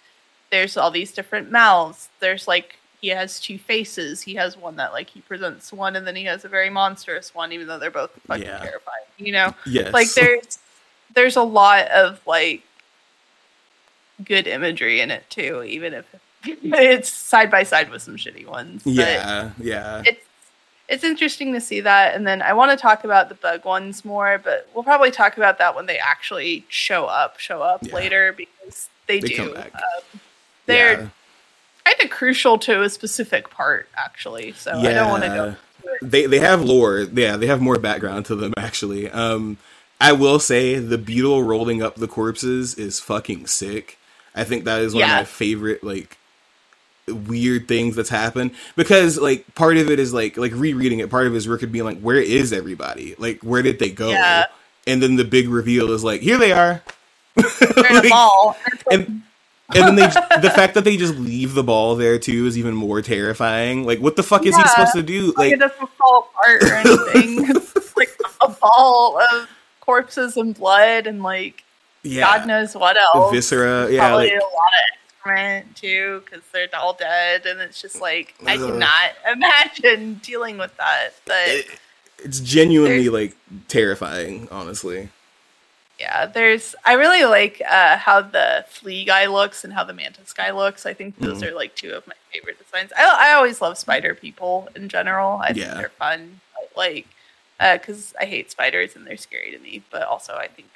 there's 0.51 0.77
all 0.77 0.91
these 0.91 1.13
different 1.13 1.51
mouths. 1.51 2.09
There's 2.21 2.47
like 2.47 2.77
he 3.01 3.09
has 3.09 3.41
two 3.41 3.59
faces. 3.59 4.21
He 4.23 4.35
has 4.35 4.57
one 4.57 4.77
that 4.77 4.93
like 4.93 5.11
he 5.11 5.21
presents 5.21 5.73
one, 5.73 5.97
and 5.97 6.07
then 6.07 6.15
he 6.17 6.25
has 6.25 6.45
a 6.45 6.49
very 6.49 6.71
monstrous 6.71 7.35
one, 7.35 7.51
even 7.53 7.67
though 7.67 7.79
they're 7.79 7.91
both 7.91 8.13
fucking 8.27 8.45
Yeah. 8.45 8.59
terrifying. 8.59 9.05
You 9.19 9.33
know, 9.33 9.55
yes. 9.67 9.93
like 9.93 10.13
there's 10.13 10.59
there's 11.15 11.37
a 11.37 11.43
lot 11.43 11.89
of 11.89 12.21
like 12.27 12.63
good 14.25 14.47
imagery 14.47 15.01
in 15.01 15.11
it 15.11 15.25
too, 15.31 15.63
even 15.65 15.95
if 15.95 16.07
it's 16.45 17.09
side 17.13 17.51
by 17.51 17.63
side 17.63 17.91
with 17.91 18.03
some 18.03 18.17
shitty 18.17 18.47
ones. 18.47 18.83
But 18.85 18.95
Yeah, 18.95 19.51
yeah. 19.59 20.03
it's 20.07 20.25
it's 20.89 21.05
interesting 21.05 21.53
to 21.53 21.61
see 21.61 21.81
that, 21.83 22.17
and 22.17 22.27
then 22.27 22.43
I 22.43 22.53
want 22.53 22.73
to 22.73 22.77
talk 22.77 23.05
about 23.05 23.29
the 23.29 23.37
bug 23.37 23.65
ones 23.65 24.05
more, 24.05 24.41
but 24.43 24.69
we'll 24.75 24.83
probably 24.83 25.13
talk 25.13 25.37
about 25.37 25.59
that 25.59 25.77
when 25.77 25.87
they 25.87 25.99
actually 25.99 26.65
show 26.69 27.05
up, 27.07 27.39
show 27.39 27.63
up 27.63 27.85
Yeah. 27.85 27.95
later 27.95 28.33
because 28.37 28.89
they, 29.07 29.21
They 29.21 29.29
do. 29.29 29.37
come 29.37 29.55
back. 29.55 29.73
Um, 29.75 30.21
they're 30.67 31.01
yeah. 31.03 31.09
kind 31.85 31.97
of 32.03 32.11
crucial 32.11 32.59
to 32.59 32.83
a 32.83 32.91
specific 32.91 33.51
part, 33.51 33.89
actually. 33.97 34.51
So 34.53 34.73
I 34.73 34.93
don't 34.93 35.11
want 35.11 35.23
to 35.23 35.29
go. 35.29 35.57
They 36.03 36.27
they 36.27 36.41
have 36.41 36.63
lore. 36.65 37.01
Yeah, 37.13 37.37
they 37.37 37.47
have 37.47 37.61
more 37.61 37.79
background 37.79 38.27
to 38.27 38.35
them 38.35 38.53
actually. 38.59 39.09
Um 39.11 39.59
I 40.01 40.13
will 40.13 40.39
say 40.39 40.79
the 40.79 40.99
beetle 40.99 41.43
rolling 41.43 41.83
up 41.83 41.97
the 41.97 42.09
corpses 42.09 42.75
is 42.75 43.01
fucking 43.01 43.47
sick. 43.47 43.99
I 44.35 44.45
think 44.45 44.65
that 44.65 44.81
is 44.81 44.95
one 44.95 45.01
Yeah. 45.01 45.13
of 45.21 45.21
my 45.21 45.25
favorite 45.25 45.85
like 45.85 46.17
weird 47.09 47.67
things 47.67 47.97
that's 47.97 48.09
happened 48.09 48.53
because 48.77 49.19
like 49.19 49.53
part 49.57 49.77
of 49.77 49.91
it 49.91 49.99
is 49.99 50.13
like 50.15 50.37
like 50.37 50.53
rereading 50.55 51.01
it 51.01 51.11
part 51.11 51.27
of 51.27 51.35
it 51.35 51.37
is 51.37 51.49
Rick 51.49 51.61
could 51.61 51.73
be 51.73 51.83
like 51.83 51.99
where 52.01 52.17
is 52.17 52.53
everybody 52.53 53.17
like 53.19 53.41
where 53.41 53.63
did 53.63 53.81
they 53.81 53.91
go 53.91 54.11
Yeah. 54.11 54.45
and 54.87 55.03
then 55.03 55.17
the 55.17 55.25
big 55.25 55.49
reveal 55.49 55.91
is 55.91 56.05
like 56.05 56.21
here 56.21 56.39
they 56.39 56.53
are 56.53 56.83
They're 57.35 57.47
in 57.91 58.07
a 58.07 58.09
Like, 58.15 58.57
and 58.93 59.23
and 59.75 59.89
then 59.89 59.95
they 59.97 60.07
the 60.41 60.53
fact 60.55 60.75
that 60.75 60.85
they 60.85 60.97
just 60.97 61.17
leave 61.17 61.55
the 61.55 61.65
ball 61.65 61.97
there 61.97 62.19
too 62.19 62.47
is 62.47 62.57
even 62.57 62.75
more 62.75 63.03
terrifying 63.03 63.85
like 63.85 63.99
what 63.99 64.15
the 64.15 64.23
fuck 64.23 64.47
is 64.47 64.55
he 64.57 64.63
supposed 64.69 64.93
to 64.93 65.03
do 65.03 65.29
Like, 65.29 65.37
like 65.37 65.53
it 65.55 65.59
doesn't 65.61 65.91
fall 65.97 66.31
apart 66.33 66.63
or 66.63 66.75
anything. 66.75 67.45
it's 67.57 67.97
like 67.97 68.17
a 68.43 68.49
ball 68.51 69.21
of 69.21 69.49
corpses 69.91 70.37
and 70.37 70.55
blood 70.55 71.07
and 71.07 71.23
like 71.23 71.65
yeah 72.03 72.39
God 72.39 72.47
knows 72.47 72.75
what 72.75 72.97
else. 72.97 73.33
viscera 73.33 73.91
yeah 73.91 74.09
Probably 74.09 74.27
like 74.31 74.35
a 74.35 74.45
lot 74.45 74.73
of 74.79 74.97
excrement 75.05 75.77
too 75.77 76.23
because 76.25 76.43
they're 76.53 76.69
all 76.75 76.95
dead, 76.95 77.45
and 77.47 77.61
it's 77.61 77.81
just 77.83 78.01
like 78.01 78.35
I 78.47 78.55
Ugh. 78.57 78.71
cannot 78.71 79.11
imagine 79.37 80.15
dealing 80.23 80.57
with 80.59 80.77
that. 80.79 81.11
But 81.27 81.49
it, 81.49 81.67
it's 82.19 82.41
genuinely 82.41 83.09
like 83.09 83.37
terrifying 83.69 84.49
honestly 84.51 85.09
yeah, 85.99 86.25
there's. 86.25 86.75
I 86.87 86.95
really 86.95 87.25
like 87.27 87.61
uh, 87.69 87.99
how 87.99 88.23
the 88.23 88.65
flea 88.71 89.05
guy 89.05 89.27
looks 89.27 89.65
and 89.65 89.73
how 89.75 89.85
the 89.85 89.93
mantis 89.93 90.33
guy 90.33 90.51
looks. 90.51 90.87
I 90.87 90.95
think 90.95 91.19
those 91.19 91.43
Mhm. 91.43 91.49
are 91.49 91.55
like 91.55 91.75
two 91.75 91.91
of 91.93 92.07
my 92.07 92.15
favorite 92.33 92.57
designs. 92.59 92.91
I, 92.97 93.29
I 93.29 93.33
always 93.35 93.61
love 93.61 93.77
spider 93.77 94.15
people 94.15 94.71
in 94.75 94.89
general. 94.89 95.41
I 95.43 95.53
think 95.53 95.67
they're 95.67 95.91
fun. 95.91 96.41
Like, 96.75 97.07
because 97.61 98.15
I 98.21 98.25
hate 98.25 98.51
spiders 98.51 98.97
and 98.97 99.07
they're 99.07 99.17
scary 99.17 99.51
to 99.53 99.59
me, 99.59 99.83
but 99.91 100.03
also 100.03 100.35
I 100.35 100.47
think 100.49 100.69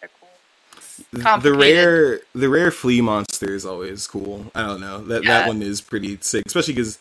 they're 0.00 0.10
cool. 0.20 1.38
The 1.40 1.52
rare 1.52 2.20
the 2.34 2.48
rare 2.48 2.70
flea 2.70 3.00
monster 3.00 3.52
is 3.52 3.66
always 3.66 4.06
cool 4.06 4.46
i 4.54 4.62
don't 4.62 4.80
know 4.80 4.98
that 5.04 5.24
that 5.24 5.46
one 5.48 5.60
is 5.62 5.80
pretty 5.80 6.16
sick 6.20 6.44
especially 6.46 6.74
because 6.74 6.98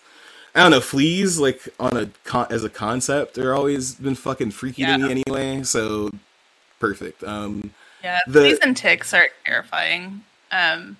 i 0.55 0.59
don't 0.61 0.71
know 0.71 0.79
fleas 0.81 1.39
like 1.39 1.61
on 1.79 1.95
a 1.97 2.09
con- 2.23 2.47
as 2.49 2.63
a 2.63 2.69
concept 2.69 3.35
they're 3.35 3.53
always 3.55 3.93
been 3.95 4.15
fucking 4.15 4.49
freaky 4.51 4.81
Yeah. 4.83 4.97
to 4.97 5.03
me 5.03 5.11
anyway 5.27 5.63
so 5.63 6.09
perfect 6.79 7.23
um 7.23 7.71
Yeah, 8.03 8.19
The- 8.27 8.39
fleas 8.41 8.59
and 8.59 8.75
ticks 8.75 9.13
are 9.13 9.27
terrifying. 9.45 10.23
Um, 10.51 10.97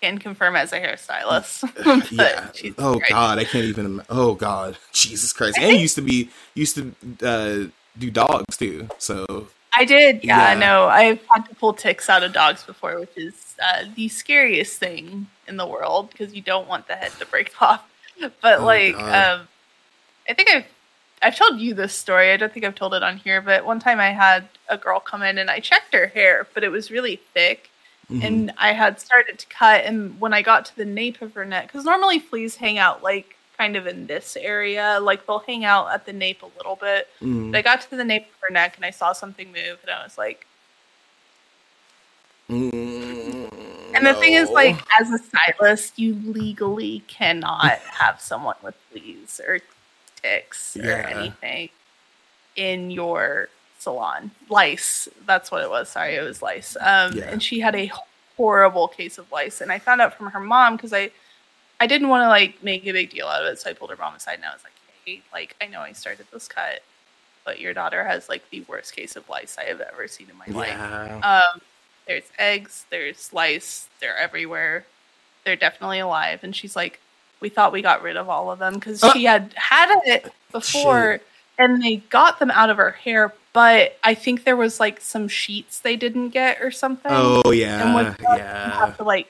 can 0.00 0.18
confirm 0.18 0.56
as 0.56 0.72
a 0.72 0.80
hairstylist. 0.80 1.62
yeah 2.12 2.50
oh 2.78 2.98
Christ. 2.98 3.10
god 3.10 3.38
i 3.38 3.44
can't 3.44 3.64
even 3.64 4.02
oh 4.10 4.34
god 4.34 4.76
jesus 4.92 5.32
christ 5.32 5.58
and 5.58 5.78
used 5.78 5.94
to 5.96 6.02
be 6.02 6.30
used 6.54 6.76
to 6.76 6.94
uh 7.22 7.68
do 7.98 8.10
dogs 8.10 8.56
too 8.56 8.88
so 8.98 9.48
I 9.78 9.84
did. 9.84 10.24
Yeah, 10.24 10.52
Yeah. 10.52 10.58
no, 10.58 10.86
I've 10.86 11.20
had 11.30 11.46
to 11.50 11.54
pull 11.54 11.74
ticks 11.74 12.08
out 12.08 12.22
of 12.22 12.32
dogs 12.32 12.64
before, 12.64 12.98
which 12.98 13.12
is 13.14 13.54
uh, 13.62 13.84
the 13.94 14.08
scariest 14.08 14.78
thing 14.78 15.26
in 15.46 15.58
the 15.58 15.66
world 15.66 16.08
because 16.08 16.32
you 16.32 16.40
don't 16.40 16.66
want 16.66 16.88
the 16.88 16.94
head 16.94 17.12
to 17.18 17.26
break 17.26 17.52
off. 17.60 17.86
But 18.40 18.60
Oh, 18.60 18.64
like, 18.64 18.94
um, 18.96 19.46
I 20.26 20.32
think 20.32 20.48
I've 20.48 20.64
I've 21.20 21.36
told 21.36 21.60
you 21.60 21.74
this 21.74 21.92
story. 21.92 22.32
I 22.32 22.38
don't 22.38 22.50
think 22.50 22.64
I've 22.64 22.74
told 22.74 22.94
it 22.94 23.02
on 23.02 23.18
here, 23.18 23.42
but 23.42 23.66
one 23.66 23.78
time 23.78 24.00
I 24.00 24.12
had 24.12 24.48
a 24.70 24.78
girl 24.78 24.98
come 24.98 25.22
in 25.22 25.36
and 25.36 25.50
I 25.50 25.60
checked 25.60 25.92
her 25.92 26.06
hair, 26.06 26.46
but 26.54 26.64
it 26.64 26.70
was 26.70 26.90
really 26.90 27.16
thick. 27.34 27.68
Mhm. 28.10 28.24
and 28.24 28.52
I 28.58 28.72
had 28.72 29.00
started 29.00 29.38
to 29.38 29.46
cut. 29.46 29.84
And 29.84 30.20
when 30.20 30.32
I 30.32 30.42
got 30.42 30.64
to 30.66 30.76
the 30.76 30.84
nape 30.84 31.22
of 31.22 31.34
her 31.34 31.44
neck, 31.44 31.68
because 31.68 31.84
normally 31.84 32.18
fleas 32.18 32.56
hang 32.56 32.78
out 32.78 33.02
like 33.02 33.36
kind 33.58 33.76
of 33.76 33.86
in 33.86 34.06
this 34.06 34.36
area, 34.36 34.98
like 35.00 35.26
they'll 35.26 35.38
hang 35.40 35.64
out 35.64 35.90
at 35.92 36.06
the 36.06 36.12
nape 36.12 36.42
a 36.42 36.50
little 36.56 36.76
bit. 36.76 37.08
Mhm. 37.20 37.52
But 37.52 37.58
I 37.58 37.62
got 37.62 37.80
to 37.82 37.96
the 37.96 38.04
nape 38.04 38.26
of 38.26 38.40
her 38.48 38.52
neck 38.52 38.76
and 38.76 38.84
I 38.84 38.90
saw 38.90 39.12
something 39.12 39.48
move, 39.52 39.78
and 39.82 39.90
I 39.90 40.02
was 40.04 40.18
like, 40.18 40.46
Mm, 42.48 43.50
and 43.94 44.06
the 44.06 44.14
thing 44.14 44.34
is, 44.34 44.50
like, 44.50 44.76
as 45.00 45.10
a 45.10 45.18
stylist, 45.18 45.98
you 45.98 46.14
legally 46.14 47.00
cannot 47.08 47.78
have 47.98 48.20
someone 48.20 48.56
with 48.62 48.76
fleas 48.90 49.40
or 49.44 49.58
ticks 50.22 50.76
or 50.76 50.92
anything 50.92 51.70
in 52.54 52.90
your 52.90 53.48
salon. 53.86 54.30
Lice, 54.48 55.08
that's 55.26 55.50
what 55.52 55.62
it 55.62 55.70
was. 55.70 55.88
Sorry, 55.88 56.16
it 56.16 56.22
was 56.22 56.42
lice. 56.42 56.76
Um, 56.80 57.12
Yeah. 57.16 57.30
And 57.30 57.40
she 57.42 57.60
had 57.60 57.74
a 57.76 57.90
horrible 58.36 58.88
case 58.88 59.16
of 59.18 59.30
lice, 59.30 59.60
and 59.60 59.70
I 59.70 59.78
found 59.78 60.00
out 60.00 60.12
from 60.16 60.26
her 60.30 60.40
mom 60.40 60.74
because 60.76 60.92
I, 60.92 61.10
I 61.80 61.86
didn't 61.86 62.08
want 62.08 62.22
to 62.24 62.28
like 62.28 62.62
make 62.64 62.84
a 62.86 62.92
big 62.92 63.10
deal 63.10 63.26
out 63.28 63.42
of 63.44 63.52
it, 63.52 63.60
so 63.60 63.70
I 63.70 63.74
pulled 63.74 63.90
her 63.90 63.96
mom 63.96 64.14
aside 64.16 64.34
and 64.34 64.44
I 64.44 64.52
was 64.52 64.64
like, 64.64 64.72
"Hey, 65.04 65.22
like, 65.32 65.54
I 65.60 65.66
know 65.66 65.80
I 65.80 65.92
started 65.92 66.26
this 66.32 66.48
cut, 66.48 66.82
but 67.44 67.60
your 67.60 67.72
daughter 67.74 68.02
has 68.04 68.28
like 68.28 68.42
the 68.50 68.62
worst 68.62 68.94
case 68.96 69.14
of 69.14 69.28
lice 69.28 69.56
I 69.58 69.64
have 69.64 69.80
ever 69.80 70.08
seen 70.08 70.28
in 70.30 70.36
my 70.36 70.46
life." 70.60 71.24
Um, 71.24 71.60
there's 72.08 72.24
eggs, 72.38 72.86
there's 72.90 73.32
lice, 73.32 73.88
they're 74.00 74.16
everywhere. 74.16 74.84
They're 75.44 75.54
definitely 75.56 76.00
alive. 76.00 76.40
And 76.42 76.54
she's 76.56 76.74
like, 76.74 76.98
we 77.40 77.48
thought 77.50 77.72
we 77.72 77.82
got 77.82 78.02
rid 78.02 78.16
of 78.16 78.28
all 78.28 78.50
of 78.50 78.58
them 78.58 78.74
because 78.74 79.02
Ah! 79.04 79.12
she 79.12 79.24
had 79.24 79.52
had 79.54 79.88
it 80.04 80.32
before 80.50 81.20
and 81.58 81.82
they 81.82 81.96
got 81.96 82.38
them 82.38 82.50
out 82.50 82.70
of 82.70 82.76
her 82.76 82.92
hair. 82.92 83.32
But 83.52 83.98
I 84.04 84.14
think 84.14 84.44
there 84.44 84.56
was 84.56 84.78
like 84.80 85.00
some 85.00 85.28
sheets 85.28 85.80
they 85.80 85.96
didn't 85.96 86.30
get 86.30 86.60
or 86.60 86.70
something. 86.70 87.10
oh 87.10 87.42
and 87.46 87.56
yeah 87.56 87.96
with 87.96 88.18
that, 88.18 88.20
you 88.20 88.36
yeah 88.36 88.78
have 88.78 88.96
to 88.98 89.04
like 89.04 89.28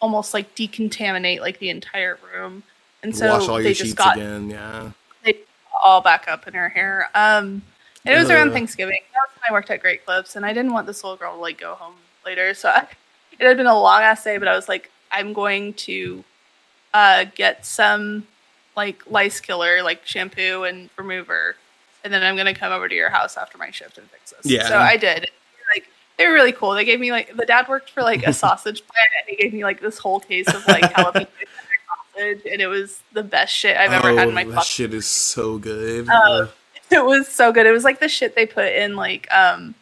almost 0.00 0.34
like 0.34 0.54
decontaminate 0.54 1.40
like 1.40 1.58
the 1.58 1.70
entire 1.70 2.18
room. 2.34 2.64
And 3.02 3.16
so 3.16 3.58
they 3.62 3.72
just 3.72 3.96
got 3.96 4.16
again 4.16 4.50
yeah 4.50 4.90
all 5.82 6.00
back 6.00 6.28
up 6.28 6.46
in 6.46 6.54
her 6.54 6.68
hair. 6.68 7.08
Um, 7.14 7.62
it 8.04 8.16
was 8.16 8.30
around 8.30 8.52
Thanksgiving. 8.52 9.00
That 9.12 9.28
was 9.28 9.36
when 9.36 9.50
I 9.50 9.52
worked 9.52 9.70
at 9.70 9.80
Great 9.80 10.04
Clips, 10.04 10.36
and 10.36 10.44
I 10.44 10.52
didn't 10.52 10.72
want 10.72 10.86
this 10.86 11.04
little 11.04 11.16
girl 11.16 11.34
to 11.34 11.40
like 11.40 11.58
go 11.58 11.74
home 11.74 11.96
later. 12.24 12.54
So 12.54 12.70
I, 12.70 12.86
it 13.38 13.46
had 13.46 13.56
been 13.56 13.66
a 13.66 13.78
long 13.78 14.02
ass 14.02 14.24
day, 14.24 14.38
but 14.38 14.48
I 14.48 14.56
was 14.56 14.68
like, 14.68 14.90
I'm 15.12 15.32
going 15.32 15.74
to 15.74 16.24
uh, 16.94 17.24
get 17.34 17.66
some 17.66 18.26
like 18.76 19.02
lice 19.10 19.40
killer, 19.40 19.82
like 19.82 20.06
shampoo 20.06 20.64
and 20.64 20.88
remover, 20.96 21.56
and 22.04 22.12
then 22.12 22.22
I'm 22.22 22.36
gonna 22.36 22.54
come 22.54 22.72
over 22.72 22.88
to 22.88 22.94
your 22.94 23.10
house 23.10 23.36
after 23.36 23.58
my 23.58 23.70
shift 23.70 23.98
and 23.98 24.08
fix 24.10 24.32
this. 24.32 24.50
Yeah. 24.50 24.68
So 24.68 24.78
I 24.78 24.96
did. 24.96 25.30
Like 25.74 25.88
they 26.18 26.26
were 26.26 26.34
really 26.34 26.52
cool. 26.52 26.72
They 26.72 26.84
gave 26.84 27.00
me 27.00 27.12
like 27.12 27.36
the 27.36 27.46
dad 27.46 27.68
worked 27.68 27.90
for 27.90 28.02
like 28.02 28.26
a 28.26 28.32
sausage 28.32 28.82
plant, 28.86 29.08
and 29.20 29.36
he 29.36 29.42
gave 29.42 29.52
me 29.52 29.64
like 29.64 29.80
this 29.80 29.98
whole 29.98 30.20
case 30.20 30.48
of 30.48 30.66
like 30.66 30.82
jalapeno 30.94 31.26
sausage, 32.14 32.42
and 32.50 32.60
it 32.60 32.68
was 32.68 33.02
the 33.12 33.22
best 33.22 33.54
shit 33.54 33.76
I've 33.76 33.92
ever 33.92 34.12
had 34.14 34.28
in 34.28 34.34
my 34.34 34.44
Oh, 34.44 34.48
that 34.48 34.54
fucking 34.54 34.66
shit 34.66 34.94
is 34.94 35.06
so 35.06 35.58
good. 35.58 36.08
Uh, 36.08 36.48
it 36.90 37.04
was 37.04 37.28
so 37.28 37.52
good. 37.52 37.66
It 37.66 37.72
was 37.72 37.84
like 37.84 38.00
the 38.00 38.08
shit 38.08 38.34
they 38.34 38.46
put 38.46 38.72
in 38.72 38.96
like 38.96 39.30
um 39.32 39.74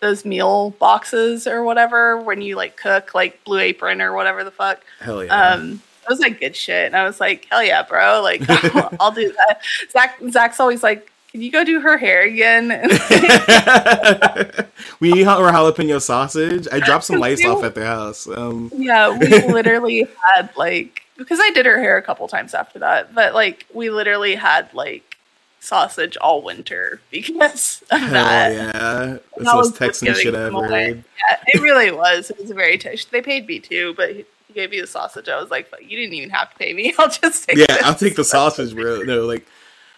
those 0.00 0.24
meal 0.24 0.70
boxes 0.78 1.46
or 1.46 1.62
whatever 1.62 2.20
when 2.20 2.42
you 2.42 2.56
like 2.56 2.76
cook 2.76 3.14
like 3.14 3.42
Blue 3.44 3.58
Apron 3.58 4.02
or 4.02 4.12
whatever 4.12 4.44
the 4.44 4.50
fuck. 4.50 4.82
Hell 5.00 5.24
yeah. 5.24 5.52
Um, 5.52 5.82
it 6.02 6.10
was 6.10 6.20
like 6.20 6.38
good 6.38 6.54
shit, 6.54 6.86
and 6.86 6.96
I 6.96 7.04
was 7.04 7.20
like, 7.20 7.46
hell 7.50 7.64
yeah, 7.64 7.82
bro! 7.82 8.20
Like 8.22 8.42
I'll, 8.74 8.96
I'll 9.00 9.12
do 9.12 9.32
that. 9.32 9.62
Zach 9.90 10.20
Zach's 10.30 10.60
always 10.60 10.82
like, 10.82 11.10
can 11.34 11.42
you 11.42 11.50
go 11.50 11.64
do 11.64 11.80
her 11.80 11.98
hair 11.98 12.22
again? 12.22 12.68
we 15.00 15.10
need 15.10 15.26
more 15.26 15.50
jalapeno 15.50 16.00
sausage. 16.00 16.68
I 16.70 16.78
dropped 16.78 17.02
some 17.02 17.18
lice 17.18 17.44
off 17.44 17.64
at 17.64 17.74
their 17.74 17.86
house. 17.86 18.28
Um, 18.28 18.70
yeah, 18.72 19.18
we 19.18 19.26
literally 19.52 20.06
had 20.36 20.56
like 20.56 21.02
because 21.16 21.40
I 21.42 21.50
did 21.50 21.66
her 21.66 21.80
hair 21.80 21.96
a 21.96 22.02
couple 22.02 22.28
times 22.28 22.54
after 22.54 22.78
that, 22.78 23.16
but 23.16 23.34
like 23.34 23.66
we 23.74 23.90
literally 23.90 24.36
had 24.36 24.72
like 24.74 25.16
sausage 25.58 26.16
all 26.18 26.40
winter 26.40 27.00
because 27.10 27.82
of 27.90 27.98
hell 27.98 28.10
that. 28.10 28.52
yeah. 28.52 28.72
That's 28.72 29.20
the 29.36 29.42
most 29.42 29.76
Texan 29.76 30.14
shit 30.14 30.36
ever. 30.36 30.68
Yeah, 30.68 30.94
it 31.48 31.60
really 31.60 31.90
was. 31.90 32.30
It 32.30 32.38
was 32.38 32.52
very 32.52 32.78
touch. 32.78 33.10
They 33.10 33.22
paid 33.22 33.48
me 33.48 33.58
too, 33.58 33.92
but 33.96 34.14
he 34.14 34.24
gave 34.54 34.70
me 34.70 34.80
the 34.80 34.86
sausage. 34.86 35.28
I 35.28 35.40
was 35.40 35.50
like, 35.50 35.66
"Fuck, 35.66 35.82
you 35.82 35.96
didn't 35.96 36.14
even 36.14 36.30
have 36.30 36.52
to 36.52 36.56
pay 36.58 36.74
me. 36.74 36.94
I'll 36.96 37.10
just 37.10 37.48
take 37.48 37.56
Yeah, 37.56 37.66
this." 37.66 37.82
I'll 37.82 37.96
take 37.96 38.14
the 38.14 38.22
sausage, 38.22 38.72
bro. 38.72 39.02
No, 39.02 39.24
like 39.24 39.44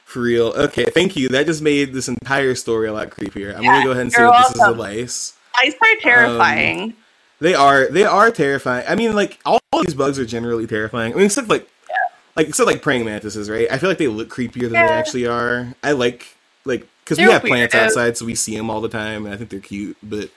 for 0.07 0.21
real. 0.23 0.47
Okay, 0.57 0.85
thank 0.87 1.17
you. 1.17 1.29
That 1.29 1.47
just 1.47 1.61
made 1.61 1.93
this 1.93 2.09
entire 2.09 2.55
story 2.55 2.89
a 2.89 2.93
lot 2.93 3.11
creepier. 3.11 3.55
I'm 3.55 3.63
Yeah, 3.63 3.73
gonna 3.73 3.85
go 3.85 3.91
ahead 3.91 4.03
and 4.03 4.13
say 4.13 4.23
this 4.23 4.51
is 4.53 4.61
a 4.63 4.71
lice. 4.71 5.35
Lice 5.63 5.75
are 5.75 5.89
um, 5.91 5.97
terrifying. 6.01 6.95
They 7.41 7.55
are 7.55 7.89
they 7.89 8.05
are 8.05 8.31
terrifying. 8.31 8.87
I 8.89 8.95
mean, 8.95 9.15
like 9.15 9.39
all 9.45 9.61
these 9.83 9.95
bugs 9.95 10.19
are 10.19 10.25
generally 10.25 10.67
terrifying. 10.67 11.13
I 11.13 11.17
mean, 11.17 11.27
except 11.27 11.49
like 11.49 11.69
like 12.37 12.49
except 12.49 12.67
like 12.67 12.83
praying 12.83 13.05
mantises, 13.05 13.51
right? 13.51 13.67
I 13.71 13.79
feel 13.79 13.91
like 13.91 13.99
they 13.99 14.09
look 14.09 14.29
creepier 14.29 14.63
than 14.63 14.75
Yeah. 14.75 14.87
they 14.87 14.93
actually 14.95 15.27
are. 15.27 15.75
I 15.83 15.93
like 15.93 16.37
like 16.65 16.87
because 17.05 17.19
we 17.19 17.25
have 17.25 17.43
plants 17.43 17.75
outside, 17.75 18.17
so 18.17 18.25
we 18.25 18.35
see 18.35 18.57
them 18.57 18.71
all 18.71 18.81
the 18.81 18.89
time, 18.89 19.27
and 19.27 19.35
I 19.35 19.37
think 19.37 19.51
they're 19.51 19.61
cute. 19.61 19.97
But 20.03 20.31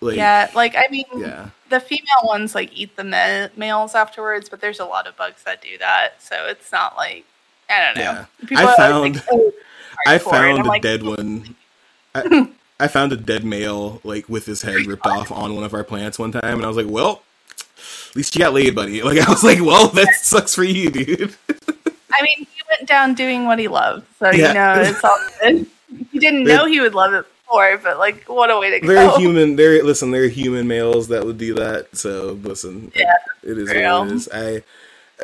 like, 0.00 0.16
yeah, 0.16 0.50
like 0.54 0.74
I 0.76 0.88
mean, 0.90 1.04
yeah, 1.16 1.50
the 1.70 1.80
female 1.80 2.24
ones 2.24 2.54
like 2.54 2.72
eat 2.72 2.96
the 2.96 3.04
ma- 3.04 3.48
males 3.56 3.94
afterwards, 3.94 4.48
but 4.48 4.60
there's 4.60 4.80
a 4.80 4.84
lot 4.84 5.06
of 5.06 5.16
bugs 5.16 5.44
that 5.44 5.62
do 5.62 5.78
that, 5.78 6.20
so 6.22 6.46
it's 6.46 6.72
not 6.72 6.96
like 6.96 7.24
I 7.70 7.84
don't 7.84 7.96
know. 7.96 8.02
Yeah. 8.02 8.24
People 8.46 8.66
I 8.68 8.76
found- 8.76 8.94
oh, 8.94 9.00
like, 9.00 9.16
so 9.16 9.52
I 10.06 10.18
found 10.18 10.58
a 10.60 10.68
like, 10.68 10.82
dead 10.82 11.02
one. 11.02 11.54
I, 12.14 12.48
I 12.80 12.88
found 12.88 13.12
a 13.12 13.16
dead 13.16 13.44
male 13.44 14.00
like 14.04 14.28
with 14.28 14.46
his 14.46 14.62
head 14.62 14.86
ripped 14.86 15.06
off 15.06 15.30
on 15.32 15.54
one 15.54 15.64
of 15.64 15.74
our 15.74 15.84
plants 15.84 16.18
one 16.18 16.32
time, 16.32 16.42
and 16.56 16.64
I 16.64 16.68
was 16.68 16.76
like, 16.76 16.88
well. 16.88 17.22
At 18.10 18.16
least 18.16 18.34
you 18.34 18.40
got 18.40 18.54
laid, 18.54 18.74
buddy. 18.74 19.02
Like 19.04 19.18
I 19.18 19.30
was 19.30 19.44
like, 19.44 19.60
well, 19.60 19.88
that 19.88 20.14
sucks 20.14 20.54
for 20.54 20.64
you, 20.64 20.90
dude. 20.90 21.34
I 21.50 22.22
mean, 22.22 22.38
he 22.38 22.62
went 22.70 22.88
down 22.88 23.14
doing 23.14 23.44
what 23.44 23.58
he 23.58 23.68
loved, 23.68 24.06
so 24.18 24.30
Yeah. 24.30 24.48
you 24.48 24.54
know 24.54 24.90
it's 24.90 25.04
all 25.04 25.18
good. 25.42 25.66
He 26.10 26.18
didn't 26.18 26.44
know 26.44 26.66
he 26.66 26.80
would 26.80 26.94
love 26.94 27.12
it 27.12 27.26
before, 27.44 27.78
but 27.78 27.98
like, 27.98 28.24
what 28.24 28.50
a 28.50 28.58
way 28.58 28.78
to 28.80 28.86
They're 28.86 29.08
go! 29.08 29.18
human. 29.18 29.56
They're 29.56 29.82
listen. 29.84 30.10
They're 30.10 30.28
human 30.28 30.66
males 30.66 31.08
that 31.08 31.24
would 31.24 31.38
do 31.38 31.54
that. 31.54 31.96
So 31.96 32.32
listen, 32.42 32.90
Yeah, 32.96 33.12
it 33.42 33.58
is 33.58 33.70
real. 33.70 34.00
what 34.00 34.08
it 34.08 34.14
is. 34.14 34.28
I 34.32 34.62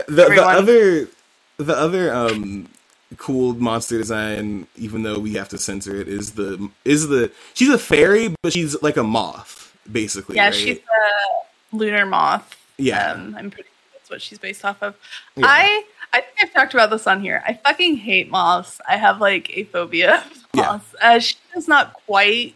the 0.07 0.27
the 0.29 0.45
other 0.45 1.09
the 1.57 1.77
other 1.77 2.13
um 2.13 2.69
cool 3.17 3.55
monster 3.55 3.99
design, 3.99 4.67
even 4.77 5.03
though 5.03 5.19
we 5.19 5.35
have 5.35 5.49
to 5.51 5.59
censor 5.59 5.95
it, 6.01 6.09
is 6.09 6.33
the 6.33 6.71
is 6.85 7.09
the 7.09 7.31
she's 7.55 7.69
a 7.69 7.79
fairy, 7.79 8.35
but 8.43 8.53
she's 8.53 8.81
like 8.83 8.97
a 8.97 9.05
moth, 9.05 9.77
basically. 9.91 10.37
Yeah, 10.37 10.47
right? 10.47 10.55
she's 10.55 10.79
a 10.79 11.77
lunar 11.77 12.07
moth. 12.07 12.57
yeah. 12.79 13.13
Um, 13.13 13.35
I'm 13.39 13.51
pretty 13.51 13.69
sure 13.69 13.91
that's 13.99 14.11
what 14.11 14.23
she's 14.23 14.39
based 14.39 14.65
off 14.65 14.83
of. 14.83 14.97
Yeah. 15.37 15.47
I 15.49 15.85
I 16.13 16.21
think 16.21 16.37
I've 16.43 16.53
talked 16.53 16.75
about 16.75 16.91
this 16.91 17.07
on 17.07 17.21
here. 17.21 17.43
I 17.47 17.55
fucking 17.55 17.97
hate 17.99 18.31
moths. 18.31 18.81
I 18.89 18.97
have 18.97 19.21
like 19.21 19.57
a 19.57 19.65
phobia 19.65 20.17
of 20.19 20.45
Yeah. 20.55 20.79
Uh, 21.03 21.19
she 21.19 21.37
does 21.53 21.69
not 21.69 21.93
quite 22.07 22.55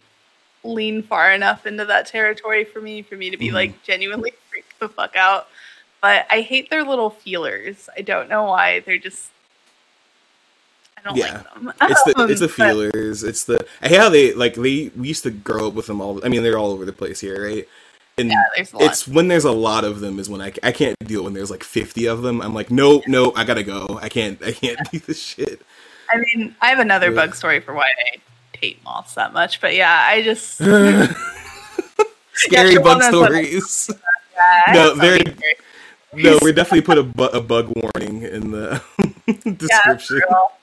lean 0.63 1.01
far 1.03 1.31
enough 1.31 1.65
into 1.65 1.85
that 1.85 2.05
territory 2.07 2.65
for 2.65 2.81
me 2.81 3.01
for 3.01 3.15
me 3.15 3.29
to 3.29 3.37
be 3.37 3.47
Mhm. 3.49 3.53
like 3.53 3.83
genuinely 3.83 4.33
freaked 4.49 4.77
the 4.79 4.89
fuck 4.89 5.15
out. 5.15 5.47
But 6.01 6.25
I 6.29 6.41
hate 6.41 6.69
their 6.69 6.83
little 6.83 7.09
feelers. 7.09 7.89
I 7.97 8.01
don't 8.01 8.29
know 8.29 8.45
why. 8.45 8.79
They're 8.81 8.97
just 8.97 9.29
I 10.97 11.01
don't 11.01 11.17
Yeah. 11.17 11.33
like 11.33 11.53
them. 11.53 11.73
It's 11.89 12.03
the 12.03 12.27
it's 12.29 12.39
the 12.41 12.47
feelers. 12.49 13.23
It's 13.23 13.43
the 13.45 13.65
I 13.81 13.87
hate 13.89 13.99
how 13.99 14.09
they 14.09 14.33
like 14.33 14.53
they 14.55 14.91
we 14.95 15.07
used 15.07 15.23
to 15.23 15.31
grow 15.31 15.67
up 15.67 15.73
with 15.73 15.87
them 15.87 15.99
all. 16.01 16.23
I 16.25 16.29
mean, 16.29 16.43
they're 16.43 16.57
all 16.57 16.71
over 16.71 16.85
the 16.85 16.93
place 16.93 17.19
here, 17.19 17.45
right? 17.47 17.67
And 18.17 18.29
Yeah, 18.29 18.43
there's 18.55 18.73
a 18.73 18.77
lot. 18.77 18.85
it's 18.85 19.07
when 19.07 19.27
there's 19.29 19.45
a 19.45 19.51
lot 19.51 19.83
of 19.85 19.99
them 20.01 20.19
is 20.19 20.29
when 20.29 20.41
I, 20.41 20.51
I 20.61 20.71
can't 20.73 20.97
deal 21.05 21.23
when 21.23 21.33
there's 21.33 21.49
like 21.51 21.63
50 21.63 22.05
of 22.07 22.21
them. 22.21 22.41
I'm 22.41 22.53
like, 22.53 22.69
no, 22.69 23.01
no, 23.07 23.31
I 23.35 23.43
gotta 23.45 23.63
go. 23.63 23.97
I 24.01 24.09
can't 24.09 24.41
I 24.43 24.51
can't 24.51 24.79
do 24.91 24.99
this 24.99 25.21
shit. 25.21 25.61
I 26.11 26.17
mean, 26.17 26.55
I 26.61 26.67
have 26.69 26.79
another 26.79 27.09
Ugh. 27.09 27.15
bug 27.15 27.35
story 27.35 27.59
for 27.59 27.73
why 27.73 27.85
I 28.13 28.17
hate 28.57 28.83
moths 28.83 29.13
that 29.15 29.31
much, 29.31 29.61
but 29.61 29.73
yeah, 29.75 30.05
I 30.07 30.21
just 30.21 30.57
Scary 32.33 32.75
bug 32.75 32.85
one 32.85 33.03
of 33.03 33.11
those- 33.11 33.69
stories. 33.69 33.89
I 34.67 34.73
No, 34.73 34.95
very- 34.95 35.19
stories. 35.19 35.55
No, 36.13 36.39
we 36.41 36.51
definitely 36.51 36.81
put 36.81 36.97
a, 36.97 37.03
bu- 37.03 37.23
a 37.25 37.41
bug 37.41 37.71
warning 37.75 38.23
in 38.23 38.51
the 38.51 38.81
description. 39.57 40.21
girl. 40.29 40.53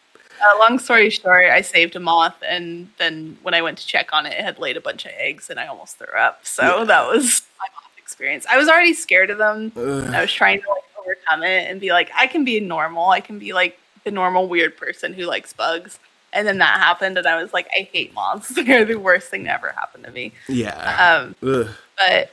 Uh, 0.44 0.59
long 0.59 0.78
story 0.78 1.09
short, 1.09 1.47
I 1.47 1.62
saved 1.62 1.97
a 1.97 2.01
moth, 2.01 2.36
and 2.47 2.90
then 2.99 3.38
when 3.42 3.55
I 3.55 3.62
went 3.62 3.78
to 3.78 3.86
check 3.86 4.12
on 4.12 4.26
it, 4.26 4.32
it 4.34 4.40
had 4.44 4.59
laid 4.59 4.76
a 4.76 4.80
bunch 4.80 5.07
of 5.07 5.12
eggs, 5.16 5.49
and 5.49 5.59
I 5.59 5.66
almost 5.66 5.97
threw 5.99 6.12
up. 6.18 6.44
So 6.44 6.78
Yeah. 6.80 6.84
that 6.84 7.07
was 7.09 7.42
my 7.59 7.66
moth 7.74 7.90
experience. 7.97 8.44
I 8.51 8.59
was 8.59 8.68
already 8.68 8.92
scared 8.92 9.30
of 9.30 9.38
them. 9.38 9.72
I 9.76 10.20
was 10.20 10.32
trying 10.32 10.61
to 10.61 10.68
like 10.68 10.82
overcome 10.99 11.42
it 11.42 11.70
and 11.70 11.80
be 11.80 11.90
like, 11.90 12.11
I 12.14 12.26
can 12.26 12.44
be 12.44 12.61
normal. 12.61 13.09
I 13.09 13.20
can 13.20 13.38
be 13.38 13.53
like 13.55 13.78
the 14.05 14.11
normal 14.11 14.47
weird 14.49 14.76
person 14.76 15.12
who 15.14 15.24
likes 15.24 15.53
bugs. 15.53 15.99
And 16.32 16.47
then 16.47 16.59
that 16.59 16.80
happened, 16.80 17.16
and 17.16 17.26
I 17.26 17.40
was 17.42 17.55
like, 17.55 17.68
I 17.74 17.88
hate 17.92 18.12
moths. 18.12 18.49
They're 18.55 18.84
the 18.84 18.97
worst 18.97 19.28
thing 19.30 19.44
to 19.44 19.51
ever 19.55 19.72
happen 19.72 20.03
to 20.03 20.11
me. 20.11 20.32
yeah. 20.49 21.24
Um, 21.24 21.34
Ugh. 21.49 21.68
but 21.97 22.30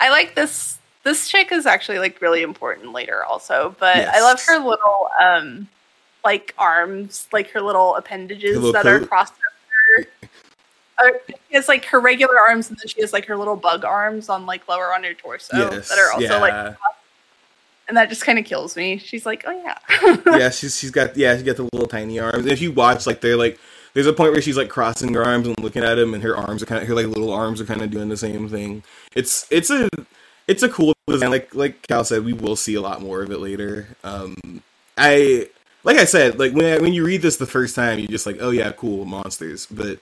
I 0.00 0.08
like 0.10 0.34
this. 0.34 0.78
This 1.04 1.28
chick 1.28 1.52
is 1.52 1.66
actually 1.66 1.98
like 1.98 2.20
really 2.20 2.42
important 2.42 2.92
later, 2.92 3.24
also. 3.24 3.76
But 3.78 3.96
I 3.96 4.20
love 4.20 4.42
her 4.46 4.58
little 4.58 5.08
um 5.20 5.68
like 6.24 6.54
arms, 6.58 7.28
like 7.32 7.50
her 7.50 7.60
little 7.60 7.94
appendages 7.96 8.56
little 8.56 8.72
that 8.72 8.86
are 8.86 9.00
crossed 9.00 9.34
over. 9.98 10.08
Uh, 10.96 11.10
she 11.28 11.54
has 11.54 11.68
like 11.68 11.84
her 11.86 12.00
regular 12.00 12.40
arms, 12.40 12.70
and 12.70 12.78
then 12.78 12.88
she 12.88 13.00
has 13.00 13.12
like 13.12 13.26
her 13.26 13.36
little 13.36 13.56
bug 13.56 13.84
arms 13.84 14.28
on 14.28 14.46
like 14.46 14.66
lower 14.68 14.94
on 14.94 15.04
her 15.04 15.12
torso 15.12 15.56
yes. 15.56 15.88
that 15.88 15.98
are 15.98 16.12
also 16.12 16.40
like, 16.40 16.76
and 17.88 17.96
that 17.96 18.08
just 18.08 18.24
kind 18.24 18.38
of 18.38 18.44
kills 18.44 18.76
me. 18.76 18.96
She's 18.96 19.26
like, 19.26 19.44
oh 19.46 19.50
yeah, 19.50 20.38
yeah, 20.38 20.50
she's 20.50 20.78
she's 20.78 20.90
got 20.90 21.16
yeah, 21.16 21.36
she 21.36 21.42
got 21.42 21.56
the 21.56 21.68
little 21.72 21.88
tiny 21.88 22.18
arms. 22.18 22.44
And 22.44 22.52
if 22.52 22.62
you 22.62 22.72
watch, 22.72 23.06
like 23.06 23.20
they're 23.20 23.36
like, 23.36 23.58
there's 23.92 24.06
a 24.06 24.12
point 24.12 24.32
where 24.32 24.40
she's 24.40 24.56
like 24.56 24.70
crossing 24.70 25.12
her 25.14 25.24
arms 25.24 25.48
and 25.48 25.58
looking 25.60 25.82
at 25.82 25.98
him, 25.98 26.14
and 26.14 26.22
her 26.22 26.36
arms 26.36 26.62
are 26.62 26.66
kind 26.66 26.80
of 26.80 26.88
her 26.88 26.94
like 26.94 27.06
little 27.06 27.32
arms 27.32 27.60
are 27.60 27.66
kind 27.66 27.82
of 27.82 27.90
doing 27.90 28.08
the 28.08 28.16
same 28.16 28.48
thing. 28.48 28.82
It's 29.14 29.46
it's 29.50 29.70
a 29.70 29.88
it's 30.46 30.62
a 30.62 30.68
cool 30.68 30.94
design. 31.06 31.30
Like 31.30 31.54
like 31.54 31.86
Cal 31.86 32.04
said, 32.04 32.24
we 32.24 32.32
will 32.32 32.56
see 32.56 32.74
a 32.74 32.80
lot 32.80 33.02
more 33.02 33.22
of 33.22 33.30
it 33.30 33.38
later. 33.38 33.88
Um, 34.02 34.62
I 34.96 35.48
like 35.84 35.98
I 35.98 36.04
said, 36.04 36.38
like 36.38 36.52
when 36.52 36.64
I, 36.64 36.78
when 36.78 36.92
you 36.92 37.04
read 37.04 37.22
this 37.22 37.36
the 37.36 37.46
first 37.46 37.74
time, 37.74 37.98
you're 37.98 38.08
just 38.08 38.26
like, 38.26 38.38
oh 38.40 38.50
yeah, 38.50 38.72
cool 38.72 39.04
monsters. 39.04 39.66
But 39.66 39.98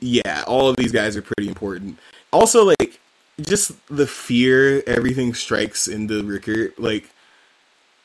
yeah, 0.00 0.44
all 0.46 0.68
of 0.68 0.76
these 0.76 0.92
guys 0.92 1.16
are 1.16 1.22
pretty 1.22 1.48
important. 1.48 1.98
Also, 2.32 2.64
like 2.64 3.00
just 3.40 3.72
the 3.88 4.06
fear 4.06 4.82
everything 4.86 5.34
strikes 5.34 5.88
into 5.88 6.22
Rickert, 6.22 6.78
like 6.78 7.10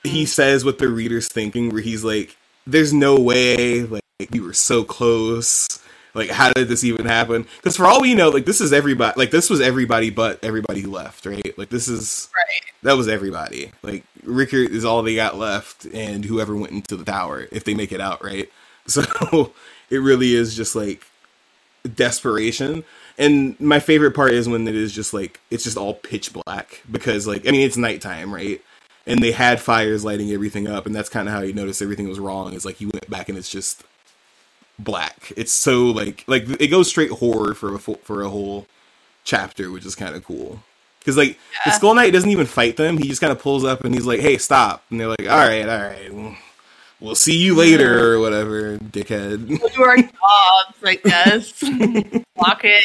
he 0.03 0.25
says 0.25 0.65
what 0.65 0.79
the 0.79 0.89
reader's 0.89 1.27
thinking 1.27 1.69
where 1.69 1.81
he's 1.81 2.03
like 2.03 2.35
there's 2.65 2.93
no 2.93 3.19
way 3.19 3.83
like 3.83 4.03
we 4.31 4.39
were 4.39 4.53
so 4.53 4.83
close 4.83 5.79
like 6.13 6.29
how 6.29 6.51
did 6.51 6.67
this 6.67 6.83
even 6.83 7.05
happen? 7.05 7.47
Because 7.57 7.77
for 7.77 7.85
all 7.85 8.01
we 8.01 8.13
know 8.13 8.29
like 8.29 8.45
this 8.45 8.61
is 8.61 8.73
everybody 8.73 9.17
like 9.17 9.31
this 9.31 9.49
was 9.49 9.61
everybody 9.61 10.09
but 10.09 10.43
everybody 10.43 10.81
who 10.81 10.91
left 10.91 11.25
right? 11.25 11.57
Like 11.57 11.69
this 11.69 11.87
is 11.87 12.29
right. 12.35 12.71
that 12.83 12.97
was 12.97 13.07
everybody. 13.07 13.71
Like 13.81 14.03
rickert 14.23 14.71
is 14.71 14.85
all 14.85 15.01
they 15.01 15.15
got 15.15 15.37
left 15.37 15.85
and 15.85 16.25
whoever 16.25 16.55
went 16.55 16.73
into 16.73 16.97
the 16.97 17.05
tower 17.05 17.47
if 17.51 17.63
they 17.63 17.73
make 17.73 17.91
it 17.91 18.01
out 18.01 18.23
right? 18.23 18.49
So 18.87 19.53
it 19.91 19.99
really 19.99 20.33
is 20.33 20.55
just 20.55 20.75
like 20.75 21.05
desperation. 21.95 22.83
And 23.17 23.57
my 23.59 23.79
favorite 23.79 24.15
part 24.15 24.31
is 24.31 24.49
when 24.49 24.67
it 24.67 24.75
is 24.75 24.91
just 24.91 25.13
like 25.13 25.39
it's 25.51 25.63
just 25.63 25.77
all 25.77 25.93
pitch 25.93 26.33
black 26.33 26.81
because 26.91 27.27
like 27.27 27.47
i 27.47 27.51
mean 27.51 27.61
it's 27.61 27.77
nighttime 27.77 28.33
right? 28.33 28.61
And 29.05 29.21
they 29.21 29.31
had 29.31 29.61
fires 29.61 30.03
lighting 30.03 30.31
everything 30.31 30.67
up 30.67 30.87
and 30.87 30.95
that's 30.95 31.09
kind 31.09 31.27
of 31.27 31.33
how 31.33 31.41
you 31.41 31.53
notice 31.53 31.81
everything 31.81 32.07
was 32.09 32.19
wrong 32.19 32.53
is 32.53 32.65
like 32.65 32.81
you 32.81 32.89
went 32.91 33.09
back 33.09 33.29
and 33.29 33.37
it's 33.37 33.49
just 33.49 33.83
black 34.83 35.31
it's 35.37 35.51
so 35.51 35.85
like 35.85 36.23
like 36.27 36.43
it 36.59 36.67
goes 36.67 36.89
straight 36.89 37.11
horror 37.11 37.53
for 37.53 37.75
a 37.75 37.79
for 37.79 38.23
a 38.23 38.29
whole 38.29 38.65
chapter 39.23 39.71
which 39.71 39.85
is 39.85 39.95
kind 39.95 40.15
of 40.15 40.23
cool 40.23 40.61
because 40.99 41.17
like 41.17 41.37
the 41.65 41.71
skull 41.71 41.93
knight 41.93 42.11
doesn't 42.11 42.29
even 42.29 42.45
fight 42.45 42.77
them 42.77 42.97
he 42.97 43.07
just 43.07 43.21
kind 43.21 43.31
of 43.31 43.39
pulls 43.39 43.63
up 43.63 43.83
and 43.83 43.93
he's 43.93 44.05
like 44.05 44.19
hey 44.19 44.37
stop 44.37 44.83
and 44.89 44.99
they're 44.99 45.07
like 45.07 45.29
all 45.29 45.37
right 45.37 45.67
all 45.67 45.79
right 45.79 46.37
we'll 47.01 47.15
see 47.15 47.35
you 47.35 47.55
later 47.55 48.13
or 48.13 48.19
whatever, 48.19 48.77
dickhead. 48.77 49.47
We'll 49.47 49.69
do 49.69 49.83
our 49.83 49.97
jobs, 50.01 50.77
I 50.83 50.95
guess. 50.95 51.63
Lock 52.37 52.61
it. 52.63 52.83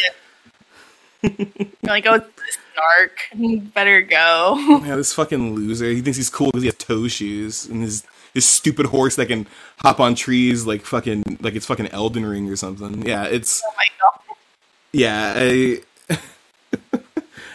Like, 1.82 2.06
oh, 2.06 2.14
it's 2.14 2.59
snark. 2.74 3.73
Better 3.74 4.02
go. 4.02 4.56
Yeah, 4.85 4.97
this 4.97 5.12
fucking 5.12 5.55
loser. 5.55 5.90
He 5.90 6.01
thinks 6.01 6.16
he's 6.16 6.31
cool 6.31 6.48
because 6.48 6.62
he 6.62 6.68
has 6.68 6.77
toe 6.77 7.06
shoes 7.09 7.66
and 7.66 7.82
his 7.82 8.05
his 8.36 8.44
stupid 8.46 8.86
horse 8.86 9.16
that 9.16 9.26
can 9.26 9.46
hop 9.78 9.98
on 9.98 10.14
trees 10.14 10.64
like 10.66 10.82
fucking 10.82 11.22
like 11.40 11.54
it's 11.56 11.66
fucking 11.66 11.88
Elden 11.88 12.24
Ring 12.24 12.48
or 12.48 12.56
something. 12.56 13.04
Yeah, 13.06 13.24
it's 13.24 13.62
Oh 13.66 13.72
yeah. 14.92 15.34
I 15.36 15.80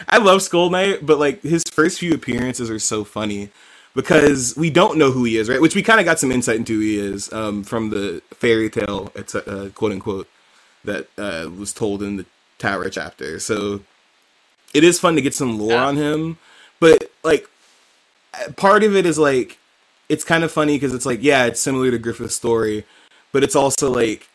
I 0.08 0.18
love 0.18 0.42
Skull 0.42 0.68
Knight, 0.70 1.04
but 1.06 1.18
like 1.18 1.42
his 1.42 1.62
first 1.72 1.98
few 1.98 2.12
appearances 2.14 2.70
are 2.70 2.78
so 2.78 3.04
funny 3.04 3.50
because 3.94 4.54
we 4.56 4.68
don't 4.70 4.98
know 4.98 5.10
who 5.10 5.24
he 5.24 5.36
is, 5.38 5.48
right? 5.48 5.60
Which 5.60 5.74
we 5.74 5.82
kind 5.82 6.00
of 6.00 6.06
got 6.06 6.18
some 6.18 6.30
insight 6.32 6.56
into 6.56 6.74
who 6.74 6.80
he 6.80 6.98
is 6.98 7.32
um, 7.32 7.62
from 7.64 7.90
the 7.90 8.22
fairy 8.34 8.68
tale, 8.70 9.10
it's 9.14 9.34
uh, 9.34 9.70
quote 9.74 9.92
unquote, 9.92 10.28
that 10.84 11.08
uh, 11.18 11.48
was 11.56 11.72
told 11.72 12.02
in 12.02 12.16
the 12.16 12.26
Tower 12.58 12.88
chapter. 12.90 13.38
So 13.38 13.80
it 14.74 14.84
is 14.84 14.98
fun 15.00 15.14
to 15.16 15.22
get 15.22 15.34
some 15.34 15.58
lore 15.58 15.72
Yeah. 15.72 15.84
on 15.86 15.96
him, 15.96 16.38
but 16.80 17.10
like 17.22 17.48
part 18.56 18.82
of 18.82 18.94
it 18.96 19.06
is 19.06 19.18
like 19.18 19.58
it's 20.08 20.24
kind 20.24 20.44
of 20.44 20.52
funny 20.52 20.76
because 20.76 20.94
it's 20.94 21.06
like 21.06 21.22
yeah, 21.22 21.46
it's 21.46 21.60
similar 21.60 21.90
to 21.90 21.98
Griffith's 21.98 22.34
story, 22.34 22.84
but 23.32 23.42
it's 23.42 23.56
also 23.56 23.90
like 23.90 24.28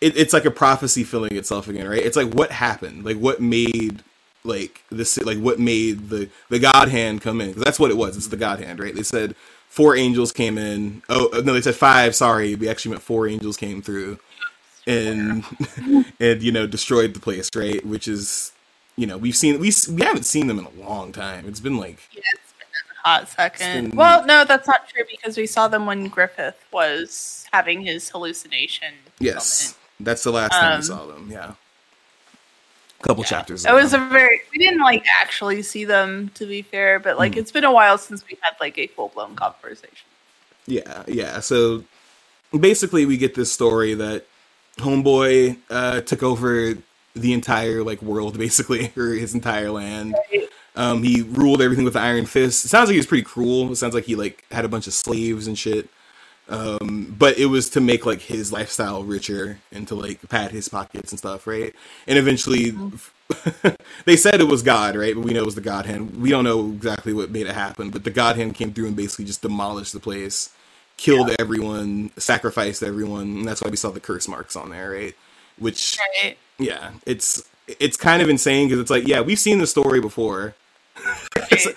it, 0.00 0.16
it's 0.16 0.32
like 0.32 0.44
a 0.44 0.50
prophecy 0.50 1.04
filling 1.04 1.36
itself 1.36 1.68
again, 1.68 1.88
right? 1.88 2.04
It's 2.04 2.16
like 2.16 2.32
what 2.32 2.50
happened, 2.50 3.04
like 3.04 3.16
what 3.16 3.40
made 3.40 4.02
like 4.44 4.82
this, 4.90 5.18
like 5.18 5.38
what 5.38 5.58
made 5.58 6.08
the 6.08 6.28
the 6.48 6.58
God 6.58 6.88
hand 6.88 7.20
come 7.20 7.40
in? 7.40 7.48
Because 7.48 7.64
that's 7.64 7.78
what 7.78 7.90
it 7.90 7.96
was. 7.96 8.16
It's 8.16 8.28
the 8.28 8.36
God 8.36 8.60
hand, 8.60 8.80
right? 8.80 8.94
They 8.94 9.02
said 9.02 9.34
four 9.68 9.96
angels 9.96 10.32
came 10.32 10.58
in. 10.58 11.02
Oh 11.08 11.28
uh, 11.32 11.42
no, 11.42 11.52
they 11.52 11.60
said 11.60 11.74
five. 11.76 12.14
Sorry, 12.14 12.54
we 12.54 12.68
actually 12.68 12.92
meant 12.92 13.02
four 13.02 13.28
angels 13.28 13.56
came 13.56 13.82
through, 13.82 14.18
and 14.86 15.44
and 16.20 16.42
you 16.42 16.52
know 16.52 16.66
destroyed 16.66 17.14
the 17.14 17.20
place, 17.20 17.48
right? 17.54 17.84
Which 17.84 18.08
is 18.08 18.52
you 18.96 19.06
know 19.06 19.18
we've 19.18 19.36
seen 19.36 19.58
we 19.60 19.72
we 19.90 20.02
haven't 20.02 20.24
seen 20.24 20.46
them 20.46 20.58
in 20.58 20.64
a 20.64 20.80
long 20.80 21.12
time. 21.12 21.46
It's 21.46 21.60
been 21.60 21.76
like 21.76 22.08
a 22.16 22.20
hot 23.04 23.28
second. 23.28 23.88
been- 23.90 23.96
Well, 23.96 24.24
no, 24.26 24.44
that's 24.44 24.66
not 24.66 24.88
true 24.88 25.04
because 25.10 25.36
we 25.36 25.46
saw 25.46 25.68
them 25.68 25.86
when 25.86 26.08
Griffith 26.08 26.62
was 26.72 27.46
having 27.52 27.82
his 27.82 28.08
hallucination. 28.10 28.94
yes, 29.18 29.76
that's 29.98 30.22
the 30.22 30.30
last 30.32 30.52
time 30.52 30.72
Um, 30.74 30.78
we 30.80 30.84
saw 30.86 31.06
them. 31.06 31.28
Yeah, 31.30 31.52
a 32.98 33.02
couple 33.02 33.24
chapters. 33.24 33.64
It 33.64 33.72
was 33.72 33.92
a 33.94 33.98
very 33.98 34.40
we 34.52 34.58
didn't 34.58 34.80
like 34.80 35.04
actually 35.20 35.62
see 35.62 35.84
them 35.84 36.30
to 36.34 36.46
be 36.46 36.62
fair, 36.62 36.98
but 36.98 37.18
like 37.18 37.32
Mm. 37.32 37.38
it's 37.38 37.52
been 37.52 37.64
a 37.64 37.72
while 37.72 37.98
since 37.98 38.24
we 38.30 38.36
had 38.42 38.54
like 38.60 38.78
a 38.78 38.86
full 38.88 39.08
blown 39.08 39.36
conversation. 39.36 40.06
Yeah, 40.66 41.02
yeah. 41.06 41.40
So 41.40 41.84
basically, 42.58 43.06
we 43.06 43.16
get 43.16 43.34
this 43.34 43.50
story 43.52 43.94
that 43.94 44.26
Homeboy 44.78 45.58
uh, 45.68 46.00
took 46.02 46.22
over 46.22 46.74
the 47.14 47.32
entire 47.32 47.82
like 47.82 48.00
world, 48.02 48.38
basically, 48.38 48.92
or 48.96 49.08
his 49.14 49.34
entire 49.34 49.70
land. 49.70 50.14
Um, 50.76 51.02
he 51.02 51.22
ruled 51.22 51.62
everything 51.62 51.84
with 51.84 51.94
the 51.94 52.00
iron 52.00 52.26
fist. 52.26 52.64
It 52.64 52.68
sounds 52.68 52.88
like 52.88 52.94
he 52.94 52.98
was 52.98 53.06
pretty 53.06 53.24
cruel. 53.24 53.72
It 53.72 53.76
sounds 53.76 53.94
like 53.94 54.04
he 54.04 54.16
like 54.16 54.44
had 54.50 54.64
a 54.64 54.68
bunch 54.68 54.86
of 54.86 54.94
slaves 54.94 55.46
and 55.46 55.58
shit. 55.58 55.88
Um, 56.48 57.14
but 57.18 57.38
it 57.38 57.46
was 57.46 57.70
to 57.70 57.80
make 57.80 58.06
like 58.06 58.22
his 58.22 58.52
lifestyle 58.52 59.04
richer 59.04 59.60
and 59.72 59.86
to 59.88 59.94
like 59.94 60.28
pad 60.28 60.50
his 60.50 60.68
pockets 60.68 61.12
and 61.12 61.18
stuff, 61.18 61.46
right? 61.46 61.74
And 62.08 62.18
eventually, 62.18 62.72
they 64.04 64.16
said 64.16 64.40
it 64.40 64.48
was 64.48 64.62
God, 64.62 64.96
right? 64.96 65.14
But 65.14 65.24
we 65.24 65.32
know 65.32 65.42
it 65.42 65.46
was 65.46 65.54
the 65.54 65.60
God 65.60 65.86
hand. 65.86 66.20
We 66.20 66.30
don't 66.30 66.44
know 66.44 66.70
exactly 66.70 67.12
what 67.12 67.30
made 67.30 67.46
it 67.46 67.54
happen, 67.54 67.90
but 67.90 68.04
the 68.04 68.10
God 68.10 68.36
hand 68.36 68.54
came 68.56 68.72
through 68.72 68.88
and 68.88 68.96
basically 68.96 69.26
just 69.26 69.42
demolished 69.42 69.92
the 69.92 70.00
place, 70.00 70.50
killed 70.96 71.30
everyone, 71.38 72.10
sacrificed 72.16 72.82
everyone, 72.82 73.22
and 73.38 73.46
that's 73.48 73.62
why 73.62 73.70
we 73.70 73.76
saw 73.76 73.90
the 73.90 74.00
curse 74.00 74.26
marks 74.26 74.56
on 74.56 74.70
there, 74.70 74.90
right? 74.90 75.14
Which 75.58 75.98
Right. 76.24 76.36
yeah, 76.58 76.92
it's 77.06 77.42
it's 77.78 77.96
kind 77.96 78.22
of 78.22 78.28
insane 78.28 78.66
because 78.68 78.80
it's 78.80 78.90
like, 78.90 79.06
yeah, 79.06 79.20
we've 79.20 79.38
seen 79.38 79.58
the 79.60 79.66
story 79.68 80.00
before, 80.00 80.54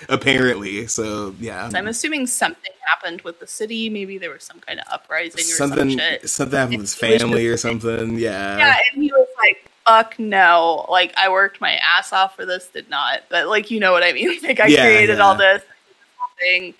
apparently. 0.09 0.87
So 0.87 1.35
yeah, 1.39 1.69
So 1.69 1.77
I'm 1.77 1.87
assuming 1.87 2.27
something 2.27 2.71
happened 2.85 3.21
with 3.21 3.39
the 3.39 3.47
city. 3.47 3.89
Maybe 3.89 4.17
there 4.17 4.31
was 4.31 4.43
some 4.43 4.59
kind 4.59 4.79
of 4.79 4.85
uprising 4.91 5.39
or 5.39 5.43
something 5.43 5.89
some 5.91 5.99
shit. 5.99 6.29
something 6.29 6.57
happened 6.57 6.77
with 6.79 6.81
his 6.89 6.95
family 6.95 7.47
or 7.47 7.57
something. 7.57 8.17
Yeah, 8.17 8.57
Yeah, 8.57 8.75
and 8.93 9.03
he 9.03 9.11
was 9.11 9.27
like, 9.37 9.69
"Fuck 9.85 10.19
no!" 10.19 10.85
Like 10.89 11.13
I 11.17 11.29
worked 11.29 11.61
my 11.61 11.73
ass 11.75 12.13
off 12.13 12.35
for 12.35 12.45
this, 12.45 12.67
did 12.67 12.89
not. 12.89 13.23
But 13.29 13.47
like 13.47 13.71
you 13.71 13.79
know 13.79 13.91
what 13.91 14.03
I 14.03 14.13
mean. 14.13 14.39
Like 14.43 14.59
I 14.59 14.67
Yeah, 14.67 14.83
created 14.83 15.17
yeah. 15.17 15.23
all 15.23 15.35
this, 15.35 15.63
this 15.63 16.05
thing. 16.39 16.73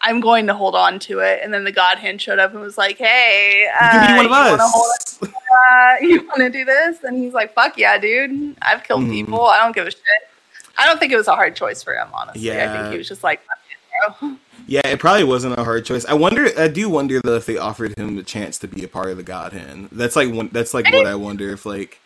I'm 0.00 0.20
going 0.20 0.46
to 0.46 0.54
hold 0.54 0.76
on 0.76 1.00
to 1.00 1.18
it. 1.18 1.40
And 1.42 1.52
then 1.52 1.64
the 1.64 1.72
God 1.72 1.98
hand 1.98 2.22
showed 2.22 2.38
up 2.38 2.52
and 2.52 2.60
was 2.60 2.78
like, 2.78 2.98
"Hey, 2.98 3.62
you 3.62 3.68
uh, 3.80 3.90
can 3.90 4.06
be 4.06 4.16
one 4.16 4.26
of 4.26 4.30
you 4.30 4.50
wanna 4.50 4.68
hold? 4.68 4.92
Uh, 5.22 5.96
you 6.02 6.22
want 6.28 6.38
to 6.38 6.50
do 6.50 6.64
this?" 6.64 7.02
And 7.02 7.18
he's 7.22 7.32
like, 7.34 7.52
"Fuck 7.54 7.76
yeah, 7.76 7.98
dude! 7.98 8.56
I've 8.62 8.84
killed 8.84 9.02
Mhm. 9.04 9.10
people. 9.10 9.46
I 9.46 9.58
don't 9.62 9.74
give 9.74 9.86
a 9.86 9.90
shit." 9.90 10.00
I 10.78 10.86
don't 10.86 10.98
think 10.98 11.12
it 11.12 11.16
was 11.16 11.28
a 11.28 11.34
hard 11.34 11.56
choice 11.56 11.82
for 11.82 11.94
him, 11.94 12.08
honestly. 12.14 12.42
Yeah. 12.42 12.72
I 12.72 12.78
think 12.80 12.92
he 12.92 12.98
was 12.98 13.08
just 13.08 13.22
like, 13.24 13.40
"Fuck 13.44 13.58
it, 13.70 14.18
bro." 14.20 14.36
Yeah, 14.66 14.86
it 14.86 14.98
probably 14.98 15.24
wasn't 15.24 15.58
a 15.58 15.64
hard 15.64 15.86
choice. 15.86 16.04
I 16.04 16.12
wonder. 16.12 16.50
I 16.58 16.68
do 16.68 16.90
wonder 16.90 17.20
though 17.24 17.36
if 17.36 17.46
they 17.46 17.56
offered 17.56 17.96
him 17.96 18.16
the 18.16 18.22
chance 18.22 18.58
to 18.58 18.68
be 18.68 18.84
a 18.84 18.88
part 18.88 19.08
of 19.08 19.16
the 19.16 19.22
God 19.22 19.54
Hand. 19.54 19.88
That's 19.92 20.14
like 20.14 20.30
one. 20.30 20.50
That's 20.52 20.74
like 20.74 20.86
I 20.86 20.90
what 20.90 21.06
I 21.06 21.14
wonder 21.14 21.50
if 21.50 21.64
like. 21.64 22.00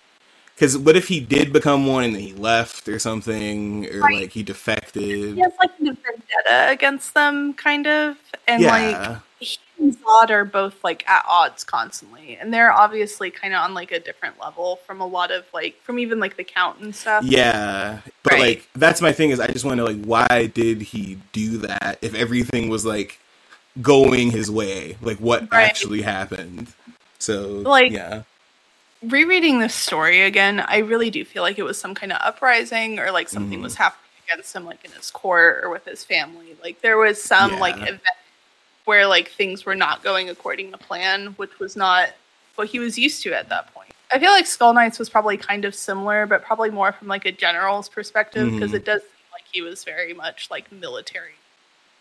Because 0.55 0.79
what 0.79 0.95
if 0.95 1.09
he 1.09 1.19
did 1.19 1.53
become 1.53 1.89
one 1.89 2.05
and 2.05 2.15
then 2.15 2.23
he 2.23 2.35
left 2.35 2.89
or 2.89 3.01
something, 3.01 3.89
or 3.93 4.01
Right. 4.01 4.21
like 4.21 4.31
he 4.31 4.45
defected? 4.45 5.35
He 5.35 5.41
has 5.41 5.53
like 5.61 5.71
a 5.81 5.85
vendetta 5.85 6.71
against 6.71 7.15
them, 7.15 7.53
kind 7.55 7.89
of, 7.89 8.17
and 8.47 8.63
like 8.63 8.93
yeah, 8.93 9.15
he 9.15 9.21
and 9.83 9.97
Zod 9.99 10.31
are 10.31 10.45
both 10.45 10.83
like 10.85 11.07
at 11.09 11.25
odds 11.29 11.65
constantly, 11.65 12.37
and 12.41 12.53
they're 12.55 12.73
obviously 12.73 13.31
kind 13.31 13.53
of 13.53 13.61
on 13.61 13.75
like 13.75 13.91
a 13.93 14.01
different 14.01 14.39
level 14.41 14.77
from 14.87 15.01
a 15.01 15.07
lot 15.07 15.31
of 15.31 15.45
like 15.53 15.81
from 15.83 15.99
even 15.99 16.21
like 16.21 16.37
the 16.37 16.45
count 16.45 16.81
and 16.81 16.95
stuff. 16.95 17.25
yeah. 17.25 18.01
But 18.23 18.33
Right. 18.35 18.41
like, 18.41 18.69
that's 18.75 19.03
my 19.03 19.13
thing 19.13 19.31
is 19.31 19.41
I 19.41 19.49
just 19.49 19.65
want 19.65 19.79
to 19.79 19.85
know 19.85 19.91
like 19.91 20.05
why 20.05 20.47
did 20.47 20.81
he 20.83 21.19
do 21.33 21.59
that 21.59 21.99
if 22.01 22.15
everything 22.15 22.69
was 22.69 22.87
like 22.87 23.19
going 23.81 24.31
his 24.31 24.51
way? 24.51 24.97
Like 25.03 25.19
what 25.19 25.51
Right. 25.53 25.65
actually 25.65 26.03
happened? 26.03 26.69
So 27.19 27.49
Like- 27.65 27.93
yeah, 27.93 28.23
Rereading 29.05 29.59
this 29.59 29.75
story 29.75 30.23
again, 30.23 30.61
I 30.61 30.79
really 30.79 31.11
do 31.11 31.25
feel 31.25 31.43
like 31.43 31.59
it 31.59 31.65
was 31.65 31.77
some 31.77 31.93
kind 31.93 32.13
of 32.13 32.19
uprising 32.21 33.01
or 33.01 33.11
like 33.11 33.29
something 33.29 33.59
Mhm. 33.59 33.63
was 33.65 33.75
happening 33.75 33.99
against 34.29 34.55
him, 34.55 34.65
like 34.65 34.85
in 34.85 34.93
his 34.93 35.11
court 35.11 35.65
or 35.65 35.71
with 35.71 35.85
his 35.85 36.05
family. 36.05 36.57
Like 36.63 36.81
there 36.83 36.97
was 36.97 37.21
some 37.21 37.55
Yeah. 37.55 37.59
like 37.59 37.77
event 37.79 38.01
where 38.85 39.07
like 39.07 39.31
things 39.31 39.65
were 39.65 39.75
not 39.75 40.03
going 40.03 40.29
according 40.29 40.73
to 40.73 40.79
plan, 40.79 41.29
which 41.37 41.59
was 41.59 41.77
not 41.77 42.11
what 42.57 42.69
he 42.69 42.79
was 42.79 42.99
used 42.99 43.23
to 43.23 43.33
at 43.35 43.49
that 43.49 43.73
point. 43.75 43.89
I 44.13 44.19
feel 44.19 44.31
like 44.31 44.47
Skull 44.47 44.75
Knights 44.75 44.99
was 44.99 45.09
probably 45.09 45.37
kind 45.39 45.65
of 45.65 45.75
similar, 45.75 46.27
but 46.27 46.43
probably 46.43 46.71
more 46.71 46.93
from 46.93 47.09
like 47.09 47.25
a 47.25 47.33
general's 47.33 47.89
perspective 47.89 48.53
because 48.53 48.73
Mhm. 48.73 48.77
it 48.77 48.85
does 48.85 49.01
seem 49.03 49.11
like 49.33 49.45
he 49.51 49.63
was 49.63 49.85
very 49.85 50.13
much 50.13 50.51
like 50.51 50.71
military 50.71 51.33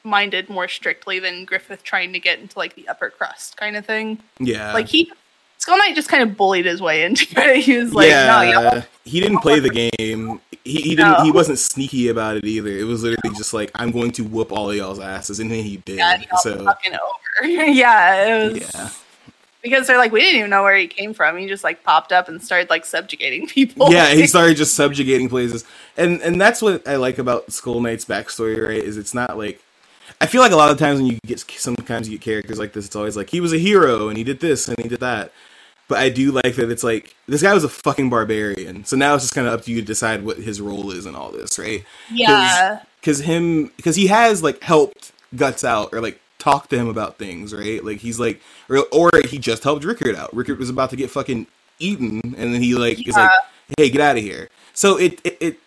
minded 0.04 0.50
more 0.50 0.68
strictly 0.68 1.20
than 1.20 1.46
Griffith 1.46 1.84
trying 1.84 2.12
to 2.14 2.20
get 2.20 2.40
into 2.40 2.58
like 2.58 2.76
the 2.76 2.88
upper 2.88 3.10
crust 3.12 3.56
kind 3.58 3.78
of 3.78 3.86
thing. 3.86 4.20
yeah. 4.40 4.74
Like 4.74 4.88
he 4.88 5.12
Skull 5.60 5.78
Knight 5.78 5.94
just 5.96 6.10
kind 6.10 6.24
of 6.24 6.36
bullied 6.36 6.66
his 6.66 6.82
way 6.82 7.04
into 7.04 7.26
it. 7.38 7.58
He 7.64 7.78
was 7.78 7.94
like, 7.94 8.10
no, 8.10 8.42
y'all 8.42 8.84
he 9.06 9.20
didn't 9.22 9.40
play 9.40 9.60
the 9.60 9.70
game. 9.70 10.42
He, 10.64 10.82
he 10.82 10.96
didn't. 10.96 11.24
He 11.24 11.32
oh. 11.32 11.34
wasn't 11.34 11.60
sneaky 11.60 12.10
about 12.10 12.38
it 12.38 12.46
either. 12.46 12.70
It 12.70 12.84
was 12.84 13.04
literally 13.04 13.36
just 13.36 13.54
like 13.54 13.72
I'm 13.76 13.92
going 13.92 14.12
to 14.12 14.24
whoop 14.24 14.52
all 14.52 14.70
of 14.70 14.76
y'all's 14.76 15.00
asses, 15.00 15.40
and 15.40 15.50
then 15.50 15.64
he 15.64 15.78
did. 15.78 15.98
got 15.98 16.20
y'all 16.28 16.38
so 16.38 16.64
fucking 16.64 16.94
over. 16.94 17.48
yeah, 17.48 18.26
it 18.26 18.54
was 18.54 18.74
yeah, 18.74 18.90
because 19.64 19.88
they're 19.88 19.98
like, 19.98 20.12
we 20.12 20.22
didn't 20.22 20.38
even 20.38 20.50
know 20.50 20.64
where 20.64 20.76
he 20.76 20.88
came 20.88 21.14
from. 21.14 21.38
He 21.38 21.48
just 21.48 21.64
like 21.64 21.84
popped 21.84 22.12
up 22.12 22.30
and 22.30 22.42
started 22.44 22.70
like 22.70 22.86
subjugating 22.86 23.48
people. 23.48 23.92
yeah. 23.92 24.14
He 24.14 24.28
started 24.28 24.58
just 24.58 24.76
subjugating 24.76 25.30
places, 25.30 25.66
and 25.98 26.22
and 26.22 26.40
that's 26.40 26.62
what 26.62 26.88
I 26.88 26.98
like 26.98 27.18
about 27.18 27.52
Skull 27.52 27.82
Knight's 27.82 28.06
backstory. 28.06 28.62
Right? 28.62 28.84
Is 28.84 28.98
it's 28.98 29.14
not 29.14 29.38
like 29.38 29.62
I 30.20 30.28
feel 30.28 30.42
like 30.42 30.52
a 30.52 30.56
lot 30.56 30.72
of 30.72 30.78
times 30.78 31.00
when 31.00 31.08
you 31.08 31.18
get 31.26 31.40
sometimes 31.40 32.08
you 32.10 32.18
get 32.18 32.24
characters 32.24 32.60
like 32.60 32.74
this, 32.74 32.86
it's 32.86 32.96
always 32.96 33.18
like 33.18 33.30
he 33.30 33.40
was 33.40 33.54
a 33.54 33.58
hero 33.58 34.10
and 34.10 34.18
he 34.18 34.24
did 34.24 34.40
this 34.40 34.68
and 34.68 34.78
he 34.80 34.88
did 34.88 35.00
that. 35.00 35.32
But 35.92 36.00
I 36.00 36.10
do 36.10 36.32
like 36.32 36.56
that 36.56 36.72
it's 36.72 36.84
like 36.84 37.14
this 37.28 37.42
guy 37.44 37.54
was 37.54 37.64
a 37.66 37.70
fucking 37.70 38.10
barbarian. 38.10 38.86
So 38.86 38.96
now 38.96 39.14
it's 39.14 39.26
just 39.26 39.36
kind 39.36 39.46
of 39.46 39.54
up 39.54 39.62
to 39.66 39.72
you 39.72 39.82
to 39.82 39.86
decide 39.86 40.24
what 40.24 40.38
his 40.38 40.60
role 40.62 40.90
is 40.92 41.06
in 41.06 41.16
all 41.16 41.32
this, 41.32 41.60
right? 41.60 41.84
yeah. 42.12 42.82
because 43.02 43.20
him 43.20 43.72
because 43.76 43.96
he 43.98 44.08
has 44.08 44.42
like 44.42 44.62
helped 44.64 45.12
guts 45.36 45.64
out 45.64 45.90
or 45.94 46.00
like 46.02 46.20
talked 46.40 46.70
to 46.72 46.78
him 46.78 46.88
about 46.88 47.18
things 47.20 47.54
right 47.54 47.84
like 47.86 48.00
he's 48.00 48.20
like 48.20 48.42
or, 48.70 48.80
or 48.92 49.12
he 49.30 49.38
just 49.38 49.64
helped 49.64 49.84
rickert 49.86 50.16
out 50.16 50.34
rickert 50.36 50.58
was 50.58 50.70
about 50.70 50.90
to 50.90 50.96
get 50.96 51.10
fucking 51.12 51.46
eaten 51.78 52.20
and 52.24 52.54
then 52.54 52.62
he 52.62 52.74
like 52.74 53.08
is 53.08 53.16
like 53.16 53.30
hey 53.78 53.90
get 53.92 54.02
out 54.02 54.18
of 54.18 54.24
here 54.24 54.50
so 54.74 54.98
it 54.98 55.22
it, 55.24 55.38
it 55.40 55.58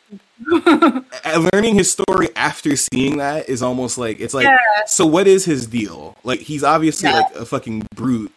learning 1.53 1.75
his 1.77 1.91
story 1.91 2.29
after 2.37 2.77
seeing 2.77 3.19
that 3.19 3.49
is 3.49 3.63
almost 3.63 3.99
like 3.99 4.21
it's 4.21 4.35
like 4.35 4.47
Yeah. 4.47 4.57
so 4.87 5.07
what 5.07 5.27
is 5.27 5.45
his 5.45 5.67
deal 5.67 6.17
like 6.25 6.41
he's 6.41 6.65
obviously 6.65 7.09
Yeah. 7.09 7.21
like 7.21 7.35
a 7.37 7.47
fucking 7.47 7.87
brute 7.95 8.33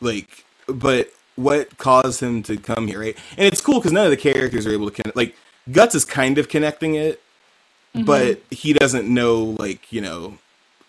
like 0.00 0.44
but 0.68 1.08
what 1.36 1.76
caused 1.78 2.20
him 2.20 2.42
to 2.42 2.56
come 2.56 2.86
here 2.88 3.00
right 3.00 3.16
and 3.36 3.46
it's 3.46 3.60
cool 3.60 3.74
because 3.78 3.92
none 3.92 4.04
of 4.04 4.10
the 4.10 4.16
characters 4.16 4.66
are 4.66 4.72
able 4.72 4.90
to 4.90 4.94
connect 4.94 5.16
like 5.16 5.36
guts 5.70 5.94
is 5.94 6.04
kind 6.04 6.38
of 6.38 6.48
connecting 6.48 6.94
it 6.94 7.20
Mm-hmm. 7.94 8.04
but 8.04 8.42
he 8.50 8.74
doesn't 8.74 9.08
know 9.08 9.56
like 9.58 9.90
you 9.90 10.02
know 10.02 10.36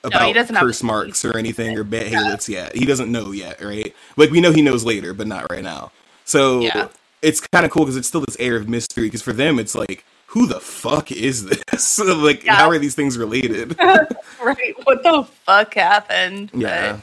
about 0.03 0.35
have- 0.35 0.49
curse 0.53 0.83
marks 0.83 1.23
or 1.23 1.37
anything 1.37 1.77
or 1.77 1.85
behelits 1.85 2.49
yet. 2.49 2.75
He 2.75 2.85
doesn't 2.85 3.09
know 3.09 3.31
yet, 3.31 3.61
right? 3.63 3.95
Like 4.17 4.29
we 4.29 4.41
know 4.41 4.51
he 4.51 4.61
knows 4.61 4.83
later, 4.83 5.13
but 5.13 5.25
not 5.25 5.49
right 5.49 5.63
now. 5.63 5.91
So 6.25 6.59
Yeah. 6.59 6.89
it's 7.21 7.39
kind 7.39 7.65
of 7.65 7.71
cool 7.71 7.83
because 7.85 7.95
it's 7.95 8.07
still 8.09 8.21
this 8.27 8.35
air 8.41 8.57
of 8.57 8.67
mystery. 8.67 9.05
Because 9.05 9.21
for 9.21 9.31
them, 9.33 9.57
it's 9.57 9.73
like, 9.73 10.03
who 10.27 10.47
the 10.47 10.59
fuck 10.59 11.11
is 11.11 11.45
this? 11.45 11.97
like, 11.99 12.43
Yeah. 12.43 12.55
how 12.55 12.69
are 12.69 12.77
these 12.77 12.93
things 12.95 13.17
related? 13.17 13.77
right. 14.43 14.75
What 14.83 15.03
the 15.03 15.23
fuck 15.45 15.73
happened? 15.75 16.51
yeah, 16.53 16.93
But, 16.93 17.01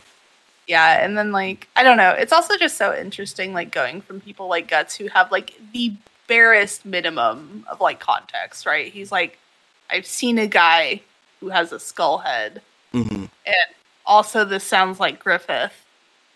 yeah, 0.67 1.05
and 1.05 1.17
then 1.17 1.33
like 1.33 1.69
I 1.77 1.83
don't 1.83 1.97
know. 1.97 2.11
It's 2.11 2.33
also 2.33 2.57
just 2.57 2.77
so 2.77 2.95
interesting, 2.95 3.53
like 3.53 3.71
going 3.71 4.01
from 4.01 4.21
people 4.21 4.49
like 4.49 4.69
Guts 4.69 4.95
who 4.97 5.09
have 5.09 5.31
like 5.33 5.55
the 5.73 5.93
barest 6.27 6.85
minimum 6.87 7.65
of 7.71 7.81
like 7.81 8.01
context, 8.01 8.65
right? 8.67 8.93
He's 8.93 9.13
like, 9.13 9.39
I've 9.91 10.07
seen 10.07 10.39
a 10.39 10.47
guy 10.47 11.03
who 11.41 11.49
has 11.51 11.73
a 11.73 11.79
skull 11.81 12.19
head, 12.19 12.63
hmm 12.93 13.25
and 13.47 13.57
also 14.07 14.45
this 14.45 14.65
sounds 14.65 14.99
like 15.01 15.19
Griffith. 15.23 15.73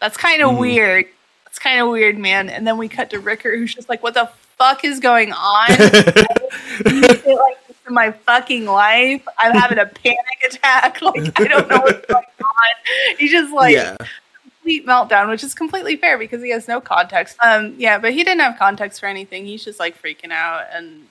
That's 0.01 0.17
kind 0.17 0.43
of 0.43 0.51
Mhm. 0.51 0.59
weird. 0.59 1.07
That's 1.45 1.59
kind 1.59 1.81
of 1.81 1.89
weird, 1.89 2.19
man. 2.19 2.51
And 2.51 2.67
then 2.67 2.77
we 2.79 2.89
cut 2.89 3.11
to 3.11 3.19
Rickert, 3.21 3.59
who's 3.59 3.75
just 3.75 3.89
like, 3.89 4.03
"What 4.03 4.15
the 4.15 4.29
fuck 4.59 4.85
is 4.85 5.01
going 5.01 5.33
on?" 5.33 5.67
like 6.85 7.59
in 7.89 7.95
my 7.95 8.13
fucking 8.13 8.67
life. 8.67 9.23
I'm 9.39 9.53
having 9.55 9.79
a 9.79 9.87
panic 10.05 10.19
attack. 10.47 11.01
Like 11.03 11.41
I 11.41 11.45
don't 11.49 11.69
know 11.69 11.79
what's 11.81 12.07
going 12.07 12.25
on. 12.25 13.17
He's 13.19 13.31
just 13.31 13.53
like 13.53 13.75
yeah, 13.75 13.97
complete 14.43 14.87
meltdown, 14.87 15.29
which 15.29 15.43
is 15.45 15.55
completely 15.55 15.97
fair 15.97 16.19
because 16.19 16.43
he 16.43 16.51
has 16.51 16.69
no 16.69 16.81
context. 16.81 17.37
Um, 17.43 17.75
yeah, 17.79 17.99
but 17.99 18.13
he 18.13 18.25
didn't 18.25 18.41
have 18.41 18.59
context 18.59 19.01
for 19.01 19.07
anything. 19.07 19.47
He's 19.47 19.65
just 19.65 19.79
like 19.81 20.01
freaking 20.01 20.31
out, 20.33 20.65
and 20.73 21.07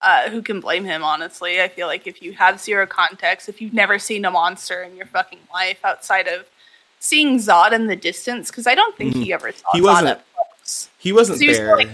uh, 0.00 0.30
who 0.30 0.42
can 0.42 0.60
blame 0.60 0.84
him? 0.84 1.02
Honestly, 1.04 1.60
I 1.60 1.68
feel 1.68 1.86
like 1.86 2.06
if 2.06 2.22
you 2.22 2.32
have 2.32 2.58
zero 2.60 2.86
context, 2.86 3.48
if 3.48 3.60
you've 3.60 3.74
never 3.74 3.98
seen 3.98 4.24
a 4.24 4.30
monster 4.30 4.82
in 4.82 4.96
your 4.96 5.06
fucking 5.06 5.38
life 5.52 5.84
outside 5.84 6.26
of 6.28 6.46
seeing 7.00 7.38
Zod 7.38 7.72
in 7.72 7.86
the 7.88 7.96
distance, 7.96 8.50
because 8.50 8.66
I 8.66 8.74
don't 8.74 8.96
think 8.96 9.14
he 9.14 9.32
ever 9.32 9.52
saw 9.52 9.68
Mm-hmm. 9.68 9.78
He 9.78 9.82
Zod 9.82 9.86
wasn't 9.86 10.08
up 10.08 10.24
close. 10.34 10.88
he 10.98 11.12
wasn't 11.12 11.38
So 11.38 11.42
he 11.42 11.48
was 11.48 11.58
there. 11.58 11.76
like 11.76 11.88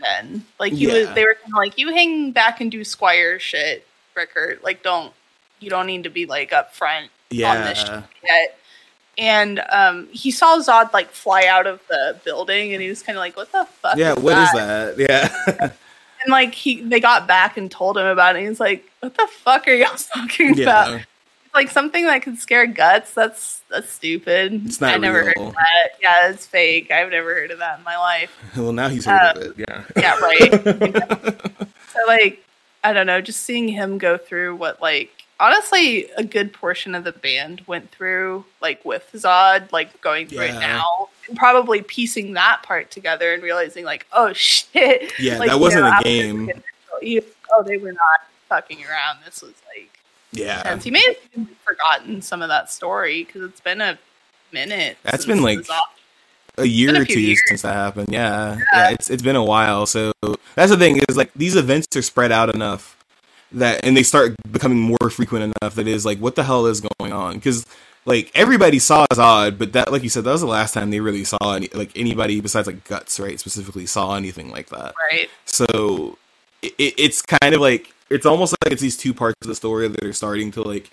then, 0.00 0.44
like 0.58 0.72
he 0.72 0.86
was, 0.86 1.06
Yeah. 1.06 1.12
they 1.14 1.24
were 1.24 1.34
kind 1.34 1.52
of 1.52 1.58
like, 1.58 1.78
you 1.78 1.92
hang 1.92 2.32
back 2.32 2.60
and 2.60 2.70
do 2.70 2.84
Squire 2.84 3.38
shit, 3.38 3.86
Rickert. 4.14 4.62
Like, 4.62 4.82
don't 4.82 5.12
you 5.60 5.70
don't 5.70 5.86
need 5.86 6.04
to 6.04 6.10
be 6.10 6.26
like 6.26 6.52
up 6.52 6.74
front 6.74 7.06
on 7.06 7.64
this 7.64 7.78
shit 7.78 7.88
yeah, 7.88 8.02
yet. 8.24 8.58
And 9.16 9.60
um, 9.70 10.06
he 10.12 10.30
saw 10.30 10.58
Zod 10.60 10.92
like 10.92 11.10
fly 11.10 11.46
out 11.46 11.66
of 11.66 11.80
the 11.88 12.16
building, 12.24 12.72
and 12.72 12.80
he 12.80 12.88
was 12.88 13.02
kind 13.02 13.18
of 13.18 13.20
like, 13.20 13.36
"What 13.36 13.50
the 13.50 13.64
fuck?" 13.64 13.96
yeah. 13.96 14.12
is 14.12 14.18
What 14.22 14.38
is 14.38 14.52
that? 14.52 14.96
that? 14.96 15.08
Yeah, 15.58 15.72
And 16.24 16.30
like 16.30 16.54
he, 16.54 16.82
they 16.82 17.00
got 17.00 17.26
back 17.26 17.56
and 17.56 17.68
told 17.70 17.96
him 17.98 18.06
about 18.06 18.36
it. 18.36 18.40
And 18.40 18.48
he's 18.48 18.60
like, 18.60 18.88
"What 19.00 19.16
the 19.16 19.26
fuck 19.28 19.66
are 19.66 19.72
y'all 19.72 19.96
talking 20.14 20.60
about?" 20.62 21.00
Yeah. 21.52 21.58
Like 21.58 21.70
something 21.70 22.04
that 22.04 22.22
could 22.22 22.38
scare 22.38 22.66
guts. 22.66 23.14
That's 23.14 23.62
that's 23.70 23.90
stupid. 23.90 24.66
It's 24.66 24.80
not 24.80 24.94
I 24.94 24.96
never 24.98 25.24
heard 25.24 25.36
of 25.36 25.52
that. 25.52 25.88
Yeah, 26.00 26.30
it's 26.30 26.46
fake. 26.46 26.90
I've 26.90 27.10
never 27.10 27.34
heard 27.34 27.50
of 27.50 27.58
that 27.58 27.78
in 27.78 27.84
my 27.84 27.96
life. 27.96 28.36
Well, 28.56 28.72
now 28.72 28.88
he's 28.88 29.04
heard 29.04 29.36
of 29.36 29.42
um, 29.42 29.50
it. 29.50 29.68
Yeah, 29.68 29.84
Yeah, 29.96 30.18
right. 30.18 31.68
so 31.92 31.98
like, 32.06 32.44
I 32.82 32.92
don't 32.92 33.06
know. 33.06 33.20
Just 33.20 33.44
seeing 33.44 33.68
him 33.68 33.98
go 33.98 34.16
through 34.18 34.56
what 34.56 34.80
like 34.82 35.10
honestly 35.40 36.08
a 36.16 36.24
good 36.24 36.52
portion 36.52 36.94
of 36.94 37.04
the 37.04 37.12
band 37.12 37.62
went 37.66 37.90
through, 37.90 38.44
like 38.60 38.84
with 38.84 39.08
Zod, 39.14 39.72
like 39.72 40.00
going 40.00 40.26
through 40.26 40.42
it 40.42 40.54
now, 40.54 41.08
and 41.28 41.36
probably 41.36 41.82
piecing 41.82 42.34
that 42.34 42.62
part 42.62 42.90
together 42.90 43.32
and 43.32 43.42
realizing 43.42 43.84
like, 43.84 44.06
oh 44.12 44.32
shit, 44.32 45.12
Yeah, 45.18 45.38
Like, 45.38 45.50
that 45.50 45.60
wasn't 45.60 45.84
know, 45.84 45.98
a 45.98 46.02
game. 46.02 46.50
Oh, 46.92 46.98
you- 47.00 47.24
oh, 47.52 47.62
they 47.62 47.76
were 47.76 47.92
not 47.92 48.20
fucking 48.48 48.84
around. 48.84 49.18
This 49.24 49.42
was 49.42 49.54
like 49.74 49.97
yeah. 50.32 50.58
intense. 50.58 50.84
He 50.84 50.90
may 50.90 51.16
have 51.36 51.48
forgotten 51.64 52.22
some 52.22 52.42
of 52.42 52.48
that 52.48 52.70
story 52.70 53.24
because 53.24 53.42
it's 53.42 53.60
been 53.60 53.80
a 53.80 53.98
minute. 54.52 54.98
That's 55.02 55.26
been, 55.26 55.42
like, 55.42 55.66
a 56.58 56.64
year 56.64 57.00
or 57.00 57.04
two 57.04 57.20
years 57.20 57.40
since 57.46 57.62
that 57.62 57.74
happened. 57.74 58.08
Yeah. 58.10 58.58
yeah, 58.72 58.90
it's 58.90 59.10
it's 59.10 59.22
been 59.22 59.36
a 59.36 59.44
while. 59.44 59.86
So 59.86 60.12
that's 60.54 60.70
the 60.70 60.76
thing 60.76 61.00
is 61.08 61.16
like 61.16 61.32
these 61.34 61.56
events 61.56 61.86
are 61.96 62.02
spread 62.02 62.32
out 62.32 62.54
enough 62.54 62.96
that, 63.52 63.84
and 63.84 63.96
they 63.96 64.02
start 64.02 64.34
becoming 64.50 64.78
more 64.78 65.10
frequent 65.10 65.54
enough 65.62 65.74
that 65.76 65.86
is 65.86 66.04
like, 66.04 66.18
what 66.18 66.34
the 66.34 66.44
hell 66.44 66.66
is 66.66 66.80
going 66.80 67.12
on? 67.12 67.34
Because 67.34 67.64
like 68.04 68.30
everybody 68.34 68.78
saw 68.78 69.06
Zod, 69.12 69.58
but 69.58 69.72
that, 69.72 69.92
like 69.92 70.02
you 70.02 70.08
said, 70.08 70.24
that 70.24 70.32
was 70.32 70.40
the 70.40 70.46
last 70.46 70.74
time 70.74 70.90
they 70.90 71.00
really 71.00 71.24
saw 71.24 71.54
any 71.54 71.68
like 71.74 71.90
anybody 71.96 72.40
besides 72.40 72.66
like 72.66 72.84
Guts, 72.84 73.20
right? 73.20 73.38
Specifically 73.38 73.86
saw 73.86 74.16
anything 74.16 74.50
like 74.50 74.68
that. 74.70 74.94
right. 75.10 75.28
So 75.44 76.18
it, 76.62 76.74
it's 76.78 77.22
kind 77.22 77.54
of 77.54 77.60
like 77.60 77.94
it's 78.10 78.26
almost 78.26 78.54
like 78.64 78.72
it's 78.72 78.82
these 78.82 78.96
two 78.96 79.12
parts 79.14 79.36
of 79.42 79.48
the 79.48 79.54
story 79.54 79.88
that 79.88 80.02
are 80.02 80.12
starting 80.12 80.50
to 80.52 80.62
like 80.62 80.90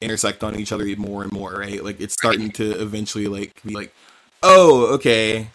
intersect 0.00 0.42
on 0.44 0.56
each 0.58 0.72
other 0.72 0.84
more 0.96 1.22
and 1.22 1.32
more, 1.32 1.52
right? 1.52 1.82
Like 1.84 2.00
it's 2.00 2.14
starting 2.14 2.50
to 2.52 2.70
eventually 2.80 3.26
like 3.26 3.62
be 3.64 3.74
like, 3.74 3.94
oh, 4.42 4.86
okay, 4.94 5.48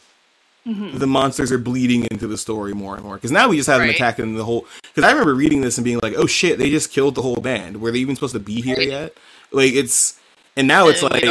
Mhm. 0.68 0.98
the 0.98 1.06
monsters 1.08 1.52
are 1.52 1.60
bleeding 1.60 2.06
into 2.06 2.26
the 2.26 2.38
story 2.40 2.74
more 2.74 2.96
and 2.96 3.04
more 3.04 3.16
because 3.16 3.32
now 3.32 3.48
we 3.48 3.56
just 3.58 3.68
have 3.68 3.78
them 3.80 3.88
Right. 3.88 3.96
attacking 3.96 4.36
the 4.36 4.44
whole. 4.44 4.66
Because 4.84 5.04
I 5.08 5.12
remember 5.12 5.36
reading 5.36 5.62
this 5.62 5.78
and 5.78 5.86
being 5.86 6.00
like, 6.02 6.16
oh 6.18 6.26
shit, 6.26 6.58
they 6.58 6.70
just 6.72 6.92
killed 6.92 7.14
the 7.16 7.22
whole 7.22 7.36
band. 7.36 7.82
Were 7.82 7.92
they 7.92 8.00
even 8.00 8.16
supposed 8.16 8.34
to 8.34 8.40
be 8.40 8.62
here 8.62 8.78
Right. 8.78 8.88
yet? 8.88 9.14
Like 9.52 9.74
it's 9.74 10.16
and 10.58 10.68
now 10.68 10.88
it's 10.88 11.04
like. 11.04 11.26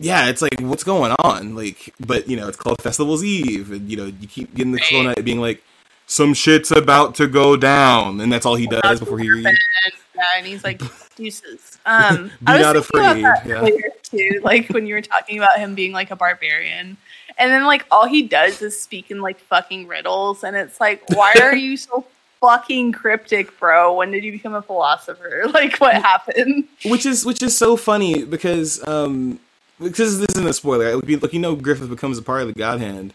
Yeah, 0.00 0.28
it's 0.28 0.42
like 0.42 0.60
what's 0.60 0.84
going 0.84 1.10
on? 1.24 1.56
Like, 1.56 1.92
but 1.98 2.28
you 2.28 2.36
know, 2.36 2.46
it's 2.46 2.56
called 2.56 2.80
Festival's 2.80 3.24
Eve, 3.24 3.72
and 3.72 3.90
you 3.90 3.96
know, 3.96 4.04
you 4.20 4.28
keep 4.28 4.54
getting 4.54 4.70
the 4.72 4.80
Right. 4.92 5.18
out 5.18 5.24
being 5.24 5.40
like, 5.40 5.60
some 6.08 6.32
shit's 6.34 6.70
about 6.70 7.14
to 7.16 7.28
go 7.28 7.56
down, 7.56 8.20
and 8.20 8.32
that's 8.32 8.46
all 8.46 8.56
he 8.56 8.66
does 8.66 8.98
before 8.98 9.18
he. 9.18 9.28
And, 9.28 9.42
yeah, 9.44 10.24
and 10.36 10.46
he's 10.46 10.64
like 10.64 10.80
deuces. 11.16 11.78
Um, 11.86 12.28
Be 12.28 12.46
I 12.46 12.56
was 12.56 12.62
not 12.62 12.86
thinking 12.86 13.24
about 13.24 13.38
afraid, 13.46 13.54
that 13.54 13.72
yeah. 13.74 13.88
too, 14.02 14.40
like 14.42 14.68
when 14.70 14.86
you 14.86 14.94
were 14.94 15.02
talking 15.02 15.38
about 15.38 15.58
him 15.58 15.74
being 15.74 15.92
like 15.92 16.10
a 16.10 16.16
barbarian, 16.16 16.96
and 17.36 17.50
then 17.52 17.64
like 17.64 17.84
all 17.90 18.06
he 18.06 18.22
does 18.22 18.60
is 18.62 18.80
speak 18.80 19.10
in 19.10 19.20
like 19.20 19.38
fucking 19.38 19.86
riddles, 19.86 20.44
and 20.44 20.56
it's 20.56 20.80
like, 20.80 21.02
why 21.10 21.34
are 21.42 21.54
you 21.66 21.76
so 21.76 22.06
fucking 22.40 22.92
cryptic, 22.92 23.58
bro? 23.60 23.94
When 23.94 24.10
did 24.10 24.24
you 24.24 24.32
become 24.32 24.54
a 24.54 24.62
philosopher? 24.62 25.44
Like, 25.52 25.76
what 25.78 25.94
happened? 25.94 26.68
which 26.86 27.04
is 27.04 27.26
which 27.26 27.42
is 27.42 27.56
so 27.56 27.76
funny 27.76 28.24
because 28.24 28.86
um 28.88 29.38
because 29.78 30.18
this 30.20 30.34
isn't 30.34 30.48
a 30.48 30.54
spoiler. 30.54 31.00
You- 31.06 31.18
like 31.18 31.34
you 31.34 31.38
know, 31.38 31.54
Griffith 31.54 31.90
becomes 31.90 32.16
a 32.16 32.22
part 32.22 32.40
of 32.42 32.48
the 32.48 32.54
God 32.54 32.80
Hand, 32.80 33.12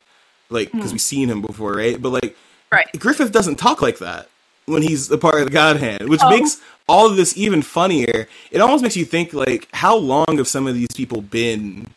like 0.52 0.72
because 0.72 0.92
we've 0.92 1.02
seen 1.02 1.30
him 1.30 1.42
before, 1.42 1.74
right? 1.74 2.00
But 2.00 2.10
like 2.10 2.38
Right. 2.74 2.88
Griffith 3.00 3.32
doesn't 3.32 3.56
talk 3.56 3.82
like 3.82 4.00
that 4.00 4.30
when 4.66 4.82
he's 4.82 5.12
a 5.12 5.18
part 5.18 5.36
of 5.40 5.46
the 5.46 5.52
God 5.52 5.78
Hand, 5.78 6.10
which 6.10 6.22
Oh. 6.24 6.30
makes 6.30 6.58
all 6.88 7.10
of 7.10 7.16
this 7.18 7.38
even 7.38 7.62
funnier. 7.62 8.28
It 8.52 8.62
almost 8.62 8.82
makes 8.84 8.96
you 8.98 9.06
think 9.06 9.34
like 9.34 9.68
how 9.74 9.96
long 9.96 10.38
have 10.38 10.48
some 10.48 10.68
of 10.68 10.76
these 10.76 10.88
people 10.96 11.22
been 11.22 11.88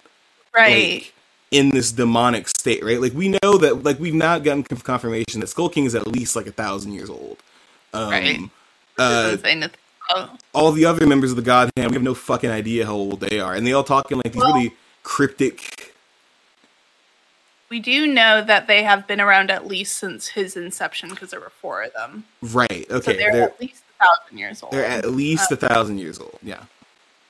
Right. 0.54 0.92
like 0.94 1.12
in 1.50 1.70
this 1.70 1.92
demonic 1.92 2.48
state, 2.48 2.84
right? 2.84 3.00
Like 3.00 3.12
we 3.14 3.28
know 3.42 3.58
that 3.58 3.84
like 3.84 3.98
we've 4.00 4.14
not 4.14 4.42
gotten 4.44 4.62
confirmation 4.64 5.40
that 5.40 5.46
Skull 5.48 5.68
King 5.68 5.84
is 5.84 5.94
at 5.94 6.06
least 6.06 6.34
like 6.36 6.46
a 6.46 6.52
thousand 6.52 6.92
years 6.92 7.08
old. 7.10 7.38
Um, 7.94 8.10
Right. 8.10 8.38
Uh, 8.98 9.22
Doesn't 9.22 9.42
say 9.44 9.54
nothing. 9.54 9.78
Oh, 10.14 10.30
all 10.52 10.72
the 10.72 10.84
other 10.84 11.06
members 11.06 11.30
of 11.30 11.36
the 11.36 11.42
God 11.42 11.70
Hand, 11.76 11.90
we 11.90 11.94
have 11.94 12.02
no 12.02 12.14
fucking 12.14 12.50
idea 12.50 12.86
how 12.86 12.94
old 12.94 13.20
they 13.20 13.40
are, 13.40 13.54
and 13.54 13.66
they 13.66 13.72
all 13.72 13.82
talk 13.84 14.10
in 14.12 14.18
like 14.18 14.32
these 14.32 14.42
Well- 14.42 14.54
really 14.54 14.72
cryptic. 15.02 15.94
We 17.76 17.80
do 17.80 18.06
know 18.06 18.42
that 18.42 18.66
they 18.66 18.82
have 18.84 19.06
been 19.06 19.20
around 19.20 19.50
at 19.50 19.66
least 19.66 19.98
since 19.98 20.28
his 20.28 20.56
inception 20.56 21.10
because 21.10 21.30
there 21.30 21.40
were 21.40 21.50
four 21.60 21.82
of 21.82 21.92
them. 21.92 22.24
Right? 22.40 22.86
So 22.88 22.96
Okay, 22.96 23.18
they're, 23.18 23.32
they're 23.32 23.42
at 23.42 23.60
least 23.60 23.82
a 24.00 24.04
thousand 24.06 24.38
years 24.38 24.62
old. 24.62 24.72
they're 24.72 24.86
at 24.86 25.10
least 25.10 25.50
a 25.50 25.54
um, 25.62 25.68
thousand 25.68 25.98
years 25.98 26.18
old. 26.18 26.38
Yeah. 26.42 26.62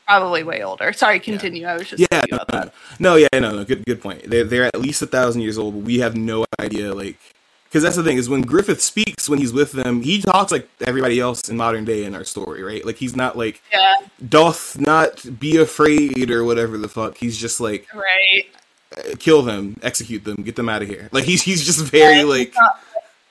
Probably 0.06 0.44
way 0.44 0.62
older. 0.62 0.92
Sorry, 0.92 1.18
continue. 1.18 1.66
I 1.66 1.74
was 1.74 1.88
just 1.88 2.00
Yeah. 2.00 2.22
No, 2.30 2.36
about 2.36 2.52
no, 2.52 2.60
that. 2.60 2.74
no, 3.00 3.16
yeah, 3.16 3.26
no, 3.40 3.56
no. 3.56 3.64
Good, 3.64 3.84
good 3.86 4.00
point. 4.00 4.30
They're 4.30 4.44
they're 4.44 4.66
at 4.66 4.80
least 4.80 5.02
a 5.02 5.06
thousand 5.08 5.40
years 5.40 5.58
old, 5.58 5.74
but 5.74 5.82
we 5.82 5.98
have 5.98 6.14
no 6.16 6.44
idea. 6.60 6.94
Like, 6.94 7.18
because 7.64 7.82
that's 7.82 7.96
the 7.96 8.04
thing 8.04 8.16
is 8.16 8.28
when 8.28 8.42
Griffith 8.42 8.80
speaks 8.80 9.28
when 9.28 9.40
he's 9.40 9.52
with 9.52 9.72
them, 9.72 10.00
he 10.02 10.22
talks 10.22 10.52
like 10.52 10.68
everybody 10.80 11.18
else 11.18 11.48
in 11.48 11.56
modern 11.56 11.84
day 11.84 12.04
in 12.04 12.14
our 12.14 12.22
story, 12.22 12.62
right? 12.62 12.86
Like 12.86 12.98
he's 12.98 13.16
not 13.16 13.36
like 13.36 13.60
Yeah, 13.72 13.94
doth 14.28 14.78
not 14.78 15.26
be 15.40 15.56
afraid 15.56 16.30
or 16.30 16.44
whatever 16.44 16.78
the 16.78 16.88
fuck. 16.88 17.16
He's 17.16 17.36
just 17.36 17.58
like 17.58 17.88
right. 17.92 18.44
Kill 19.18 19.42
them, 19.42 19.78
execute 19.82 20.24
them, 20.24 20.36
get 20.42 20.56
them 20.56 20.68
out 20.68 20.82
of 20.82 20.88
here. 20.88 21.08
Like 21.12 21.24
he's 21.24 21.42
he's 21.42 21.64
just 21.64 21.80
very 21.84 22.18
Yeah, 22.18 22.22
like 22.24 22.54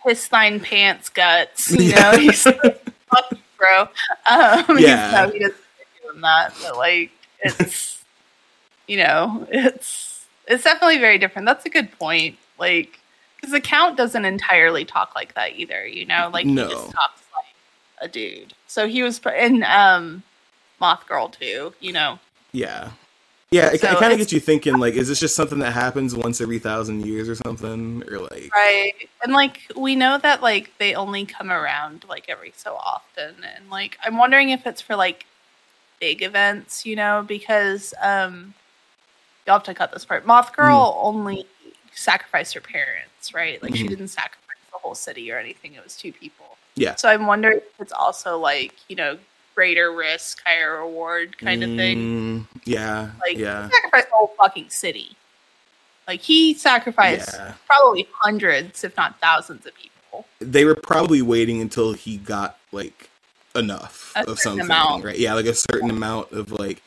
his 0.06 0.28
thine 0.28 0.60
pants 0.60 1.10
guts. 1.10 1.72
You 1.72 1.86
Yeah. 1.86 2.12
know, 2.12 2.18
he's 2.20 2.46
like, 2.46 2.84
fuck 3.10 3.32
you, 3.32 3.38
bro. 3.58 3.82
Um, 4.30 4.80
Yeah. 4.80 5.30
he 5.32 5.40
doesn't 5.40 5.56
do 6.14 6.22
that, 6.22 6.54
but 6.62 6.78
like 6.78 7.12
it's, 7.40 8.04
you 8.88 8.98
know, 8.98 9.48
it's 9.52 10.26
it's 10.48 10.64
definitely 10.64 11.00
very 11.00 11.18
different. 11.18 11.46
That's 11.48 11.66
a 11.66 11.70
good 11.70 11.92
point. 11.98 12.38
Like, 12.60 13.00
because 13.36 13.52
the 13.52 13.60
count 13.62 13.98
doesn't 13.98 14.24
entirely 14.26 14.86
talk 14.86 15.14
like 15.16 15.34
that 15.34 15.56
either. 15.56 15.86
You 15.88 16.06
know, 16.06 16.30
like 16.32 16.46
No. 16.46 16.68
he 16.68 16.74
just 16.74 16.92
talks 16.92 17.22
like 17.36 17.46
a 18.02 18.08
dude. 18.08 18.54
So 18.68 18.88
he 18.88 19.02
was 19.04 19.20
in 19.38 19.64
um, 19.64 20.22
Moth 20.80 21.08
Girl 21.08 21.30
too. 21.30 21.74
You 21.80 21.94
know, 21.94 22.20
Yeah. 22.52 22.92
Yeah, 23.56 23.68
it, 23.72 23.80
So 23.80 23.90
it 23.90 23.98
kind 24.00 24.12
of 24.12 24.20
gets 24.20 24.34
you 24.34 24.42
thinking, 24.42 24.80
like, 24.80 24.96
is 24.96 25.08
this 25.08 25.20
just 25.20 25.34
something 25.34 25.60
that 25.60 25.72
happens 25.72 26.14
once 26.14 26.42
every 26.42 26.60
thousand 26.60 27.06
years 27.06 27.30
or 27.30 27.36
something? 27.36 28.04
Or, 28.12 28.20
like, 28.20 28.52
Right. 28.54 28.92
And 29.24 29.32
like 29.32 29.62
we 29.78 29.96
know 29.96 30.18
that 30.18 30.42
like 30.42 30.72
they 30.78 30.94
only 30.94 31.26
come 31.26 31.50
around 31.50 32.06
like 32.10 32.26
every 32.28 32.54
so 32.56 32.76
often 32.76 33.36
and 33.56 33.70
like 33.70 33.98
I'm 34.04 34.18
wondering 34.18 34.50
if 34.50 34.68
it's 34.68 34.82
for 34.82 34.96
like 34.96 35.26
big 36.02 36.22
events, 36.22 36.86
you 36.86 36.98
know, 36.98 37.24
because 37.26 37.94
um, 38.02 38.54
you'll 39.48 39.56
have 39.56 39.64
to 39.64 39.74
cut 39.74 39.94
this 39.94 40.04
part. 40.04 40.26
Moth 40.26 40.54
Girl 40.56 40.92
Mm. 40.92 41.06
only 41.08 41.46
sacrificed 41.94 42.54
her 42.56 42.62
parents, 42.62 43.34
right? 43.34 43.62
Like 43.64 43.74
she 43.76 43.86
Mhm. 43.86 43.90
didn't 43.90 44.08
sacrifice 44.10 44.58
the 44.72 44.80
whole 44.80 44.96
city 44.96 45.32
or 45.32 45.40
anything. 45.40 45.76
It 45.76 45.84
was 45.84 45.96
two 45.96 46.12
people. 46.12 46.58
Yeah. 46.76 46.96
So 46.96 47.08
I'm 47.08 47.26
wondering 47.26 47.58
if 47.60 47.80
it's 47.80 47.94
also 47.94 48.38
like 48.38 48.74
you 48.90 48.98
know 48.98 49.18
greater 49.56 49.92
risk, 49.94 50.42
higher 50.46 50.80
reward 50.82 51.38
kind 51.38 51.64
of 51.64 51.72
thing. 51.76 51.98
Mm, 51.98 52.48
Yeah. 52.66 53.12
Like 53.22 53.38
yeah. 53.38 53.68
he 53.68 53.72
sacrificed 53.74 54.10
the 54.10 54.16
whole 54.16 54.34
fucking 54.38 54.70
city. 54.70 55.16
Like 56.08 56.22
he 56.22 56.54
sacrificed 56.54 57.32
Yeah. 57.34 57.54
probably 57.66 58.08
hundreds, 58.14 58.84
if 58.84 58.96
not 58.98 59.20
thousands, 59.20 59.66
of 59.66 59.74
people. 59.76 60.26
They 60.40 60.66
were 60.66 60.76
probably 60.76 61.22
waiting 61.22 61.62
until 61.62 61.94
he 61.94 62.18
got 62.18 62.58
like 62.72 63.10
enough 63.56 64.12
A 64.16 64.30
of 64.30 64.40
something, 64.40 64.66
amount. 64.66 65.04
right? 65.06 65.18
Yeah, 65.18 65.34
like 65.34 65.46
a 65.46 65.54
certain 65.56 65.90
amount 65.90 66.32
of 66.32 66.52
like. 66.52 66.82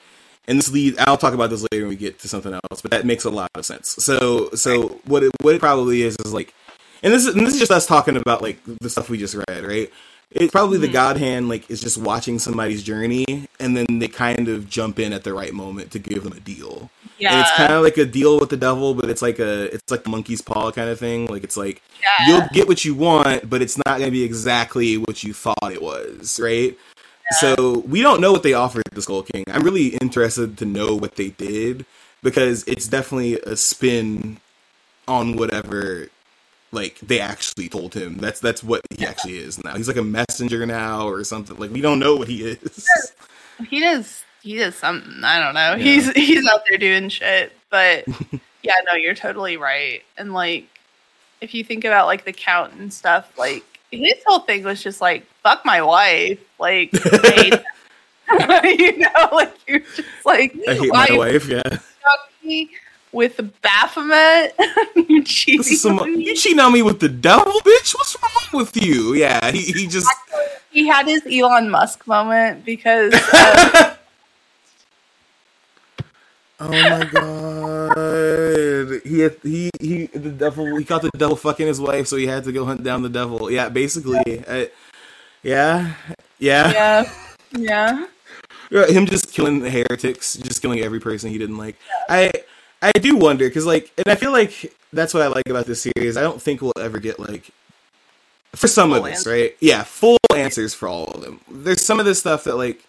And 0.46 0.58
this 0.58 0.70
leads. 0.72 0.96
I'll 0.98 1.18
talk 1.18 1.34
about 1.34 1.50
this 1.50 1.60
later 1.72 1.84
when 1.84 1.90
we 1.90 1.96
get 1.96 2.18
to 2.20 2.28
something 2.28 2.54
else, 2.54 2.80
but 2.80 2.90
that 2.90 3.04
makes 3.04 3.24
a 3.24 3.30
lot 3.30 3.50
of 3.54 3.66
sense. 3.66 3.88
So, 3.88 4.48
so 4.50 4.98
what 5.04 5.22
it 5.22 5.30
what 5.42 5.54
it 5.54 5.60
probably 5.60 6.00
is 6.02 6.16
is 6.24 6.32
like, 6.32 6.54
and 7.02 7.12
this 7.12 7.26
is 7.26 7.34
and 7.34 7.46
this 7.46 7.52
is 7.52 7.60
just 7.60 7.70
us 7.70 7.84
talking 7.86 8.16
about 8.16 8.40
like 8.40 8.58
the 8.80 8.88
stuff 8.88 9.10
we 9.10 9.18
just 9.18 9.34
read, 9.34 9.62
right? 9.64 9.90
It's 10.30 10.52
probably 10.52 10.78
the 10.78 10.88
Mhm. 10.88 10.92
God 10.92 11.16
hand 11.16 11.48
like 11.48 11.70
is 11.70 11.80
just 11.80 11.96
watching 11.96 12.38
somebody's 12.38 12.82
journey, 12.82 13.24
and 13.58 13.76
then 13.76 13.86
they 13.98 14.08
kind 14.08 14.48
of 14.48 14.68
jump 14.68 14.98
in 14.98 15.12
at 15.12 15.24
the 15.24 15.32
right 15.32 15.54
moment 15.54 15.90
to 15.92 15.98
give 15.98 16.22
them 16.24 16.32
a 16.34 16.40
deal. 16.40 16.90
Yeah, 17.18 17.32
And 17.32 17.40
it's 17.40 17.56
kind 17.56 17.72
of 17.72 17.82
like 17.82 17.96
a 17.96 18.04
deal 18.04 18.38
with 18.38 18.50
the 18.50 18.56
devil, 18.56 18.94
but 18.94 19.08
it's 19.10 19.22
like 19.22 19.38
a 19.38 19.74
it's 19.74 19.90
like 19.90 20.04
the 20.04 20.10
monkey's 20.10 20.42
paw 20.42 20.70
kind 20.70 20.90
of 20.90 20.98
thing. 20.98 21.26
Like 21.26 21.44
it's 21.44 21.56
like 21.56 21.82
yeah. 22.00 22.28
you'll 22.28 22.48
get 22.52 22.68
what 22.68 22.84
you 22.84 22.94
want, 22.94 23.48
but 23.48 23.62
it's 23.62 23.76
not 23.78 23.98
going 23.98 24.04
to 24.04 24.10
be 24.10 24.22
exactly 24.22 24.96
what 24.98 25.24
you 25.24 25.32
thought 25.32 25.72
it 25.72 25.82
was, 25.82 26.38
right? 26.42 26.76
So 27.40 27.84
we 27.86 28.00
don't 28.00 28.20
know 28.22 28.32
what 28.32 28.42
they 28.42 28.54
offered 28.54 28.84
the 28.92 29.02
Skull 29.02 29.22
King. 29.22 29.44
I'm 29.52 29.62
really 29.62 29.88
interested 30.00 30.56
to 30.58 30.64
know 30.64 30.94
what 30.94 31.16
they 31.16 31.28
did 31.28 31.84
because 32.22 32.64
it's 32.66 32.86
definitely 32.86 33.38
a 33.40 33.54
spin 33.54 34.38
on 35.06 35.36
whatever 35.36 36.08
like 36.72 36.98
they 37.00 37.20
actually 37.20 37.68
told 37.68 37.94
him. 37.94 38.18
That's 38.18 38.40
that's 38.40 38.62
what 38.62 38.82
he 38.96 39.06
actually 39.06 39.38
is 39.38 39.62
now. 39.64 39.74
He's 39.76 39.88
like 39.88 39.96
a 39.96 40.02
messenger 40.02 40.66
now 40.66 41.06
or 41.08 41.24
something. 41.24 41.56
Like 41.56 41.70
we 41.70 41.80
don't 41.80 41.98
know 41.98 42.16
what 42.16 42.28
he 42.28 42.42
is. 42.44 42.88
he 43.68 43.80
does 43.80 44.24
he 44.40 44.56
does 44.56 44.76
something 44.76 45.24
i 45.24 45.40
don't 45.42 45.52
know 45.52 45.72
Yeah. 45.72 45.78
he's 45.78 46.12
he's 46.12 46.46
out 46.48 46.62
there 46.68 46.78
doing 46.78 47.08
shit 47.08 47.52
but 47.70 48.04
yeah 48.62 48.74
no 48.86 48.94
you're 48.94 49.16
totally 49.16 49.56
right 49.56 50.04
and 50.16 50.32
like 50.32 50.68
if 51.40 51.54
you 51.54 51.64
think 51.64 51.84
about 51.84 52.06
like 52.06 52.24
the 52.24 52.32
count 52.32 52.72
and 52.74 52.92
stuff 52.92 53.36
like 53.36 53.64
his 53.90 54.14
whole 54.24 54.38
thing 54.38 54.62
was 54.62 54.80
just 54.80 55.00
like 55.00 55.26
fuck 55.42 55.64
my 55.64 55.82
wife 55.82 56.38
like 56.60 56.90
I 56.94 57.32
hate 57.34 57.50
that. 58.28 58.76
you 58.78 58.98
know 58.98 59.28
like 59.32 59.54
you're 59.66 59.80
just 59.80 60.02
like 60.24 60.54
I 60.68 60.74
hate 60.74 60.92
my 60.92 61.08
wife. 61.10 61.48
Yeah, 61.48 61.62
with 63.12 63.40
Baphomet 63.62 64.54
you 64.96 65.22
cheating 65.24 65.58
this 65.58 65.72
is 65.72 65.82
some, 65.82 65.98
on 65.98 66.16
me? 66.16 66.24
you 66.24 66.34
cheating 66.34 66.60
on 66.60 66.72
me 66.72 66.82
with 66.82 67.00
the 67.00 67.08
devil, 67.08 67.52
bitch. 67.64 67.94
What's 67.94 68.16
wrong 68.22 68.60
with 68.60 68.76
you? 68.76 69.14
Yeah, 69.14 69.50
he, 69.50 69.62
he 69.62 69.86
just 69.86 70.08
he 70.70 70.86
had 70.86 71.06
his 71.06 71.22
Elon 71.30 71.70
Musk 71.70 72.06
moment 72.06 72.64
because 72.64 73.12
uh, 73.32 73.94
Oh 76.60 76.70
my 76.70 77.04
god! 77.04 79.00
He 79.04 79.20
had, 79.20 79.36
he 79.44 79.70
he 79.80 80.06
the 80.06 80.30
devil. 80.30 80.76
He 80.76 80.84
caught 80.84 81.02
the 81.02 81.10
devil 81.16 81.36
fucking 81.36 81.68
his 81.68 81.80
wife, 81.80 82.08
so 82.08 82.16
he 82.16 82.26
had 82.26 82.42
to 82.44 82.52
go 82.52 82.64
hunt 82.64 82.82
down 82.82 83.02
the 83.02 83.08
devil. 83.08 83.48
Yeah, 83.48 83.68
basically. 83.68 84.42
I, 84.48 84.70
yeah, 85.44 85.94
yeah, 86.40 86.72
yeah 86.72 87.12
yeah 87.52 88.06
Yeah, 88.70 88.86
Him 88.86 89.06
just 89.06 89.32
killing 89.32 89.60
the 89.60 89.70
heretics, 89.70 90.34
just 90.34 90.60
killing 90.60 90.80
every 90.80 91.00
person 91.00 91.30
he 91.30 91.38
didn't 91.38 91.58
like. 91.58 91.76
I 92.08 92.32
I 92.82 92.92
do 92.92 93.16
wonder 93.16 93.48
because 93.48 93.66
like, 93.66 93.90
and 93.98 94.06
I 94.08 94.14
feel 94.14 94.32
like 94.32 94.72
that's 94.92 95.12
what 95.14 95.22
I 95.22 95.26
like 95.28 95.48
about 95.48 95.66
this 95.66 95.82
series. 95.82 96.16
I 96.16 96.22
don't 96.22 96.40
think 96.40 96.62
we'll 96.62 96.72
ever 96.80 96.98
get 96.98 97.18
like 97.18 97.50
for 98.54 98.68
some 98.68 98.92
of 98.92 99.04
this, 99.04 99.18
answer. 99.18 99.30
right? 99.30 99.56
Yeah, 99.60 99.82
full 99.82 100.16
answers 100.34 100.74
for 100.74 100.88
all 100.88 101.06
of 101.06 101.20
them. 101.22 101.40
There's 101.50 101.82
some 101.82 101.98
of 102.00 102.06
this 102.06 102.18
stuff 102.20 102.44
that 102.44 102.56
like 102.56 102.82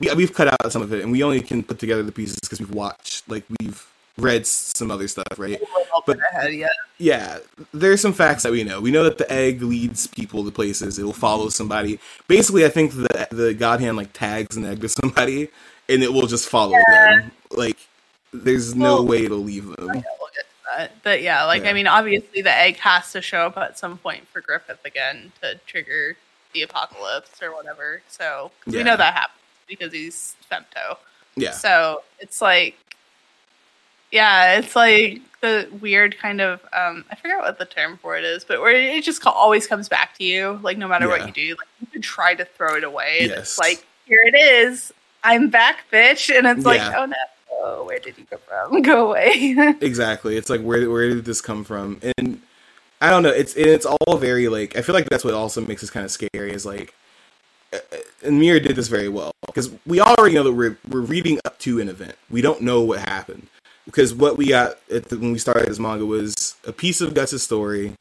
we, 0.00 0.12
we've 0.14 0.32
cut 0.32 0.48
out 0.48 0.72
some 0.72 0.82
of 0.82 0.92
it, 0.92 1.02
and 1.02 1.10
we 1.12 1.22
only 1.22 1.40
can 1.40 1.62
put 1.62 1.78
together 1.78 2.02
the 2.02 2.12
pieces 2.12 2.38
because 2.40 2.60
we've 2.60 2.70
watched, 2.70 3.28
like 3.28 3.44
we've 3.60 3.86
read 4.16 4.46
some 4.46 4.92
other 4.92 5.08
stuff, 5.08 5.26
right? 5.38 5.60
But- 6.06 6.18
ahead, 6.32 6.54
yeah. 6.54 6.68
Yeah, 6.98 7.38
there's 7.72 8.00
some 8.00 8.12
facts 8.12 8.44
that 8.44 8.52
we 8.52 8.62
know. 8.62 8.80
We 8.80 8.92
know 8.92 9.02
that 9.02 9.18
the 9.18 9.30
egg 9.32 9.62
leads 9.62 10.06
people 10.06 10.44
to 10.44 10.50
places. 10.52 10.96
It 10.96 11.02
will 11.02 11.12
follow 11.12 11.48
somebody. 11.48 11.98
Basically, 12.28 12.64
I 12.64 12.68
think 12.68 12.92
the 12.92 13.26
the 13.32 13.52
God 13.52 13.80
hand 13.80 13.96
like 13.96 14.12
tags 14.12 14.56
an 14.56 14.64
egg 14.64 14.80
to 14.82 14.88
somebody, 14.88 15.48
and 15.88 16.04
it 16.04 16.12
will 16.12 16.28
just 16.28 16.48
follow 16.48 16.76
Yeah. 16.88 17.16
them. 17.16 17.32
Like, 17.50 17.78
there's 18.34 18.74
no 18.74 18.94
Well- 18.96 19.06
way 19.06 19.28
to 19.28 19.34
leave 19.34 19.66
them. 19.66 19.86
Yeah, 19.94 20.02
we'll 20.18 20.30
get 20.34 20.44
to 20.44 20.76
that. 20.76 21.02
But 21.02 21.22
yeah, 21.22 21.44
like 21.44 21.62
Yeah. 21.64 21.70
I 21.70 21.72
mean, 21.72 21.86
obviously 21.86 22.42
the 22.42 22.52
egg 22.54 22.76
has 22.78 23.12
to 23.12 23.22
show 23.22 23.46
up 23.46 23.56
at 23.56 23.78
some 23.78 23.98
point 23.98 24.26
for 24.28 24.40
Griffith 24.40 24.84
again 24.84 25.32
to 25.42 25.56
trigger 25.66 26.16
the 26.52 26.62
apocalypse 26.62 27.42
or 27.42 27.52
whatever. 27.54 28.02
So 28.08 28.50
Yeah. 28.66 28.78
we 28.78 28.82
know 28.84 28.96
that 28.96 29.14
happens 29.14 29.38
because 29.66 29.92
he's 29.92 30.36
femto. 30.50 30.98
Yeah, 31.36 31.50
So 31.52 32.02
it's 32.20 32.40
like, 32.40 32.76
yeah, 34.12 34.58
it's 34.58 34.76
like 34.76 35.20
the 35.40 35.68
weird 35.80 36.16
kind 36.18 36.40
of 36.40 36.60
um, 36.72 37.04
I 37.10 37.16
forget 37.16 37.38
what 37.38 37.58
the 37.58 37.64
term 37.64 37.98
for 37.98 38.16
it 38.16 38.24
is, 38.24 38.44
but 38.44 38.60
where 38.60 38.70
it 38.72 39.02
just 39.04 39.24
always 39.26 39.66
comes 39.66 39.88
back 39.88 40.16
to 40.18 40.24
you, 40.24 40.60
like 40.62 40.78
no 40.78 40.86
matter 40.86 41.06
Yeah. 41.06 41.10
what 41.18 41.26
you 41.26 41.32
do, 41.32 41.48
like 41.58 41.68
you 41.80 41.86
can 41.88 42.02
try 42.02 42.34
to 42.34 42.44
throw 42.44 42.76
it 42.76 42.84
away, 42.84 43.18
and 43.22 43.30
Yes. 43.30 43.38
it's 43.40 43.58
like 43.58 43.84
here 44.06 44.22
it 44.24 44.34
is, 44.36 44.92
I'm 45.24 45.48
back, 45.50 45.90
bitch, 45.90 46.34
and 46.36 46.46
it's 46.46 46.64
like 46.64 46.80
oh 46.96 47.06
no, 47.06 47.16
oh, 47.62 47.84
where 47.84 47.98
did 47.98 48.18
you 48.18 48.24
come 48.24 48.40
from? 48.46 48.82
Go 48.82 49.10
away. 49.10 49.54
exactly. 49.80 50.36
It's 50.36 50.50
like 50.50 50.60
where 50.60 50.88
where 50.90 51.08
did 51.08 51.24
this 51.24 51.40
come 51.40 51.64
from? 51.64 52.00
And 52.18 52.40
I 53.00 53.10
don't 53.10 53.22
know. 53.22 53.30
It's 53.30 53.54
it's 53.54 53.86
all 53.86 54.16
very 54.16 54.48
like 54.48 54.76
I 54.76 54.82
feel 54.82 54.94
like 54.94 55.08
that's 55.08 55.24
what 55.24 55.34
also 55.34 55.60
makes 55.60 55.80
this 55.80 55.90
kind 55.90 56.04
of 56.04 56.10
scary. 56.10 56.52
Is 56.52 56.66
like, 56.66 56.94
uh, 57.72 57.78
and 58.22 58.38
Miura 58.38 58.60
did 58.60 58.76
this 58.76 58.88
very 58.88 59.08
well 59.08 59.32
because 59.46 59.70
we 59.86 60.00
already 60.00 60.34
know 60.34 60.42
that 60.44 60.52
we're 60.52 60.78
we're 60.88 61.00
reading 61.00 61.38
up 61.44 61.58
to 61.60 61.80
an 61.80 61.88
event. 61.88 62.16
We 62.30 62.40
don't 62.40 62.62
know 62.62 62.80
what 62.82 63.00
happened 63.00 63.48
because 63.86 64.14
what 64.14 64.36
we 64.36 64.48
got 64.48 64.86
the, 64.88 65.18
when 65.18 65.32
we 65.32 65.38
started 65.38 65.66
this 65.66 65.78
manga 65.78 66.06
was 66.06 66.56
a 66.66 66.72
piece 66.72 67.00
of 67.00 67.14
Guts' 67.14 67.42
story, 67.42 67.94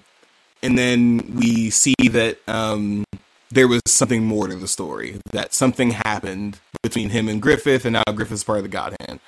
and 0.61 0.77
then 0.77 1.35
we 1.35 1.69
see 1.69 1.95
that 2.09 2.37
um, 2.47 3.03
there 3.51 3.67
was 3.67 3.81
something 3.87 4.23
more 4.23 4.47
to 4.47 4.55
the 4.55 4.67
story. 4.67 5.19
That 5.31 5.53
something 5.53 5.91
happened 5.91 6.59
between 6.81 7.09
him 7.09 7.27
and 7.27 7.41
Griffith, 7.41 7.85
and 7.85 7.93
now 7.93 8.03
Griffith's 8.13 8.43
part 8.43 8.59
of 8.59 8.63
the 8.63 8.69
God 8.69 8.95
Hand. 9.01 9.19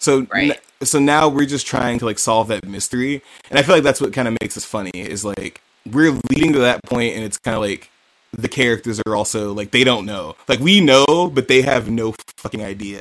So 0.00 0.26
Right. 0.32 0.52
n- 0.52 0.58
so 0.86 0.98
now 0.98 1.28
we're 1.28 1.46
just 1.46 1.66
trying 1.66 1.98
to 2.00 2.06
like 2.06 2.18
solve 2.18 2.48
that 2.48 2.66
mystery, 2.66 3.22
and 3.50 3.58
I 3.58 3.62
feel 3.62 3.74
like 3.76 3.84
that's 3.84 4.00
what 4.00 4.12
kind 4.12 4.28
of 4.28 4.36
makes 4.42 4.56
us 4.56 4.64
funny. 4.64 4.90
Is 4.94 5.24
like 5.24 5.60
we're 5.90 6.18
leading 6.30 6.52
to 6.54 6.58
that 6.60 6.82
point, 6.84 7.14
and 7.16 7.24
it's 7.24 7.38
kind 7.38 7.54
of 7.56 7.62
like 7.62 7.90
the 8.32 8.48
characters 8.48 9.00
are 9.06 9.16
also 9.16 9.52
like 9.52 9.72
they 9.72 9.84
don't 9.84 10.06
know. 10.06 10.36
Like 10.48 10.60
we 10.60 10.80
know, 10.80 11.30
but 11.32 11.48
they 11.48 11.62
have 11.62 11.90
no 11.90 12.14
fucking 12.36 12.64
idea 12.64 13.00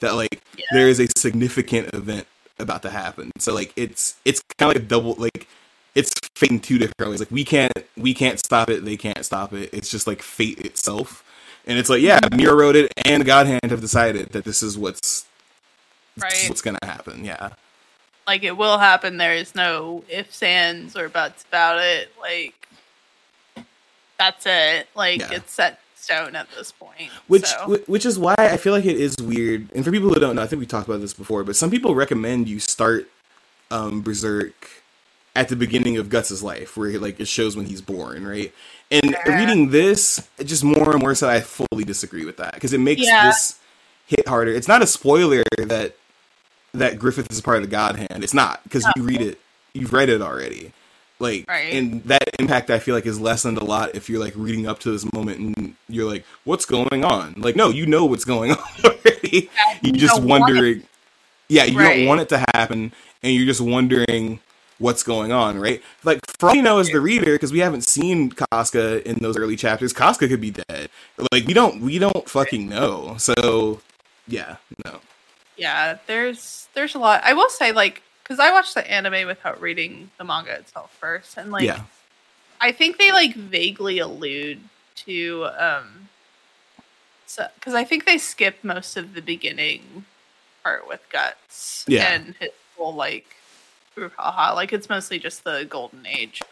that 0.00 0.14
like 0.14 0.40
Yeah. 0.56 0.64
there 0.72 0.88
is 0.88 1.00
a 1.00 1.06
significant 1.16 1.94
event 1.94 2.26
about 2.58 2.82
to 2.82 2.90
happen. 2.90 3.30
So 3.38 3.54
like 3.54 3.72
it's 3.76 4.16
it's 4.24 4.42
kind 4.58 4.70
of 4.70 4.76
like 4.76 4.84
a 4.84 4.88
double 4.88 5.14
like 5.18 5.46
it's 5.94 6.12
fate 6.34 6.50
in 6.52 6.60
two 6.60 6.78
different 6.78 7.10
ways. 7.10 7.20
Like 7.20 7.30
we 7.30 7.44
can't 7.44 7.72
we 7.96 8.14
can't 8.14 8.38
stop 8.38 8.70
it. 8.70 8.84
They 8.84 8.96
can't 8.96 9.24
stop 9.24 9.52
it. 9.52 9.70
It's 9.72 9.90
just 9.90 10.06
like 10.06 10.22
fate 10.22 10.58
itself. 10.60 11.24
And 11.66 11.78
it's 11.78 11.90
like 11.90 12.02
yeah, 12.02 12.18
mm-hmm. 12.20 12.36
Miura 12.38 12.56
wrote 12.56 12.76
it, 12.76 12.92
and 13.04 13.24
Godhand 13.24 13.70
have 13.70 13.80
decided 13.80 14.30
that 14.30 14.44
this 14.44 14.62
is 14.62 14.76
what's 14.78 15.26
Right. 16.18 16.46
what's 16.48 16.62
gonna 16.62 16.78
happen. 16.82 17.24
Yeah, 17.24 17.50
like 18.26 18.42
it 18.42 18.56
will 18.56 18.78
happen. 18.78 19.16
There 19.16 19.34
is 19.34 19.54
no 19.54 20.04
ifs, 20.08 20.42
ands, 20.42 20.96
or 20.96 21.08
buts 21.08 21.44
about 21.48 21.78
it. 21.80 22.12
Like 22.20 22.54
that's 24.18 24.44
it. 24.46 24.88
Like 24.94 25.20
Yeah. 25.20 25.32
it's 25.32 25.52
set 25.52 25.80
stone 25.94 26.34
at 26.34 26.48
this 26.56 26.72
point. 26.72 27.10
which 27.26 27.46
so. 27.46 27.78
which 27.86 28.04
is 28.06 28.18
why 28.18 28.34
I 28.38 28.56
feel 28.56 28.72
like 28.72 28.84
it 28.84 28.96
is 28.96 29.16
weird. 29.18 29.70
And 29.74 29.84
for 29.84 29.90
people 29.90 30.08
who 30.12 30.18
don't 30.20 30.36
know, 30.36 30.42
I 30.42 30.46
think 30.46 30.60
we 30.60 30.66
talked 30.66 30.88
about 30.88 31.00
this 31.00 31.14
before, 31.14 31.44
but 31.44 31.56
some 31.56 31.70
people 31.70 31.94
recommend 31.94 32.48
you 32.48 32.58
start 32.58 33.08
um, 33.70 34.02
Berserk 34.02 34.68
at 35.36 35.48
the 35.48 35.56
beginning 35.56 35.96
of 35.96 36.08
Guts's 36.08 36.42
life, 36.42 36.76
where 36.76 36.98
like 36.98 37.20
it 37.20 37.28
shows 37.28 37.56
when 37.56 37.66
he's 37.66 37.80
born, 37.80 38.26
right? 38.26 38.52
And 38.90 39.10
Yeah. 39.12 39.38
reading 39.38 39.70
this, 39.70 40.26
just 40.44 40.64
more 40.64 40.90
and 40.90 41.00
more 41.00 41.14
so, 41.14 41.28
I 41.28 41.40
fully 41.40 41.84
disagree 41.84 42.24
with 42.24 42.38
that 42.38 42.54
because 42.54 42.72
it 42.72 42.80
makes 42.80 43.02
Yeah. 43.02 43.26
this 43.26 43.54
hit 44.10 44.26
harder. 44.28 44.52
It's 44.52 44.68
not 44.68 44.82
a 44.82 44.86
spoiler 44.86 45.42
that 45.58 45.94
that 46.74 46.98
Griffith 46.98 47.26
is 47.30 47.38
a 47.38 47.42
part 47.42 47.56
of 47.58 47.62
the 47.62 47.68
God 47.68 47.96
Hand. 47.96 48.22
It's 48.22 48.34
not 48.34 48.62
because 48.64 48.86
you 48.96 49.02
read 49.02 49.20
it, 49.20 49.40
you've 49.72 49.92
read 49.92 50.08
it 50.08 50.20
already. 50.22 50.72
Like, 51.18 51.44
Right. 51.48 51.72
and 51.74 52.02
that 52.04 52.22
impact 52.38 52.70
I 52.70 52.78
feel 52.78 52.94
like 52.94 53.04
is 53.06 53.20
lessened 53.20 53.58
a 53.58 53.64
lot 53.64 53.94
if 53.94 54.08
you're 54.08 54.20
like 54.20 54.32
reading 54.36 54.66
up 54.66 54.78
to 54.80 54.90
this 54.90 55.10
moment 55.12 55.38
and 55.38 55.74
you're 55.88 56.08
like, 56.10 56.24
"What's 56.44 56.64
going 56.64 57.04
on?" 57.04 57.34
Like, 57.38 57.56
no, 57.56 57.68
you 57.70 57.86
know 57.86 58.04
what's 58.06 58.24
going 58.24 58.50
on 58.56 58.58
already. 58.84 59.50
you 59.82 59.92
You're 59.92 59.96
just 59.96 60.22
want 60.22 60.24
it- 60.24 60.52
wondering. 60.54 60.82
Yeah, 61.48 61.64
you 61.64 61.78
Right. 61.78 61.96
don't 61.98 62.06
want 62.06 62.20
it 62.20 62.28
to 62.30 62.38
happen, 62.54 62.92
and 63.22 63.34
you're 63.34 63.44
just 63.46 63.60
wondering 63.60 64.38
what's 64.78 65.02
going 65.02 65.30
on, 65.32 65.58
right? 65.58 65.82
Like, 66.04 66.20
for 66.38 66.48
all 66.50 66.54
you 66.54 66.62
know, 66.62 66.78
as 66.78 66.88
the 66.88 67.00
reader, 67.00 67.32
because 67.32 67.52
we 67.52 67.58
haven't 67.58 67.82
seen 67.82 68.30
Casca 68.30 69.06
in 69.06 69.16
those 69.16 69.36
early 69.36 69.56
chapters, 69.56 69.92
Casca 69.92 70.26
could 70.28 70.40
be 70.40 70.52
dead. 70.52 70.88
Like, 71.32 71.46
we 71.46 71.52
don't, 71.52 71.82
we 71.82 71.98
don't 71.98 72.26
fucking 72.30 72.66
know. 72.68 73.16
So 73.18 73.80
Yeah, 74.30 74.56
no. 74.84 75.00
Yeah, 75.56 75.98
there's 76.06 76.68
there's 76.74 76.94
a 76.94 76.98
lot. 76.98 77.22
I 77.24 77.32
will 77.34 77.50
say 77.50 77.72
like 77.72 78.02
because 78.22 78.38
I 78.38 78.50
watched 78.52 78.74
the 78.74 78.88
anime 78.90 79.26
without 79.26 79.60
reading 79.60 80.10
the 80.18 80.24
manga 80.24 80.52
itself 80.52 80.96
first, 80.98 81.36
and 81.36 81.50
like 81.50 81.64
yeah, 81.64 81.82
I 82.60 82.72
think 82.72 82.96
they 82.98 83.12
like 83.12 83.34
vaguely 83.34 83.98
allude 83.98 84.60
to 85.06 85.48
um 85.58 86.08
so 87.26 87.46
because 87.54 87.74
I 87.74 87.84
think 87.84 88.06
they 88.06 88.18
skip 88.18 88.62
most 88.62 88.96
of 88.96 89.14
the 89.14 89.22
beginning 89.22 90.04
part 90.62 90.86
with 90.88 91.00
guts 91.10 91.84
Yeah. 91.88 92.12
and 92.12 92.34
his 92.40 92.50
whole 92.76 92.94
like 92.94 93.36
brouhaha. 93.96 94.54
Like 94.54 94.72
it's 94.72 94.88
mostly 94.88 95.18
just 95.18 95.44
the 95.44 95.66
golden 95.68 96.06
age. 96.06 96.42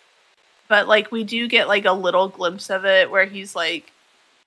But 0.68 0.86
like 0.88 1.10
we 1.10 1.24
do 1.24 1.48
get 1.48 1.68
like 1.68 1.84
a 1.84 1.92
little 1.92 2.28
glimpse 2.28 2.70
of 2.70 2.84
it 2.84 3.10
where 3.10 3.24
he's 3.24 3.56
like 3.56 3.92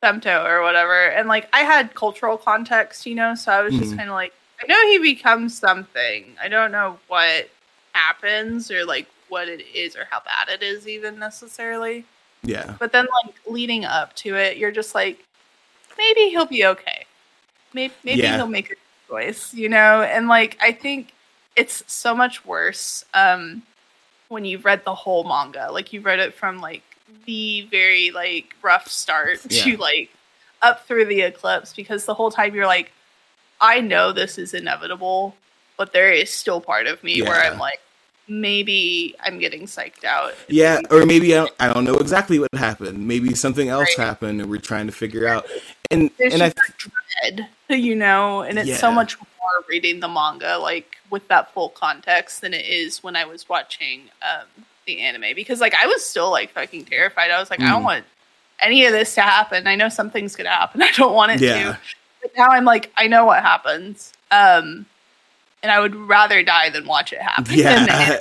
femto 0.02 0.44
or 0.46 0.62
whatever. 0.62 1.08
And 1.08 1.28
like 1.28 1.48
I 1.54 1.60
had 1.62 1.94
cultural 1.96 2.38
context, 2.38 3.06
you 3.06 3.16
know, 3.16 3.36
so 3.36 3.52
I 3.52 3.62
was 3.62 3.74
just 3.76 3.94
Mhm. 3.94 3.98
kind 3.98 4.10
of 4.10 4.16
like 4.16 4.34
I 4.64 4.68
know 4.68 4.80
he 4.92 5.00
becomes 5.00 5.58
something. 5.58 6.36
I 6.42 6.48
don't 6.48 6.72
know 6.72 7.00
what 7.08 7.50
happens 7.94 8.70
or 8.70 8.86
like 8.86 9.08
what 9.30 9.48
it 9.50 9.66
is 9.74 9.96
or 9.96 10.06
how 10.10 10.20
bad 10.22 10.50
it 10.54 10.62
is 10.64 10.88
even 10.88 11.18
necessarily. 11.18 12.06
yeah, 12.44 12.76
But 12.80 12.92
then, 12.92 13.08
like 13.24 13.36
leading 13.48 13.86
up 13.86 14.16
to 14.18 14.36
it, 14.36 14.58
you're 14.58 14.72
just 14.72 14.94
like, 14.94 15.20
maybe 15.98 16.30
he'll 16.30 16.46
be 16.46 16.66
okay. 16.66 17.06
Maybe 17.74 17.94
maybe 18.04 18.22
Yeah. 18.22 18.36
he'll 18.36 18.48
make 18.48 18.72
a 18.72 18.76
choice, 19.08 19.54
you 19.54 19.70
know. 19.70 20.02
And 20.04 20.28
like, 20.28 20.58
I 20.62 20.72
think 20.72 21.14
it's 21.56 21.84
so 21.88 22.14
much 22.16 22.46
worse 22.46 23.04
um, 23.14 23.64
when 24.30 24.46
you've 24.46 24.66
read 24.66 24.84
the 24.86 24.96
whole 24.96 25.24
manga. 25.24 25.70
Like 25.72 25.92
you've 25.94 26.06
read 26.06 26.20
it 26.20 26.34
from 26.34 26.62
like 26.62 26.84
the 27.26 27.68
very 27.72 28.12
like 28.12 28.56
rough 28.62 28.88
start 28.88 29.40
Yeah. 29.50 29.64
to 29.64 29.78
like 29.78 30.10
up 30.62 30.86
through 30.88 31.06
the 31.06 31.22
eclipse, 31.22 31.74
because 31.74 32.06
the 32.06 32.14
whole 32.14 32.32
time 32.32 32.54
you're 32.56 32.68
like, 32.68 32.92
I 33.60 33.80
know 33.80 34.12
this 34.12 34.38
is 34.38 34.54
inevitable, 34.54 35.36
but 35.78 35.94
there 35.94 36.12
is 36.12 36.30
still 36.32 36.62
part 36.62 36.88
of 36.88 37.04
me 37.04 37.22
where 37.22 37.36
I'm 37.42 37.58
like, 37.60 37.80
maybe 38.28 39.16
I'm 39.24 39.40
getting 39.40 39.64
psyched 39.64 40.04
out. 40.04 40.34
yeah. 40.48 40.80
Or 40.90 41.06
maybe 41.06 41.34
I 41.36 41.38
don't, 41.40 41.54
I 41.60 41.74
don't 41.74 41.84
know 41.84 41.96
exactly 41.98 42.40
what 42.40 42.54
happened. 42.54 43.08
Maybe 43.08 43.34
something 43.36 43.70
else 43.70 43.90
Right. 43.98 44.06
happened, 44.06 44.42
and 44.42 44.50
we're 44.50 44.60
trying 44.60 44.86
to 44.88 44.94
figure 44.94 45.28
out. 45.28 45.46
And 45.90 46.10
there's 46.18 46.34
and 46.34 46.44
I 46.44 46.54
dread, 46.78 47.48
you 47.70 47.96
know, 47.96 48.42
and 48.42 48.58
it's 48.58 48.80
so 48.80 48.92
much 48.92 49.18
more 49.20 49.66
reading 49.68 50.00
the 50.00 50.08
manga 50.08 50.58
like 50.58 50.98
with 51.10 51.28
that 51.28 51.52
full 51.54 51.70
context 51.70 52.42
than 52.42 52.54
it 52.54 52.66
is 52.66 53.04
when 53.04 53.16
I 53.16 53.26
was 53.26 53.50
watching 53.50 54.04
um, 54.22 54.46
the 54.98 55.02
anime 55.02 55.36
because 55.36 55.60
like 55.62 55.74
I 55.76 55.86
was 55.88 56.06
still 56.06 56.30
like 56.32 56.52
fucking 56.52 56.86
terrified. 56.86 57.32
I 57.32 57.40
was 57.40 57.50
like, 57.50 57.62
I 57.62 57.70
don't 57.70 57.82
Mm. 57.82 57.86
want 57.86 58.06
any 58.62 58.86
of 58.86 58.94
this 58.94 59.16
to 59.16 59.22
happen. 59.22 59.68
I 59.68 59.76
know 59.76 59.90
something's 59.90 60.36
gonna 60.36 60.50
happen. 60.50 60.82
I 60.90 60.92
don't 60.92 61.14
want 61.14 61.32
it 61.34 61.42
Yeah. 61.42 61.64
to. 61.74 61.80
But 62.22 62.32
now 62.38 62.48
I'm 62.50 62.66
like, 62.66 62.92
I 62.98 63.08
know 63.08 63.26
what 63.26 63.42
happens. 63.42 64.14
Um, 64.30 64.86
and 65.64 65.72
I 65.72 65.80
would 65.80 65.96
rather 65.96 66.44
die 66.44 66.70
than 66.70 66.86
watch 66.86 67.14
it 67.14 67.22
happen. 67.22 67.46
And- 67.54 67.88
yeah, 67.88 68.20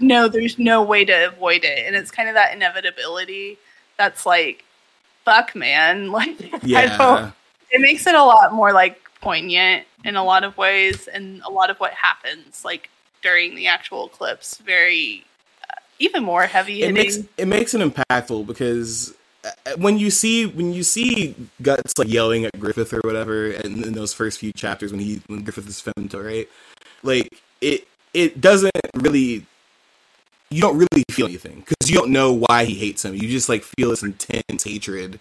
no, 0.00 0.28
there's 0.28 0.58
no 0.58 0.82
way 0.82 1.04
to 1.04 1.28
avoid 1.28 1.64
it. 1.64 1.86
And 1.86 1.94
it's 1.94 2.10
kind 2.10 2.28
of 2.28 2.34
that 2.34 2.52
inevitability 2.54 3.56
that's 3.96 4.26
like, 4.26 4.64
fuck, 5.24 5.54
man. 5.54 6.10
Like, 6.12 6.28
I 6.52 6.58
don't, 6.58 6.66
yeah, 6.66 7.30
it 7.70 7.80
makes 7.80 8.06
it 8.06 8.14
a 8.14 8.22
lot 8.24 8.52
more 8.52 8.72
like 8.72 9.00
poignant 9.20 9.86
in 10.04 10.16
a 10.16 10.24
lot 10.24 10.42
of 10.44 10.56
ways. 10.58 11.06
And 11.06 11.40
a 11.46 11.50
lot 11.50 11.70
of 11.70 11.78
what 11.78 11.92
happens, 11.92 12.64
like, 12.64 12.88
during 13.22 13.54
the 13.54 13.66
actual 13.68 14.06
eclipse, 14.06 14.56
very, 14.58 15.24
even 16.00 16.24
more 16.24 16.42
heavy 16.42 16.82
it 16.82 16.92
makes 16.92 17.18
it 17.36 17.46
makes 17.46 17.72
it 17.74 17.80
impactful 17.80 18.46
because 18.46 19.14
uh, 19.44 19.50
when 19.76 19.98
you 19.98 20.10
see 20.10 20.46
when 20.46 20.72
you 20.72 20.82
see 20.82 21.34
guts 21.62 21.96
like 21.96 22.08
yelling 22.08 22.44
at 22.44 22.58
Griffith 22.58 22.92
or 22.92 23.00
whatever 23.04 23.50
and 23.52 23.84
in 23.84 23.92
those 23.92 24.12
first 24.12 24.40
few 24.40 24.52
chapters 24.52 24.90
when 24.90 25.00
he 25.00 25.22
when 25.28 25.42
Griffith 25.44 25.68
is 25.68 25.80
femto 25.80 26.24
right 26.24 26.48
like 27.02 27.40
it 27.60 27.86
it 28.12 28.40
doesn't 28.40 28.72
really 28.96 29.46
you 30.50 30.60
don't 30.60 30.76
really 30.76 31.04
feel 31.10 31.26
anything 31.26 31.60
because 31.60 31.88
you 31.88 31.96
don't 31.96 32.10
know 32.10 32.32
why 32.32 32.64
he 32.64 32.74
hates 32.74 33.04
him. 33.04 33.14
You 33.14 33.28
just 33.28 33.48
like 33.48 33.62
feel 33.62 33.90
this 33.90 34.02
intense 34.02 34.64
hatred 34.64 35.20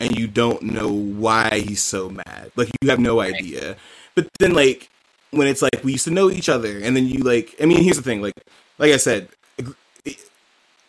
and 0.00 0.18
you 0.18 0.26
don't 0.26 0.62
know 0.62 0.88
why 0.90 1.62
he's 1.66 1.82
so 1.82 2.08
mad. 2.08 2.50
Like 2.56 2.70
you 2.80 2.88
have 2.88 2.98
no 2.98 3.20
idea. 3.20 3.76
But 4.14 4.28
then 4.38 4.54
like 4.54 4.88
when 5.32 5.48
it's 5.48 5.60
like 5.60 5.82
we 5.82 5.92
used 5.92 6.04
to 6.04 6.10
know 6.10 6.30
each 6.30 6.48
other 6.48 6.78
and 6.78 6.96
then 6.96 7.06
you 7.06 7.18
like 7.18 7.54
i 7.60 7.66
mean 7.66 7.82
here's 7.82 7.96
the 7.96 8.02
thing 8.02 8.22
like 8.22 8.34
like 8.78 8.92
i 8.92 8.96
said 8.96 9.28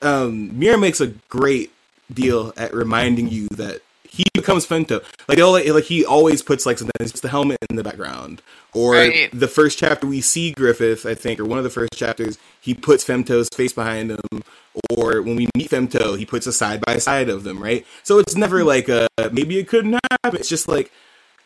um 0.01 0.57
Miura 0.57 0.77
makes 0.77 1.01
a 1.01 1.07
great 1.29 1.71
deal 2.13 2.53
at 2.57 2.73
reminding 2.73 3.29
you 3.29 3.47
that 3.49 3.81
he 4.03 4.23
becomes 4.33 4.65
Femto. 4.65 5.03
Like 5.27 5.39
like, 5.39 5.67
like 5.67 5.83
he 5.85 6.05
always 6.05 6.41
puts 6.41 6.65
like 6.65 6.77
sometimes 6.77 7.11
puts 7.11 7.21
the 7.21 7.29
helmet 7.29 7.57
in 7.69 7.75
the 7.75 7.83
background. 7.83 8.41
Or 8.73 8.93
Right. 8.93 9.29
the 9.33 9.47
first 9.47 9.77
chapter 9.77 10.05
we 10.07 10.21
see 10.21 10.51
Griffith, 10.51 11.05
I 11.05 11.15
think, 11.15 11.39
or 11.39 11.45
one 11.45 11.57
of 11.57 11.63
the 11.63 11.69
first 11.69 11.93
chapters, 11.95 12.37
he 12.61 12.73
puts 12.73 13.03
Femto's 13.03 13.49
face 13.55 13.73
behind 13.73 14.11
him. 14.11 14.43
Or 14.89 15.21
when 15.21 15.35
we 15.35 15.47
meet 15.55 15.69
Femto, 15.69 16.17
he 16.17 16.25
puts 16.25 16.45
a 16.47 16.53
side 16.53 16.81
by 16.85 16.97
side 16.97 17.29
of 17.29 17.43
them, 17.43 17.61
right? 17.61 17.85
So 18.03 18.19
it's 18.19 18.35
never 18.35 18.63
like 18.63 18.87
a 18.89 19.07
maybe 19.31 19.57
it 19.59 19.67
couldn't 19.67 19.93
happen. 20.11 20.39
It's 20.39 20.49
just 20.49 20.67
like 20.67 20.91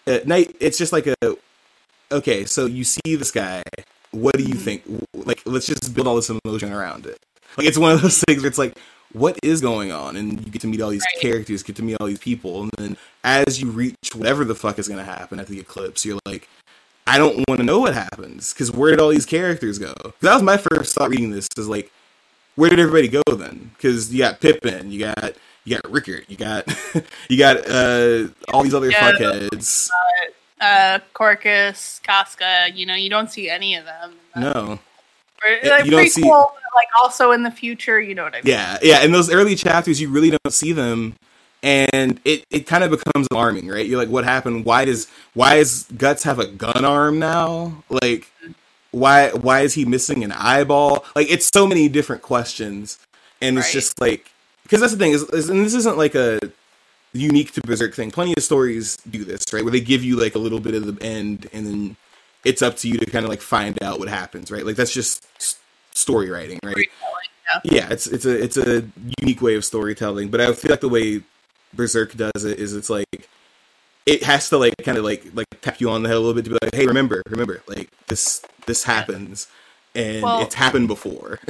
at 0.05 0.27
night. 0.27 0.55
It's 0.59 0.77
just 0.77 0.91
like 0.93 1.07
a 1.07 1.15
okay. 2.11 2.45
So 2.45 2.65
you 2.65 2.83
see 2.83 3.15
this 3.15 3.31
guy. 3.31 3.63
What 4.11 4.35
do 4.35 4.43
you 4.43 4.55
think? 4.55 4.81
Like, 5.13 5.43
let's 5.45 5.67
just 5.67 5.93
build 5.93 6.07
all 6.07 6.15
this 6.15 6.31
emotion 6.31 6.73
around 6.73 7.05
it. 7.05 7.19
Like, 7.57 7.67
it's 7.67 7.77
one 7.77 7.91
of 7.91 8.01
those 8.01 8.23
things 8.27 8.41
where 8.41 8.47
it's 8.49 8.57
like, 8.57 8.77
what 9.13 9.37
is 9.43 9.59
going 9.61 9.91
on? 9.91 10.15
And 10.15 10.33
you 10.45 10.51
get 10.51 10.61
to 10.61 10.67
meet 10.67 10.81
all 10.81 10.89
these 10.91 11.03
Right. 11.15 11.21
characters, 11.21 11.63
get 11.63 11.75
to 11.77 11.83
meet 11.83 11.97
all 11.99 12.07
these 12.07 12.19
people, 12.19 12.61
and 12.63 12.71
then 12.77 12.97
as 13.23 13.59
you 13.61 13.69
reach 13.71 13.95
whatever 14.13 14.45
the 14.45 14.55
fuck 14.55 14.77
is 14.79 14.87
going 14.87 14.99
to 15.03 15.11
happen 15.11 15.39
at 15.39 15.47
the 15.47 15.59
eclipse, 15.59 16.05
you're 16.05 16.19
like, 16.25 16.47
I 17.07 17.17
don't 17.17 17.43
want 17.47 17.59
to 17.59 17.65
know 17.65 17.79
what 17.79 17.95
happens 17.95 18.53
because 18.53 18.71
where 18.71 18.91
did 18.91 18.99
all 19.01 19.09
these 19.09 19.25
characters 19.25 19.79
go? 19.79 19.93
that 20.21 20.33
was 20.33 20.43
my 20.43 20.57
first 20.57 20.93
thought 20.93 21.09
reading 21.09 21.31
this. 21.31 21.47
Is 21.57 21.67
like, 21.67 21.91
where 22.55 22.69
did 22.69 22.79
everybody 22.79 23.07
go 23.07 23.23
then? 23.35 23.71
Because 23.75 24.13
you 24.13 24.19
got 24.19 24.39
Pippin, 24.39 24.91
you 24.91 24.99
got 24.99 25.33
you 25.65 25.75
got 25.75 25.91
Rickert, 25.91 26.29
you 26.29 26.37
got 26.37 26.67
you 27.29 27.37
got 27.37 27.67
uh, 27.67 28.27
all 28.53 28.61
these 28.61 28.75
other 28.75 28.91
Yeah. 28.91 29.11
fuckheads. 29.11 29.89
uh, 30.61 30.99
Corkus, 31.15 32.01
Casca, 32.03 32.67
you 32.73 32.85
know, 32.85 32.95
you 32.95 33.09
don't 33.09 33.31
see 33.31 33.49
any 33.49 33.75
of 33.75 33.85
them. 33.85 34.13
No, 34.35 34.79
like, 35.43 35.85
you 35.85 35.91
don't 35.91 36.05
prequel, 36.05 36.09
see- 36.09 36.23
like 36.23 36.87
also 37.01 37.31
in 37.31 37.43
the 37.43 37.51
future, 37.51 37.99
you 37.99 38.15
know 38.15 38.23
what 38.23 38.33
I 38.33 38.37
mean? 38.37 38.53
Yeah, 38.53 38.77
yeah. 38.81 39.01
In 39.03 39.11
those 39.11 39.31
early 39.31 39.55
chapters, 39.55 39.99
you 39.99 40.09
really 40.09 40.29
don't 40.29 40.53
see 40.53 40.71
them, 40.71 41.15
and 41.63 42.19
it, 42.25 42.43
it 42.51 42.67
kind 42.67 42.83
of 42.83 42.91
becomes 42.91 43.27
alarming, 43.31 43.67
right? 43.67 43.85
You're 43.85 43.97
like, 43.97 44.09
what 44.09 44.23
happened? 44.23 44.65
Why 44.65 44.85
does 44.85 45.07
why 45.33 45.55
does 45.57 45.83
Guts 45.97 46.23
have 46.23 46.39
a 46.39 46.45
gun 46.47 46.85
arm 46.85 47.19
now? 47.19 47.83
Like, 47.89 48.31
why 48.91 49.29
why 49.31 49.61
is 49.61 49.73
he 49.73 49.85
missing 49.85 50.23
an 50.23 50.31
eyeball? 50.31 51.05
Like, 51.15 51.29
it's 51.29 51.47
so 51.53 51.65
many 51.67 51.89
different 51.89 52.21
questions, 52.21 52.99
and 53.41 53.57
it's 53.57 53.67
Right. 53.67 53.73
just 53.73 53.99
like 53.99 54.31
because 54.63 54.81
that's 54.81 54.93
the 54.93 54.99
thing 54.99 55.11
is, 55.13 55.23
is, 55.23 55.49
and 55.49 55.65
this 55.65 55.73
isn't 55.73 55.97
like 55.97 56.15
a 56.15 56.39
unique 57.13 57.51
to 57.53 57.61
Berserk 57.61 57.95
thing. 57.95 58.11
Plenty 58.11 58.33
of 58.37 58.43
stories 58.43 58.97
do 59.09 59.23
this, 59.25 59.51
right? 59.51 59.63
Where 59.63 59.71
they 59.71 59.79
give 59.81 60.03
you 60.03 60.15
like 60.19 60.35
a 60.35 60.39
little 60.39 60.59
bit 60.59 60.75
of 60.75 60.85
the 60.85 61.03
end, 61.03 61.49
and 61.51 61.65
then 61.65 61.95
it's 62.45 62.61
up 62.61 62.77
to 62.77 62.87
you 62.87 62.97
to 62.97 63.05
kind 63.05 63.25
of 63.25 63.29
like 63.29 63.41
find 63.41 63.81
out 63.83 63.99
what 63.99 64.07
happens, 64.07 64.51
right? 64.51 64.65
Like 64.65 64.75
that's 64.75 64.93
just 64.93 65.25
story 65.93 66.29
writing, 66.29 66.59
right? 66.63 66.87
yeah, 67.63 67.87
it's 67.89 68.07
it's 68.07 68.25
a 68.25 68.43
it's 68.43 68.57
a 68.57 68.87
unique 69.19 69.41
way 69.41 69.55
of 69.55 69.65
storytelling, 69.65 70.29
but 70.29 70.39
I 70.41 70.53
feel 70.53 70.71
like 70.71 70.81
the 70.81 70.89
way 70.89 71.21
Berserk 71.73 72.15
does 72.15 72.45
it 72.45 72.59
is 72.59 72.75
it's 72.75 72.89
like 72.89 73.29
it 74.05 74.23
has 74.23 74.49
to 74.49 74.57
like 74.57 74.73
kind 74.83 74.97
of 74.97 75.03
like 75.03 75.25
like 75.33 75.47
tap 75.61 75.81
you 75.81 75.89
on 75.89 76.03
the 76.03 76.09
head 76.09 76.17
a 76.17 76.19
little 76.19 76.33
bit 76.33 76.45
to 76.45 76.51
be 76.51 76.57
like, 76.61 76.73
hey, 76.73 76.87
remember, 76.87 77.21
remember, 77.29 77.61
like 77.67 77.89
this 78.07 78.43
this 78.65 78.83
happens, 78.83 79.47
and 79.95 80.23
Well- 80.23 80.41
it's 80.41 80.55
happened 80.55 80.87
before. 80.87 81.39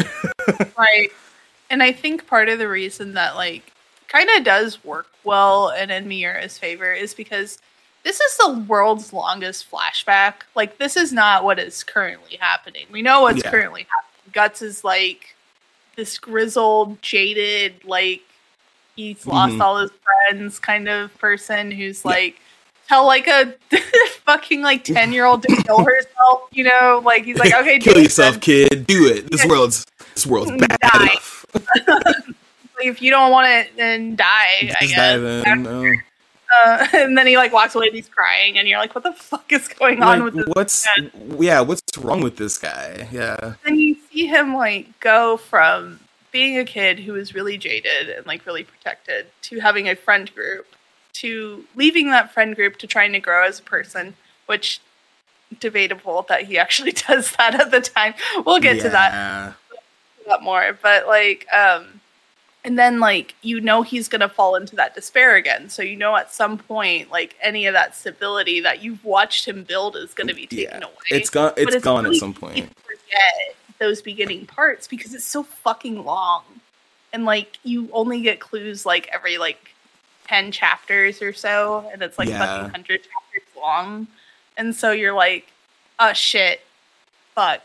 Right. 0.78 1.12
And 1.70 1.84
I 1.84 1.92
think 1.92 2.26
part 2.26 2.50
of 2.50 2.58
the 2.58 2.68
reason 2.68 3.14
that 3.14 3.36
like 3.36 3.72
kind 4.08 4.28
of 4.36 4.44
does 4.44 4.84
work 4.84 5.08
well 5.24 5.70
and 5.70 5.92
in 5.92 6.08
Miura's 6.08 6.58
favor 6.58 6.92
is 6.92 7.14
because 7.14 7.60
this 8.04 8.20
is 8.20 8.38
the 8.38 8.66
world's 8.68 9.12
longest 9.14 9.70
flashback. 9.70 10.34
Like 10.56 10.78
this 10.78 10.96
is 10.98 11.12
not 11.14 11.44
what 11.44 11.60
is 11.60 11.84
currently 11.84 12.38
happening. 12.38 12.86
We 12.92 13.02
know 13.02 13.22
what's 13.22 13.44
Yeah. 13.44 13.52
currently 13.52 13.88
happening. 13.90 14.32
Guts 14.32 14.62
is 14.62 14.84
like 14.84 15.36
this 15.96 16.18
grizzled, 16.18 17.02
jaded, 17.02 17.84
like 17.86 18.22
he's 18.96 19.26
lost 19.26 19.54
Mhm. 19.56 19.62
all 19.62 19.78
his 19.80 19.92
friends 20.04 20.60
kind 20.60 20.88
of 20.88 21.16
person 21.18 21.72
who's 21.72 22.04
like 22.06 22.40
tell 22.88 23.06
like 23.06 23.28
a 23.28 23.54
fucking 24.26 24.62
like 24.62 24.84
10 24.84 25.12
year 25.14 25.26
old 25.26 25.42
to 25.44 25.56
kill 25.64 25.80
herself, 25.86 26.44
you 26.52 26.64
know? 26.64 27.02
Like 27.04 27.26
he's 27.26 27.38
like, 27.38 27.54
okay, 27.54 27.80
kill 27.80 27.94
Jason, 27.96 28.04
yourself, 28.04 28.40
kid. 28.42 28.88
Do 28.88 29.08
it. 29.08 29.30
This 29.32 29.46
world's 29.46 29.86
this 30.16 30.26
world's 30.26 30.52
bad 30.58 30.78
Die. 30.82 31.04
enough. 31.04 31.46
if 32.82 33.02
you 33.02 33.12
don't 33.12 33.32
want 33.32 33.48
it, 33.48 33.76
then 33.76 34.16
die. 34.16 34.26
I 34.62 34.66
Just 34.68 34.80
guess. 34.80 34.96
dive 34.96 35.24
in. 35.24 35.64
no. 35.64 35.94
Uh, 36.52 36.88
and 36.94 37.18
then 37.18 37.28
he 37.28 37.38
like 37.38 37.54
walks 37.54 37.76
away 37.76 37.88
and 37.88 37.96
he's 37.96 38.10
crying, 38.10 38.58
and 38.58 38.68
you're 38.68 38.80
like, 38.80 38.96
"What 38.96 39.04
the 39.04 39.14
fuck 39.14 39.52
is 39.52 39.68
going 39.68 40.02
on 40.02 40.20
Like, 40.20 40.34
with 40.34 40.46
this?" 40.46 40.56
what's 40.56 40.88
yeah? 41.40 41.62
What's 41.62 41.98
wrong 41.98 42.22
with 42.22 42.38
this 42.38 42.58
guy? 42.58 43.08
Yeah. 43.12 43.56
Then 43.66 43.80
you 43.80 43.96
see 44.12 44.26
him 44.28 44.56
like 44.56 45.00
go 45.00 45.38
from 45.38 46.00
being 46.32 46.58
a 46.58 46.66
kid 46.66 47.00
who 47.00 47.14
was 47.14 47.34
really 47.34 47.58
jaded 47.58 48.10
and 48.10 48.26
like 48.26 48.46
really 48.46 48.64
protected 48.64 49.28
to 49.42 49.60
having 49.60 49.88
a 49.88 49.96
friend 49.96 50.34
group 50.34 50.68
to 51.14 51.66
leaving 51.76 52.12
that 52.12 52.32
friend 52.32 52.56
group 52.56 52.78
to 52.78 52.88
trying 52.88 53.12
to 53.14 53.20
grow 53.20 53.46
as 53.46 53.60
a 53.60 53.64
person 53.64 54.16
which 54.46 54.80
debatable 55.60 56.26
that 56.30 56.44
he 56.44 56.58
actually 56.58 56.92
does 57.08 57.32
that 57.34 57.56
at 57.60 57.72
the 57.72 57.82
time. 57.82 58.14
We'll 58.46 58.60
get 58.60 58.82
to 58.82 58.90
that 58.90 59.56
a 60.26 60.30
lot 60.30 60.44
more, 60.44 60.78
but 60.82 61.08
like, 61.08 61.48
um, 61.54 61.99
and 62.70 62.78
then 62.78 63.00
like 63.00 63.34
you 63.42 63.60
know 63.60 63.82
he's 63.82 64.08
gonna 64.08 64.30
fall 64.30 64.56
into 64.56 64.76
that 64.76 64.94
despair 64.94 65.36
again. 65.36 65.70
So 65.70 65.82
you 65.82 65.96
know 65.96 66.16
at 66.16 66.32
some 66.32 66.56
point, 66.60 67.10
like 67.10 67.36
any 67.42 67.66
of 67.66 67.74
that 67.74 67.96
stability 67.96 68.60
that 68.62 68.84
you've 68.84 69.04
watched 69.04 69.48
him 69.48 69.64
build 69.64 69.96
is 69.96 70.14
gonna 70.14 70.36
be 70.36 70.46
taken 70.46 70.82
Yeah. 70.82 70.86
away. 70.88 70.94
It's 71.10 71.32
gone. 71.32 71.54
But 71.56 71.74
It's 71.74 71.84
gone 71.84 72.04
really 72.04 72.18
at 72.18 72.20
some 72.20 72.36
point. 72.36 72.70
Forget 72.86 73.56
those 73.80 74.04
beginning 74.04 74.46
parts 74.46 74.88
because 74.88 75.16
it's 75.16 75.26
so 75.26 75.42
fucking 75.42 76.06
long, 76.06 76.44
and 77.12 77.26
like 77.26 77.58
you 77.64 77.90
only 77.92 78.22
get 78.22 78.40
clues 78.40 78.86
like 78.86 79.08
every 79.12 79.40
like 79.40 79.72
ten 80.28 80.52
chapters 80.52 81.24
or 81.24 81.34
so, 81.34 81.90
and 81.92 82.04
it's 82.04 82.20
like 82.20 82.30
Yeah. 82.30 82.38
fucking 82.46 82.70
hundred 82.70 83.02
chapters 83.02 83.50
long, 83.58 84.06
and 84.58 84.76
so 84.76 84.92
you're 84.92 85.16
like, 85.16 85.52
oh 85.98 86.14
shit, 86.14 86.62
fuck, 87.34 87.62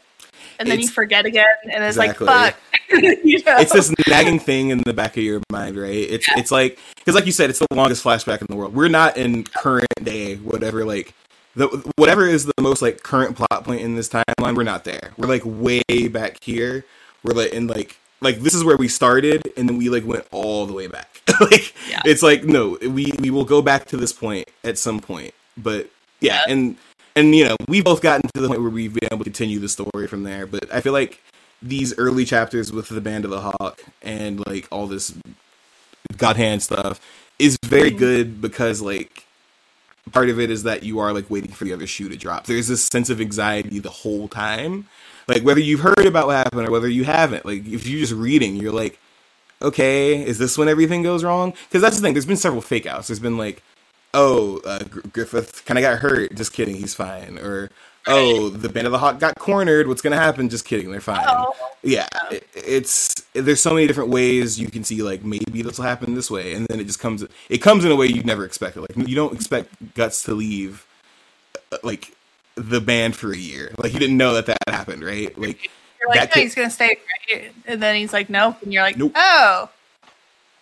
and 0.59 0.69
then 0.71 0.81
you 0.81 0.89
forget 0.89 1.27
again, 1.27 1.47
and 1.65 1.83
it's 1.85 1.97
Exactly. 1.97 2.27
like 2.27 2.55
fuck. 2.55 2.61
you 3.25 3.43
know? 3.45 3.57
It's 3.59 3.73
this 3.73 3.93
nagging 4.09 4.39
thing 4.39 4.71
in 4.71 4.79
the 4.79 4.93
back 4.93 5.17
of 5.17 5.23
your 5.23 5.41
mind, 5.51 5.77
right? 5.77 5.91
It's 5.95 6.27
it's 6.37 6.51
like 6.51 6.79
because, 6.97 7.15
like 7.15 7.27
you 7.27 7.33
said, 7.33 7.51
it's 7.51 7.59
the 7.59 7.67
longest 7.73 8.05
flashback 8.05 8.41
in 8.41 8.47
the 8.49 8.57
world. 8.57 8.75
We're 8.75 8.89
not 8.89 9.17
in 9.17 9.45
current 9.45 9.87
day, 10.03 10.37
whatever. 10.37 10.85
Like 10.85 11.15
the 11.57 11.67
whatever 11.97 12.27
is 12.27 12.47
the 12.47 12.53
most 12.61 12.83
like 12.83 13.03
current 13.03 13.37
plot 13.37 13.65
point 13.65 13.81
in 13.81 13.95
this 13.97 14.09
timeline. 14.09 14.57
We're 14.57 14.63
not 14.65 14.85
there. 14.85 15.13
We're 15.17 15.29
like 15.29 15.43
way 15.45 15.83
back 16.09 16.43
here. 16.43 16.85
We're 17.23 17.35
like 17.35 17.53
in 17.53 17.67
like 17.67 17.99
like 18.21 18.41
this 18.41 18.55
is 18.55 18.65
where 18.65 18.77
we 18.77 18.89
started, 18.89 19.43
and 19.57 19.69
then 19.69 19.77
we 19.79 19.89
like 19.89 20.05
went 20.07 20.27
all 20.31 20.67
the 20.67 20.73
way 20.73 20.87
back. 20.87 21.21
like 21.41 21.75
Yeah. 21.89 22.01
it's 22.05 22.23
like 22.23 22.45
no, 22.45 22.79
we 22.83 23.13
we 23.19 23.31
will 23.31 23.45
go 23.45 23.63
back 23.63 23.87
to 23.87 23.97
this 23.97 24.13
point 24.13 24.49
at 24.63 24.79
some 24.79 25.01
point, 25.01 25.33
but 25.57 25.89
yeah, 26.21 26.41
Yeah. 26.47 26.53
and 26.53 26.77
and 27.17 27.35
you 27.35 27.45
know 27.45 27.57
we've 27.69 27.85
both 27.85 28.01
gotten 28.01 28.29
to 28.35 28.41
the 28.41 28.49
point 28.49 28.61
where 28.61 28.71
we've 28.71 28.95
been 28.95 29.09
able 29.13 29.19
to 29.19 29.25
continue 29.25 29.59
the 29.59 29.69
story 29.69 30.07
from 30.07 30.23
there. 30.25 30.47
But 30.47 30.73
I 30.73 30.81
feel 30.81 30.93
like 30.93 31.21
these 31.63 31.97
early 31.99 32.25
chapters 32.25 32.73
with 32.73 32.89
the 32.89 33.01
Band 33.01 33.25
of 33.25 33.31
the 33.31 33.41
Hawk 33.41 33.83
and 34.03 34.45
like 34.47 34.69
all 34.71 34.87
this 34.87 35.17
God 36.17 36.37
Hand 36.37 36.63
stuff 36.63 37.01
is 37.39 37.57
very 37.65 37.91
mm-hmm. 37.91 37.99
good 37.99 38.41
because 38.41 38.81
like 38.81 39.27
part 40.13 40.29
of 40.29 40.39
it 40.39 40.51
is 40.51 40.65
that 40.65 40.83
you 40.83 40.99
are 40.99 41.13
like 41.13 41.31
waiting 41.31 41.51
for 41.51 41.65
the 41.65 41.73
other 41.73 41.87
shoe 41.87 42.09
to 42.09 42.17
drop. 42.17 42.47
There's 42.47 42.69
this 42.69 42.85
sense 42.85 43.11
of 43.11 43.21
anxiety 43.21 43.79
the 43.79 43.91
whole 43.91 44.29
time. 44.29 44.87
Like 45.27 45.43
whether 45.43 45.61
you've 45.61 45.81
heard 45.81 46.07
about 46.07 46.27
what 46.27 46.37
happened 46.37 46.69
or 46.69 46.71
whether 46.71 46.89
you 46.89 47.05
haven't. 47.05 47.47
Like 47.47 47.67
if 47.67 47.87
you're 47.87 48.01
just 48.01 48.13
reading, 48.13 48.57
you're 48.57 48.73
like, 48.73 48.99
okay, 49.63 50.23
is 50.23 50.39
this 50.39 50.59
when 50.59 50.69
everything 50.69 51.03
goes 51.03 51.25
wrong? 51.25 51.55
Because 51.69 51.81
that's 51.81 51.97
the 51.97 52.03
thing. 52.03 52.13
There's 52.13 52.27
been 52.27 52.37
several 52.37 52.61
fake 52.61 52.87
outs. 52.87 53.09
There's 53.09 53.21
been 53.21 53.39
like, 53.39 53.63
oh, 54.15 54.61
uh, 54.65 54.79
Gr- 54.85 55.01
Griffith 55.13 55.65
kind 55.67 55.77
of 55.79 55.83
got 55.83 55.99
hurt. 55.99 56.35
Just 56.35 56.53
kidding, 56.55 56.77
he's 56.77 56.95
fine. 56.95 57.39
Or 57.39 57.71
oh, 58.07 58.49
the 58.49 58.69
Band 58.69 58.87
of 58.87 58.93
the 58.93 58.99
Hawk 58.99 59.19
got 59.21 59.39
cornered. 59.39 59.87
What's 59.89 60.01
gonna 60.01 60.17
happen? 60.17 60.49
Just 60.49 60.65
kidding, 60.65 60.91
they're 60.91 61.01
fine. 61.01 61.25
Oh. 61.29 61.55
Yeah, 61.83 62.09
it, 62.31 62.47
it's 62.55 63.15
there's 63.35 63.61
so 63.61 63.75
many 63.75 63.87
different 63.87 64.11
ways 64.11 64.59
you 64.59 64.69
can 64.71 64.85
see 64.85 65.03
like 65.03 65.23
maybe 65.25 65.61
this 65.63 65.77
will 65.79 65.85
happen 65.85 66.15
this 66.15 66.31
way, 66.31 66.55
and 66.55 66.67
then 66.69 66.81
it 66.81 66.85
just 66.85 67.01
comes. 67.01 67.25
It 67.51 67.59
comes 67.59 67.85
in 67.85 67.91
a 67.93 67.97
way 67.97 68.07
you'd 68.07 68.25
never 68.27 68.45
expected. 68.45 68.81
Like 68.81 69.09
you 69.09 69.15
don't 69.17 69.35
expect 69.35 69.95
Guts 69.95 70.23
to 70.25 70.33
leave, 70.35 70.87
uh, 71.73 71.79
like 71.83 72.15
the 72.55 72.81
band 72.81 73.17
for 73.17 73.33
a 73.33 73.37
year. 73.37 73.75
Like 73.79 73.93
you 73.93 73.99
didn't 73.99 74.17
know 74.17 74.35
that 74.35 74.47
that 74.47 74.59
happened, 74.69 75.05
right? 75.05 75.37
Like 75.39 75.69
You're 76.01 76.09
like, 76.09 76.21
no, 76.21 76.27
could- 76.29 76.43
he's 76.43 76.55
gonna 76.55 76.71
stay, 76.71 76.99
right? 77.33 77.53
and 77.67 77.83
then 77.83 77.97
he's 77.97 78.13
like, 78.13 78.31
nope, 78.31 78.57
and 78.63 78.73
you're 78.73 78.83
like, 78.83 78.97
Nope. 78.97 79.13
oh, 79.17 79.69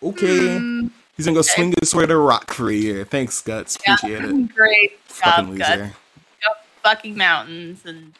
okay, 0.01 0.57
hmm, 0.57 0.87
he's 1.17 1.25
gonna 1.25 1.35
go 1.35 1.41
swing 1.41 1.73
his 1.79 1.89
sword 1.89 2.09
to 2.09 2.17
rock 2.17 2.53
for 2.53 2.69
a 2.69 2.73
year. 2.73 3.05
Thanks, 3.05 3.41
Guts. 3.41 3.77
yeah, 3.85 3.95
Appreciate 3.95 4.23
it. 4.25 4.55
great 4.55 4.99
Fucking 5.05 5.57
job, 5.57 5.69
loser. 5.79 5.93
Go 6.41 6.47
fucking 6.83 7.15
mountains 7.17 7.81
and 7.85 8.13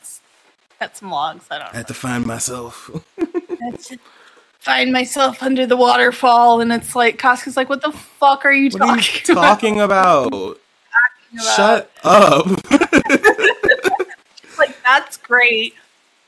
cut 0.80 0.96
some 0.98 1.10
logs. 1.12 1.46
I 1.52 1.60
don't 1.60 1.74
I 1.74 1.78
had 1.78 1.88
to 1.88 1.94
find 1.94 2.26
myself. 2.26 2.90
Find 4.60 4.94
myself 4.94 5.44
under 5.44 5.66
the 5.66 5.76
waterfall, 5.76 6.62
and 6.62 6.72
it's 6.72 6.96
like 6.96 7.18
Casca's 7.18 7.58
like, 7.58 7.68
"What 7.68 7.82
the 7.82 7.92
fuck 7.92 8.46
are 8.46 8.52
you 8.54 8.70
What 8.70 8.82
are 8.82 8.96
you 8.96 9.02
talking, 9.02 9.36
talking 9.36 9.82
about? 9.82 10.28
about?" 10.28 10.58
Shut 11.56 11.92
up. 12.06 12.46
Like 14.58 14.82
that's 14.86 15.18
great. 15.18 15.74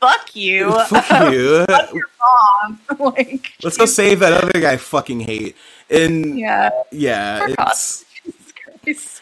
Fuck 0.05 0.35
you. 0.35 0.71
Fuck 0.87 1.09
you. 1.33 1.65
Fuck 1.65 1.93
your 1.93 2.09
mom. 2.21 2.79
like, 2.99 3.53
Let's 3.63 3.77
go 3.77 3.85
save 3.85 4.19
that 4.19 4.33
other 4.33 4.59
guy 4.59 4.73
I 4.73 4.77
fucking 4.77 5.21
hate. 5.21 5.55
And 5.89 6.37
yeah. 6.37 6.69
yeah, 6.91 7.47
it's 7.49 8.05
Jesus 8.85 9.21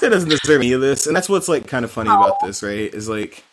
doesn't 0.00 0.28
deserve 0.28 0.60
any 0.60 0.72
of 0.72 0.80
this, 0.80 1.06
and 1.06 1.16
that's 1.16 1.28
what's 1.28 1.48
like 1.48 1.66
kind 1.66 1.84
of 1.84 1.90
funny 1.90 2.10
about 2.10 2.40
this, 2.42 2.62
right? 2.62 2.92
Is 2.92 3.08
like 3.08 3.44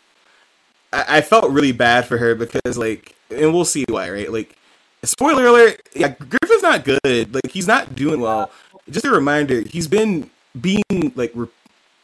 I, 0.92 1.18
I 1.18 1.22
felt 1.22 1.52
really 1.52 1.72
bad 1.72 2.06
for 2.06 2.18
her 2.18 2.36
because 2.36 2.78
like, 2.78 3.16
and 3.30 3.54
we'll 3.54 3.66
see 3.66 3.86
why, 3.90 4.10
right? 4.10 4.32
Like, 4.32 4.56
spoiler 5.04 5.46
alert, 5.46 5.82
yeah, 5.96 6.10
Griffith's 6.10 6.64
not 6.64 6.84
good. 6.84 7.34
Like, 7.34 7.52
he's 7.52 7.68
not 7.68 7.96
doing 7.96 8.20
well. 8.20 8.52
Just 8.90 9.06
a 9.06 9.12
reminder, 9.12 9.62
he's 9.62 9.88
been 9.88 10.30
being 10.60 11.12
like 11.16 11.32
re- 11.36 11.48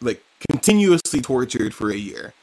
like 0.01 0.23
continuously 0.49 1.21
tortured 1.21 1.73
for 1.73 1.91
a 1.91 1.95
year. 1.95 2.33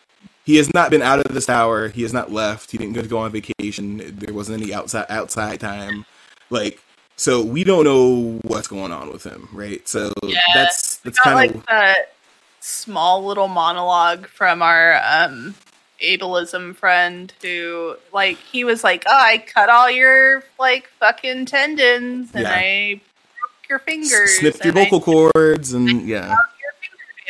He 0.51 0.57
has 0.57 0.75
not 0.75 0.91
been 0.91 1.01
out 1.01 1.25
of 1.25 1.33
this 1.33 1.47
tower. 1.47 1.87
He 1.87 2.03
has 2.03 2.13
not 2.13 2.33
left. 2.33 2.73
He 2.73 2.77
didn't 2.79 2.95
go 2.95 3.03
to 3.03 3.07
go 3.07 3.19
on 3.19 3.31
vacation. 3.31 4.03
There 4.19 4.35
wasn't 4.35 4.61
any 4.61 4.75
outside 4.75 5.07
outside 5.09 5.61
time. 5.61 6.05
Like, 6.51 6.83
so 7.15 7.41
we 7.41 7.63
don't 7.63 7.85
know 7.85 8.41
what's 8.43 8.67
going 8.67 8.91
on 8.91 9.13
with 9.13 9.23
him, 9.23 9.49
right? 9.53 9.87
So 9.87 10.13
Yeah, 10.25 10.41
that's 10.53 10.97
that's 10.97 11.21
kind 11.21 11.37
like 11.37 11.55
of 11.55 11.67
that 11.67 12.15
small 12.59 13.25
little 13.25 13.47
monologue 13.47 14.27
from 14.27 14.61
our 14.61 14.97
um 15.05 15.55
ableism 16.03 16.75
friend 16.75 17.33
who 17.43 17.95
like 18.13 18.39
he 18.39 18.65
was 18.65 18.83
like, 18.83 19.05
Oh, 19.07 19.17
I 19.17 19.39
cut 19.39 19.69
all 19.69 19.89
your 19.89 20.43
like 20.59 20.89
fucking 20.99 21.47
tendons 21.47 22.31
and 22.35 22.43
Yeah. 22.43 22.53
I 22.57 23.01
broke 23.39 23.69
your 23.69 23.79
fingers. 23.79 24.37
snipped 24.41 24.65
your 24.65 24.71
and 24.71 24.79
I 24.81 24.85
vocal 24.91 25.01
cords 25.01 25.75
and 25.75 26.09
yeah. 26.09 26.35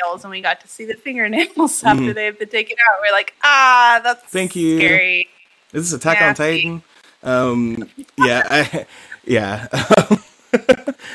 Fingernails 0.01 0.25
and 0.25 0.31
we 0.31 0.41
got 0.41 0.61
to 0.61 0.69
see 0.69 0.85
the 0.85 0.95
fingernails 0.95 1.83
after 1.85 2.03
Mhm. 2.03 2.15
they've 2.15 2.39
been 2.39 2.49
taken 2.49 2.77
out. 2.91 2.99
We're 3.03 3.13
like, 3.13 3.35
ah, 3.43 4.01
that's 4.03 4.23
Thank 4.25 4.57
you. 4.57 4.79
scary. 4.79 5.29
Is 5.73 5.91
this 5.91 5.93
Attack 6.01 6.21
on 6.23 6.35
Titan? 6.35 6.83
Um, 7.23 7.89
yeah, 8.19 8.47
I, 8.51 8.87
yeah. 9.25 9.69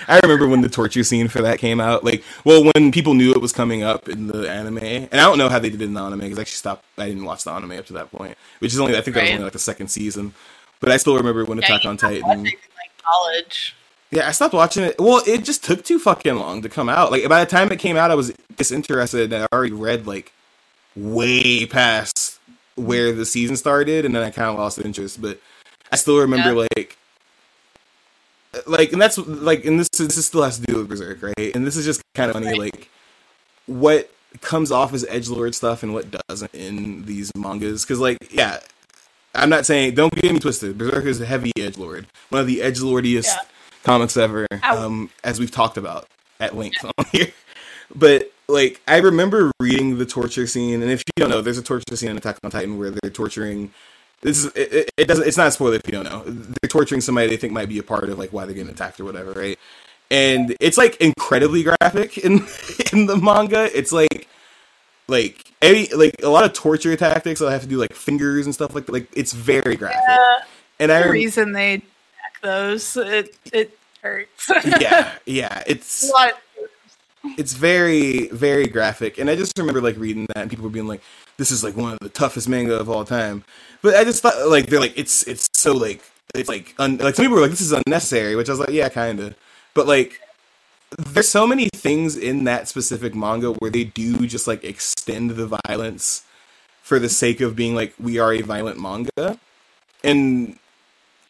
I 0.07 0.19
remember 0.23 0.47
when 0.47 0.61
the 0.61 0.69
torture 0.69 1.03
scene 1.03 1.27
for 1.27 1.41
that 1.41 1.59
came 1.59 1.81
out. 1.81 2.05
Like, 2.05 2.23
well, 2.45 2.63
when 2.73 2.91
people 2.91 3.13
knew 3.15 3.31
it 3.31 3.41
was 3.41 3.51
coming 3.51 3.83
up 3.83 4.07
in 4.07 4.27
the 4.27 4.49
anime, 4.49 4.77
and 4.77 5.13
I 5.13 5.17
don't 5.17 5.37
know 5.37 5.49
how 5.49 5.59
they 5.59 5.69
did 5.69 5.81
it 5.81 5.85
in 5.85 5.93
the 5.93 6.01
anime 6.01 6.19
because 6.21 6.37
I 6.37 6.41
actually 6.41 6.55
stopped. 6.55 6.85
I 6.97 7.07
didn't 7.09 7.25
watch 7.25 7.43
the 7.43 7.51
anime 7.51 7.71
up 7.73 7.85
to 7.87 7.93
that 7.93 8.11
point, 8.11 8.37
which 8.59 8.71
is 8.73 8.79
only 8.79 8.95
I 8.97 9.01
think 9.01 9.15
that 9.15 9.23
was 9.23 9.31
only 9.31 9.43
like 9.43 9.53
the 9.53 9.59
second 9.59 9.89
season. 9.89 10.33
But 10.79 10.91
I 10.91 10.97
still 10.97 11.17
remember 11.17 11.43
when 11.43 11.57
Yeah, 11.57 11.65
Attack 11.65 11.85
on 11.85 11.97
Titan. 11.97 12.43
like 12.43 12.59
college. 13.03 13.75
Yeah, 14.11 14.27
I 14.27 14.31
stopped 14.31 14.53
watching 14.53 14.83
it. 14.83 14.95
Well, 14.99 15.21
it 15.25 15.43
just 15.43 15.63
took 15.63 15.83
too 15.83 15.99
fucking 15.99 16.35
long 16.35 16.61
to 16.61 16.69
come 16.69 16.89
out. 16.89 17.11
Like 17.11 17.27
by 17.27 17.43
the 17.43 17.49
time 17.49 17.71
it 17.71 17.79
came 17.79 17.97
out, 17.97 18.11
I 18.11 18.15
was 18.15 18.31
disinterested. 18.55 19.33
And 19.33 19.43
I 19.43 19.47
already 19.53 19.73
read 19.73 20.07
like 20.07 20.31
way 20.95 21.65
past 21.65 22.39
where 22.75 23.11
the 23.11 23.25
season 23.25 23.55
started, 23.55 24.05
and 24.05 24.15
then 24.15 24.23
I 24.23 24.29
kind 24.29 24.49
of 24.49 24.57
lost 24.57 24.79
interest. 24.79 25.21
But 25.21 25.39
I 25.91 25.95
still 25.95 26.19
remember 26.19 26.53
like, 26.53 26.97
like, 28.67 28.93
and 28.93 29.01
that's 29.01 29.17
like, 29.17 29.65
and 29.65 29.79
this 29.79 29.89
is, 29.99 30.15
this 30.15 30.25
still 30.25 30.43
has 30.43 30.59
to 30.59 30.65
do 30.65 30.77
with 30.77 30.87
Berserk, 30.87 31.21
right? 31.21 31.55
And 31.55 31.65
this 31.65 31.75
is 31.75 31.85
just 31.85 32.01
kind 32.13 32.29
of 32.29 32.35
funny, 32.35 32.57
like 32.57 32.89
what 33.65 34.09
comes 34.41 34.71
off 34.71 34.93
as 34.93 35.05
edge 35.09 35.29
lord 35.29 35.55
stuff 35.55 35.83
and 35.83 35.93
what 35.93 36.15
doesn't 36.27 36.53
in 36.53 37.05
these 37.05 37.31
mangas. 37.35 37.83
Because 37.83 37.99
like, 37.99 38.17
yeah. 38.31 38.59
I'm 39.37 39.49
not 39.49 39.65
saying 39.65 39.95
don't 39.95 40.15
get 40.15 40.31
me 40.31 40.39
twisted. 40.39 40.77
Berserk 40.77 41.03
is 41.03 41.19
a 41.19 41.25
heavy 41.25 41.51
edge 41.57 41.77
lord, 41.77 42.07
one 42.29 42.39
of 42.39 42.47
the 42.47 42.61
edge 42.61 42.79
lordiest 42.79 43.35
Yeah. 43.35 43.43
Comics 43.85 44.17
ever, 44.17 44.45
um, 44.63 45.09
as 45.23 45.39
we've 45.39 45.51
talked 45.51 45.77
about 45.77 46.07
at 46.39 46.55
length 46.55 46.83
on 46.83 47.05
here. 47.11 47.31
But 47.93 48.31
like, 48.47 48.81
I 48.87 48.97
remember 48.97 49.51
reading 49.59 49.97
the 49.97 50.05
torture 50.05 50.47
scene, 50.47 50.81
and 50.81 50.91
if 50.91 50.99
you 51.07 51.21
don't 51.23 51.29
know, 51.29 51.41
there's 51.41 51.57
a 51.57 51.63
torture 51.63 51.95
scene 51.95 52.09
in 52.09 52.17
Attack 52.17 52.39
on 52.43 52.51
Titan 52.51 52.77
where 52.77 52.91
they're 52.91 53.11
torturing. 53.11 53.71
This 54.21 54.43
is 54.43 54.51
it, 54.55 54.91
it- 54.97 55.07
doesn't. 55.07 55.27
It's 55.27 55.37
not 55.37 55.47
a 55.47 55.51
spoiler 55.51 55.75
if 55.75 55.83
you 55.85 55.91
don't 55.91 56.03
know. 56.03 56.23
They're 56.25 56.67
torturing 56.69 57.01
somebody 57.01 57.27
they 57.27 57.37
think 57.37 57.53
might 57.53 57.69
be 57.69 57.79
a 57.79 57.83
part 57.83 58.09
of 58.09 58.17
like 58.19 58.33
why 58.33 58.45
they're 58.45 58.55
getting 58.55 58.71
attacked 58.71 58.99
or 58.99 59.05
whatever, 59.05 59.31
right? 59.33 59.57
And 60.11 60.55
it's 60.59 60.77
like 60.77 60.97
incredibly 60.97 61.63
graphic 61.63 62.17
in 62.25 62.45
in 62.91 63.05
the 63.05 63.17
manga. 63.17 63.69
It's 63.77 63.91
like 63.91 64.27
like 65.07 65.51
any 65.61 65.87
like 65.93 66.15
a 66.23 66.29
lot 66.29 66.43
of 66.45 66.53
torture 66.53 66.95
tactics. 66.95 67.41
I 67.41 67.51
have 67.51 67.61
to 67.61 67.67
do 67.67 67.77
like 67.77 67.93
fingers 67.93 68.45
and 68.45 68.53
stuff 68.53 68.73
like 68.73 68.87
that. 68.87 68.93
Like 68.93 69.07
it's 69.15 69.33
very 69.33 69.75
graphic. 69.75 69.99
Uh, 70.09 70.43
and 70.79 70.91
I 70.91 71.03
the 71.03 71.09
reason 71.09 71.51
they 71.51 71.81
those, 72.45 72.95
it 72.97 73.35
it 73.51 73.77
hurts. 74.01 74.49
yeah, 74.79 75.11
yeah, 75.25 75.63
it's 75.67 76.09
a 76.09 76.13
lot 76.13 76.31
of- 76.31 76.37
it's 77.37 77.53
very 77.53 78.27
very 78.27 78.67
graphic 78.67 79.17
and 79.17 79.31
i 79.31 79.35
just 79.35 79.57
remember 79.57 79.81
like 79.81 79.97
reading 79.97 80.27
that 80.27 80.37
and 80.37 80.49
people 80.51 80.63
were 80.63 80.69
being 80.69 80.85
like 80.85 81.01
this 81.37 81.49
is 81.49 81.63
like 81.63 81.75
one 81.75 81.93
of 81.93 81.97
the 81.99 82.07
toughest 82.09 82.47
manga 82.47 82.77
of 82.79 82.87
all 82.87 83.03
time. 83.03 83.43
But 83.81 83.95
i 83.95 84.03
just 84.03 84.21
thought 84.21 84.47
like 84.47 84.67
they're 84.67 84.79
like 84.79 84.93
it's 84.95 85.23
it's 85.23 85.49
so 85.53 85.73
like 85.73 86.03
it's 86.35 86.47
like 86.47 86.75
un- 86.77 86.97
like 86.97 87.15
some 87.15 87.25
people 87.25 87.35
were 87.37 87.41
like 87.41 87.49
this 87.49 87.61
is 87.61 87.71
unnecessary 87.73 88.35
which 88.35 88.47
i 88.47 88.51
was 88.51 88.59
like 88.59 88.69
yeah 88.69 88.89
kind 88.89 89.19
of 89.19 89.33
but 89.73 89.87
like 89.87 90.19
there's 90.99 91.27
so 91.27 91.47
many 91.47 91.67
things 91.73 92.15
in 92.15 92.43
that 92.43 92.67
specific 92.67 93.15
manga 93.15 93.53
where 93.53 93.71
they 93.71 93.83
do 93.85 94.27
just 94.27 94.45
like 94.45 94.63
extend 94.63 95.31
the 95.31 95.49
violence 95.65 96.23
for 96.83 96.99
the 96.99 97.09
sake 97.09 97.41
of 97.41 97.55
being 97.55 97.73
like 97.73 97.95
we 97.99 98.19
are 98.19 98.33
a 98.33 98.41
violent 98.41 98.79
manga. 98.79 99.39
And 100.03 100.59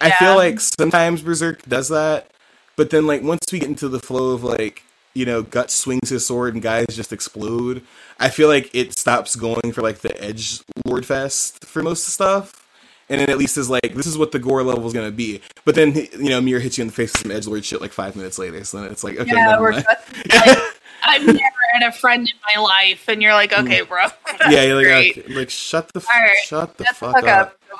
i 0.01 0.11
feel 0.11 0.35
like 0.35 0.59
sometimes 0.59 1.21
berserk 1.21 1.63
does 1.63 1.89
that 1.89 2.31
but 2.75 2.89
then 2.89 3.07
like 3.07 3.21
once 3.21 3.45
we 3.51 3.59
get 3.59 3.69
into 3.69 3.87
the 3.87 3.99
flow 3.99 4.31
of 4.31 4.43
like 4.43 4.83
you 5.13 5.25
know 5.25 5.41
gut 5.41 5.71
swings 5.71 6.09
his 6.09 6.25
sword 6.25 6.53
and 6.53 6.63
guys 6.63 6.85
just 6.91 7.13
explode 7.13 7.81
i 8.19 8.29
feel 8.29 8.47
like 8.47 8.69
it 8.73 8.97
stops 8.97 9.35
going 9.35 9.71
for 9.71 9.81
like 9.81 9.99
the 9.99 10.21
edge 10.23 10.61
lord 10.85 11.05
fest 11.05 11.65
for 11.65 11.81
most 11.81 12.07
of 12.07 12.13
stuff 12.13 12.61
and 13.07 13.21
then 13.21 13.29
at 13.29 13.37
least 13.37 13.57
is 13.57 13.69
like 13.69 13.93
this 13.93 14.07
is 14.07 14.17
what 14.17 14.31
the 14.31 14.39
gore 14.39 14.63
level 14.63 14.85
is 14.85 14.93
going 14.93 15.07
to 15.07 15.15
be 15.15 15.39
but 15.63 15.75
then 15.75 15.93
you 15.95 16.29
know 16.29 16.41
Miura 16.41 16.61
hits 16.61 16.77
you 16.77 16.81
in 16.81 16.87
the 16.87 16.93
face 16.93 17.13
with 17.13 17.21
some 17.21 17.31
edge 17.31 17.47
lord 17.47 17.63
shit 17.63 17.81
like 17.81 17.93
five 17.93 18.15
minutes 18.15 18.37
later 18.37 18.63
so 18.63 18.81
then 18.81 18.91
it's 18.91 19.03
like 19.03 19.17
okay 19.17 19.31
yeah, 19.31 19.45
never 19.45 19.61
we're 19.61 19.71
mind. 19.71 19.85
like, 19.87 20.57
I've 21.07 21.25
never 21.25 21.39
had 21.73 21.87
a 21.87 21.91
friend 21.91 22.27
in 22.27 22.35
my 22.55 22.61
life, 22.61 23.07
and 23.07 23.21
you're 23.21 23.33
like, 23.33 23.53
okay, 23.53 23.81
bro. 23.81 24.05
Mm. 24.05 24.11
yeah 24.51 24.63
you're 24.63 24.75
like 24.75 25.17
okay, 25.17 25.33
like 25.33 25.49
shut 25.49 25.91
the 25.93 25.99
f- 25.99 26.07
right, 26.07 26.37
shut 26.43 26.77
the 26.77 26.85
Shut 26.85 26.95
fuck, 26.95 27.23
up. 27.23 27.57
Go, 27.69 27.75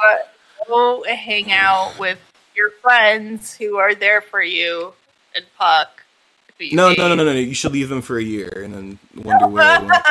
go 0.67 1.03
hang 1.03 1.51
out 1.51 1.97
with 1.99 2.19
your 2.55 2.71
friends 2.81 3.53
who 3.55 3.77
are 3.77 3.93
there 3.95 4.21
for 4.21 4.41
you 4.41 4.93
and 5.35 5.45
Puck. 5.57 6.03
No, 6.71 6.93
no, 6.93 7.09
no, 7.09 7.15
no, 7.15 7.25
no. 7.25 7.31
You 7.33 7.53
should 7.53 7.73
leave 7.73 7.89
them 7.89 8.01
for 8.01 8.17
a 8.17 8.23
year 8.23 8.61
and 8.63 8.73
then 8.73 8.99
wonder 9.23 9.47
where 9.47 9.79
they 9.79 9.85
went. 9.87 10.03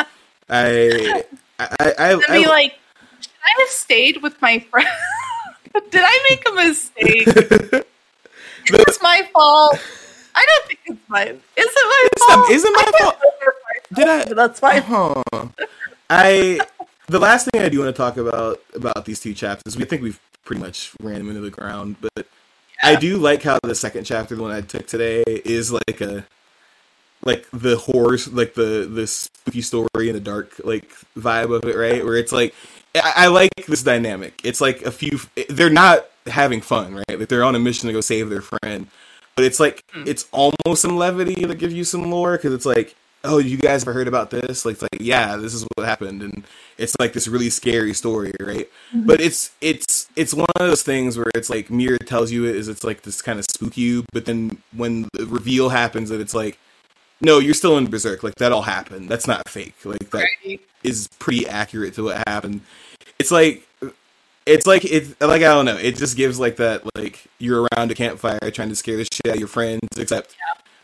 I, 0.50 1.24
I, 1.58 1.68
I, 1.98 2.20
I, 2.28 2.38
be 2.38 2.46
like, 2.46 2.74
should 3.20 3.30
I 3.42 3.60
have 3.60 3.68
stayed 3.68 4.22
with 4.22 4.40
my 4.42 4.58
friend? 4.58 4.86
Did 5.90 6.02
I 6.04 6.26
make 6.30 6.46
a 6.48 6.52
mistake? 6.52 7.26
Is 8.66 8.84
this 8.86 9.02
my 9.02 9.26
fault? 9.32 9.78
I 10.34 10.44
don't 10.46 10.66
think 10.66 10.80
it's 10.86 11.08
my. 11.08 11.22
Is 11.24 11.38
it 11.56 11.72
my 11.74 12.08
It's 12.12 12.24
fault? 12.24 12.50
is 12.50 12.64
it 12.64 12.72
my 12.72 12.98
fault? 12.98 13.16
it's 13.22 13.96
Did 13.96 14.08
I- 14.08 14.34
That's 14.34 14.60
my 14.62 14.78
huh. 14.80 15.22
I, 16.10 16.60
the 17.06 17.18
last 17.18 17.48
thing 17.50 17.62
I 17.62 17.68
do 17.68 17.80
want 17.80 17.94
to 17.94 17.96
talk 17.96 18.16
about 18.16 18.60
about 18.74 19.04
these 19.04 19.20
two 19.20 19.32
chapters, 19.34 19.76
we 19.76 19.84
think 19.84 20.02
we've 20.02 20.20
pretty 20.44 20.62
much 20.62 20.92
ran 21.00 21.18
them 21.18 21.28
into 21.28 21.40
the 21.40 21.50
ground, 21.50 21.96
but 22.00 22.26
I 22.82 22.96
do 22.96 23.16
like 23.16 23.42
how 23.42 23.58
the 23.62 23.74
second 23.74 24.04
chapter, 24.04 24.36
the 24.36 24.42
one 24.42 24.50
I 24.50 24.60
took 24.60 24.86
today, 24.86 25.22
is 25.26 25.72
like 25.72 26.00
a 26.00 26.26
like 27.24 27.46
the 27.52 27.76
horror, 27.76 28.18
like 28.30 28.54
the 28.54 28.88
the 28.90 29.06
spooky 29.06 29.62
story 29.62 30.08
and 30.08 30.14
the 30.14 30.20
dark 30.20 30.60
like 30.64 30.90
vibe 31.16 31.54
of 31.54 31.64
it, 31.64 31.76
right? 31.76 32.04
Where 32.04 32.16
it's 32.16 32.32
like 32.32 32.54
I, 32.94 33.12
I 33.16 33.26
like 33.28 33.50
this 33.66 33.82
dynamic. 33.82 34.40
It's 34.44 34.60
like 34.60 34.82
a 34.82 34.90
few. 34.90 35.18
They're 35.48 35.70
not 35.70 36.06
having 36.26 36.60
fun, 36.60 36.94
right? 36.94 37.18
Like 37.18 37.28
they're 37.28 37.44
on 37.44 37.54
a 37.54 37.58
mission 37.58 37.86
to 37.86 37.92
go 37.92 38.00
save 38.00 38.28
their 38.28 38.42
friend, 38.42 38.88
but 39.36 39.44
it's 39.44 39.58
like 39.58 39.82
hmm. 39.92 40.04
it's 40.06 40.28
almost 40.32 40.82
some 40.82 40.96
levity 40.96 41.44
that 41.46 41.56
gives 41.56 41.74
you 41.74 41.84
some 41.84 42.10
lore 42.10 42.36
because 42.36 42.52
it's 42.52 42.66
like, 42.66 42.94
oh, 43.24 43.38
you 43.38 43.56
guys 43.56 43.82
ever 43.82 43.92
heard 43.92 44.08
about 44.08 44.30
this? 44.30 44.64
Like, 44.64 44.74
it's 44.74 44.82
like 44.82 45.00
yeah, 45.00 45.36
this 45.36 45.54
is 45.54 45.66
what 45.74 45.86
happened, 45.86 46.22
and 46.22 46.44
it's 46.78 46.94
like 47.00 47.12
this 47.12 47.26
really 47.26 47.50
scary 47.50 47.94
story, 47.94 48.32
right? 48.40 48.68
Mm-hmm. 48.92 49.06
But 49.06 49.20
it's 49.20 49.52
it's 49.60 50.08
it's 50.16 50.34
one 50.34 50.46
of 50.60 50.66
those 50.68 50.82
things 50.82 51.16
where 51.16 51.30
it's 51.34 51.50
like 51.50 51.70
Miura 51.70 51.98
tells 51.98 52.30
you 52.30 52.44
it 52.46 52.56
is 52.56 52.68
it's 52.68 52.84
like 52.84 53.02
this 53.02 53.22
kind 53.22 53.38
of 53.38 53.44
spook 53.50 53.76
you, 53.76 54.04
but 54.12 54.26
then 54.26 54.62
when 54.76 55.08
the 55.14 55.26
reveal 55.26 55.70
happens, 55.70 56.10
that 56.10 56.20
it's 56.20 56.34
like. 56.34 56.58
No, 57.20 57.38
you're 57.38 57.54
still 57.54 57.78
in 57.78 57.86
Berserk. 57.86 58.22
Like 58.22 58.34
that 58.34 58.52
all 58.52 58.62
happened. 58.62 59.08
That's 59.08 59.26
not 59.26 59.48
fake. 59.48 59.76
Like 59.84 60.10
that 60.10 60.26
Right. 60.44 60.60
is 60.82 61.08
pretty 61.20 61.48
accurate 61.48 61.94
to 61.94 62.02
what 62.04 62.22
happened. 62.28 62.60
It's 63.18 63.30
like 63.30 63.66
it's 64.46 64.66
like 64.66 64.84
it 64.84 65.18
like 65.20 65.42
I 65.42 65.54
don't 65.54 65.64
know. 65.64 65.76
It 65.76 65.96
just 65.96 66.16
gives 66.16 66.38
like 66.38 66.56
that 66.56 66.82
like 66.96 67.24
you're 67.38 67.66
around 67.72 67.90
a 67.92 67.94
campfire 67.94 68.50
trying 68.50 68.68
to 68.68 68.74
scare 68.76 68.96
the 68.96 69.04
shit 69.04 69.26
out 69.28 69.34
of 69.34 69.38
your 69.38 69.48
friends, 69.48 69.88
except 69.96 70.34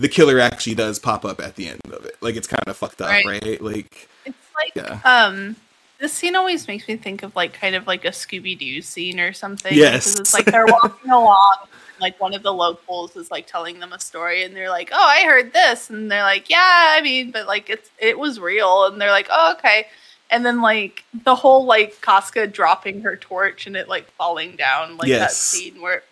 the 0.01 0.09
killer 0.09 0.39
actually 0.41 0.75
does 0.75 0.99
pop 0.99 1.25
up 1.25 1.41
at 1.41 1.57
the 1.57 1.69
end 1.69 1.81
of 1.93 2.05
it. 2.05 2.17
Like 2.21 2.37
it's 2.37 2.47
kind 2.47 2.63
of 2.67 2.77
fucked 2.77 3.01
up, 3.01 3.09
Right. 3.11 3.25
right? 3.27 3.61
Like 3.61 4.09
It's 4.25 4.37
like 4.57 4.73
Yeah. 4.75 5.01
um 5.05 5.57
this 5.99 6.13
scene 6.15 6.35
always 6.35 6.67
makes 6.67 6.89
me 6.89 6.97
think 6.97 7.23
of 7.23 7.37
like 7.37 7.53
kind 7.53 7.75
of 7.75 7.87
like 7.87 8.05
a 8.07 8.09
Scooby 8.11 8.59
Doo 8.59 8.81
scene 8.81 9.21
or 9.21 9.33
something. 9.35 9.75
Yes. 9.77 10.05
Because 10.07 10.21
it's 10.21 10.35
like 10.35 10.47
they're 10.47 10.67
walking 10.67 11.11
along 11.11 11.57
like 12.01 12.19
one 12.19 12.33
of 12.33 12.43
the 12.43 12.53
locals 12.53 13.15
is 13.17 13.31
like 13.31 13.47
telling 13.47 13.79
them 13.79 13.93
a 13.93 14.01
story 14.01 14.43
and 14.43 14.57
they're 14.57 14.71
like, 14.71 14.89
Oh, 14.93 15.07
I 15.07 15.25
heard 15.27 15.53
this 15.53 15.91
and 15.91 16.11
they're 16.11 16.23
like, 16.23 16.49
Yeah, 16.49 16.59
I 16.97 17.03
mean, 17.03 17.31
but 17.31 17.47
like 17.47 17.69
it's 17.69 17.91
it 17.99 18.19
was 18.19 18.41
real 18.41 18.87
and 18.87 18.99
they're 19.01 19.11
like, 19.11 19.29
Oh, 19.31 19.53
okay. 19.59 19.87
And 20.31 20.47
then 20.47 20.63
like 20.63 21.05
the 21.25 21.35
whole 21.35 21.65
like 21.67 22.01
Casca 22.01 22.47
dropping 22.47 23.03
her 23.03 23.17
torch 23.17 23.67
and 23.67 23.77
it 23.77 23.89
like 23.89 24.11
falling 24.13 24.57
down, 24.57 24.97
like 24.97 25.09
that 25.11 25.33
scene 25.33 25.81
where 25.83 26.03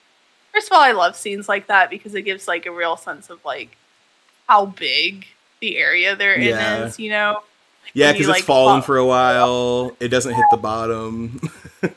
first 0.59 0.73
of 0.73 0.73
all 0.77 0.83
I 0.83 0.91
love 0.93 1.15
scenes 1.15 1.49
like 1.49 1.69
that 1.69 1.89
because 1.89 2.15
it 2.17 2.23
gives 2.23 2.49
like 2.49 2.67
a 2.67 2.73
real 2.73 2.97
sense 2.97 3.31
of 3.31 3.45
like 3.45 3.77
how 4.49 4.67
big 4.67 5.27
the 5.61 5.77
area 5.79 6.17
they're 6.17 6.39
Yeah. 6.39 6.77
in 6.83 6.89
is, 6.89 6.99
you 6.99 7.11
know? 7.11 7.43
yeah, 7.95 8.11
because 8.13 8.27
it's 8.29 8.39
like, 8.39 8.45
fallen 8.45 8.83
for 8.83 8.97
a 8.97 9.07
while. 9.07 9.97
It 10.01 10.09
doesn't 10.09 10.35
hit 10.35 10.45
the 10.51 10.57
bottom. 10.57 11.41
and 11.83 11.93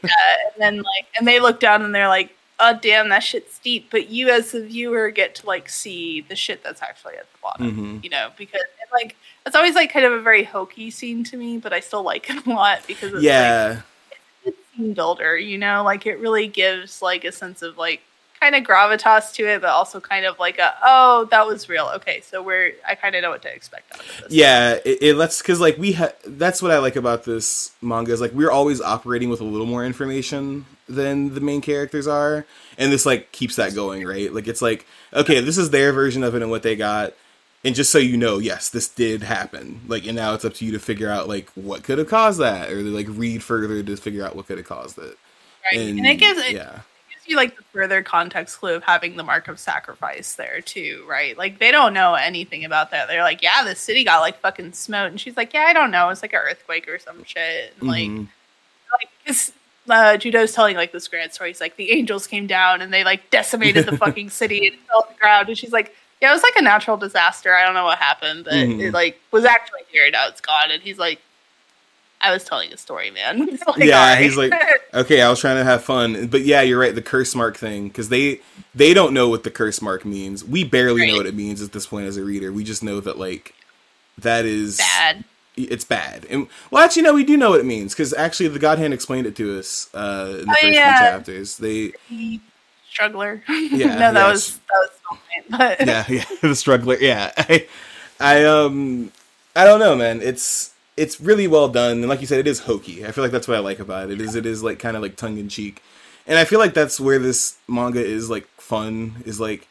then 0.57 0.77
like 0.77 1.07
and 1.17 1.27
they 1.27 1.39
look 1.39 1.59
down 1.59 1.81
and 1.81 1.93
they're 1.95 2.07
like 2.07 2.35
oh 2.59 2.77
damn 2.79 3.09
that 3.09 3.23
shit's 3.23 3.55
steep 3.55 3.87
but 3.89 4.09
you 4.09 4.29
as 4.29 4.51
the 4.51 4.63
viewer 4.63 5.09
get 5.09 5.33
to 5.33 5.47
like 5.47 5.67
see 5.67 6.21
the 6.21 6.35
shit 6.35 6.63
that's 6.63 6.83
actually 6.83 7.15
at 7.15 7.25
the 7.33 7.37
bottom 7.41 7.71
Mhm. 7.99 8.03
you 8.03 8.09
know 8.11 8.29
because 8.37 8.61
like 8.93 9.15
it's 9.47 9.55
always 9.55 9.73
like 9.73 9.91
kind 9.91 10.05
of 10.05 10.11
a 10.13 10.21
very 10.21 10.43
hokey 10.43 10.91
scene 10.91 11.23
to 11.23 11.35
me 11.37 11.57
but 11.57 11.73
i 11.73 11.79
still 11.79 12.03
like 12.03 12.29
it 12.33 12.45
a 12.45 12.49
lot 12.51 12.85
because 12.85 13.05
it's 13.07 13.15
like 13.15 13.23
yeah, 13.23 13.81
a 14.45 14.51
scene 14.77 14.93
builder 14.93 15.35
you 15.35 15.57
know 15.57 15.81
like 15.83 16.05
it 16.05 16.19
really 16.19 16.45
gives 16.47 17.01
like 17.01 17.23
a 17.25 17.31
sense 17.31 17.63
of 17.63 17.79
like 17.79 18.01
kind 18.41 18.55
of 18.55 18.63
gravitas 18.63 19.33
to 19.33 19.47
it 19.47 19.61
but 19.61 19.69
also 19.69 20.01
kind 20.01 20.25
of 20.25 20.37
like 20.39 20.59
a 20.59 20.73
oh 20.83 21.27
that 21.31 21.45
was 21.47 21.69
real 21.69 21.89
okay 21.93 22.21
so 22.21 22.43
we're 22.43 22.73
i 22.87 22.95
kind 22.95 23.15
of 23.15 23.21
know 23.21 23.29
what 23.29 23.41
to 23.41 23.53
expect 23.53 23.93
out 23.93 23.99
of 24.01 24.23
this 24.23 24.33
yeah. 24.33 24.79
It, 24.85 25.01
it 25.01 25.15
lets 25.15 25.41
because 25.41 25.59
like 25.59 25.77
we 25.77 25.93
ha- 25.93 26.13
that's 26.25 26.61
what 26.61 26.71
I 26.71 26.79
like 26.79 26.95
about 26.95 27.23
this 27.23 27.71
manga 27.81 28.11
is 28.11 28.21
like 28.21 28.31
we're 28.33 28.51
always 28.51 28.81
operating 28.81 29.29
with 29.29 29.41
a 29.41 29.45
little 29.45 29.67
more 29.67 29.85
information 29.85 30.65
than 30.87 31.33
the 31.33 31.41
main 31.41 31.61
characters 31.61 32.07
are, 32.07 32.45
and 32.77 32.91
this 32.91 33.05
like 33.05 33.31
keeps 33.31 33.55
that 33.55 33.75
going, 33.75 34.05
right? 34.05 34.33
Like 34.33 34.47
it's 34.47 34.61
like 34.61 34.85
okay, 35.13 35.39
this 35.39 35.57
is 35.57 35.69
their 35.69 35.93
version 35.93 36.23
of 36.23 36.35
it 36.35 36.41
and 36.41 36.51
what 36.51 36.63
they 36.63 36.75
got. 36.75 37.13
And 37.63 37.75
just 37.75 37.91
so 37.91 37.99
you 37.99 38.17
know, 38.17 38.39
yes, 38.39 38.69
this 38.69 38.87
did 38.87 39.21
happen. 39.21 39.81
Like, 39.87 40.07
and 40.07 40.15
now 40.15 40.33
it's 40.33 40.43
up 40.43 40.55
to 40.55 40.65
you 40.65 40.71
to 40.71 40.79
figure 40.79 41.09
out 41.09 41.27
like 41.27 41.47
what 41.51 41.83
could 41.83 41.99
have 41.99 42.09
caused 42.09 42.39
that, 42.39 42.71
or 42.71 42.81
to, 42.81 42.89
like 42.89 43.07
read 43.09 43.43
further 43.43 43.83
to 43.83 43.97
figure 43.97 44.25
out 44.25 44.35
what 44.35 44.47
could 44.47 44.57
have 44.57 44.67
caused 44.67 44.97
it. 44.97 45.15
right 45.71 45.79
and, 45.79 46.05
it 46.05 46.15
gives 46.15 46.39
it, 46.39 46.53
yeah, 46.53 46.79
you 47.31 47.35
like 47.37 47.55
the 47.57 47.63
further 47.73 48.03
context 48.03 48.59
clue 48.59 48.75
of 48.75 48.83
having 48.83 49.15
the 49.17 49.23
mark 49.23 49.47
of 49.47 49.59
sacrifice 49.59 50.35
there 50.35 50.61
too, 50.61 51.03
right? 51.09 51.35
Like 51.37 51.57
they 51.59 51.71
don't 51.71 51.93
know 51.93 52.13
anything 52.13 52.63
about 52.65 52.91
that. 52.91 53.07
They're 53.07 53.23
like, 53.23 53.41
yeah, 53.41 53.63
the 53.63 53.75
city 53.75 54.03
got 54.03 54.19
like 54.19 54.39
fucking 54.39 54.73
smote, 54.73 55.09
and 55.11 55.19
she's 55.19 55.35
like, 55.35 55.53
yeah, 55.53 55.61
I 55.63 55.73
don't 55.73 55.89
know, 55.91 56.09
it's 56.09 56.21
like 56.21 56.33
an 56.33 56.39
earthquake 56.43 56.87
or 56.87 56.99
some 56.99 57.23
shit. 57.23 57.73
And, 57.79 57.89
like, 57.89 58.09
Mhm. 58.09 58.27
like 58.91 59.09
it's, 59.25 59.51
uh, 59.89 60.17
Judeau's 60.17 60.51
telling 60.53 60.75
like 60.77 60.91
this 60.91 61.07
grand 61.07 61.33
story. 61.33 61.49
He's 61.49 61.61
like, 61.61 61.75
the 61.77 61.91
angels 61.91 62.27
came 62.27 62.45
down 62.45 62.81
and 62.81 62.93
they 62.93 63.03
like 63.03 63.29
decimated 63.31 63.85
the 63.87 63.97
fucking 64.03 64.29
city 64.29 64.67
and 64.67 64.77
fell 64.87 65.01
to 65.03 65.13
the 65.13 65.19
ground. 65.19 65.49
And 65.49 65.57
she's 65.57 65.71
like, 65.73 65.95
yeah, 66.21 66.29
it 66.29 66.33
was 66.33 66.43
like 66.43 66.55
a 66.57 66.61
natural 66.61 66.97
disaster. 66.97 67.55
I 67.55 67.65
don't 67.65 67.73
know 67.73 67.85
what 67.85 67.97
happened, 67.97 68.43
but 68.43 68.53
Mhm. 68.53 68.79
it 68.79 68.93
like 68.93 69.19
was 69.31 69.43
actually 69.43 69.81
here. 69.91 70.09
Now 70.11 70.27
it's 70.27 70.39
gone. 70.41 70.69
And 70.69 70.83
he's 70.83 70.99
like, 70.99 71.19
I 72.21 72.31
was 72.31 72.43
telling 72.43 72.71
a 72.73 72.77
story, 72.77 73.11
man. 73.11 73.47
Like, 73.67 73.77
Yeah, 73.77 73.99
"All 73.99 74.15
right." 74.15 74.21
he's 74.21 74.37
like, 74.37 74.53
okay, 74.93 75.21
I 75.21 75.29
was 75.29 75.39
trying 75.39 75.57
to 75.57 75.63
have 75.63 75.83
fun, 75.83 76.27
but 76.27 76.41
yeah, 76.41 76.61
you're 76.61 76.79
right. 76.79 76.93
The 76.95 77.01
curse 77.01 77.35
mark 77.35 77.57
thing, 77.57 77.87
because 77.87 78.09
they 78.09 78.41
they 78.75 78.93
don't 78.93 79.13
know 79.13 79.29
what 79.29 79.43
the 79.43 79.51
curse 79.51 79.81
mark 79.81 80.05
means. 80.05 80.43
We 80.43 80.63
barely 80.63 81.07
know 81.07 81.17
what 81.17 81.25
it 81.27 81.35
means 81.35 81.61
at 81.61 81.71
this 81.71 81.87
point 81.87 82.07
as 82.07 82.17
a 82.17 82.23
reader. 82.23 82.51
We 82.51 82.63
just 82.63 82.83
know 82.83 82.99
that 83.01 83.17
like 83.17 83.53
that 84.19 84.45
is 84.45 84.77
bad. 84.77 85.23
It's 85.57 85.83
bad. 85.83 86.25
And 86.29 86.47
well, 86.71 86.83
actually, 86.83 87.03
no, 87.03 87.13
we 87.13 87.23
do 87.25 87.37
know 87.37 87.51
what 87.51 87.59
it 87.59 87.65
means 87.65 87.93
because 87.93 88.13
actually 88.13 88.49
the 88.49 88.59
God 88.59 88.77
Hand 88.79 88.93
explained 88.93 89.27
it 89.27 89.35
to 89.37 89.59
us 89.59 89.89
uh, 89.93 90.37
in 90.41 90.45
the 90.51 90.57
Oh, 90.57 90.61
first 90.61 90.73
yeah. 90.73 90.97
few 90.97 91.07
chapters. 91.07 91.57
They 91.57 91.93
struggler. 92.89 93.43
Yeah, 93.49 93.95
no, 93.97 94.13
that 94.13 94.13
yes. 94.13 94.31
was 94.31 94.59
that 94.69 94.77
was 94.77 94.91
fine. 95.09 95.43
But 95.49 95.87
yeah, 95.87 96.05
yeah, 96.09 96.25
the 96.41 96.55
struggler. 96.55 96.97
Yeah, 96.99 97.31
I, 97.37 97.67
I 98.19 98.43
um, 98.45 99.11
I 99.55 99.65
don't 99.65 99.79
know, 99.79 99.95
man. 99.95 100.21
It's 100.21 100.70
it's 101.01 101.19
really 101.19 101.47
well 101.47 101.67
done, 101.67 101.97
and 101.97 102.07
like 102.09 102.21
you 102.21 102.27
said, 102.27 102.39
it 102.39 102.47
is 102.47 102.59
hokey. 102.59 103.05
I 103.05 103.11
feel 103.11 103.23
like 103.23 103.31
that's 103.31 103.47
what 103.47 103.57
I 103.57 103.61
like 103.61 103.79
about 103.79 104.09
it. 104.09 104.13
It 104.13 104.21
is 104.21 104.35
it 104.35 104.45
is 104.45 104.61
like 104.63 104.79
kind 104.79 104.95
of 104.95 105.01
like 105.01 105.15
tongue 105.15 105.37
in 105.37 105.49
cheek, 105.49 105.81
and 106.27 106.37
I 106.37 106.45
feel 106.45 106.59
like 106.59 106.73
that's 106.73 106.99
where 106.99 107.19
this 107.19 107.57
manga 107.67 108.03
is 108.03 108.29
like 108.29 108.47
fun. 108.57 109.23
Is 109.25 109.39
like 109.39 109.67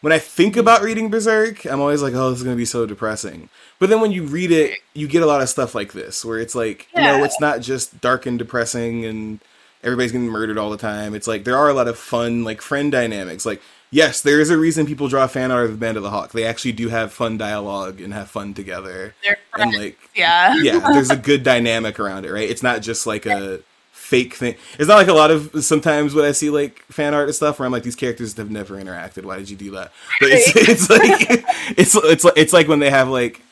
when 0.00 0.12
I 0.12 0.18
think 0.18 0.56
about 0.56 0.82
reading 0.82 1.08
Berserk, 1.08 1.64
I'm 1.64 1.80
always 1.80 2.02
like, 2.02 2.14
oh, 2.14 2.30
this 2.30 2.38
is 2.40 2.44
gonna 2.44 2.56
be 2.56 2.64
so 2.66 2.84
depressing. 2.86 3.48
But 3.78 3.88
then 3.88 4.00
when 4.00 4.12
you 4.12 4.24
read 4.24 4.50
it, 4.50 4.78
you 4.92 5.08
get 5.08 5.22
a 5.22 5.26
lot 5.26 5.40
of 5.42 5.48
stuff 5.48 5.74
like 5.74 5.92
this, 5.94 6.24
where 6.24 6.38
it's 6.38 6.54
like, 6.54 6.88
Yeah. 6.94 7.16
no, 7.16 7.24
it's 7.24 7.40
not 7.40 7.60
just 7.60 8.00
dark 8.00 8.26
and 8.26 8.38
depressing 8.38 9.04
and 9.04 9.40
everybody's 9.82 10.12
getting 10.12 10.28
murdered 10.28 10.58
all 10.58 10.70
the 10.70 10.76
time. 10.76 11.14
It's 11.14 11.26
like 11.26 11.44
there 11.44 11.56
are 11.56 11.68
a 11.68 11.74
lot 11.74 11.88
of 11.88 11.98
fun 11.98 12.44
like 12.44 12.60
friend 12.60 12.92
dynamics. 12.92 13.44
Like 13.46 13.60
yes, 13.94 14.20
there 14.20 14.40
is 14.40 14.50
a 14.50 14.58
reason 14.58 14.86
people 14.86 15.06
draw 15.06 15.26
fan 15.28 15.52
art 15.52 15.66
of 15.66 15.70
the 15.70 15.78
Band 15.78 15.96
of 15.96 16.02
the 16.02 16.10
Hawk. 16.10 16.32
They 16.32 16.44
actually 16.44 16.72
do 16.72 16.88
have 16.88 17.12
fun 17.12 17.38
dialogue 17.38 18.00
and 18.00 18.12
have 18.12 18.28
fun 18.28 18.52
together. 18.52 19.14
they're 19.22 19.38
And 19.56 19.72
like 19.72 19.98
yeah. 20.14 20.56
yeah, 20.56 20.80
there's 20.92 21.10
a 21.10 21.16
good 21.16 21.44
dynamic 21.44 22.00
around 22.00 22.26
it, 22.26 22.32
right? 22.32 22.48
It's 22.48 22.62
not 22.62 22.82
just 22.82 23.06
like 23.06 23.24
a 23.24 23.60
fake 23.92 24.34
thing. 24.34 24.56
It's 24.78 24.88
not 24.88 24.96
like 24.96 25.08
a 25.08 25.14
lot 25.14 25.30
of 25.30 25.64
sometimes 25.64 26.12
when 26.12 26.24
I 26.24 26.32
see 26.32 26.50
like 26.50 26.80
fan 26.90 27.14
art 27.14 27.28
and 27.28 27.34
stuff 27.34 27.58
where 27.58 27.66
I'm 27.66 27.72
like 27.72 27.84
these 27.84 27.96
characters 27.96 28.36
have 28.36 28.50
never 28.50 28.74
interacted. 28.74 29.24
Why 29.24 29.38
did 29.38 29.48
you 29.48 29.56
do 29.56 29.70
that? 29.72 29.92
But 30.20 30.30
it's, 30.32 30.52
it's 30.56 30.90
like 30.90 31.44
it's 31.78 31.94
it's 31.94 32.24
like 32.24 32.36
it's 32.36 32.52
like 32.52 32.66
when 32.66 32.80
they 32.80 32.90
have 32.90 33.08
like 33.08 33.42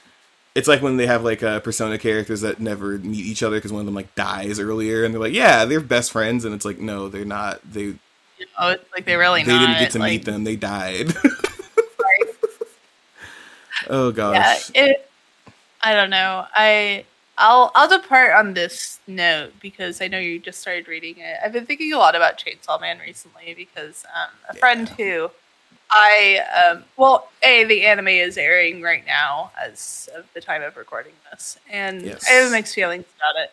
it's 0.54 0.68
like 0.68 0.82
when 0.82 0.96
they 0.96 1.06
have 1.06 1.22
like 1.22 1.42
uh, 1.42 1.60
persona 1.60 1.98
characters 1.98 2.40
that 2.40 2.60
never 2.60 2.98
meet 2.98 3.24
each 3.24 3.44
other 3.44 3.56
because 3.56 3.72
one 3.72 3.80
of 3.80 3.86
them 3.86 3.94
like 3.94 4.14
dies 4.16 4.58
earlier 4.58 5.04
and 5.04 5.14
they're 5.14 5.20
like 5.20 5.32
yeah 5.32 5.64
they're 5.64 5.80
best 5.80 6.10
friends 6.10 6.44
and 6.44 6.54
it's 6.54 6.64
like 6.64 6.78
no 6.78 7.08
they're 7.08 7.24
not 7.24 7.60
they 7.64 7.94
You 8.42 8.46
know, 8.60 8.68
it's 8.70 8.92
like 8.92 9.04
they 9.04 9.16
really 9.16 9.42
they 9.42 9.52
not, 9.52 9.66
didn't 9.66 9.80
get 9.80 9.90
to 9.92 9.98
like, 9.98 10.10
meet 10.10 10.24
them 10.24 10.44
they 10.44 10.56
died 10.56 11.14
right. 11.24 12.34
oh 13.88 14.08
yeah, 14.08 14.12
gosh 14.12 14.70
it. 14.74 15.08
I 15.82 15.94
don't 15.94 16.10
know. 16.10 16.46
I 16.54 17.04
I'll 17.38 17.72
I'll 17.74 17.88
depart 17.88 18.32
on 18.34 18.54
this 18.54 19.00
note 19.06 19.52
because 19.60 20.00
I 20.00 20.08
know 20.08 20.18
you 20.18 20.38
just 20.38 20.60
started 20.60 20.88
reading 20.88 21.16
it. 21.18 21.38
I've 21.44 21.52
been 21.52 21.66
thinking 21.66 21.92
a 21.92 21.98
lot 21.98 22.14
about 22.14 22.38
Chainsaw 22.38 22.80
Man 22.80 22.98
recently 22.98 23.54
because 23.54 24.04
um, 24.14 24.30
a 24.48 24.54
friend 24.54 24.88
who 24.90 25.30
I 25.90 26.70
um, 26.70 26.84
well, 26.96 27.28
a 27.42 27.64
the 27.64 27.86
anime 27.86 28.08
is 28.08 28.36
airing 28.38 28.82
right 28.82 29.04
now 29.06 29.50
as 29.60 30.08
of 30.14 30.26
the 30.34 30.40
time 30.40 30.62
of 30.62 30.76
recording 30.76 31.12
this, 31.30 31.58
and 31.70 32.02
Yes. 32.02 32.24
I 32.28 32.32
have 32.34 32.52
mixed 32.52 32.74
feelings 32.74 33.06
about 33.16 33.42
it. 33.42 33.52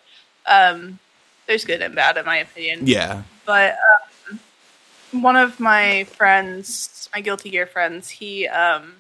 Um, 0.50 1.00
there's 1.50 1.66
good 1.66 1.82
and 1.82 1.96
bad 1.96 2.16
in 2.16 2.26
my 2.26 2.38
opinion 2.38 2.86
yeah 2.86 3.24
but 3.46 3.72
um, 3.72 4.09
one 5.12 5.36
of 5.36 5.60
my 5.60 6.04
friends, 6.06 7.10
my 7.14 7.22
Guilty 7.22 7.50
Gear 7.50 7.66
friends, 7.66 8.10
he 8.10 8.48
um, 8.48 8.96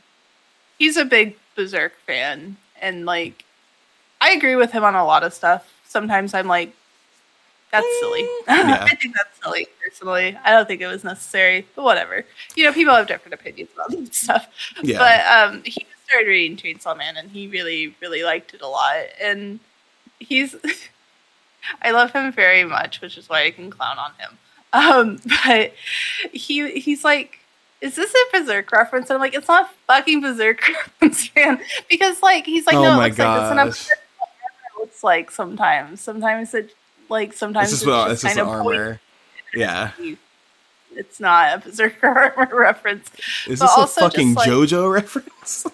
he's 0.77 0.98
a 0.98 1.06
big 1.06 1.38
Berserk 1.56 1.94
fan, 2.06 2.57
and 2.81 3.06
like 3.06 3.45
I 4.22 4.31
agree 4.31 4.56
with 4.56 4.72
him 4.72 4.84
on 4.84 4.95
a 4.95 5.06
lot 5.06 5.23
of 5.23 5.34
stuff. 5.34 5.73
Sometimes 5.86 6.34
I'm 6.34 6.48
like, 6.48 6.73
that's 7.72 7.88
silly. 7.99 8.27
Yeah. 8.48 8.86
I 8.90 8.95
think 8.95 9.15
that's 9.15 9.41
silly 9.44 9.68
personally. 9.84 10.38
I 10.44 10.52
don't 10.52 10.68
think 10.68 10.81
it 10.81 10.88
was 10.88 11.03
necessary, 11.03 11.68
but 11.76 11.84
whatever. 11.84 12.26
You 12.56 12.65
know, 12.65 12.73
people 12.73 12.95
have 12.95 13.07
different 13.07 13.34
opinions 13.36 13.69
about 13.73 13.91
this 13.91 14.18
stuff. 14.23 14.48
yeah 14.81 14.98
But 14.98 15.53
um, 15.56 15.64
he 15.64 15.86
started 16.06 16.27
reading 16.27 16.57
Chainsaw 16.57 16.98
Man, 16.98 17.15
and 17.18 17.30
he 17.31 17.48
really, 17.48 17.95
really 18.02 18.23
liked 18.23 18.53
it 18.53 18.61
a 18.61 18.68
lot. 18.68 19.06
And 19.22 19.60
he's, 20.19 20.56
I 21.81 21.91
love 21.91 22.11
him 22.11 22.31
very 22.31 22.64
much, 22.64 23.02
which 23.02 23.18
is 23.18 23.30
why 23.30 23.44
I 23.45 23.52
can 23.52 23.69
clown 23.69 23.98
on 23.99 24.11
him. 24.18 24.38
Um, 24.73 25.19
but 25.45 25.73
he 26.31 26.79
he's 26.79 27.03
like, 27.03 27.39
"Is 27.81 27.95
this 27.95 28.13
a 28.13 28.37
Berserk 28.37 28.71
reference?" 28.71 29.09
And 29.09 29.15
I'm 29.15 29.21
like, 29.21 29.33
"It's 29.33 29.47
not 29.47 29.65
a 29.65 29.69
fucking 29.87 30.21
Berserk 30.21 30.61
reference, 31.01 31.29
man." 31.35 31.59
Because 31.89 32.21
like 32.21 32.45
he's 32.45 32.65
like, 32.67 32.75
Oh 32.75 32.83
"No, 32.83 32.99
it 33.01 33.03
looks 33.07 33.17
like 33.19 33.39
this," 33.41 33.51
and 33.51 33.59
I'm 33.59 33.67
gosh. 33.67 33.89
like, 33.89 33.97
"That's 33.97 34.79
looks 34.79 35.03
like 35.03 35.31
sometimes. 35.31 36.01
Sometimes 36.01 36.53
it 36.53 36.73
like 37.09 37.33
sometimes 37.33 37.73
it's 37.73 37.81
it's 37.81 37.83
just, 37.83 37.85
just, 37.85 38.11
it's 38.11 38.21
just 38.21 38.35
kind 38.35 38.47
the 38.47 38.51
of 38.51 38.65
armor 38.67 38.99
yeah 39.55 39.91
It's 40.95 41.19
not 41.19 41.55
a 41.55 41.57
Berserker 41.59 42.07
armor 42.37 42.55
reference. 42.55 43.09
is 43.47 43.59
But 43.59 43.75
this 43.75 43.97
a 43.97 44.01
fucking 44.01 44.35
like- 44.35 44.47
JoJo 44.47 44.93
reference 44.93 45.65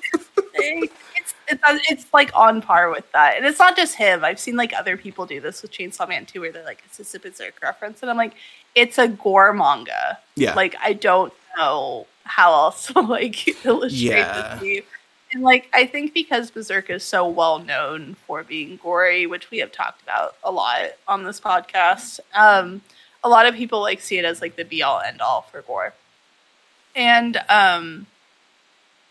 it's, 1.48 1.62
it's 1.68 1.92
it's 1.92 2.14
like 2.14 2.32
on 2.36 2.62
par 2.62 2.90
with 2.90 3.10
that, 3.14 3.38
and 3.38 3.46
it's 3.46 3.60
not 3.60 3.76
just 3.76 3.96
him. 3.96 4.24
I've 4.26 4.40
seen 4.40 4.56
like 4.56 4.74
other 4.74 4.98
people 4.98 5.26
do 5.26 5.40
this 5.40 5.62
with 5.62 5.72
Chainsaw 5.72 6.08
Man 6.08 6.26
too, 6.26 6.42
where 6.42 6.52
they're 6.52 6.64
like, 6.66 6.84
"Is 6.90 6.98
this 6.98 7.14
a 7.16 7.20
Berserk 7.20 7.56
reference?" 7.62 8.02
And 8.02 8.10
I'm 8.12 8.18
like, 8.18 8.34
"It's 8.76 8.98
a 8.98 9.08
gore 9.08 9.54
manga. 9.54 10.18
yeah 10.36 10.54
Like 10.56 10.76
I 10.82 10.94
don't 10.94 11.34
know 11.58 12.08
how 12.24 12.52
else 12.54 12.88
to 12.88 13.00
like 13.02 13.48
illustrate 13.66 14.18
Yeah. 14.18 14.50
this 14.52 14.60
to 14.62 14.66
you." 14.68 14.84
And 15.32 15.44
like 15.44 15.68
I 15.74 15.86
think 15.86 16.14
because 16.14 16.52
Berserk 16.52 16.90
is 16.90 17.04
so 17.04 17.28
well 17.28 17.60
known 17.60 18.16
for 18.28 18.44
being 18.44 18.78
gory, 18.82 19.26
which 19.28 19.52
we 19.52 19.58
have 19.60 19.72
talked 19.72 20.02
about 20.04 20.36
a 20.44 20.52
lot 20.52 20.92
on 21.08 21.24
this 21.24 21.42
podcast, 21.42 22.20
um, 22.34 22.82
a 23.24 23.30
lot 23.30 23.46
of 23.46 23.56
people 23.56 23.82
like 23.82 24.00
see 24.02 24.18
it 24.18 24.24
as 24.26 24.40
like 24.42 24.56
the 24.56 24.64
be 24.64 24.82
all 24.84 25.00
end 25.02 25.20
all 25.22 25.42
for 25.52 25.62
gore. 25.64 25.94
And 26.96 27.36
um, 27.50 28.06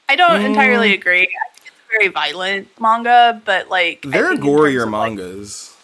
I 0.09 0.17
don't 0.17 0.41
Mm. 0.41 0.47
entirely 0.47 0.95
agree. 0.95 1.23
I 1.23 1.27
it's 1.53 1.54
very 1.97 2.09
violent 2.09 2.69
manga, 2.81 3.41
but 3.45 3.69
like 3.69 4.03
there 4.03 4.31
are 4.31 4.37
gorier 4.37 4.85
of, 4.85 4.91
like, 4.91 5.11
mangas 5.17 5.75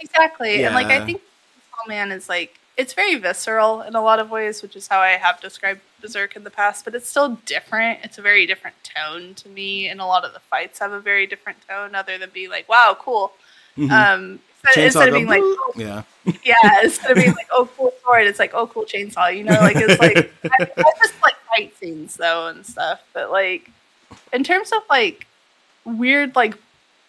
Exactly. 0.00 0.64
And 0.64 0.74
like 0.74 0.88
I 0.88 1.04
think 1.04 1.20
Chainsaw 1.20 1.88
Man 1.88 2.12
is 2.12 2.28
like 2.28 2.58
it's 2.76 2.92
very 2.92 3.14
visceral 3.16 3.80
in 3.82 3.94
a 3.94 4.02
lot 4.02 4.18
of 4.18 4.30
ways, 4.30 4.60
which 4.62 4.76
is 4.76 4.86
how 4.88 5.00
I 5.00 5.12
have 5.12 5.40
described 5.40 5.80
Berserk 6.02 6.36
in 6.36 6.44
the 6.44 6.50
past, 6.50 6.84
but 6.84 6.94
it's 6.94 7.08
still 7.08 7.38
different. 7.46 8.00
It's 8.04 8.18
a 8.18 8.22
very 8.22 8.46
different 8.46 8.76
tone 8.84 9.34
to 9.34 9.48
me, 9.48 9.88
and 9.88 10.00
a 10.00 10.04
lot 10.04 10.24
of 10.24 10.34
the 10.34 10.40
fights 10.40 10.78
have 10.80 10.92
a 10.92 11.00
very 11.00 11.26
different 11.26 11.58
tone, 11.66 11.94
other 11.94 12.18
than 12.18 12.30
being 12.34 12.50
like, 12.50 12.68
"Wow, 12.68 12.96
cool." 13.00 13.32
Mhm. 13.78 13.90
Um, 13.90 14.40
so 14.74 14.80
instead 14.82 15.08
of 15.08 15.14
being 15.14 15.26
like, 15.26 15.40
oh, 15.42 15.72
yeah 15.76 16.02
"Yeah," 16.44 16.54
instead 16.82 17.10
of 17.12 17.16
being 17.16 17.34
like, 17.34 17.48
"Oh, 17.50 17.68
cool 17.76 17.94
sword," 18.04 18.26
it's 18.26 18.38
like, 18.38 18.52
"Oh, 18.52 18.66
cool 18.66 18.84
chainsaw." 18.84 19.34
You 19.34 19.44
know, 19.44 19.58
like 19.60 19.76
it's 19.76 19.98
like 20.00 20.32
I, 20.44 20.70
I 20.76 20.92
just 21.02 21.14
like 21.22 21.36
fight 21.48 21.74
scenes 21.78 22.16
though 22.16 22.48
and 22.48 22.66
stuff, 22.66 23.00
but 23.14 23.30
like 23.30 23.70
in 24.32 24.44
terms 24.44 24.70
of 24.72 24.82
like 24.90 25.26
weird 25.86 26.36
like 26.36 26.54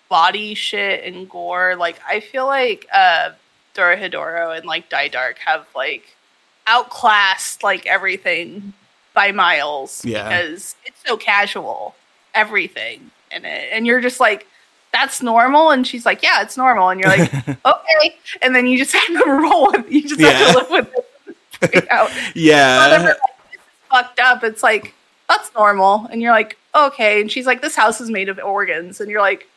body 0.10 0.54
shit 0.54 1.04
and 1.04 1.30
gore, 1.30 1.76
like 1.76 2.00
I 2.08 2.20
feel 2.22 2.46
like 2.46 2.88
uh 2.94 3.32
Dorohedoro 3.76 4.56
and 4.58 4.66
like 4.66 4.90
Dai 4.90 5.08
Dark 5.10 5.38
have 5.40 5.68
like 5.76 6.16
outclassed 6.68 7.64
like 7.64 7.86
everything 7.86 8.74
by 9.14 9.32
miles 9.32 10.04
Yeah. 10.06 10.24
because 10.30 10.76
it's 10.86 11.00
so 11.06 11.18
casual, 11.18 11.96
everything 12.36 13.12
in 13.32 13.46
it. 13.46 13.70
And 13.72 13.86
you're 13.88 14.02
just 14.02 14.20
like, 14.20 14.48
that's 14.94 15.22
normal. 15.22 15.72
And 15.72 15.86
she's 15.88 16.06
like, 16.06 16.22
yeah, 16.24 16.42
it's 16.42 16.56
normal. 16.58 16.90
And 16.90 17.00
you're 17.00 17.10
like, 17.10 17.34
okay. 17.66 18.16
And 18.42 18.56
then 18.56 18.68
you 18.68 18.78
just 18.78 18.94
have 18.94 19.08
to 19.24 19.30
roll 19.32 19.72
with 19.72 19.92
You 19.92 20.02
just 20.08 20.20
Yeah. 20.20 20.30
have 20.32 20.52
to 20.68 20.74
live 20.74 20.90
with 20.90 20.94
it. 21.74 21.88
yeah 22.36 22.88
like, 22.88 23.16
is 23.16 23.16
fucked 23.90 24.20
up. 24.20 24.44
It's 24.44 24.62
like, 24.64 24.94
that's 25.30 25.54
normal. 25.54 26.08
And 26.12 26.22
you're 26.22 26.32
like, 26.32 26.58
okay. 26.74 27.22
And 27.22 27.32
she's 27.32 27.46
like, 27.46 27.62
this 27.62 27.76
house 27.76 28.02
is 28.02 28.10
made 28.10 28.30
of 28.30 28.40
organs. 28.40 29.02
And 29.02 29.10
you're 29.10 29.22
like, 29.22 29.48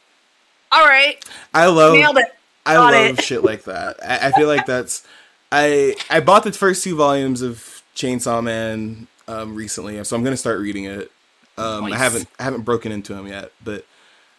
all 0.72 0.84
right, 0.84 1.22
I 1.52 1.66
love 1.66 1.94
nailed 1.94 2.18
it. 2.18 2.26
I 2.64 2.74
Got 2.74 2.92
love 2.92 3.18
it. 3.18 3.24
shit 3.24 3.42
like 3.42 3.64
that. 3.64 3.96
I, 4.04 4.28
I 4.28 4.32
feel 4.32 4.46
like 4.46 4.66
that's 4.66 5.06
I 5.50 5.96
I 6.08 6.20
bought 6.20 6.44
the 6.44 6.52
first 6.52 6.84
two 6.84 6.96
volumes 6.96 7.42
of 7.42 7.82
Chainsaw 7.96 8.42
Man 8.42 9.08
um, 9.26 9.54
recently, 9.54 10.02
so 10.04 10.16
I'm 10.16 10.22
gonna 10.22 10.36
start 10.36 10.60
reading 10.60 10.84
it. 10.84 11.10
Um, 11.58 11.84
I 11.84 11.96
haven't 11.96 12.28
I 12.38 12.44
haven't 12.44 12.62
broken 12.62 12.92
into 12.92 13.14
them 13.14 13.26
yet, 13.26 13.52
but 13.62 13.84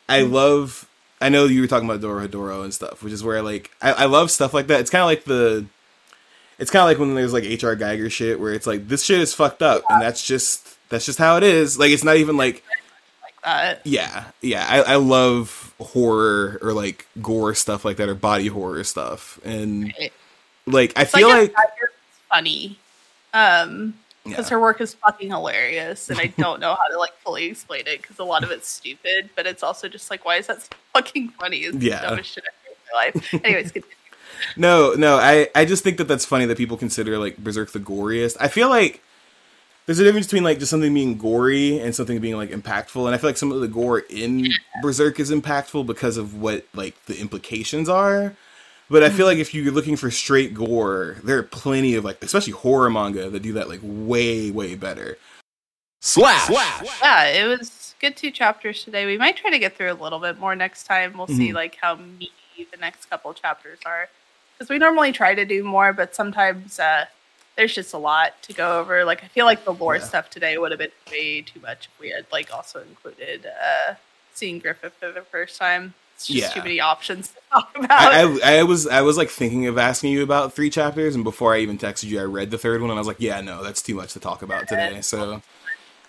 I 0.08 0.22
love. 0.22 0.88
I 1.20 1.30
know 1.30 1.46
you 1.46 1.62
were 1.62 1.68
talking 1.68 1.88
about 1.88 2.02
Dorohedoro 2.02 2.64
and 2.64 2.74
stuff, 2.74 3.04
which 3.04 3.14
is 3.14 3.24
where 3.24 3.42
like 3.42 3.72
I, 3.82 3.92
I 3.92 4.06
love 4.06 4.32
stuff 4.32 4.54
like 4.54 4.68
that. 4.68 4.80
It's 4.80 4.90
kind 4.90 5.02
of 5.02 5.08
like 5.08 5.26
the. 5.26 5.66
It's 6.58 6.70
kind 6.72 6.82
of 6.82 6.88
like 6.88 7.00
when 7.00 7.16
there's 7.16 7.34
like 7.34 7.44
HR 7.44 7.76
Giger 7.76 8.12
shit, 8.12 8.40
where 8.40 8.54
it's 8.54 8.68
like 8.68 8.88
this 8.88 9.04
shit 9.04 9.20
is 9.20 9.34
fucked 9.34 9.62
up, 9.62 9.84
and 9.90 10.02
that's 10.02 10.26
just 10.26 10.71
that's 10.92 11.06
just 11.06 11.18
how 11.18 11.38
it 11.38 11.44
is. 11.44 11.80
Like 11.80 11.90
it's 11.92 12.04
not 12.04 12.18
even 12.18 12.38
like 12.38 12.64
Like 13.24 13.34
that. 13.44 13.82
yeah, 13.86 14.26
yeah. 14.42 14.66
I, 14.70 14.94
I 14.94 14.96
love 14.98 15.74
horror 15.80 16.60
or 16.62 16.74
like 16.74 17.08
gore 17.22 17.56
stuff 17.56 17.84
like 17.84 17.98
that 17.98 18.08
or 18.10 18.16
body 18.16 18.48
horror 18.48 18.84
stuff, 18.84 19.40
and 19.44 19.86
Right. 20.00 20.14
like 20.68 20.94
I 20.98 21.04
It's 21.04 21.12
feel 21.12 21.28
like, 21.30 21.54
like, 21.56 21.68
funny. 22.30 22.78
Um, 23.34 23.96
because 24.24 24.46
yeah. 24.46 24.50
her 24.52 24.60
work 24.62 24.80
is 24.82 24.94
fucking 24.94 25.30
hilarious, 25.30 26.10
and 26.12 26.20
I 26.20 26.28
don't 26.38 26.60
know 26.60 26.76
how 26.76 26.88
to 26.92 27.00
like 27.00 27.14
fully 27.24 27.46
explain 27.46 27.88
it 27.88 28.02
because 28.04 28.20
a 28.20 28.24
lot 28.24 28.44
of 28.44 28.52
it's 28.52 28.70
stupid, 28.70 29.32
but 29.36 29.48
it's 29.48 29.64
also 29.64 29.88
just 29.88 30.12
like, 30.12 30.26
why 30.26 30.36
is 30.36 30.46
that 30.48 30.62
so 30.62 30.68
fucking 30.94 31.30
funny? 31.30 31.60
It's 31.60 31.76
the 31.78 31.88
Yeah. 31.88 32.02
dumbest 32.02 32.30
shit 32.30 32.44
I've 32.48 32.54
heard 32.64 32.76
in 33.24 33.24
my 33.34 33.40
life. 33.40 33.46
Anyways, 33.46 33.72
continue. 33.72 33.96
no, 34.58 34.94
no. 34.94 35.16
I 35.18 35.50
I 35.56 35.66
just 35.66 35.84
think 35.84 35.98
that 35.98 36.08
that's 36.08 36.26
funny 36.26 36.46
that 36.46 36.58
people 36.58 36.78
consider 36.78 37.18
like 37.18 37.38
Berserk 37.38 37.72
the 37.72 37.80
goriest. 37.80 38.38
I 38.40 38.48
feel 38.48 38.70
like 38.70 39.02
there's 39.86 40.00
a 40.00 40.04
difference 40.04 40.28
between 40.28 40.44
like 40.44 40.60
just 40.60 40.70
something 40.70 40.94
being 40.94 41.18
gory 41.18 41.80
and 41.80 41.94
something 41.96 42.20
being 42.20 42.36
like 42.38 42.52
impactful, 42.52 43.06
and 43.06 43.16
I 43.16 43.18
feel 43.18 43.30
like 43.30 43.38
some 43.38 43.52
of 43.52 43.62
the 43.62 43.68
gore 43.68 44.00
in 44.10 44.48
Berserk 44.82 45.20
is 45.20 45.32
impactful 45.32 45.86
because 45.86 46.18
of 46.18 46.36
what 46.36 46.66
like 46.74 46.96
the 47.06 47.20
implications 47.20 47.90
are. 47.90 48.36
But 48.90 49.04
I 49.04 49.10
feel 49.10 49.26
like 49.26 49.38
if 49.38 49.54
you're 49.54 49.72
looking 49.72 49.96
for 49.96 50.12
straight 50.12 50.54
gore, 50.54 51.16
there 51.24 51.38
are 51.38 51.44
plenty 51.44 51.96
of 51.96 52.04
like, 52.04 52.22
especially 52.22 52.52
horror 52.52 52.90
manga 52.90 53.30
that 53.30 53.42
do 53.42 53.54
that 53.54 53.70
like 53.70 53.80
way, 53.82 54.52
way 54.52 54.76
better. 54.76 55.18
Slash. 56.02 56.50
yeah, 57.02 57.26
it 57.26 57.46
was 57.48 57.96
good 58.02 58.18
two 58.18 58.32
chapters 58.32 58.84
today. 58.84 59.06
We 59.06 59.18
might 59.18 59.38
try 59.38 59.50
to 59.52 59.60
get 59.60 59.78
through 59.78 59.92
a 59.92 59.94
little 59.94 60.20
bit 60.20 60.40
more 60.40 60.56
next 60.56 60.86
time. 60.86 61.18
We'll 61.18 61.28
see 61.28 61.50
Mhm. 61.52 61.54
like 61.54 61.78
how 61.82 61.96
meaty 61.96 62.32
the 62.70 62.78
next 62.78 63.10
couple 63.10 63.34
chapters 63.34 63.80
are 63.86 64.10
because 64.58 64.70
we 64.70 64.78
normally 64.78 65.12
try 65.12 65.36
to 65.36 65.46
do 65.46 65.64
more, 65.64 65.94
but 65.94 66.14
sometimes 66.14 66.80
uh, 66.80 67.06
there's 67.58 67.74
just 67.76 67.94
a 67.94 67.98
lot 67.98 68.42
to 68.44 68.54
go 68.54 68.80
over. 68.80 69.04
Like 69.06 69.24
I 69.24 69.28
feel 69.28 69.46
like 69.46 69.66
the 69.66 69.74
lore 69.74 69.96
Yeah. 69.98 70.04
stuff 70.04 70.30
today 70.30 70.58
would 70.58 70.72
have 70.72 70.80
been 70.80 70.92
way 71.12 71.42
too 71.42 71.60
much 71.60 71.90
if 71.94 72.00
we 72.00 72.10
had 72.10 72.26
like 72.32 72.54
also 72.54 72.82
included 72.82 73.46
uh, 73.46 73.96
seeing 74.34 74.60
Griffith 74.60 74.94
for 74.94 75.12
the 75.12 75.22
first 75.22 75.60
time. 75.60 75.94
It's 76.16 76.28
just 76.28 76.38
Yeah. 76.40 76.50
too 76.50 76.62
many 76.62 76.80
options 76.80 77.30
to 77.30 77.36
talk 77.52 77.72
about. 77.78 77.92
I, 77.92 78.22
I, 78.24 78.60
I 78.60 78.64
was 78.64 78.88
I 78.88 79.02
was 79.02 79.18
like 79.18 79.30
thinking 79.30 79.68
of 79.68 79.78
asking 79.78 80.12
you 80.12 80.24
about 80.24 80.54
three 80.54 80.70
chapters, 80.70 81.16
and 81.16 81.24
before 81.24 81.54
I 81.54 81.60
even 81.60 81.78
texted 81.78 82.06
you, 82.06 82.20
I 82.20 82.24
read 82.24 82.52
the 82.52 82.58
third 82.58 82.82
one, 82.82 82.90
and 82.90 82.98
I 82.98 83.02
was 83.02 83.08
like, 83.08 83.20
yeah, 83.20 83.42
no, 83.42 83.64
that's 83.64 83.82
too 83.82 83.96
much 83.96 84.14
to 84.14 84.20
talk 84.20 84.42
about 84.44 84.68
today. 84.68 85.02
So, 85.02 85.42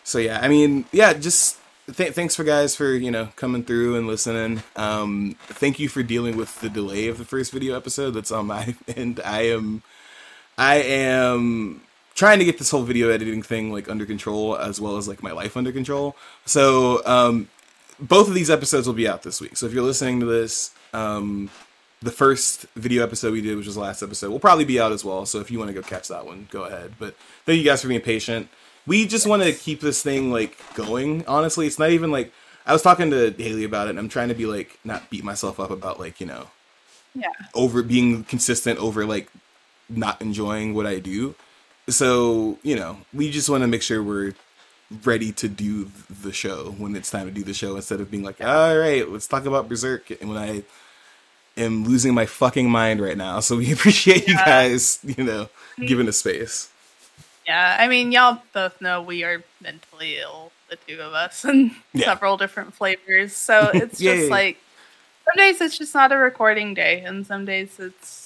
so 0.04 0.18
yeah, 0.18 0.38
I 0.42 0.48
mean, 0.48 0.84
yeah, 0.92 1.12
just 1.14 1.58
th- 1.92 2.12
thanks 2.12 2.36
for 2.36 2.44
guys 2.44 2.76
for 2.76 2.92
you 2.92 3.10
know 3.10 3.28
coming 3.36 3.64
through 3.64 3.96
and 3.96 4.06
listening. 4.06 4.62
Um, 4.76 5.36
thank 5.46 5.78
you 5.78 5.88
for 5.88 6.02
dealing 6.02 6.36
with 6.36 6.60
the 6.60 6.68
delay 6.68 7.08
of 7.08 7.18
the 7.18 7.24
first 7.24 7.50
video 7.52 7.76
episode. 7.76 8.10
That's 8.12 8.30
on 8.32 8.46
my 8.46 8.76
end. 8.96 9.20
I 9.24 9.42
am, 9.46 9.82
I 10.58 10.76
am 10.76 11.80
trying 12.14 12.38
to 12.38 12.44
get 12.44 12.58
this 12.58 12.70
whole 12.70 12.82
video 12.82 13.08
editing 13.10 13.42
thing 13.42 13.72
like 13.72 13.88
under 13.88 14.04
control 14.06 14.56
as 14.56 14.80
well 14.80 14.96
as 14.96 15.08
like 15.08 15.22
my 15.22 15.32
life 15.32 15.56
under 15.56 15.72
control. 15.72 16.14
So 16.44 17.02
um, 17.06 17.48
both 17.98 18.28
of 18.28 18.34
these 18.34 18.50
episodes 18.50 18.86
will 18.86 18.94
be 18.94 19.08
out 19.08 19.22
this 19.22 19.40
week. 19.40 19.56
So 19.56 19.66
if 19.66 19.72
you're 19.72 19.82
listening 19.82 20.20
to 20.20 20.26
this, 20.26 20.72
um, 20.92 21.50
the 22.02 22.10
first 22.10 22.66
video 22.76 23.02
episode 23.02 23.32
we 23.32 23.40
did, 23.40 23.56
which 23.56 23.66
was 23.66 23.76
the 23.76 23.80
last 23.80 24.02
episode, 24.02 24.30
will 24.30 24.40
probably 24.40 24.64
be 24.64 24.78
out 24.80 24.92
as 24.92 25.04
well. 25.04 25.24
So 25.24 25.40
if 25.40 25.50
you 25.50 25.58
want 25.58 25.68
to 25.68 25.74
go 25.74 25.82
catch 25.82 26.08
that 26.08 26.26
one, 26.26 26.48
go 26.50 26.64
ahead. 26.64 26.94
But 26.98 27.14
thank 27.46 27.58
you 27.58 27.64
guys 27.64 27.80
for 27.80 27.88
being 27.88 28.00
patient. 28.00 28.48
We 28.86 29.06
just 29.06 29.26
want 29.26 29.42
to 29.44 29.52
keep 29.52 29.80
this 29.80 30.02
thing 30.02 30.32
like 30.32 30.58
going. 30.74 31.24
Honestly, 31.26 31.66
it's 31.66 31.78
not 31.78 31.90
even 31.90 32.10
like 32.10 32.32
I 32.66 32.72
was 32.72 32.82
talking 32.82 33.10
to 33.12 33.30
Haley 33.38 33.64
about 33.64 33.86
it, 33.86 33.90
and 33.90 33.98
I'm 34.00 34.08
trying 34.08 34.28
to 34.28 34.34
be 34.34 34.46
like 34.46 34.78
not 34.84 35.08
beat 35.10 35.22
myself 35.24 35.60
up 35.60 35.70
about 35.70 36.00
like 36.00 36.20
you 36.20 36.26
know 36.26 36.48
Yeah. 37.14 37.28
over 37.54 37.82
being 37.84 38.24
consistent 38.24 38.80
over 38.80 39.06
like 39.06 39.28
not 39.88 40.20
enjoying 40.20 40.74
what 40.74 40.86
I 40.86 40.98
do. 40.98 41.34
So 41.88 42.58
you 42.62 42.76
know, 42.76 42.98
we 43.12 43.30
just 43.30 43.48
want 43.48 43.62
to 43.62 43.68
make 43.68 43.82
sure 43.82 44.02
we're 44.02 44.34
ready 45.04 45.32
to 45.32 45.48
do 45.48 45.90
the 46.22 46.32
show 46.32 46.72
when 46.78 46.94
it's 46.96 47.10
time 47.10 47.26
to 47.26 47.32
do 47.32 47.42
the 47.42 47.54
show 47.54 47.76
instead 47.76 48.00
of 48.00 48.10
being 48.10 48.22
like, 48.22 48.42
all 48.44 48.76
right, 48.78 49.08
let's 49.08 49.26
talk 49.26 49.46
about 49.46 49.68
Berserk. 49.68 50.10
And 50.20 50.28
when 50.28 50.38
I 50.38 50.62
am 51.56 51.84
losing 51.84 52.14
my 52.14 52.26
fucking 52.26 52.68
mind 52.70 53.00
right 53.00 53.16
now, 53.16 53.40
so 53.40 53.56
we 53.56 53.72
appreciate 53.76 54.26
you 54.28 54.34
guys, 54.36 54.98
you 55.04 55.24
know, 55.24 55.48
giving 55.78 56.08
us 56.08 56.18
space. 56.18 56.68
Yeah, 57.46 57.76
I 57.80 57.88
mean, 57.88 58.12
y'all 58.12 58.40
both 58.52 58.80
know 58.80 59.02
we 59.02 59.24
are 59.24 59.42
mentally 59.60 60.18
ill, 60.18 60.52
the 60.70 60.76
two 60.76 61.00
of 61.00 61.12
us, 61.12 61.44
in 61.46 61.72
Yeah. 61.92 62.04
several 62.06 62.36
different 62.36 62.74
flavors. 62.74 63.34
So 63.34 63.70
it's 63.74 63.98
just 63.98 64.00
yeah, 64.00 64.12
yeah. 64.14 64.30
like 64.30 64.58
some 65.24 65.36
days 65.36 65.60
it's 65.60 65.76
just 65.78 65.94
not 65.94 66.12
a 66.12 66.16
recording 66.18 66.74
day, 66.74 67.00
and 67.00 67.26
some 67.26 67.44
days 67.44 67.78
it's 67.80 68.21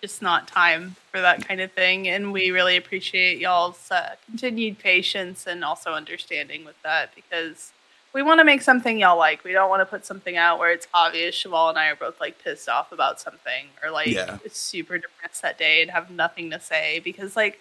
just 0.00 0.22
not 0.22 0.48
time 0.48 0.96
for 1.10 1.20
that 1.20 1.46
kind 1.46 1.60
of 1.60 1.70
thing. 1.72 2.08
And 2.08 2.32
we 2.32 2.50
really 2.50 2.76
appreciate 2.76 3.38
y'all's 3.38 3.90
uh, 3.90 4.14
continued 4.26 4.78
patience 4.78 5.46
and 5.46 5.64
also 5.64 5.92
understanding 5.92 6.64
with 6.64 6.80
that 6.82 7.14
because 7.14 7.72
we 8.12 8.22
want 8.22 8.40
to 8.40 8.44
make 8.44 8.62
something 8.62 8.98
y'all 8.98 9.18
like. 9.18 9.44
We 9.44 9.52
don't 9.52 9.68
want 9.68 9.82
to 9.82 9.86
put 9.86 10.04
something 10.06 10.36
out 10.36 10.58
where 10.58 10.72
it's 10.72 10.88
obvious 10.94 11.36
Chevall 11.36 11.68
and 11.68 11.78
I 11.78 11.88
are 11.90 11.96
both 11.96 12.20
like 12.20 12.42
pissed 12.42 12.68
off 12.68 12.92
about 12.92 13.20
something 13.20 13.66
or 13.82 13.90
like 13.90 14.08
Yeah. 14.08 14.38
super 14.50 14.98
depressed 14.98 15.42
that 15.42 15.58
day 15.58 15.82
and 15.82 15.90
have 15.90 16.10
nothing 16.10 16.50
to 16.50 16.60
say 16.60 17.00
because 17.04 17.36
like 17.36 17.60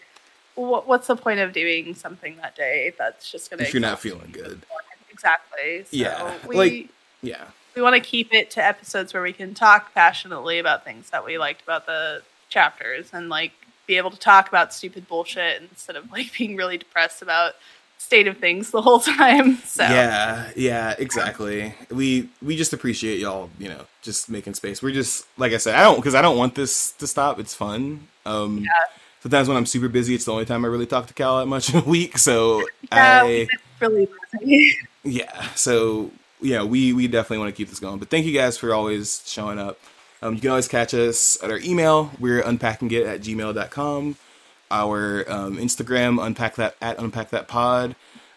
what, 0.56 0.88
what's 0.88 1.08
the 1.08 1.16
point 1.16 1.40
of 1.40 1.54
doing 1.54 1.94
something 1.94 2.38
that 2.38 2.56
day 2.56 2.94
that's 2.98 3.32
just 3.32 3.50
gonna 3.50 3.64
If 3.64 3.74
you're 3.74 3.82
not 3.82 4.00
feeling 4.00 4.32
good. 4.32 4.62
exactly 5.12 5.84
so 5.84 5.88
Yeah, 5.92 6.34
we 6.48 6.56
like- 6.56 6.88
Yeah. 7.22 7.46
We 7.80 7.84
want 7.84 7.96
to 7.96 8.02
keep 8.02 8.34
it 8.34 8.52
to 8.52 8.66
episodes 8.66 9.14
where 9.14 9.24
we 9.24 9.32
can 9.32 9.54
talk 9.54 9.94
passionately 9.94 10.60
about 10.60 10.84
things 10.84 11.10
that 11.12 11.24
we 11.26 11.38
liked 11.38 11.62
about 11.62 11.86
the 11.86 12.22
chapters 12.50 13.12
and 13.14 13.30
like 13.30 13.54
be 13.88 13.96
able 13.96 14.12
to 14.12 14.20
talk 14.20 14.50
about 14.50 14.74
stupid 14.74 15.08
bullshit 15.08 15.62
instead 15.62 15.96
of 15.96 16.12
like 16.12 16.34
being 16.38 16.58
really 16.58 16.78
depressed 16.78 17.22
about 17.22 17.54
state 17.98 18.28
of 18.28 18.38
things 18.38 18.72
the 18.72 18.82
whole 18.82 19.00
time 19.18 19.56
so 19.60 19.84
Yeah, 19.84 20.52
yeah, 20.58 20.94
exactly. 21.00 21.74
We 21.90 22.28
we 22.42 22.58
just 22.58 22.74
appreciate 22.74 23.20
y'all, 23.20 23.50
you 23.58 23.70
know, 23.70 23.86
just 24.02 24.30
making 24.30 24.56
space. 24.56 24.84
We're 24.84 24.92
just 24.92 25.26
like 25.38 25.54
I 25.54 25.58
said, 25.58 25.76
I 25.76 25.84
don't 25.84 25.96
because 25.96 26.16
I 26.16 26.22
don't 26.22 26.38
want 26.38 26.56
this 26.56 26.92
to 26.94 27.08
stop. 27.08 27.40
It's 27.40 27.56
fun. 27.56 28.08
Um 28.26 28.66
sometimes 29.22 29.48
when 29.48 29.56
I'm 29.56 29.66
super 29.66 29.88
busy, 29.88 30.16
it's 30.16 30.26
the 30.26 30.34
only 30.34 30.46
time 30.46 30.66
I 30.66 30.68
really 30.68 30.86
talk 30.86 31.08
to 31.08 31.14
Cal 31.14 31.40
that 31.40 31.46
much 31.46 31.70
in 31.74 31.80
a 31.80 31.86
week. 31.86 32.18
So 32.18 32.60
yeah 32.92 33.22
I 33.24 33.48
really 33.80 34.10
busy. 34.42 34.76
yeah, 35.04 35.48
so 35.56 36.12
yeah, 36.42 36.64
we 36.64 36.94
we 36.94 37.08
definitely 37.08 37.40
want 37.40 37.50
to 37.54 37.58
keep 37.58 37.70
this 37.70 37.80
going. 37.80 38.00
But 38.00 38.10
thank 38.10 38.26
you 38.26 38.34
guys 38.34 38.58
for 38.58 38.74
always 38.74 39.24
showing 39.26 39.60
up. 39.60 39.80
Um, 40.22 40.36
you 40.36 40.42
can 40.42 40.50
always 40.50 40.68
catch 40.68 40.94
us 40.94 41.42
at 41.44 41.50
our 41.50 41.60
email. 41.60 42.12
We're 42.20 42.42
unpacking 42.42 42.92
it 42.92 43.04
at 43.06 43.22
gmail.com. 43.22 44.18
Our 44.72 45.26
um, 45.32 45.58
Instagram, 45.58 46.24
unpack 46.24 46.56
that 46.56 46.76
at 46.82 47.00
unpack 47.00 47.30
that 47.32 47.48
pod. 47.48 47.96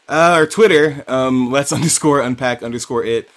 Uh, 0.09 0.33
our 0.35 0.47
Twitter, 0.47 1.05
um, 1.09 1.51
let's 1.51 1.73
underscore 1.75 2.21
unpack 2.21 2.63
underscore 2.63 3.05
it. 3.05 3.29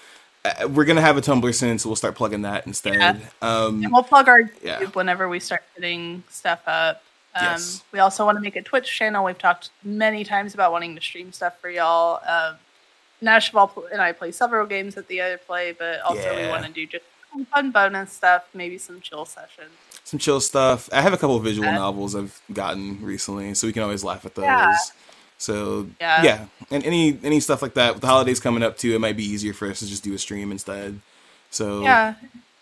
Uh, 0.45 0.67
we're 0.67 0.85
gonna 0.85 1.01
have 1.01 1.17
a 1.17 1.21
Tumblr 1.21 1.53
soon, 1.55 1.77
so 1.79 1.89
we'll 1.89 1.95
start 1.95 2.15
plugging 2.15 2.43
that 2.43 2.65
instead. 2.67 2.93
Yeah. 2.95 3.17
Um, 3.41 3.83
and 3.83 3.91
we'll 3.91 4.03
plug 4.03 4.27
our 4.29 4.43
YouTube 4.43 4.61
Yeah. 4.63 4.85
whenever 4.93 5.27
we 5.27 5.39
start 5.39 5.63
putting 5.75 6.23
stuff 6.29 6.61
up 6.67 7.03
um, 7.35 7.43
Yes. 7.43 7.83
we 7.91 7.99
also 7.99 8.25
want 8.25 8.37
to 8.37 8.41
make 8.41 8.55
a 8.55 8.61
twitch 8.61 8.89
channel 8.95 9.25
we've 9.25 9.37
talked 9.37 9.71
many 9.83 10.23
times 10.23 10.53
about 10.53 10.71
wanting 10.71 10.95
to 10.95 11.01
stream 11.01 11.31
stuff 11.33 11.59
for 11.59 11.69
y'all 11.69 12.21
um, 12.27 12.55
Chevall 13.23 13.71
and 13.91 14.01
I 14.01 14.11
play 14.11 14.31
several 14.31 14.65
games 14.65 14.97
at 14.97 15.07
the 15.07 15.21
other 15.21 15.37
play, 15.37 15.71
but 15.71 16.01
also 16.01 16.35
we 16.35 16.47
want 16.47 16.65
to 16.65 16.71
do 16.71 16.85
just 16.85 17.05
some 17.31 17.45
fun 17.45 17.71
bonus 17.71 18.13
stuff, 18.13 18.45
maybe 18.53 18.77
some 18.77 19.01
chill 19.01 19.25
sessions. 19.25 19.71
some 20.03 20.19
chill 20.19 20.39
stuff. 20.39 20.87
I 20.93 21.01
have 21.01 21.13
a 21.13 21.17
couple 21.17 21.35
of 21.35 21.43
visual 21.43 21.67
Yeah. 21.69 21.75
novels 21.75 22.15
I've 22.15 22.39
gotten 22.53 23.01
recently, 23.03 23.53
so 23.55 23.65
we 23.67 23.73
can 23.73 23.81
always 23.83 24.03
laugh 24.03 24.25
at 24.25 24.35
those. 24.35 24.45
Yeah. 24.45 24.75
So 25.37 25.87
Yeah. 25.99 26.23
yeah, 26.23 26.45
and 26.71 26.83
any 26.85 27.19
any 27.23 27.39
stuff 27.39 27.61
like 27.61 27.73
that. 27.73 27.93
With 27.95 28.01
the 28.01 28.07
holidays 28.07 28.39
coming 28.39 28.63
up 28.63 28.77
too, 28.77 28.93
it 28.95 28.99
might 28.99 29.17
be 29.17 29.25
easier 29.25 29.53
for 29.53 29.69
us 29.69 29.79
to 29.79 29.87
just 29.87 30.03
do 30.03 30.13
a 30.13 30.17
stream 30.17 30.51
instead. 30.51 30.99
So 31.49 31.81
Yeah, 31.81 32.13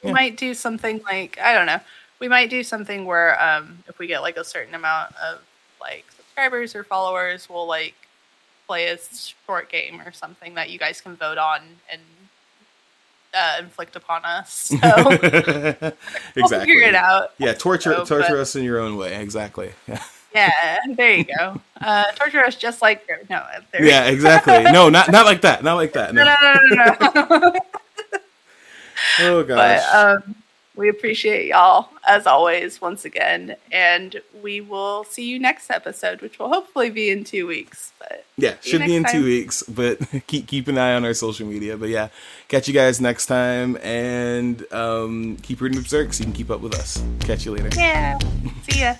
we 0.03 0.11
might 0.13 0.38
do 0.38 0.53
something 0.53 1.01
like 1.03 1.38
I 1.39 1.53
don't 1.53 1.65
know. 1.65 1.80
We 2.19 2.27
might 2.30 2.49
do 2.49 2.63
something 2.63 3.05
where 3.05 3.39
um, 3.43 3.84
if 3.88 3.99
we 3.99 4.07
get 4.07 4.21
like 4.21 4.38
a 4.38 4.43
certain 4.45 4.73
amount 4.73 5.13
of 5.17 5.39
like 5.81 6.05
subscribers 6.15 6.73
or 6.75 6.84
followers, 6.85 7.49
we'll 7.49 7.67
like 7.67 7.95
play 8.68 8.88
a 8.88 8.98
short 9.45 9.69
game 9.69 10.02
or 10.02 10.11
something 10.11 10.53
that 10.56 10.69
you 10.69 10.80
guys 10.80 11.02
can 11.02 11.15
vote 11.15 11.38
on 11.38 11.61
and 11.91 12.02
uh, 13.34 13.57
inflict 13.60 13.95
upon 13.95 14.23
us. 14.26 14.52
So 14.53 14.76
exactly. 14.77 15.91
we'll 16.35 16.48
figure 16.49 16.81
it 16.81 16.95
out. 16.95 17.31
Yeah, 17.38 17.53
torture 17.53 17.94
So, 17.95 18.06
torture 18.06 18.34
but- 18.35 18.40
us 18.40 18.56
in 18.56 18.64
your 18.64 18.80
own 18.80 18.95
way. 18.98 19.15
Exactly. 19.19 19.72
Yeah. 19.88 20.02
Yeah, 20.35 20.80
there 20.95 21.14
you 21.14 21.26
go. 21.26 21.61
Uh, 21.80 22.06
torture 22.14 22.40
us 22.44 22.56
just 22.56 22.81
like 22.81 23.07
no. 23.30 23.45
There, 23.72 23.85
Yeah, 23.85 24.06
exactly. 24.06 24.64
No, 24.64 24.90
not 24.90 25.11
not 25.11 25.27
like 25.27 25.41
that. 25.41 25.64
Not 25.64 25.76
like 25.76 25.94
that. 25.94 26.11
no, 26.15 26.23
No. 26.26 26.35
no, 26.41 26.53
no, 26.76 27.27
no. 27.30 27.38
no. 27.52 27.53
Oh 29.19 29.44
gosh. 29.44 29.84
but 29.84 29.95
um, 30.23 30.35
we 30.75 30.89
appreciate 30.89 31.47
y'all 31.47 31.89
as 32.07 32.25
always 32.25 32.81
once 32.81 33.05
again, 33.05 33.55
and 33.71 34.21
we 34.41 34.59
will 34.61 35.03
see 35.03 35.25
you 35.27 35.39
next 35.39 35.69
episode, 35.69 36.21
which 36.21 36.39
will 36.39 36.49
hopefully 36.49 36.89
be 36.89 37.09
in 37.09 37.23
two 37.23 37.45
weeks. 37.45 37.91
But 37.99 38.25
yeah, 38.37 38.55
should 38.61 38.81
be 38.81 38.95
in 38.95 39.03
next 39.03 39.13
two 39.13 39.23
weeks, 39.23 39.63
but 39.63 39.99
keep 40.27 40.47
keep 40.47 40.67
an 40.67 40.77
eye 40.77 40.95
on 40.95 41.05
our 41.05 41.13
social 41.13 41.47
media. 41.47 41.77
But 41.77 41.89
yeah, 41.89 42.09
catch 42.47 42.67
you 42.67 42.73
guys 42.73 42.99
next 42.99 43.27
time, 43.27 43.77
and 43.77 44.65
um, 44.73 45.37
keep 45.37 45.61
reading 45.61 45.81
Berserk 45.81 46.13
so 46.13 46.19
you 46.19 46.25
can 46.25 46.33
keep 46.33 46.49
up 46.49 46.61
with 46.61 46.75
us. 46.75 47.03
Catch 47.19 47.45
you 47.45 47.55
later. 47.55 47.69
yeah, 47.77 48.17
see 48.69 48.81
ya. 48.81 48.95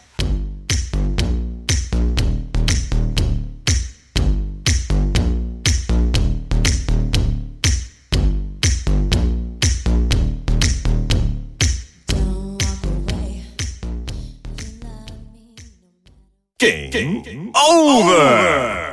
You 16.64 16.70
love 16.70 16.92
me 16.94 17.14
no 17.14 17.22
Game 17.22 17.52
over. 17.56 18.93